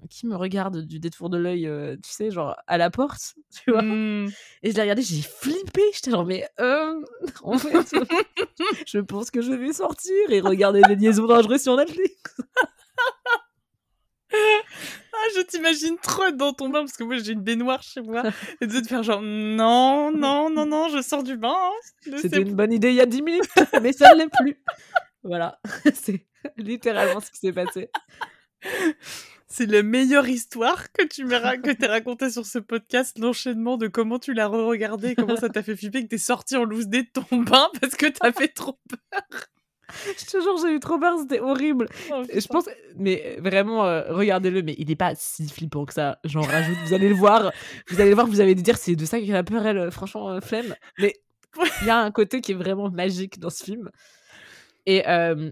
qui 0.09 0.27
me 0.27 0.35
regarde 0.35 0.81
du 0.81 0.99
détour 0.99 1.29
de 1.29 1.37
l'œil, 1.37 1.67
euh, 1.67 1.95
tu 2.03 2.11
sais, 2.11 2.31
genre 2.31 2.55
à 2.67 2.77
la 2.77 2.89
porte, 2.89 3.35
tu 3.51 3.71
vois. 3.71 3.81
Mmh. 3.81 4.31
Et 4.63 4.71
je 4.71 4.75
l'ai 4.75 4.81
regardé, 4.81 5.01
j'ai 5.01 5.21
flippé. 5.21 5.81
J'étais 5.93 6.11
genre, 6.11 6.25
mais 6.25 6.47
euh, 6.59 7.01
en 7.43 7.57
fait, 7.57 7.95
je 8.87 8.99
pense 8.99 9.31
que 9.31 9.41
je 9.41 9.51
vais 9.51 9.73
sortir 9.73 10.29
et 10.29 10.39
regarder 10.39 10.81
les 10.87 10.95
liaisons 10.95 11.25
dangereuses 11.25 11.63
sur 11.63 11.75
Netflix. 11.75 12.37
Ah, 14.33 15.27
je 15.35 15.41
t'imagine 15.41 15.97
trop 15.97 16.25
être 16.25 16.37
dans 16.37 16.53
ton 16.53 16.69
bain 16.69 16.79
parce 16.79 16.97
que 16.97 17.03
moi 17.03 17.17
j'ai 17.17 17.33
une 17.33 17.41
baignoire 17.41 17.83
chez 17.83 18.01
moi 18.01 18.23
et 18.61 18.67
de 18.67 18.79
te 18.79 18.87
faire 18.87 19.03
genre 19.03 19.21
non, 19.21 20.11
non, 20.11 20.49
non, 20.49 20.65
non, 20.65 20.89
je 20.89 21.01
sors 21.01 21.23
du 21.23 21.37
bain. 21.37 21.55
C'était 22.01 22.41
une 22.41 22.55
bonne 22.55 22.73
idée 22.73 22.89
il 22.89 22.95
y 22.95 23.01
a 23.01 23.05
10 23.05 23.21
minutes, 23.21 23.49
mais 23.81 23.93
ça 23.93 24.13
ne 24.13 24.19
l'est 24.19 24.29
plus. 24.29 24.57
Voilà, 25.23 25.59
c'est 25.93 26.25
littéralement 26.57 27.21
ce 27.21 27.31
qui 27.31 27.39
s'est 27.39 27.53
passé. 27.53 27.89
C'est 29.47 29.67
la 29.67 29.83
meilleure 29.83 30.27
histoire 30.27 30.91
que 30.91 31.03
tu 31.03 31.25
m'as 31.25 31.57
que 31.57 31.69
t'aies 31.71 31.85
raconté 31.85 32.31
sur 32.31 32.45
ce 32.45 32.57
podcast, 32.57 33.19
l'enchaînement 33.19 33.77
de 33.77 33.87
comment 33.87 34.17
tu 34.17 34.33
l'as 34.33 34.47
re-regardé, 34.47 35.13
comment 35.15 35.35
ça 35.35 35.47
t'a 35.47 35.61
fait 35.61 35.75
flipper, 35.75 36.01
que 36.03 36.07
t'es 36.07 36.17
sorti 36.17 36.57
en 36.57 36.63
loose 36.63 36.87
dé 36.87 37.03
de 37.03 37.09
ton 37.09 37.37
bain 37.37 37.69
parce 37.79 37.93
que 37.95 38.07
t'as 38.07 38.31
fait 38.31 38.47
trop 38.47 38.79
peur. 38.89 39.45
je 40.17 40.25
te 40.25 40.41
jure, 40.41 40.57
j'ai 40.61 40.75
eu 40.75 40.79
trop 40.79 40.97
peur, 40.97 41.17
c'était 41.19 41.39
horrible. 41.39 41.87
Oh, 42.11 42.23
je 42.33 42.47
pense, 42.47 42.69
mais 42.97 43.37
vraiment, 43.39 43.85
euh, 43.85 44.03
regardez-le, 44.09 44.61
mais 44.61 44.75
il 44.77 44.87
n'est 44.87 44.95
pas 44.95 45.13
si 45.15 45.47
flippant 45.47 45.85
que 45.85 45.93
ça. 45.93 46.19
J'en 46.23 46.41
rajoute, 46.41 46.77
vous 46.85 46.93
allez 46.93 47.09
le 47.09 47.15
voir, 47.15 47.51
vous 47.89 47.99
allez 47.99 48.09
le 48.09 48.15
voir, 48.15 48.27
vous 48.27 48.41
allez 48.41 48.55
dire, 48.55 48.77
c'est 48.77 48.95
de 48.95 49.05
ça 49.05 49.19
qu'il 49.19 49.35
a 49.35 49.43
peur, 49.43 49.65
elle, 49.65 49.77
euh, 49.77 49.91
franchement, 49.91 50.31
euh, 50.31 50.39
flemme. 50.39 50.75
Mais 50.99 51.15
il 51.81 51.87
y 51.87 51.89
a 51.89 51.99
un 51.99 52.11
côté 52.11 52.41
qui 52.41 52.53
est 52.53 52.55
vraiment 52.55 52.89
magique 52.89 53.39
dans 53.39 53.49
ce 53.49 53.63
film. 53.63 53.89
Et 54.85 55.03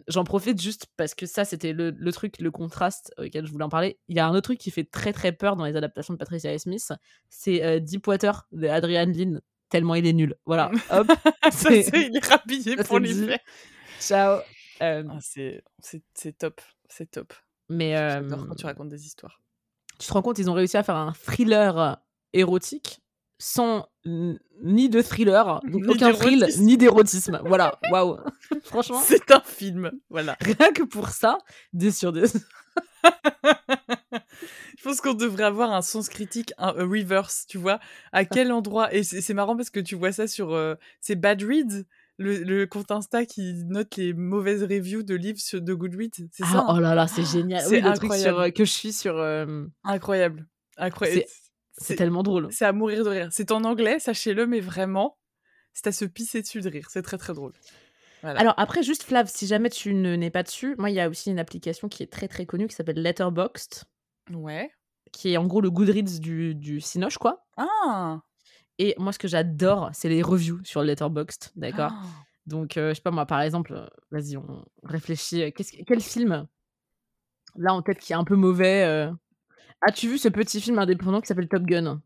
j'en 0.10 0.26
profite 0.26 0.62
juste 0.62 0.88
parce 0.98 1.16
que 1.16 1.26
ça, 1.26 1.46
c'était 1.46 1.72
le, 1.72 1.92
le, 1.92 2.12
truc, 2.12 2.38
le 2.40 2.52
contraste 2.52 3.14
auquel 3.18 3.46
je 3.46 3.52
voulais 3.52 3.64
en 3.64 3.70
parler. 3.70 3.98
Il 4.10 4.16
y 4.18 4.20
a 4.20 4.28
un 4.28 4.32
autre 4.32 4.42
truc 4.42 4.60
qui 4.60 4.72
fait 4.72 4.84
très 4.84 5.14
très 5.14 5.32
peur 5.32 5.56
dans 5.56 5.64
les 5.64 5.78
adaptations 5.78 6.14
de 6.14 6.20
Patricia 6.20 6.58
Smith, 6.60 6.92
c'est 7.30 7.80
Deepwater 7.80 8.46
de 8.52 8.68
Adrian 8.68 9.06
Lynn, 9.06 9.42
tellement 9.70 9.96
il 9.96 10.06
est 10.06 10.12
nul. 10.12 10.36
Voilà, 10.46 10.70
hop. 10.92 11.08
ça, 11.50 11.50
c'est, 11.52 11.88
il 11.94 12.18
est 12.18 12.26
rhabillé 12.26 12.76
pour 12.86 13.00
les 13.00 13.38
Ciao. 14.02 14.42
Ah, 14.80 15.02
c'est 15.22 15.64
top, 16.38 16.60
c'est 16.90 17.10
top. 17.10 17.34
Mais 17.70 17.96
quand 18.30 18.56
tu 18.56 18.66
racontes 18.66 18.90
des 18.90 19.06
histoires. 19.06 19.42
tu 20.00 20.08
te 20.08 20.14
rends 20.14 20.22
compte, 20.22 20.40
ils 20.40 20.50
ont 20.50 20.54
réussi 20.54 20.78
à 20.78 20.84
faire 20.84 20.98
un 20.98 21.14
thriller 21.14 22.02
érotique 22.34 23.02
sans 23.42 23.88
ni 24.06 24.90
de 24.90 25.02
thriller, 25.02 25.62
aucun 25.88 26.14
thrill, 26.14 26.48
ni 26.60 26.78
d'érotisme. 26.78 27.42
Voilà, 27.46 27.80
waouh. 27.92 28.20
Franchement. 28.64 29.02
C'est 29.04 29.32
un 29.32 29.42
film, 29.42 29.92
voilà. 30.10 30.38
Rien 30.42 30.72
que 30.74 30.84
pour 30.84 31.10
ça, 31.10 31.40
10 31.74 31.98
sur 31.98 32.14
10. 32.14 32.38
Je 34.78 34.84
pense 34.84 35.02
qu'on 35.02 35.16
devrait 35.16 35.44
avoir 35.44 35.72
un 35.72 35.82
sens 35.82 36.08
critique, 36.08 36.54
un, 36.60 36.72
reverse, 36.72 37.46
tu 37.48 37.58
vois. 37.58 37.80
À 38.12 38.26
quel 38.26 38.52
endroit 38.52 38.94
Et 38.94 39.04
c'est 39.04 39.34
marrant 39.34 39.56
parce 39.56 39.72
que 39.72 39.80
tu 39.80 39.96
vois 39.96 40.12
ça 40.12 40.28
sur. 40.28 40.54
Euh, 40.54 40.76
c'est 41.00 41.16
Bad 41.16 41.42
Reads, 41.42 41.86
le, 42.22 42.66
compte 42.66 42.92
Insta 42.92 43.26
qui 43.26 43.64
note 43.66 43.96
les 43.98 44.14
mauvaises 44.14 44.64
reviews 44.64 45.04
de 45.04 45.16
livres 45.16 45.40
sur, 45.40 45.62
de 45.62 45.74
Goodreads. 45.74 46.28
C'est 46.32 46.44
ah, 46.44 46.52
ça. 46.52 46.66
Oh 46.70 46.80
là 46.80 46.96
là, 46.96 47.08
c'est 47.08 47.26
génial. 47.26 47.62
C'est 47.62 47.84
oui, 47.84 47.94
truc 47.94 48.14
sur, 48.14 48.40
euh, 48.40 48.50
que 48.50 48.66
je 48.66 48.72
suis 48.72 48.94
sur. 48.94 49.18
Euh, 49.18 49.66
incroyable. 49.84 50.48
Incroyable. 50.78 51.26
C'est 51.78 51.96
tellement 51.96 52.24
drôle. 52.24 52.48
C'est 52.52 52.66
à 52.66 52.74
mourir 52.74 53.04
de 53.04 53.10
rire. 53.10 53.30
C'est 53.32 53.52
en 53.52 53.64
anglais, 53.64 54.00
sachez-le, 54.00 54.46
mais 54.46 54.60
vraiment, 54.60 55.18
c'est 55.74 55.88
à 55.88 55.92
se 55.92 56.06
pisser 56.06 56.42
dessus 56.42 56.62
de 56.62 56.70
rire. 56.70 56.88
C'est 56.90 57.02
très 57.02 57.18
très 57.18 57.34
drôle. 57.34 57.54
Alors 58.24 58.54
après, 58.58 58.84
juste 58.84 59.04
Flav, 59.04 59.28
si 59.28 59.48
jamais 59.48 59.70
tu 59.70 59.94
n'es 59.94 60.30
pas 60.30 60.44
dessus, 60.44 60.76
moi 60.78 60.92
il 60.92 60.96
y 60.96 61.00
a 61.00 61.10
aussi 61.10 61.32
une 61.32 61.40
application 61.40 61.90
qui 61.90 62.04
est 62.04 62.12
très 62.12 62.28
très 62.28 62.46
connue 62.46 62.68
qui 62.68 62.76
s'appelle 62.76 63.02
Letterboxd. 63.02 63.86
Ouais. 64.32 64.70
Qui 65.12 65.34
est 65.34 65.38
en 65.38 65.48
gros 65.48 65.60
le 65.60 65.72
Goodreads 65.72 66.20
du, 66.20 66.54
du 66.54 66.82
Cinoche, 66.82 67.18
quoi. 67.18 67.44
Ah 67.58 68.22
Et 68.82 68.96
moi 68.98 69.14
ce 69.14 69.20
que 69.20 69.28
j'adore, 69.28 69.92
c'est 69.94 70.10
les 70.10 70.24
reviews 70.24 70.60
sur 70.64 70.82
Letterboxd, 70.82 71.52
d'accord? 71.56 71.92
Ah. 71.94 72.04
Donc 72.48 72.78
euh, 72.78 72.90
je 72.90 72.96
sais 72.96 73.02
pas 73.02 73.12
moi, 73.12 73.28
par 73.28 73.42
exemple, 73.42 73.74
euh, 73.76 73.86
vas-y, 74.10 74.38
on 74.38 74.66
réfléchit. 74.82 75.44
Euh, 75.44 75.52
quel 75.86 76.02
film 76.02 76.48
Là 77.58 77.76
en 77.76 77.84
tête 77.84 78.00
qui 78.00 78.14
est 78.14 78.16
un 78.16 78.24
peu 78.24 78.36
mauvais. 78.36 79.08
As-tu 79.82 80.08
vu 80.08 80.18
ce 80.18 80.30
petit 80.30 80.60
film 80.60 80.80
indépendant 80.80 81.22
qui 81.22 81.28
s'appelle 81.28 81.48
Top 81.48 81.62
Gun? 81.62 82.02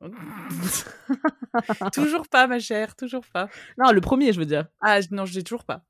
Toujours 1.92 2.26
pas, 2.26 2.46
ma 2.46 2.58
chère, 2.58 2.96
toujours 2.96 3.26
pas. 3.26 3.50
Non, 3.76 3.92
le 3.92 4.00
premier, 4.00 4.32
je 4.32 4.40
veux 4.40 4.46
dire. 4.46 4.66
Ah, 4.80 5.00
non, 5.10 5.26
je 5.26 5.34
l'ai 5.34 5.42
toujours 5.42 5.64
pas. 5.64 5.84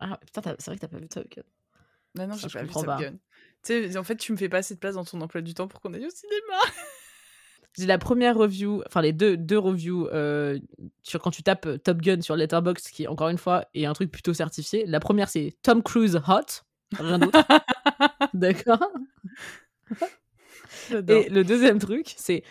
Ah, 0.00 0.18
putain, 0.18 0.54
c'est 0.58 0.66
vrai 0.66 0.76
que 0.76 0.80
t'as 0.82 0.88
pas 0.88 0.98
vu 0.98 1.08
Top 1.08 1.26
Gun. 1.34 1.42
Non, 2.14 2.26
non, 2.26 2.34
j'ai 2.34 2.48
pas 2.50 2.62
vu 2.62 2.68
Top 2.68 2.84
Gun. 2.84 3.14
Tu 3.62 3.90
sais, 3.90 3.96
en 3.96 4.04
fait, 4.04 4.16
tu 4.16 4.32
me 4.32 4.36
fais 4.36 4.50
pas 4.50 4.58
assez 4.58 4.74
de 4.74 4.80
place 4.80 4.96
dans 4.96 5.04
ton 5.04 5.18
emploi 5.22 5.40
du 5.40 5.54
temps 5.54 5.66
pour 5.66 5.80
qu'on 5.80 5.94
aille 5.94 6.06
au 6.06 6.10
cinéma. 6.10 6.60
J'ai 7.78 7.86
la 7.86 7.98
première 7.98 8.36
review, 8.36 8.82
enfin 8.86 9.00
les 9.00 9.12
deux, 9.12 9.36
deux 9.36 9.58
reviews 9.58 10.06
euh, 10.08 10.58
sur 11.02 11.20
quand 11.20 11.30
tu 11.30 11.42
tapes 11.42 11.66
Top 11.82 12.02
Gun 12.02 12.20
sur 12.20 12.36
Letterboxd, 12.36 12.90
qui 12.90 13.08
encore 13.08 13.30
une 13.30 13.38
fois 13.38 13.64
est 13.74 13.86
un 13.86 13.94
truc 13.94 14.10
plutôt 14.10 14.34
certifié. 14.34 14.84
La 14.86 15.00
première 15.00 15.28
c'est 15.28 15.54
Tom 15.62 15.82
Cruise 15.82 16.20
hot, 16.28 16.62
rien 16.98 17.18
d'autre. 17.18 17.42
D'accord. 18.34 18.86
Et 20.90 21.28
le 21.30 21.42
deuxième 21.42 21.78
truc 21.78 22.12
c'est 22.16 22.42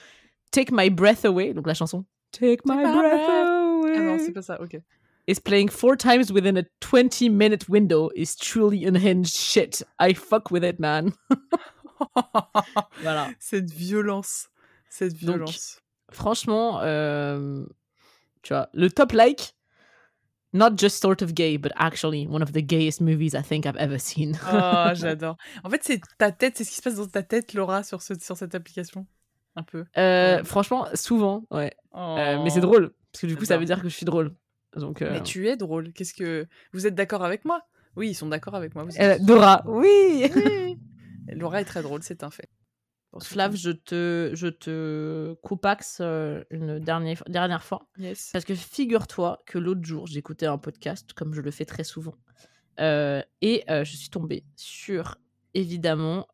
Take 0.49 0.73
My 0.73 0.89
Breath 0.89 1.23
Away, 1.23 1.53
donc 1.53 1.67
la 1.67 1.75
chanson 1.75 2.03
Take 2.31 2.61
My, 2.65 2.81
breath, 2.81 3.29
Away. 3.29 3.93
Ah 3.95 3.99
non, 3.99 4.17
c'est 4.19 4.31
pas 4.31 4.41
ça, 4.41 4.59
ok. 4.61 4.77
Is 5.27 5.39
playing 5.39 5.69
four 5.69 5.95
times 5.95 6.31
within 6.31 6.57
a 6.57 6.63
20 6.79 7.29
minute 7.29 7.69
window 7.69 8.09
is 8.15 8.35
truly 8.35 8.85
unhinged 8.85 9.35
shit. 9.35 9.83
I 9.99 10.13
fuck 10.13 10.49
with 10.49 10.63
it, 10.63 10.79
man. 10.79 11.13
voilà. 13.01 13.29
Cette 13.39 13.71
violence. 13.71 14.49
Cette 14.91 15.13
violence. 15.13 15.79
Donc, 16.09 16.15
franchement, 16.15 16.81
euh, 16.81 17.63
tu 18.43 18.53
vois, 18.53 18.69
le 18.73 18.89
top 18.89 19.13
like, 19.13 19.55
not 20.51 20.75
just 20.75 21.01
sort 21.01 21.21
of 21.21 21.33
gay, 21.33 21.57
but 21.57 21.71
actually 21.77 22.27
one 22.27 22.43
of 22.43 22.51
the 22.51 22.59
gayest 22.59 22.99
movies 22.99 23.33
I 23.33 23.41
think 23.41 23.65
I've 23.65 23.77
ever 23.77 23.97
seen. 23.97 24.37
oh, 24.51 24.89
j'adore. 24.93 25.37
En 25.63 25.69
fait, 25.69 25.81
c'est 25.81 26.01
ta 26.17 26.33
tête, 26.33 26.57
c'est 26.57 26.65
ce 26.65 26.71
qui 26.71 26.75
se 26.75 26.81
passe 26.81 26.95
dans 26.95 27.07
ta 27.07 27.23
tête, 27.23 27.53
Laura, 27.53 27.83
sur, 27.83 28.01
ce, 28.01 28.15
sur 28.19 28.35
cette 28.35 28.53
application 28.53 29.07
un 29.55 29.63
peu 29.63 29.85
euh, 29.97 30.43
Franchement, 30.43 30.87
souvent, 30.93 31.45
ouais. 31.51 31.73
Euh, 31.95 32.43
mais 32.43 32.49
c'est 32.49 32.59
oh. 32.59 32.67
drôle, 32.67 32.93
parce 33.13 33.21
que 33.21 33.27
du 33.27 33.37
coup, 33.37 33.45
ça 33.45 33.57
veut 33.57 33.65
dire 33.65 33.81
que 33.81 33.87
je 33.87 33.95
suis 33.95 34.05
drôle. 34.05 34.35
Donc, 34.75 34.99
Mais 34.99 35.23
tu 35.23 35.47
es 35.47 35.55
drôle. 35.55 35.93
Qu'est-ce 35.93 36.13
que 36.13 36.47
vous 36.73 36.85
êtes 36.85 36.95
d'accord 36.95 37.23
avec 37.23 37.45
moi? 37.45 37.61
Oui, 37.95 38.09
ils 38.09 38.13
sont 38.13 38.27
d'accord 38.27 38.55
avec 38.55 38.75
moi. 38.75 38.83
Vous 38.83 39.25
Dora, 39.25 39.63
oui. 39.65 40.29
Laura 41.27 41.61
est 41.61 41.65
très 41.65 41.81
drôle, 41.81 42.03
c'est 42.03 42.23
un 42.23 42.29
fait. 42.29 42.49
Flav, 43.19 43.55
je 43.55 43.71
te, 43.71 44.31
je 44.33 44.47
te 44.47 45.33
coupaxe 45.41 45.99
une 45.99 46.79
dernière, 46.79 47.23
dernière 47.27 47.63
fois. 47.63 47.87
Yes. 47.97 48.29
Parce 48.31 48.45
que 48.45 48.55
figure-toi 48.55 49.41
que 49.45 49.57
l'autre 49.57 49.83
jour, 49.83 50.07
j'écoutais 50.07 50.45
un 50.45 50.57
podcast, 50.57 51.11
comme 51.13 51.33
je 51.33 51.41
le 51.41 51.51
fais 51.51 51.65
très 51.65 51.83
souvent. 51.83 52.15
et 52.79 53.63
je 53.67 53.83
suis 53.83 54.09
tombée 54.09 54.45
sur, 54.55 55.17
évidemment, 55.53 56.27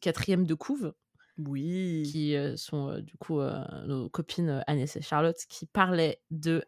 quatrième 0.00 0.46
de 0.46 0.54
couve. 0.54 0.94
Oui. 1.38 2.02
Qui 2.10 2.34
sont 2.56 2.98
du 3.00 3.16
coup 3.16 3.40
nos 3.86 4.08
copines 4.08 4.62
Agnès 4.66 4.96
et 4.96 5.02
Charlotte 5.02 5.38
qui 5.48 5.66
parlaient 5.66 6.20
de 6.30 6.64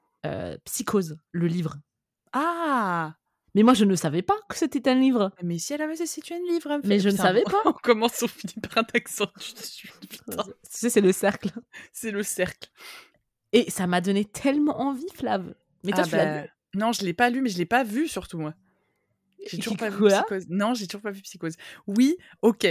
Psychose, 0.65 1.17
le 1.33 1.47
livre. 1.47 1.77
Ah 2.33 3.15
mais 3.55 3.63
moi, 3.63 3.75
je 3.75 3.85
ne 3.85 3.95
savais 3.95 4.23
pas 4.23 4.37
que 4.49 4.57
c'était 4.57 4.89
un 4.89 4.95
livre. 4.95 5.31
Mais 5.43 5.59
si 5.59 5.75
elle 5.75 5.83
avait 5.83 5.95
c'est 5.97 6.33
un 6.33 6.39
livre. 6.39 6.81
Mais 6.85 6.99
je 6.99 7.11
ne 7.11 7.17
savais 7.17 7.43
pas. 7.43 7.61
On 7.67 7.73
commence 7.73 8.23
au 8.23 8.29
finit 8.29 8.55
par 8.63 8.79
un 8.79 8.87
accent 8.95 9.27
dessus. 9.37 9.93
Tu 10.01 10.35
sais, 10.63 10.91
c'est 10.91 11.01
le 11.01 11.13
cercle. 11.13 11.51
C'est 11.93 12.11
le 12.11 12.23
cercle. 12.23 12.71
Et 13.53 13.71
ça 13.71 13.87
m'a 13.87 14.01
donné 14.01 14.25
tellement 14.25 14.81
envie, 14.81 15.09
Flav. 15.15 15.55
Mais 15.85 15.93
toi, 15.93 16.05
ah 16.05 16.09
tu 16.09 16.17
l'as 16.17 16.25
bah, 16.25 16.43
lu? 16.43 16.49
Non, 16.75 16.93
je 16.93 17.05
l'ai 17.05 17.13
pas 17.13 17.29
lu, 17.29 17.43
mais 17.43 17.51
je 17.51 17.59
l'ai 17.59 17.67
pas 17.67 17.85
vu 17.85 18.09
surtout, 18.09 18.39
moi. 18.39 18.55
J'ai 19.47 19.59
toujours 19.59 19.77
pas 19.77 19.91
vu 19.91 20.07
Psychose. 20.07 20.47
Non, 20.49 20.73
j'ai 20.73 20.87
toujours 20.87 21.03
pas 21.03 21.11
vu 21.11 21.21
Psychose. 21.21 21.57
Oui, 21.87 22.17
ok. 22.41 22.67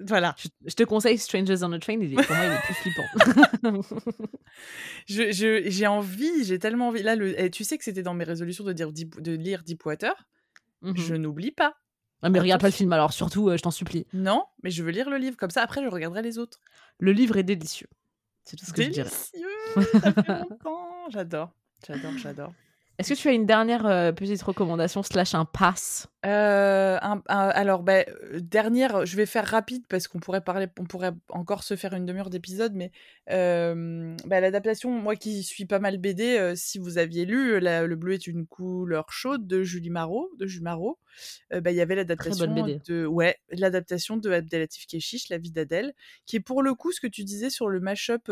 Voilà. 0.00 0.36
Je, 0.64 0.74
te 0.74 0.82
conseille 0.84 1.18
Strangers 1.18 1.62
on 1.62 1.72
a 1.72 1.78
Train, 1.78 1.98
il 2.00 2.12
est, 2.12 2.22
pour 2.22 2.36
moi, 2.36 2.44
il 2.46 2.52
est 2.52 2.60
plus 2.60 2.74
flippant. 2.74 3.02
j'ai 5.72 5.86
envie, 5.86 6.44
j'ai 6.44 6.58
tellement 6.58 6.88
envie. 6.88 7.02
Là, 7.02 7.16
le, 7.16 7.40
eh, 7.40 7.50
tu 7.50 7.64
sais 7.64 7.78
que 7.78 7.84
c'était 7.84 8.02
dans 8.02 8.14
mes 8.14 8.24
résolutions 8.24 8.64
de, 8.64 8.72
dire, 8.72 8.92
de 8.92 9.32
lire 9.32 9.62
Deepwater. 9.64 10.14
Mmh 10.82 10.92
je 10.96 11.14
n'oublie 11.14 11.50
pas. 11.50 11.74
Ah, 12.22 12.30
mais 12.30 12.40
regarde 12.40 12.60
pas 12.60 12.68
le 12.68 12.72
film 12.72 12.92
alors, 12.92 13.12
surtout, 13.12 13.48
euh, 13.48 13.56
je 13.56 13.62
t'en 13.62 13.70
supplie. 13.70 14.06
Non, 14.12 14.44
mais 14.62 14.70
je 14.70 14.82
veux 14.82 14.90
lire 14.90 15.08
le 15.10 15.18
livre, 15.18 15.36
comme 15.36 15.50
ça 15.50 15.62
après 15.62 15.82
je 15.82 15.88
regarderai 15.88 16.22
les 16.22 16.38
autres. 16.38 16.60
Le 16.98 17.12
livre 17.12 17.36
est 17.36 17.44
délicieux. 17.44 17.88
C'est 18.44 18.56
tout 18.56 18.64
ce 18.64 18.72
que 18.72 18.82
délicieux, 18.82 19.04
je 19.74 19.80
dirais. 19.82 19.86
Ça 20.00 20.12
fait 20.22 20.42
J'adore, 21.10 21.52
j'adore, 21.86 22.18
j'adore. 22.18 22.52
Est-ce 22.98 23.14
que 23.14 23.18
tu 23.18 23.28
as 23.28 23.32
une 23.32 23.46
dernière 23.46 23.86
euh, 23.86 24.10
petite 24.10 24.42
recommandation 24.42 25.04
slash 25.04 25.36
un 25.36 25.44
pass? 25.44 26.08
Euh, 26.26 26.98
Alors, 27.28 27.84
bah, 27.84 28.04
dernière, 28.40 29.06
je 29.06 29.16
vais 29.16 29.24
faire 29.24 29.46
rapide 29.46 29.84
parce 29.88 30.08
qu'on 30.08 30.18
pourrait 30.18 30.40
parler, 30.40 30.66
on 30.80 30.84
pourrait 30.84 31.12
encore 31.28 31.62
se 31.62 31.76
faire 31.76 31.94
une 31.94 32.06
demi-heure 32.06 32.28
d'épisode, 32.28 32.74
mais 32.74 32.90
bah, 33.28 34.40
l'adaptation, 34.40 34.90
moi 34.90 35.14
qui 35.14 35.44
suis 35.44 35.64
pas 35.64 35.78
mal 35.78 35.98
BD, 35.98 36.54
si 36.56 36.78
vous 36.78 36.98
aviez 36.98 37.24
lu 37.24 37.60
Le 37.60 37.94
bleu 37.94 38.14
est 38.14 38.26
une 38.26 38.48
couleur 38.48 39.12
chaude 39.12 39.46
de 39.46 39.62
Julie 39.62 39.90
Marot, 39.90 40.28
de 40.36 40.48
Julie 40.48 40.64
Marot, 40.64 40.98
bah, 41.52 41.70
il 41.70 41.76
y 41.76 41.80
avait 41.80 41.94
l'adaptation 41.94 42.46
de, 42.46 43.06
ouais, 43.06 43.36
l'adaptation 43.50 44.16
de 44.16 44.28
Abdelatif 44.32 44.88
Keshish, 44.88 45.28
La 45.28 45.38
vie 45.38 45.52
d'Adèle, 45.52 45.94
qui 46.26 46.34
est 46.34 46.40
pour 46.40 46.64
le 46.64 46.74
coup 46.74 46.90
ce 46.90 47.00
que 47.00 47.06
tu 47.06 47.22
disais 47.22 47.50
sur 47.50 47.68
le 47.68 47.78
mash-up 47.78 48.28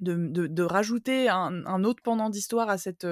de, 0.00 0.62
rajouter 0.62 1.28
un, 1.28 1.84
autre 1.84 2.02
pendant 2.02 2.30
d'histoire 2.30 2.68
à 2.68 2.78
cette, 2.78 3.06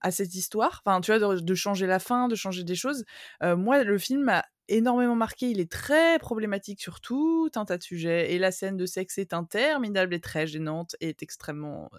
à 0.00 0.10
cette 0.10 0.34
histoire. 0.34 0.82
Enfin, 0.84 1.00
tu 1.00 1.16
vois, 1.16 1.40
de, 1.40 1.54
changer 1.54 1.86
la 1.86 1.98
fin, 1.98 2.28
de 2.28 2.34
changer 2.34 2.64
des 2.64 2.74
choses. 2.74 3.04
moi, 3.42 3.82
le 3.84 3.98
film 3.98 4.22
m'a 4.24 4.44
énormément 4.68 5.16
marqué. 5.16 5.50
Il 5.50 5.60
est 5.60 5.70
très 5.70 6.18
problématique 6.18 6.80
sur 6.80 7.00
tout 7.00 7.50
un 7.56 7.64
tas 7.64 7.78
de 7.78 7.82
sujets. 7.82 8.32
Et 8.32 8.38
la 8.38 8.52
scène 8.52 8.76
de 8.76 8.86
sexe 8.86 9.18
est 9.18 9.32
interminable 9.32 10.14
et 10.14 10.20
très 10.20 10.46
gênante 10.46 10.96
et 11.00 11.10
est 11.10 11.22
extrêmement 11.22 11.90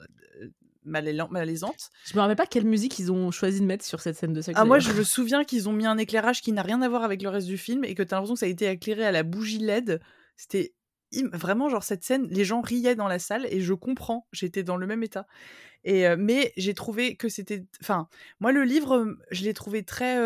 malaisante. 0.84 1.90
Je 2.06 2.16
me 2.16 2.22
rappelle 2.22 2.36
pas 2.36 2.46
quelle 2.46 2.66
musique 2.66 2.98
ils 3.00 3.12
ont 3.12 3.32
choisi 3.32 3.60
de 3.60 3.66
mettre 3.66 3.86
sur 3.86 4.00
cette 4.02 4.16
scène 4.16 4.34
de 4.34 4.42
sexe. 4.42 4.60
Ah, 4.60 4.66
moi, 4.66 4.80
je 4.80 4.92
me 4.92 5.04
souviens 5.04 5.44
qu'ils 5.44 5.70
ont 5.70 5.74
mis 5.74 5.86
un 5.86 5.98
éclairage 5.98 6.42
qui 6.42 6.52
n'a 6.52 6.62
rien 6.62 6.82
à 6.82 6.90
voir 6.90 7.04
avec 7.04 7.22
le 7.22 7.30
reste 7.30 7.48
du 7.48 7.58
film 7.58 7.84
et 7.84 7.94
que 7.94 8.04
tu 8.04 8.14
as 8.14 8.18
l'impression 8.18 8.34
que 8.34 8.40
ça 8.40 8.46
a 8.46 8.50
été 8.50 8.68
éclairé 8.68 9.06
à 9.06 9.12
la 9.12 9.24
bougie 9.24 9.60
LED. 9.60 10.02
C'était 10.38 10.74
vraiment 11.34 11.70
genre 11.70 11.84
cette 11.84 12.04
scène 12.04 12.28
les 12.30 12.46
gens 12.46 12.62
riaient 12.62 12.96
dans 12.96 13.08
la 13.08 13.20
salle 13.20 13.46
et 13.50 13.62
je 13.62 13.74
comprends 13.74 14.28
j'étais 14.32 14.64
dans 14.64 14.78
le 14.78 14.88
même 14.88 15.04
état. 15.04 15.28
Et 15.84 16.06
mais 16.16 16.54
j'ai 16.58 16.74
trouvé 16.74 17.16
que 17.16 17.30
c'était 17.30 17.66
enfin 17.82 18.08
moi 18.40 18.52
le 18.52 18.64
livre 18.64 19.18
je 19.32 19.44
l'ai 19.44 19.54
trouvé 19.54 19.84
très 19.84 20.18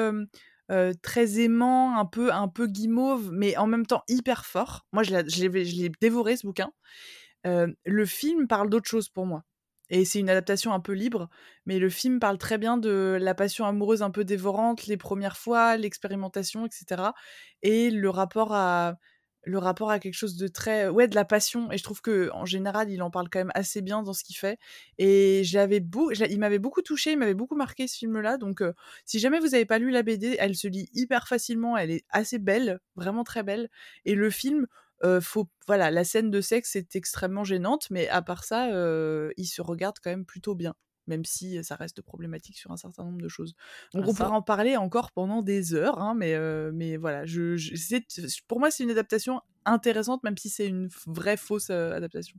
très 1.02 1.40
aimant 1.40 1.98
un 1.98 2.06
peu 2.06 2.32
un 2.32 2.48
peu 2.48 2.68
guimauve 2.68 3.32
mais 3.32 3.58
en 3.58 3.68
même 3.68 3.86
temps 3.86 4.04
hyper 4.08 4.46
fort. 4.46 4.86
Moi 4.92 5.04
je 5.04 5.16
l'ai 5.42 5.92
dévoré 6.02 6.38
ce 6.38 6.46
bouquin. 6.48 6.72
Le 7.44 8.06
film 8.06 8.48
parle 8.48 8.70
d'autre 8.70 8.90
chose 8.90 9.10
pour 9.10 9.26
moi. 9.26 9.44
Et 9.92 10.04
c'est 10.04 10.20
une 10.20 10.32
adaptation 10.32 10.74
un 10.74 10.80
peu 10.80 10.94
libre, 10.94 11.30
mais 11.68 11.78
le 11.78 11.90
film 11.90 12.20
parle 12.20 12.40
très 12.40 12.58
bien 12.58 12.78
de 12.78 13.20
la 13.22 13.36
passion 13.36 13.66
amoureuse 13.66 14.02
un 14.02 14.10
peu 14.10 14.24
dévorante, 14.26 14.88
les 14.88 14.98
premières 14.98 15.38
fois, 15.38 15.78
l'expérimentation, 15.78 16.66
etc. 16.66 17.14
Et 17.62 17.92
le 17.92 18.10
rapport 18.10 18.54
à, 18.54 18.96
le 19.46 19.58
rapport 19.58 19.92
à 19.92 20.00
quelque 20.00 20.16
chose 20.16 20.36
de 20.38 20.48
très 20.48 20.90
ouais 20.90 21.08
de 21.08 21.16
la 21.16 21.26
passion 21.26 21.72
et 21.72 21.78
je 21.78 21.84
trouve 21.84 22.02
que 22.02 22.30
en 22.34 22.46
général 22.46 22.90
il 22.90 23.02
en 23.02 23.12
parle 23.12 23.30
quand 23.30 23.40
même 23.40 23.52
assez 23.56 23.82
bien 23.82 24.04
dans 24.04 24.14
ce 24.14 24.24
qu'il 24.24 24.36
fait 24.36 24.58
et 24.98 25.42
j'avais 25.44 25.84
il 26.30 26.40
m'avait 26.40 26.60
beaucoup 26.60 26.82
touché 26.82 27.12
il 27.12 27.18
m'avait 27.18 27.34
beaucoup 27.34 27.56
marqué 27.56 27.88
ce 27.88 27.98
film 27.98 28.20
là 28.20 28.38
donc 28.38 28.64
si 29.06 29.20
jamais 29.20 29.40
vous 29.40 29.50
n'avez 29.50 29.66
pas 29.66 29.80
lu 29.80 29.92
la 29.92 30.04
BD 30.04 30.36
elle 30.40 30.56
se 30.56 30.68
lit 30.68 30.90
hyper 30.94 31.28
facilement 31.28 31.78
elle 31.78 31.92
est 31.92 32.06
assez 32.10 32.40
belle 32.40 32.80
vraiment 32.96 33.24
très 33.24 33.44
belle 33.44 33.70
et 34.06 34.16
le 34.16 34.30
film 34.30 34.68
voilà, 35.68 35.92
la 35.92 36.04
scène 36.04 36.32
de 36.32 36.42
sexe 36.42 36.76
est 36.76 36.96
extrêmement 36.96 37.44
gênante, 37.44 37.90
mais 37.92 38.08
à 38.10 38.22
part 38.24 38.44
ça, 38.44 38.70
ils 39.38 39.46
se 39.46 39.62
regardent 39.62 40.00
quand 40.04 40.10
même 40.10 40.26
plutôt 40.26 40.56
bien 40.56 40.74
même 41.08 41.26
si 41.26 41.64
ça 41.64 41.76
reste 41.76 42.02
problématique 42.02 42.58
sur 42.58 42.72
un 42.72 42.78
certain 42.78 43.04
nombre 43.04 43.22
de 43.22 43.28
choses. 43.28 43.56
Donc 43.94 44.04
ah, 44.06 44.10
on 44.10 44.14
pourra 44.14 44.32
en 44.32 44.42
parler 44.42 44.78
encore 44.78 45.12
pendant 45.12 45.42
des 45.42 45.74
heures, 45.74 46.00
hein, 46.00 46.14
mais, 46.16 46.38
mais 46.72 46.98
voilà, 46.98 47.26
je, 47.26 47.56
pour 48.48 48.60
moi 48.60 48.72
c'est 48.72 48.84
une 48.84 48.92
adaptation 48.92 49.42
intéressante, 49.66 50.24
même 50.24 50.38
si 50.38 50.50
c'est 50.50 50.68
une 50.68 50.90
vraie 51.08 51.38
fausse 51.38 51.70
adaptation. 51.70 52.38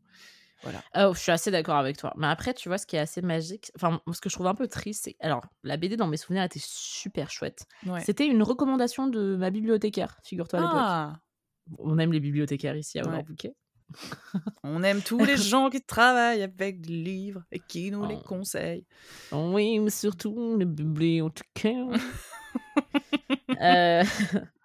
Voilà. 0.63 0.83
Oh, 0.97 1.13
je 1.15 1.21
suis 1.21 1.33
assez 1.33 1.51
d'accord 1.51 1.77
avec 1.77 1.99
toi. 1.99 2.15
Mais 2.17 2.27
après, 2.29 2.55
tu 2.55 2.71
vois, 2.71 2.79
ce 2.79 2.87
qui 2.87 2.97
est 2.97 2.99
assez 2.99 3.21
magique, 3.21 3.71
enfin, 3.77 4.01
ce 4.11 4.21
que 4.21 4.31
je 4.31 4.35
trouve 4.35 4.47
un 4.47 4.55
peu 4.55 4.67
triste, 4.67 5.05
c'est. 5.05 5.17
Alors, 5.21 5.45
la 5.63 5.77
BD 5.77 5.97
dans 5.97 6.07
mes 6.07 6.17
souvenirs 6.17 6.45
était 6.45 6.63
super 6.63 7.31
chouette. 7.31 7.67
C'était 8.03 8.27
une 8.27 8.43
recommandation 8.43 9.07
de 9.07 9.37
ma 9.37 9.51
bibliothécaire, 9.51 10.19
figure-toi 10.25 10.59
à 10.59 10.63
l'époque. 10.63 10.79
Ah! 10.81 11.21
On 11.79 11.99
aime 11.99 12.13
les 12.13 12.21
bibliothécaires 12.21 12.77
ici 12.77 12.99
à 12.99 13.07
Over 13.07 13.23
Bouquet. 13.23 13.55
On 14.63 14.83
aime 14.83 15.03
tous 15.03 15.25
les 15.25 15.37
gens 15.37 15.71
qui 15.71 15.83
travaillent 15.83 16.43
avec 16.43 16.81
des 16.81 16.93
livres 16.93 17.43
et 17.53 17.61
qui 17.61 17.91
nous 17.91 18.07
les 18.07 18.17
oh. 18.19 18.27
conseillent. 18.27 18.87
Oui, 19.33 19.79
mais 19.79 19.91
surtout 19.91 20.57
les 20.59 20.65
bibliothécaires. 20.65 21.89
euh... 23.61 24.05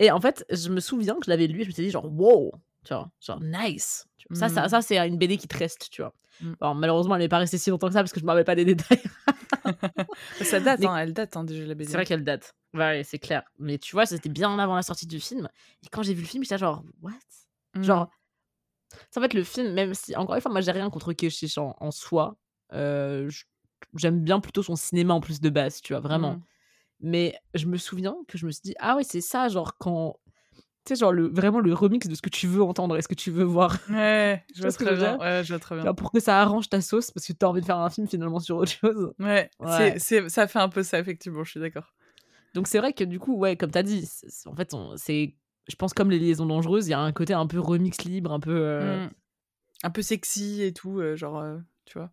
Et 0.00 0.10
en 0.10 0.20
fait, 0.20 0.44
je 0.50 0.70
me 0.70 0.80
souviens 0.80 1.14
que 1.16 1.26
je 1.26 1.30
l'avais 1.30 1.46
lu 1.46 1.60
et 1.60 1.64
je 1.64 1.68
me 1.68 1.74
suis 1.74 1.84
dit 1.84 1.90
genre 1.90 2.10
wow, 2.10 2.52
tu 2.84 2.94
vois, 2.94 3.10
genre 3.20 3.38
nice. 3.40 4.08
Ça, 4.32 4.48
ça, 4.48 4.64
mmh. 4.64 4.68
ça 4.70 4.82
c'est 4.82 4.98
une 4.98 5.18
BD 5.18 5.36
qui 5.36 5.46
te 5.46 5.56
reste, 5.56 5.90
tu 5.90 6.02
vois. 6.02 6.14
Mmh. 6.40 6.54
malheureusement, 6.74 7.16
elle 7.16 7.20
n'est 7.20 7.28
pas 7.28 7.38
restée 7.38 7.58
si 7.58 7.68
longtemps 7.68 7.88
que 7.88 7.92
ça 7.92 8.00
parce 8.00 8.12
que 8.12 8.18
je 8.18 8.24
ne 8.24 8.26
me 8.26 8.30
rappelle 8.30 8.46
pas 8.46 8.54
des 8.54 8.64
détails. 8.64 9.02
ça 10.40 10.58
date, 10.58 10.82
hein, 10.82 10.96
elle 10.96 11.12
date 11.12 11.36
hein, 11.36 11.44
déjà 11.44 11.64
la 11.66 11.74
BD. 11.74 11.90
C'est 11.90 11.96
vrai 11.96 12.06
qu'elle 12.06 12.24
date. 12.24 12.54
Ouais, 12.72 13.02
c'est 13.04 13.18
clair. 13.18 13.42
Mais 13.58 13.76
tu 13.76 13.94
vois, 13.94 14.06
c'était 14.06 14.30
bien 14.30 14.58
avant 14.58 14.74
la 14.74 14.82
sortie 14.82 15.06
du 15.06 15.20
film. 15.20 15.48
Et 15.84 15.88
quand 15.90 16.02
j'ai 16.02 16.14
vu 16.14 16.22
le 16.22 16.28
film, 16.28 16.44
j'étais 16.44 16.56
genre, 16.56 16.82
what? 17.02 17.12
Mmh. 17.74 17.82
Genre, 17.82 18.08
en 19.16 19.20
fait, 19.20 19.34
le 19.34 19.44
film, 19.44 19.72
même 19.72 19.94
si, 19.94 20.14
encore 20.16 20.34
une 20.34 20.40
fois, 20.40 20.50
moi, 20.50 20.60
j'ai 20.60 20.72
rien 20.72 20.90
contre 20.90 21.12
Keshish 21.12 21.58
en, 21.58 21.76
en 21.80 21.90
soi. 21.90 22.36
Euh, 22.72 23.30
j'aime 23.96 24.20
bien 24.20 24.40
plutôt 24.40 24.62
son 24.62 24.76
cinéma 24.76 25.14
en 25.14 25.20
plus 25.20 25.40
de 25.40 25.50
base, 25.50 25.80
tu 25.80 25.92
vois, 25.92 26.00
vraiment. 26.00 26.40
Mais 27.00 27.34
je 27.54 27.66
me 27.66 27.78
souviens 27.78 28.14
que 28.28 28.36
je 28.36 28.44
me 28.44 28.50
suis 28.50 28.62
dit, 28.62 28.74
ah 28.78 28.96
ouais, 28.96 29.04
c'est 29.04 29.22
ça, 29.22 29.48
genre, 29.48 29.78
quand 29.78 30.16
tu 30.84 30.94
sais, 30.94 31.00
genre 31.00 31.12
le, 31.12 31.28
vraiment 31.28 31.60
le 31.60 31.74
remix 31.74 32.06
de 32.06 32.14
ce 32.14 32.22
que 32.22 32.30
tu 32.30 32.46
veux 32.46 32.62
entendre 32.62 32.96
et 32.96 33.02
ce 33.02 33.08
que 33.08 33.14
tu 33.14 33.30
veux 33.30 33.44
voir. 33.44 33.76
Ouais, 33.90 34.42
je 34.54 34.62
vois, 34.62 34.72
très 34.72 34.96
bien. 34.96 35.18
Ouais, 35.18 35.42
je 35.44 35.52
vois 35.52 35.58
très 35.58 35.80
bien. 35.80 35.92
pour 35.92 36.10
que 36.10 36.20
ça 36.20 36.40
arrange 36.40 36.70
ta 36.70 36.80
sauce 36.80 37.10
parce 37.10 37.26
que 37.26 37.32
tu 37.34 37.44
as 37.44 37.48
envie 37.48 37.60
de 37.60 37.66
faire 37.66 37.78
un 37.78 37.90
film 37.90 38.08
finalement 38.08 38.40
sur 38.40 38.56
autre 38.56 38.72
chose. 38.72 39.12
Ouais, 39.18 39.50
ouais. 39.60 39.98
c'est 39.98 40.28
ça 40.30 40.46
fait 40.46 40.58
un 40.58 40.70
peu 40.70 40.82
ça, 40.82 40.98
effectivement, 40.98 41.44
je 41.44 41.50
suis 41.50 41.60
d'accord. 41.60 41.94
Donc 42.54 42.66
c'est 42.66 42.78
vrai 42.78 42.92
que 42.92 43.04
du 43.04 43.18
coup, 43.18 43.36
ouais, 43.36 43.56
comme 43.56 43.70
tu 43.70 43.78
as 43.78 43.82
dit, 43.82 44.08
en 44.46 44.56
fait, 44.56 44.74
c'est, 44.96 45.34
je 45.70 45.76
pense, 45.76 45.94
comme 45.94 46.10
les 46.10 46.18
liaisons 46.18 46.46
dangereuses, 46.46 46.88
il 46.88 46.90
y 46.90 46.94
a 46.94 47.00
un 47.00 47.12
côté 47.12 47.32
un 47.32 47.46
peu 47.46 47.60
remix 47.60 48.02
libre, 48.04 48.32
un 48.32 48.40
peu. 48.40 48.54
Euh, 48.54 49.06
mmh. 49.06 49.10
Un 49.82 49.90
peu 49.90 50.02
sexy 50.02 50.62
et 50.62 50.72
tout, 50.72 50.98
euh, 50.98 51.16
genre, 51.16 51.38
euh, 51.38 51.56
tu 51.86 51.98
vois. 51.98 52.10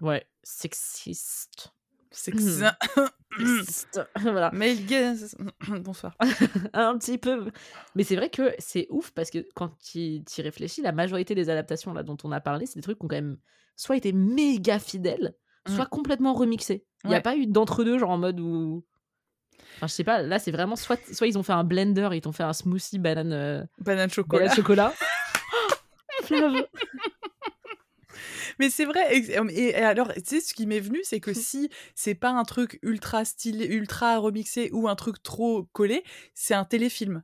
Ouais, 0.00 0.26
sexiste. 0.42 1.74
Sexiste. 2.10 2.64
voilà. 4.20 4.50
Mais 4.54 4.76
bonsoir. 5.80 6.16
un 6.72 6.96
petit 6.98 7.18
peu. 7.18 7.50
Mais 7.94 8.04
c'est 8.04 8.16
vrai 8.16 8.30
que 8.30 8.54
c'est 8.58 8.86
ouf 8.90 9.10
parce 9.10 9.30
que 9.30 9.46
quand 9.54 9.76
tu 9.80 9.98
y 9.98 10.42
réfléchis, 10.42 10.80
la 10.80 10.92
majorité 10.92 11.34
des 11.34 11.50
adaptations 11.50 11.92
là 11.92 12.02
dont 12.02 12.16
on 12.24 12.32
a 12.32 12.40
parlé, 12.40 12.66
c'est 12.66 12.76
des 12.76 12.82
trucs 12.82 12.98
qui 12.98 13.04
ont 13.04 13.08
quand 13.08 13.16
même 13.16 13.38
soit 13.76 13.96
été 13.96 14.12
méga 14.12 14.78
fidèles, 14.78 15.34
mmh. 15.68 15.74
soit 15.74 15.86
complètement 15.86 16.34
remixés. 16.34 16.86
Il 17.04 17.10
n'y 17.10 17.16
a 17.16 17.20
pas 17.20 17.36
eu 17.36 17.46
d'entre-deux, 17.46 17.98
genre 17.98 18.10
en 18.10 18.18
mode 18.18 18.40
où. 18.40 18.84
Enfin, 19.76 19.86
je 19.86 19.92
sais 19.92 20.04
pas, 20.04 20.22
là 20.22 20.38
c'est 20.38 20.50
vraiment 20.50 20.76
soit, 20.76 20.98
soit 21.12 21.26
ils 21.26 21.38
ont 21.38 21.42
fait 21.42 21.52
un 21.52 21.64
blender, 21.64 22.08
ils 22.12 22.20
t'ont 22.20 22.32
fait 22.32 22.42
un 22.42 22.52
smoothie 22.52 22.98
banane. 22.98 23.32
Euh, 23.32 23.64
banane 23.78 24.10
chocolat. 24.10 24.44
Banane 24.44 24.56
chocolat. 24.56 24.92
Mais 28.58 28.70
c'est 28.70 28.84
vrai. 28.84 29.22
Et, 29.50 29.74
alors, 29.74 30.12
tu 30.14 30.22
sais, 30.24 30.40
ce 30.40 30.52
qui 30.52 30.66
m'est 30.66 30.80
venu, 30.80 30.98
c'est 31.04 31.20
que 31.20 31.32
si 31.32 31.70
c'est 31.94 32.14
pas 32.14 32.30
un 32.30 32.44
truc 32.44 32.78
ultra 32.82 33.24
stylé, 33.24 33.66
ultra 33.66 34.18
remixé 34.18 34.70
ou 34.72 34.88
un 34.88 34.96
truc 34.96 35.22
trop 35.22 35.64
collé, 35.72 36.02
c'est 36.34 36.54
un 36.54 36.64
téléfilm. 36.64 37.22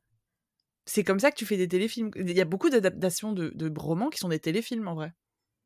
C'est 0.86 1.02
comme 1.02 1.18
ça 1.18 1.30
que 1.30 1.36
tu 1.36 1.46
fais 1.46 1.56
des 1.56 1.68
téléfilms. 1.68 2.10
Il 2.16 2.30
y 2.30 2.40
a 2.40 2.44
beaucoup 2.44 2.70
d'adaptations 2.70 3.32
de, 3.32 3.50
de, 3.54 3.72
romans 3.76 4.10
qui 4.10 4.18
sont 4.18 4.28
des 4.28 4.38
téléfilms 4.38 4.86
en 4.86 4.94
vrai. 4.94 5.12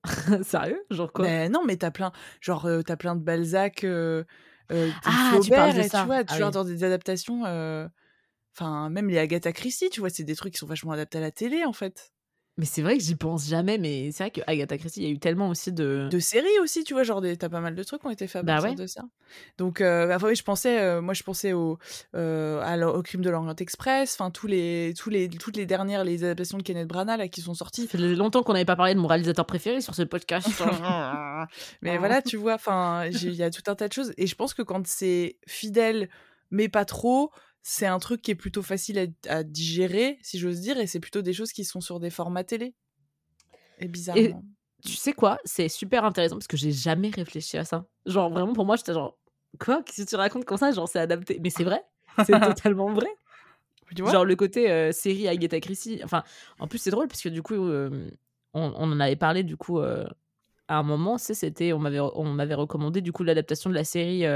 Sérieux? 0.43 0.83
Genre 0.91 1.13
quoi? 1.13 1.25
Ben 1.25 1.51
Non, 1.51 1.65
mais 1.67 1.77
t'as 1.77 1.91
plein, 1.91 2.13
genre, 2.41 2.67
euh, 2.67 2.83
as 2.89 2.97
plein 2.97 3.17
de 3.17 3.23
Balzac, 3.23 3.85
euh, 3.85 4.25
euh 4.73 4.91
ah, 5.05 5.39
tu 5.43 5.51
parles 5.51 5.75
de 5.75 5.83
ça. 5.83 6.01
tu 6.01 6.07
vois, 6.07 6.25
tu 6.25 6.43
ah 6.43 6.51
dans 6.51 6.65
des 6.65 6.85
adaptations. 6.85 7.45
Euh, 7.47 7.89
enfin, 8.57 8.91
même 8.91 9.09
les 9.09 9.19
Agatha 9.19 9.53
Christie, 9.53 9.91
tu 9.91 10.01
vois, 10.01 10.11
c'est 10.11 10.25
des 10.25 10.37
trucs 10.37 10.53
qui 10.55 10.59
sont 10.59 10.67
vachement 10.67 10.93
adaptés 10.93 11.19
à 11.19 11.23
la 11.23 11.31
télé 11.31 11.65
en 11.65 11.73
fait. 11.73 12.13
Mais 12.59 12.65
c'est 12.65 12.83
vrai 12.83 12.99
que 12.99 13.05
j'y 13.05 13.15
pense 13.15 13.47
jamais, 13.47 13.79
mais 13.79 14.11
c'est 14.11 14.25
vrai 14.25 14.31
que 14.33 14.41
Agatha 14.49 14.77
Christie, 14.77 15.03
il 15.03 15.07
y 15.07 15.07
a 15.07 15.13
eu 15.13 15.21
tellement 15.21 15.49
aussi 15.49 15.73
de. 15.73 16.09
De 16.11 16.19
séries 16.19 16.59
aussi, 16.61 16.83
tu 16.83 16.93
vois, 16.93 17.05
genre 17.05 17.23
t'as 17.39 17.49
pas 17.49 17.61
mal 17.61 17.77
de 17.77 17.83
trucs 17.85 18.01
qui 18.01 18.07
ont 18.09 18.11
été 18.11 18.27
faits 18.27 18.41
à 18.41 18.61
bah 18.61 18.75
de 18.75 18.87
ça. 18.89 19.05
Donc, 19.59 19.81
euh, 19.81 20.09
bah, 20.09 20.19
oui, 20.23 20.35
je 20.35 20.43
pensais, 20.43 20.81
euh, 20.81 21.01
moi 21.01 21.15
je 21.15 21.23
pensais 21.23 21.53
au, 21.53 21.79
euh, 22.17 22.85
au 22.85 23.03
crime 23.03 23.21
de 23.21 23.31
l'Orient 23.31 23.55
Express, 23.55 24.17
enfin, 24.19 24.33
tous 24.33 24.49
les, 24.49 24.93
tous 24.99 25.09
les, 25.09 25.29
toutes 25.29 25.57
les 25.57 25.67
dernières, 25.67 26.03
les 26.03 26.25
adaptations 26.25 26.59
de 26.59 26.65
Kenneth 26.65 26.89
Branagh 26.89 27.19
là, 27.19 27.29
qui 27.29 27.43
sont 27.43 27.55
sorties. 27.55 27.83
Ça 27.83 27.97
fait 27.97 27.99
longtemps 27.99 28.43
qu'on 28.43 28.55
n'avait 28.55 28.65
pas 28.65 28.77
parlé 28.77 28.95
de 28.95 28.99
mon 28.99 29.07
réalisateur 29.07 29.47
préféré 29.47 29.81
sur 29.81 29.95
ce 29.95 30.03
podcast. 30.03 30.49
mais 31.83 31.97
voilà, 31.99 32.23
tu 32.23 32.37
vois, 32.37 32.55
enfin, 32.55 33.07
il 33.07 33.35
y 33.35 33.45
a 33.45 33.51
tout 33.51 33.63
un 33.71 33.77
tas 33.77 33.87
de 33.87 33.93
choses. 33.93 34.13
Et 34.17 34.27
je 34.27 34.35
pense 34.35 34.53
que 34.53 34.63
quand 34.63 34.85
c'est 34.85 35.37
fidèle, 35.47 36.09
mais 36.51 36.69
pas 36.69 36.85
trop, 36.85 37.31
c'est 37.63 37.87
un 37.87 37.99
truc 37.99 38.23
qui 38.23 38.31
est 38.31 38.37
plutôt 38.37 38.63
facile 38.63 39.13
à, 39.29 39.43
digérer, 39.43 40.19
si 40.23 40.39
j'ose 40.39 40.61
dire, 40.61 40.79
et 40.79 40.87
c'est 40.87 41.01
plutôt 41.01 41.23
des 41.23 41.33
choses 41.33 41.53
qui 41.53 41.65
sont 41.65 41.81
sur 41.81 42.01
des 42.01 42.11
formats 42.11 42.45
télé. 42.45 42.75
Et 43.79 43.89
bizarrement. 43.89 44.43
tu 44.85 44.95
sais 44.95 45.13
quoi? 45.13 45.39
C'est 45.45 45.69
super 45.69 46.05
intéressant 46.05 46.37
parce 46.37 46.47
que 46.47 46.57
j'ai 46.57 46.73
jamais 46.73 47.11
réfléchi 47.11 47.59
à 47.59 47.65
ça. 47.65 47.85
Genre, 48.07 48.31
vraiment, 48.31 48.53
pour 48.53 48.65
moi, 48.65 48.77
j'étais 48.77 48.95
genre, 48.95 49.19
quoi? 49.61 49.83
Qu'est-ce 49.83 50.05
que 50.05 50.09
tu 50.09 50.17
racontes 50.17 50.45
comme 50.45 50.57
ça? 50.57 50.73
Genre, 50.73 50.89
c'est 50.89 50.99
adapté. 50.99 51.39
Mais 51.43 51.51
c'est 51.51 51.65
vrai 51.65 51.83
C'est 52.27 52.41
totalement 52.41 52.93
vrai. 52.93 53.11
genre, 53.95 54.25
le 54.25 54.35
côté 54.35 54.71
euh, 54.71 54.91
série 54.91 55.29
Agatha 55.29 55.61
Christie. 55.61 56.01
Enfin, 56.03 56.25
en 56.59 56.67
plus, 56.67 56.79
c'est 56.79 56.91
drôle 56.91 57.09
parce 57.09 57.23
que 57.23 57.29
du 57.29 57.43
coup, 57.43 57.55
euh, 57.55 58.11
on, 58.55 58.73
en 58.73 58.99
avait 58.99 59.17
parlé 59.17 59.43
du 59.45 59.57
coup 59.57 59.79
euh, 59.79 60.07
à 60.69 60.79
un 60.79 60.83
moment. 60.83 61.19
C'était, 61.19 61.73
on 61.73 61.79
m'avait, 61.79 62.01
on 62.01 62.25
m'avait 62.25 62.55
recommandé 62.55 63.01
du 63.01 63.13
coup 63.13 63.25
l'adaptation 63.25 63.71
de 63.71 63.75
la 63.75 63.85
série 63.85 64.27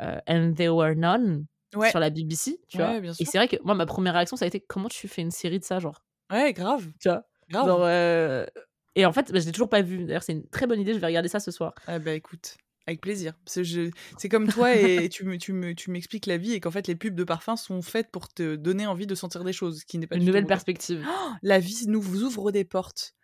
And 0.00 0.54
There 0.54 0.70
Were 0.70 0.94
None 0.94 1.46
sur 1.88 2.00
la 2.00 2.10
BBC, 2.10 2.60
tu 2.68 2.78
vois. 2.78 2.96
Et 2.96 3.24
c'est 3.24 3.38
vrai 3.38 3.48
que 3.48 3.56
moi, 3.64 3.74
ma 3.74 3.86
première 3.86 4.14
réaction, 4.14 4.36
ça 4.36 4.44
a 4.44 4.48
été 4.48 4.60
comment 4.60 4.88
tu 4.88 5.08
fais 5.08 5.22
une 5.22 5.30
série 5.30 5.58
de 5.58 5.64
ça, 5.64 5.78
genre? 5.78 6.02
Ouais, 6.30 6.52
grave. 6.52 6.86
Tu 7.00 7.08
vois? 7.08 7.24
Grave. 7.50 7.66
Genre, 7.66 7.82
euh, 7.82 8.46
Et 8.94 9.06
en 9.06 9.12
fait, 9.12 9.32
bah, 9.32 9.40
je 9.40 9.46
l'ai 9.46 9.52
toujours 9.52 9.68
pas 9.68 9.82
vu. 9.82 10.04
D'ailleurs, 10.04 10.22
c'est 10.22 10.32
une 10.32 10.48
très 10.48 10.66
bonne 10.66 10.80
idée, 10.80 10.94
je 10.94 10.98
vais 10.98 11.06
regarder 11.06 11.28
ça 11.28 11.40
ce 11.40 11.50
soir. 11.50 11.74
Ah 11.86 11.98
bah 11.98 12.12
écoute. 12.12 12.56
Avec 12.86 13.00
plaisir. 13.00 13.34
C'est 13.46 14.28
comme 14.28 14.48
toi 14.48 14.74
et 14.74 15.08
tu 15.08 15.24
m'expliques 15.24 16.24
tu 16.24 16.28
la 16.28 16.36
vie 16.36 16.52
et 16.52 16.60
qu'en 16.60 16.72
fait 16.72 16.88
les 16.88 16.96
pubs 16.96 17.14
de 17.14 17.22
parfum 17.22 17.54
sont 17.54 17.80
faites 17.80 18.10
pour 18.10 18.28
te 18.28 18.56
donner 18.56 18.88
envie 18.88 19.06
de 19.06 19.14
sentir 19.14 19.44
des 19.44 19.52
choses, 19.52 19.84
qui 19.84 19.98
n'est 19.98 20.08
pas 20.08 20.16
une 20.16 20.24
nouvelle 20.24 20.46
perspective. 20.46 21.06
Oh, 21.08 21.30
la 21.42 21.60
vie 21.60 21.84
nous 21.86 22.24
ouvre 22.24 22.50
des 22.50 22.64
portes. 22.64 23.14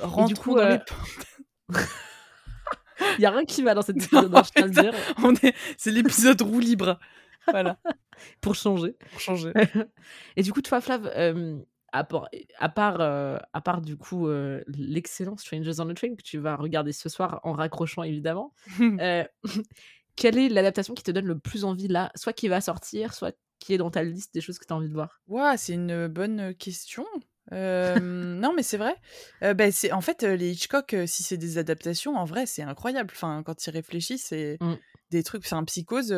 Rentrons 0.00 0.24
du 0.26 0.34
coup, 0.34 0.54
dans 0.54 0.66
les 0.66 0.74
euh, 0.76 0.78
portes. 0.78 1.26
Il 3.18 3.22
y 3.22 3.26
a 3.26 3.30
rien 3.30 3.44
qui 3.44 3.62
va 3.62 3.74
dans 3.74 3.82
cette 3.82 3.96
épisode, 3.96 4.32
je 4.56 4.68
dire. 4.68 4.94
C'est 5.76 5.90
l'épisode 5.90 6.40
roue 6.40 6.60
libre 6.60 6.98
voilà. 7.50 7.78
Pour 8.40 8.54
changer. 8.54 8.96
Pour 9.10 9.20
changer. 9.20 9.52
Et 10.36 10.42
du 10.42 10.52
coup, 10.52 10.62
toi, 10.62 10.80
Flav, 10.80 11.10
euh, 11.16 11.58
à, 11.92 12.04
part, 12.04 12.28
à, 12.58 12.68
part, 12.68 13.00
euh, 13.00 13.38
à 13.52 13.60
part 13.60 13.80
du 13.80 13.96
coup 13.96 14.28
euh, 14.28 14.62
l'excellent 14.66 15.36
Strangers 15.36 15.80
on 15.80 15.86
the 15.86 15.94
Train 15.94 16.14
que 16.14 16.22
tu 16.22 16.38
vas 16.38 16.56
regarder 16.56 16.92
ce 16.92 17.08
soir 17.08 17.40
en 17.42 17.52
raccrochant 17.52 18.02
évidemment, 18.02 18.54
quelle 20.16 20.38
est 20.38 20.48
l'adaptation 20.48 20.94
qui 20.94 21.02
te 21.02 21.10
donne 21.10 21.26
le 21.26 21.38
plus 21.38 21.64
envie 21.64 21.88
là, 21.88 22.10
soit 22.14 22.32
qui 22.32 22.48
va 22.48 22.60
sortir, 22.60 23.14
soit 23.14 23.36
qui 23.58 23.74
est 23.74 23.78
dans 23.78 23.90
ta 23.90 24.02
liste 24.02 24.34
des 24.34 24.40
choses 24.40 24.58
que 24.58 24.66
tu 24.66 24.72
as 24.72 24.76
envie 24.76 24.88
de 24.88 24.94
voir? 24.94 25.20
Ouais, 25.28 25.56
c'est 25.56 25.74
une 25.74 26.08
bonne 26.08 26.54
question. 26.54 27.06
non, 27.50 28.52
mais 28.54 28.62
c'est 28.62 28.78
vrai. 28.78 28.96
Ben, 29.40 29.70
c'est 29.70 29.92
en 29.92 30.00
fait 30.00 30.22
les 30.22 30.50
Hitchcock, 30.52 30.96
si 31.06 31.22
c'est 31.22 31.36
des 31.36 31.58
adaptations, 31.58 32.16
en 32.16 32.24
vrai, 32.24 32.46
c'est 32.46 32.62
incroyable. 32.62 33.10
Enfin, 33.14 33.42
quand 33.44 33.66
ils 33.66 33.70
réfléchissent, 33.70 34.26
c'est 34.28 34.56
mmh. 34.60 34.74
des 35.10 35.22
trucs. 35.22 35.46
C'est 35.46 35.54
un 35.54 35.64
psychose 35.64 36.12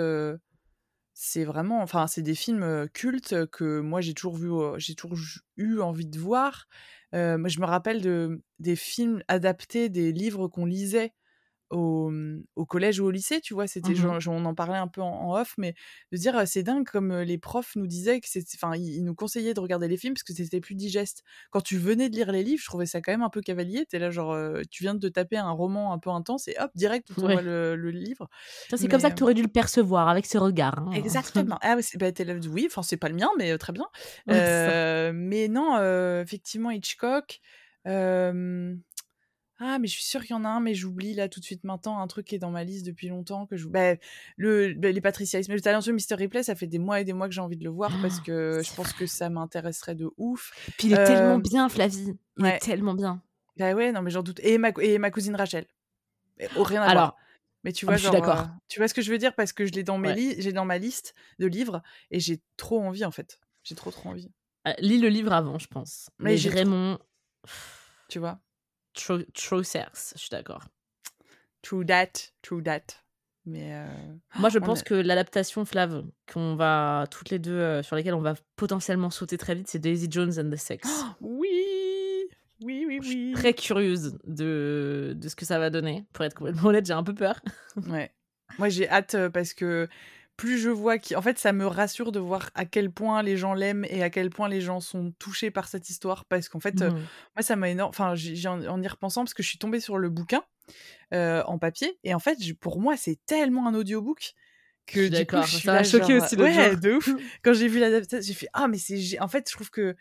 c'est 1.15 1.45
vraiment, 1.45 1.81
enfin, 1.83 2.07
c'est 2.07 2.23
des 2.23 2.35
films 2.35 2.89
cultes 2.93 3.47
que 3.47 3.81
moi 3.81 4.01
j'ai 4.01 4.15
toujours 4.15 4.37
vu, 4.37 4.51
j'ai 4.79 4.95
toujours 4.97 5.19
eu 5.57 5.81
envie 5.81 6.07
de 6.07 6.19
voir. 6.19 6.67
je 7.13 7.61
me 7.61 7.67
rappelle 7.67 8.03
de 8.03 8.43
des 8.59 8.77
films 8.77 9.23
adaptés 9.29 9.89
des 9.89 10.13
livres 10.13 10.49
qu'on 10.49 10.67
lisait 10.67 11.13
au, 11.71 12.11
mmh, 12.11 12.45
au, 12.57 12.67
collège 12.67 13.01
ou 13.01 13.07
au 13.07 13.11
lycée, 13.11 13.41
tu 13.41 13.55
vois. 13.55 13.67
C'était, 13.67 13.93
mmh 13.93 14.29
on 14.29 14.45
en 14.45 14.55
parlait 14.55 14.79
un 14.79 14.89
peu 14.89 15.01
en, 15.01 15.35
off, 15.35 15.55
mais 15.59 15.75
de 16.13 16.17
dire 16.17 16.47
c'est 16.47 16.63
dingue 16.63 16.87
comme 16.87 17.15
les 17.21 17.39
profs 17.39 17.77
nous 17.77 17.87
disaient 17.87 18.21
que 18.21 18.27
enfin, 18.55 18.77
ils, 18.77 19.03
nous 19.03 19.15
conseillaient 19.15 19.55
de 19.55 19.61
regarder 19.61 19.89
les 19.89 19.97
films 19.97 20.15
parce 20.15 20.23
que 20.23 20.33
c'était 20.33 20.61
plus 20.61 20.75
digeste. 20.75 21.23
Quand 21.51 21.61
tu 21.61 21.79
venais 21.79 22.09
de 22.09 22.17
lire 22.17 22.33
les 22.33 22.43
livres, 22.43 22.61
je 22.63 22.67
trouvais 22.67 22.87
ça 22.87 23.01
quand 23.01 23.13
même 23.13 23.23
un 23.23 23.31
peu 23.31 23.41
cavalier. 23.41 23.87
T'es 23.87 23.99
là, 23.99 24.11
genre, 24.11 24.37
tu 24.71 24.83
viens 24.83 24.95
de 24.95 25.01
te 25.01 25.13
taper 25.13 25.37
un 25.37 25.51
roman 25.51 25.93
un 25.93 25.99
peu 25.99 26.11
intense 26.11 26.49
et 26.49 26.57
hop, 26.59 26.71
direct, 26.75 27.11
tu 27.15 27.21
ouais. 27.21 27.43
le, 27.43 27.77
le, 27.77 27.91
livre. 27.91 28.29
C'est 28.75 28.89
comme 28.89 29.01
ça 29.01 29.11
que 29.11 29.17
tu 29.17 29.23
aurais 29.23 29.35
dû 29.35 29.43
le 29.43 29.49
percevoir 29.49 30.09
avec 30.09 30.27
ce 30.27 30.39
regard. 30.39 30.79
Hein. 30.79 30.93
Exactement. 30.93 31.59
ah, 31.63 31.77
bah, 31.99 32.11
là, 32.25 32.35
oui, 32.51 32.65
enfin, 32.67 32.83
c'est 32.83 32.97
pas 32.97 33.09
le 33.09 33.15
mien, 33.15 33.31
mais 33.39 33.57
très 33.59 33.73
bien. 33.73 33.87
mais 34.27 35.49
non, 35.49 35.79
effectivement, 36.21 36.71
Hitchcock. 36.71 37.41
Ah, 39.61 39.79
mais 39.79 39.87
je 39.87 39.93
suis 39.93 40.03
sûre 40.03 40.23
qu'il 40.23 40.31
y 40.31 40.39
en 40.39 40.45
a 40.45 40.49
un, 40.49 40.61
mais 40.61 40.75
j'oublie 40.75 41.15
là 41.15 41.29
tout 41.29 41.39
de 41.39 41.45
suite 41.45 41.63
maintenant 41.63 42.01
un 42.01 42.07
truc 42.09 42.27
qui 42.27 42.35
est 42.35 42.39
dans 42.39 42.51
ma 42.51 42.65
liste 42.65 42.85
depuis 42.85 43.09
longtemps 43.09 43.47
que 43.47 43.57
je. 43.57 43.69
Bah, 43.69 43.95
le, 44.37 44.75
bah, 44.75 44.91
les 44.91 45.01
Patricia 45.01 45.39
Ismail, 45.39 45.57
le 45.57 45.63
talentueux 45.63 45.93
Mister 45.93 46.17
Ripley, 46.17 46.43
ça 46.43 46.57
fait 46.57 46.67
des 46.67 46.81
mois 46.81 47.01
et 47.01 47.05
des 47.05 47.13
mois 47.13 47.29
que 47.29 47.35
j'ai 47.35 47.41
envie 47.41 47.57
de 47.57 47.65
le 47.65 47.71
voir 47.71 47.93
parce 48.03 48.21
que 48.21 48.61
je 48.65 48.75
pense 48.75 48.93
que 48.93 49.07
ça 49.07 49.31
m'intéresserait 49.31 49.95
de 49.95 50.11
ouf. 50.17 50.53
Puis 50.77 50.89
il 50.89 50.95
est 50.95 51.05
tellement 51.05 51.39
bien, 51.39 51.69
Flavie. 51.69 52.17
Il 52.39 52.47
est 52.47 52.59
tellement 52.59 52.95
bien. 52.95 53.23
Bah 53.57 53.73
ouais, 53.75 53.93
non, 53.93 54.03
mais 54.03 54.11
j'en 54.11 54.23
doute. 54.23 54.41
Et 54.43 54.59
ma, 54.59 54.71
et 54.81 54.99
ma 54.99 55.13
cousine 55.13 55.37
Rachel. 55.37 55.67
Oh, 56.57 56.65
rien 56.65 56.83
à 56.83 56.87
Alors, 56.87 57.03
voir. 57.03 57.17
Mais 57.63 57.73
tu 57.73 57.87
vois, 57.87 57.97
genre, 57.97 58.15
euh, 58.15 58.43
tu 58.69 58.79
vois 58.79 58.89
ce 58.89 58.95
que 58.95 59.01
je 59.01 59.11
veux 59.11 59.19
dire? 59.19 59.35
Parce 59.35 59.53
que 59.53 59.65
je 59.65 59.73
l'ai 59.73 59.85
dans 59.85 59.97
mes 59.97 60.41
j'ai 60.41 60.53
dans 60.53 60.67
ma 60.67 60.79
liste 60.79 61.15
de 61.39 61.47
livres 61.47 61.83
et 62.11 62.21
j'ai 62.21 62.43
trop 62.57 62.83
envie 62.83 63.05
en 63.05 63.11
fait. 63.11 63.41
J'ai 63.63 63.75
trop 63.75 63.91
trop 63.91 64.11
envie. 64.11 64.31
Euh, 64.67 64.73
lis 64.79 64.99
le 64.99 65.09
livre 65.09 65.33
avant, 65.33 65.59
je 65.59 65.67
pense. 65.69 66.11
Mais, 66.19 66.37
j'ai 66.37 66.51
vraiment. 66.51 66.99
Tu 68.09 68.19
vois? 68.19 68.39
True, 68.95 69.25
true 69.35 69.65
sex, 69.65 70.13
je 70.17 70.21
suis 70.21 70.31
d'accord. 70.31 70.65
True 71.63 71.85
that, 71.85 72.13
true 72.43 72.63
that. 72.63 72.83
Mais 73.47 73.75
euh, 73.75 73.87
Moi, 74.37 74.49
je 74.49 74.59
pense 74.59 74.83
que 74.83 74.95
l'adaptation 74.95 75.65
Flav, 75.65 76.05
qu'on 76.33 76.57
va 76.57 77.07
toutes 77.11 77.29
les 77.31 77.39
deux, 77.39 77.53
euh, 77.53 77.83
sur 77.83 77.95
lesquelles 77.97 78.15
on 78.15 78.21
va 78.23 78.35
potentiellement 78.57 79.11
sauter 79.11 79.37
très 79.37 79.55
vite, 79.55 79.69
c'est 79.69 79.79
Daisy 79.79 80.07
Jones 80.11 80.33
and 80.39 80.51
the 80.51 80.57
Sex. 80.57 80.89
oui, 81.21 81.49
oui, 82.63 82.85
oui, 82.87 82.99
oui. 83.01 83.01
Je 83.03 83.09
suis 83.09 83.33
très 83.33 83.53
curieuse 83.53 84.19
de, 84.27 85.13
de 85.17 85.29
ce 85.29 85.37
que 85.37 85.45
ça 85.45 85.59
va 85.59 85.69
donner. 85.69 86.07
Pour 86.13 86.25
être 86.25 86.35
complètement 86.35 86.69
honnête, 86.71 86.87
j'ai 86.87 86.95
un 86.95 87.03
peu 87.03 87.15
peur. 87.15 87.41
ouais. 87.89 88.11
Moi, 88.59 88.69
j'ai 88.71 88.89
hâte 88.89 89.15
euh, 89.15 89.29
parce 89.29 89.53
que 89.53 89.89
plus 90.37 90.59
je 90.59 90.71
vois 90.71 90.99
qui 90.99 91.15
en 91.17 91.23
fait 91.23 91.39
ça 91.39 91.53
me 91.53 91.67
rassure 91.67 92.13
de 92.13 92.19
voir 92.19 92.51
à 92.55 92.65
quel 92.65 92.91
point 92.91 93.23
les 93.23 93.37
gens 93.37 93.55
l'aiment 93.55 93.87
et 93.89 94.03
à 94.03 94.11
quel 94.11 94.31
point 94.31 94.49
les 94.49 94.61
gens 94.61 94.81
sont 94.81 95.13
touchés 95.19 95.51
par 95.51 95.69
cette 95.69 95.89
histoire 95.89 96.25
parce 96.25 96.49
qu'en 96.49 96.61
fait 96.61 96.83
euh, 96.83 96.91
mmh. 96.91 97.07
moi 97.37 97.43
ça 97.43 97.57
m'a 97.57 97.71
énorme 97.71 97.91
enfin 97.91 98.15
j'ai 98.15 98.49
en, 98.49 98.83
y 98.83 98.89
repensant 98.89 99.23
parce 99.23 99.35
que 99.35 99.43
je 99.43 99.49
suis 99.49 99.59
tombée 99.59 99.81
sur 99.81 99.99
le 99.99 100.09
bouquin 100.09 100.43
euh, 101.13 101.43
en 101.47 101.59
papier 101.59 101.99
et 102.03 102.15
en 102.15 102.19
fait 102.19 102.39
pour 102.61 102.81
moi 102.81 102.97
c'est 102.97 103.19
tellement 103.27 103.69
un 103.69 103.75
audiobook 103.75 104.35
que 104.87 105.09
du 105.09 105.27
coup 105.27 105.37
je 105.43 105.57
suis 105.57 105.61
ça 105.61 105.83
choqué 105.83 106.15
aussi 106.15 106.37
ouais, 106.37 106.77
de 106.77 106.95
ouf. 106.95 107.09
Quand 107.43 107.53
j'ai 107.53 107.69
vu 107.69 107.79
l'adaptation 107.79 108.27
j'ai 108.27 108.35
fait 108.35 108.49
ah 108.53 108.67
mais 108.69 108.79
c'est 108.79 109.21
en 109.21 109.29
fait 109.29 109.49
je 109.49 109.55
trouve 109.55 109.71
que 109.71 109.95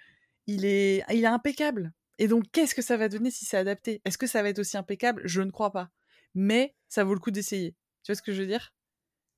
il 0.47 0.65
est 0.65 1.03
il 1.11 1.23
est 1.23 1.27
impeccable 1.27 1.93
et 2.17 2.27
donc 2.27 2.45
qu'est-ce 2.51 2.75
que 2.75 2.81
ça 2.81 2.97
va 2.97 3.07
donner 3.07 3.31
si 3.31 3.45
c'est 3.45 3.57
adapté? 3.57 4.01
Est-ce 4.05 4.17
que 4.17 4.27
ça 4.27 4.41
va 4.41 4.49
être 4.49 4.59
aussi 4.59 4.77
impeccable? 4.77 5.21
Je 5.25 5.41
ne 5.41 5.51
crois 5.51 5.71
pas 5.71 5.89
mais 6.35 6.75
ça 6.87 7.03
vaut 7.03 7.13
le 7.13 7.19
coup 7.19 7.31
d'essayer. 7.31 7.75
Tu 8.03 8.11
vois 8.11 8.15
ce 8.15 8.21
que 8.21 8.33
je 8.33 8.41
veux 8.41 8.47
dire? 8.47 8.73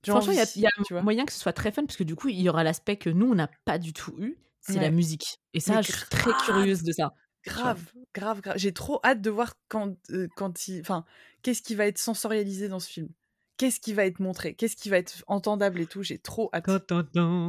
Franchement, 0.05 0.33
il 0.33 0.61
y 0.61 0.65
a, 0.65 1.01
moyen 1.01 1.25
que 1.25 1.33
ce 1.33 1.39
soit 1.39 1.53
très 1.53 1.71
fun 1.71 1.85
parce 1.85 1.97
que 1.97 2.03
du 2.03 2.15
coup, 2.15 2.29
il 2.29 2.41
y 2.41 2.49
aura 2.49 2.63
l'aspect 2.63 2.97
que 2.97 3.09
nous, 3.09 3.31
on 3.31 3.35
n'a 3.35 3.49
pas 3.65 3.77
du 3.77 3.93
tout 3.93 4.13
eu, 4.19 4.37
c'est 4.61 4.79
la 4.79 4.91
musique. 4.91 5.39
Et 5.53 5.59
ça, 5.59 5.81
je 5.81 5.91
suis 5.91 6.05
très 6.09 6.31
curieuse 6.45 6.83
de 6.83 6.91
ça. 6.91 7.13
Grave, 7.45 7.91
grave, 8.13 8.41
grave. 8.41 8.57
J'ai 8.57 8.73
trop 8.73 8.99
hâte 9.03 9.21
de 9.21 9.29
voir 9.29 9.53
quand, 9.67 9.95
euh, 10.09 10.27
quand 10.35 10.67
il. 10.67 10.81
Enfin, 10.81 11.05
qu'est-ce 11.43 11.61
qui 11.61 11.75
va 11.75 11.85
être 11.85 11.99
sensorialisé 11.99 12.67
dans 12.69 12.79
ce 12.79 12.89
film? 12.89 13.09
Qu'est-ce 13.57 13.79
qui 13.79 13.93
va 13.93 14.05
être 14.05 14.19
montré? 14.19 14.55
Qu'est-ce 14.55 14.75
qui 14.75 14.89
va 14.89 14.97
être 14.97 15.23
entendable 15.27 15.79
et 15.79 15.85
tout? 15.85 16.01
J'ai 16.01 16.17
trop 16.17 16.49
hâte. 16.53 16.67
En 16.67 16.79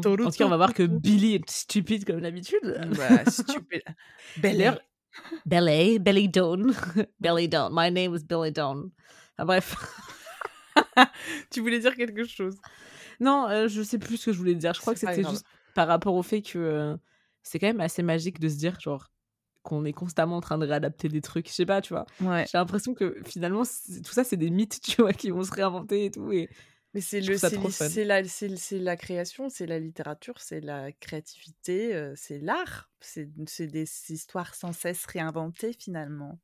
tout 0.01 0.31
cas, 0.31 0.45
on 0.45 0.49
va 0.49 0.57
voir 0.57 0.75
que 0.75 0.83
Billy 0.83 1.35
est 1.35 1.51
stupide 1.51 2.05
comme 2.05 2.21
d'habitude. 2.21 2.61
Ouais, 2.63 3.25
stupide. 3.31 3.83
Belly. 4.37 4.67
Belly, 5.47 5.99
Belly 5.99 6.29
Dawn. 6.29 6.75
Belly 7.21 7.49
Dawn. 7.49 7.73
My 7.73 7.91
name 7.91 8.15
is 8.15 8.23
Billy 8.23 8.53
Dawn. 8.53 8.91
bref. 9.39 9.77
tu 11.51 11.61
voulais 11.61 11.79
dire 11.79 11.95
quelque 11.95 12.25
chose 12.25 12.57
Non, 13.21 13.49
euh, 13.49 13.69
je 13.69 13.83
sais 13.83 13.99
plus 13.99 14.17
ce 14.17 14.27
que 14.27 14.33
je 14.33 14.39
voulais 14.39 14.55
dire. 14.55 14.75
Je 14.75 14.81
crois 14.81 14.95
que 14.95 15.01
c'était 15.01 15.25
juste 15.25 15.47
par 15.75 15.89
rapport 15.89 16.15
au 16.15 16.23
fait 16.23 16.43
que 16.43 16.59
euh, 16.59 16.97
c'est 17.43 17.59
quand 17.59 17.67
même 17.67 17.81
assez 17.81 18.03
magique 18.03 18.41
de 18.41 18.49
se 18.49 18.57
dire, 18.57 18.79
genre, 18.81 19.11
qu'on 19.63 19.85
est 19.85 19.93
constamment 19.93 20.37
en 20.37 20.41
train 20.41 20.59
de 20.59 20.67
réadapter 20.67 21.09
des 21.09 21.21
trucs. 21.21 21.49
Je 21.49 21.53
sais 21.53 21.67
pas, 21.67 21.81
tu 21.81 21.93
vois. 21.93 22.07
Ouais. 22.21 22.47
J'ai 22.51 22.59
l'impression 22.59 22.95
que 22.95 23.21
finalement, 23.25 23.63
tout 23.63 24.13
ça, 24.13 24.25
c'est 24.25 24.37
des 24.37 24.51
mythes, 24.51 24.81
tu 24.83 25.03
vois, 25.03 25.13
qui 25.13 25.31
vont 25.31 25.43
se 25.45 25.53
réinventer 25.53 26.07
et 26.07 26.11
tout. 26.11 26.33
Et 26.33 26.49
mais 26.95 27.03
c'est 27.03 27.21
le 27.21 27.37
c'est 27.37 28.05
la 28.05 28.25
c'est 28.25 28.79
la 28.79 28.97
création 28.97 29.51
c'est 29.51 29.67
la 29.67 29.79
littérature 29.79 30.41
c'est 30.41 30.63
la 30.63 30.93
créativité 30.93 31.95
euh, 31.95 32.15
c'est 32.17 32.39
l'art 32.39 32.89
c'est 33.01 33.67
des 33.67 33.87
histoires 34.09 34.55
sans 34.55 34.73
cesse 34.73 35.05
réinventées 35.05 35.75
finalement 35.79 36.39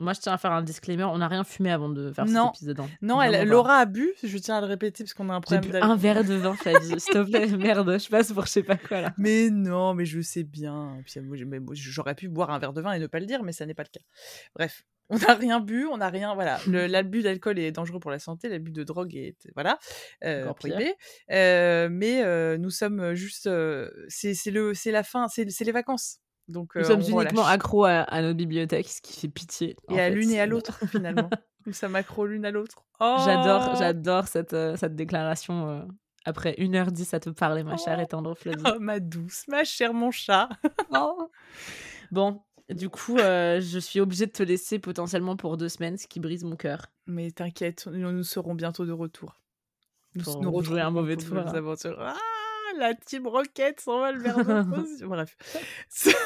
moi, 0.00 0.12
je 0.12 0.20
tiens 0.20 0.32
à 0.32 0.38
faire 0.38 0.52
un 0.52 0.62
disclaimer. 0.62 1.04
On 1.04 1.18
n'a 1.18 1.28
rien 1.28 1.44
fumé 1.44 1.72
avant 1.72 1.88
de 1.88 2.12
faire 2.12 2.26
cet 2.26 2.36
épisode. 2.36 2.80
Hein. 2.80 2.88
Non, 3.02 3.20
elle, 3.20 3.48
Laura 3.48 3.78
a 3.78 3.84
bu. 3.84 4.12
Je 4.22 4.38
tiens 4.38 4.56
à 4.56 4.60
le 4.60 4.66
répéter 4.66 5.04
parce 5.04 5.14
qu'on 5.14 5.28
a 5.28 5.34
un 5.34 5.40
problème. 5.40 5.82
un 5.82 5.96
verre 5.96 6.24
de 6.24 6.34
vin, 6.34 6.54
S'il 6.56 6.96
te 6.96 7.24
plaît, 7.24 7.46
merde, 7.56 7.98
je 7.98 8.08
passe 8.08 8.32
pour 8.32 8.46
je 8.46 8.50
sais 8.50 8.62
pas 8.62 8.76
quoi 8.76 9.00
là. 9.00 9.14
Mais 9.18 9.50
non, 9.50 9.94
mais 9.94 10.04
je 10.04 10.20
sais 10.20 10.44
bien. 10.44 11.02
J'aurais 11.72 12.14
pu 12.14 12.28
boire 12.28 12.50
un 12.50 12.58
verre 12.58 12.72
de 12.72 12.80
vin 12.80 12.92
et 12.92 12.98
ne 12.98 13.06
pas 13.06 13.20
le 13.20 13.26
dire, 13.26 13.42
mais 13.42 13.52
ça 13.52 13.66
n'est 13.66 13.74
pas 13.74 13.82
le 13.82 13.88
cas. 13.88 14.04
Bref, 14.54 14.84
on 15.10 15.18
n'a 15.18 15.34
rien 15.34 15.58
bu, 15.58 15.86
on 15.86 15.96
n'a 15.96 16.08
rien. 16.10 16.34
Voilà, 16.34 16.58
l'abus 16.66 17.22
d'alcool 17.22 17.58
est 17.58 17.72
dangereux 17.72 17.98
pour 17.98 18.10
la 18.10 18.18
santé, 18.18 18.48
l'abus 18.48 18.70
de 18.70 18.84
drogue 18.84 19.16
est 19.16 19.48
voilà 19.54 19.78
euh, 20.24 20.52
prohibé. 20.52 20.94
Euh, 21.30 21.88
mais 21.90 22.22
euh, 22.22 22.56
nous 22.56 22.70
sommes 22.70 23.14
juste. 23.14 23.50
c'est 24.08 24.50
le, 24.50 24.74
c'est 24.74 24.92
la 24.92 25.02
fin, 25.02 25.26
c'est 25.28 25.44
les 25.44 25.72
vacances. 25.72 26.20
Donc, 26.48 26.74
nous 26.76 26.84
sommes 26.84 27.02
uniquement 27.02 27.46
accros 27.46 27.84
à, 27.84 28.22
notre 28.22 28.36
bibliothèque, 28.36 28.88
ce 28.88 29.00
qui 29.02 29.20
fait 29.20 29.28
pitié. 29.28 29.76
Et 29.90 30.00
à 30.00 30.08
l'une 30.08 30.30
et 30.30 30.40
à 30.40 30.46
l'autre, 30.46 30.78
finalement. 30.90 31.28
Nous 31.66 31.72
sommes 31.74 31.96
accros 31.96 32.26
l'une 32.26 32.46
à 32.46 32.50
l'autre. 32.50 32.86
J'adore, 33.00 33.70
oh 33.72 33.76
j'adore 33.78 34.26
cette, 34.26 34.56
cette 34.76 34.96
déclaration. 34.96 35.86
après 36.24 36.52
1h10 36.52 37.14
à 37.14 37.20
te 37.20 37.30
parler, 37.30 37.62
ma 37.62 37.76
chère 37.76 38.00
et 38.00 38.06
tendre 38.06 38.34
Flavie. 38.34 38.62
Oh, 38.66 38.76
ma 38.80 38.98
douce, 39.00 39.44
ma 39.48 39.64
chère, 39.64 39.92
mon 39.92 40.10
chat. 40.10 40.48
oh. 40.94 41.30
Bon, 42.10 42.40
du 42.70 42.88
coup, 42.88 43.18
je 43.18 43.78
suis 43.78 44.00
obligée 44.00 44.26
de 44.26 44.32
te 44.32 44.42
laisser 44.42 44.78
potentiellement 44.78 45.36
pour 45.36 45.58
deux 45.58 45.68
semaines, 45.68 45.98
ce 45.98 46.06
qui 46.06 46.20
brise 46.20 46.44
mon 46.44 46.56
cœur. 46.56 46.86
Mais 47.06 47.30
t'inquiète, 47.30 47.86
nous, 47.86 48.22
serons 48.24 48.54
bientôt 48.54 48.86
de 48.86 48.92
retour. 48.92 49.34
Nous, 50.14 50.24
nous 50.40 50.50
retrouver 50.50 50.80
un 50.80 50.90
mauvais 50.90 51.16
tour. 51.16 51.36
Ah, 51.36 52.14
la 52.78 52.94
team 52.94 53.26
Rocket 53.26 53.80
s'envole 53.80 54.18
vers 54.18 54.36
notre 54.46 55.06
Bref. 55.06 55.36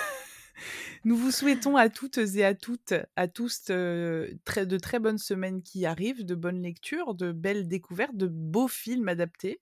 Nous 1.05 1.17
vous 1.17 1.33
souhaitons 1.33 1.77
à 1.77 1.89
toutes 1.89 2.19
et 2.19 2.45
à 2.45 2.55
toutes, 2.55 2.95
à 3.17 3.27
tous, 3.27 3.65
euh, 3.71 4.29
très, 4.45 4.67
de 4.67 4.79
très 4.79 5.01
bonnes 5.01 5.19
semaines 5.19 5.63
qui 5.63 5.85
arrivent, 5.87 6.25
de 6.25 6.35
bonnes 6.35 6.63
lectures, 6.63 7.15
de 7.15 7.33
belles 7.33 7.67
découvertes, 7.67 8.17
de 8.17 8.29
beaux 8.29 8.69
films 8.69 9.09
adaptés. 9.09 9.61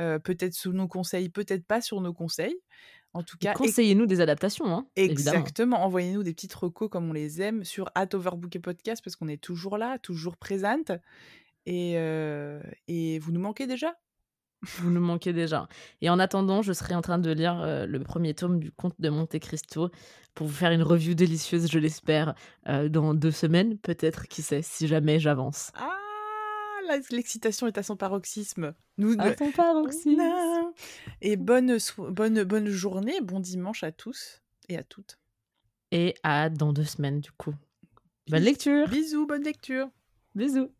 Euh, 0.00 0.18
peut-être 0.18 0.54
sous 0.54 0.72
nos 0.72 0.88
conseils, 0.88 1.28
peut-être 1.28 1.66
pas 1.66 1.82
sur 1.82 2.00
nos 2.00 2.14
conseils. 2.14 2.56
En 3.12 3.22
tout 3.22 3.36
cas, 3.36 3.52
conseillez-nous 3.52 4.06
des 4.06 4.22
adaptations. 4.22 4.74
Hein, 4.74 4.86
exactement. 4.96 5.84
Envoyez-nous 5.84 6.22
des 6.22 6.32
petites 6.32 6.54
recos 6.54 6.88
comme 6.88 7.10
on 7.10 7.12
les 7.12 7.42
aime 7.42 7.62
sur 7.62 7.90
Overbook 7.94 8.56
et 8.56 8.58
Podcast 8.58 9.04
parce 9.04 9.16
qu'on 9.16 9.28
est 9.28 9.42
toujours 9.42 9.76
là, 9.76 9.98
toujours 9.98 10.38
présente. 10.38 10.92
Et, 11.66 11.94
euh, 11.96 12.62
et 12.88 13.18
vous 13.18 13.32
nous 13.32 13.40
manquez 13.40 13.66
déjà? 13.66 13.94
Vous 14.62 14.90
nous 14.90 15.00
manquez 15.00 15.32
déjà. 15.32 15.68
Et 16.00 16.10
en 16.10 16.18
attendant, 16.18 16.62
je 16.62 16.72
serai 16.72 16.94
en 16.94 17.02
train 17.02 17.18
de 17.18 17.30
lire 17.30 17.60
euh, 17.60 17.86
le 17.86 18.00
premier 18.00 18.34
tome 18.34 18.60
du 18.60 18.70
Conte 18.70 18.94
de 19.00 19.08
Monte 19.08 19.38
Cristo 19.38 19.90
pour 20.34 20.46
vous 20.46 20.54
faire 20.54 20.72
une 20.72 20.82
review 20.82 21.14
délicieuse, 21.14 21.70
je 21.70 21.78
l'espère, 21.78 22.34
euh, 22.68 22.88
dans 22.88 23.14
deux 23.14 23.30
semaines, 23.30 23.76
peut-être, 23.78 24.28
qui 24.28 24.42
sait, 24.42 24.62
si 24.62 24.86
jamais 24.86 25.18
j'avance. 25.18 25.72
Ah, 25.74 25.98
l'excitation 27.10 27.66
est 27.66 27.76
à 27.76 27.82
son 27.82 27.96
paroxysme. 27.96 28.74
Nous, 28.98 29.14
à 29.18 29.36
son 29.36 29.50
paroxysme. 29.50 30.22
Et 31.20 31.36
bonne, 31.36 31.78
bonne, 31.98 32.44
bonne 32.44 32.68
journée, 32.68 33.20
bon 33.20 33.40
dimanche 33.40 33.82
à 33.84 33.92
tous 33.92 34.42
et 34.68 34.78
à 34.78 34.82
toutes. 34.82 35.18
Et 35.90 36.14
à 36.22 36.48
dans 36.48 36.72
deux 36.72 36.84
semaines, 36.84 37.20
du 37.20 37.32
coup. 37.32 37.54
Bonne 38.28 38.42
lecture. 38.42 38.88
Bisous, 38.88 39.26
bonne 39.26 39.42
lecture. 39.42 39.88
Bisous. 40.34 40.70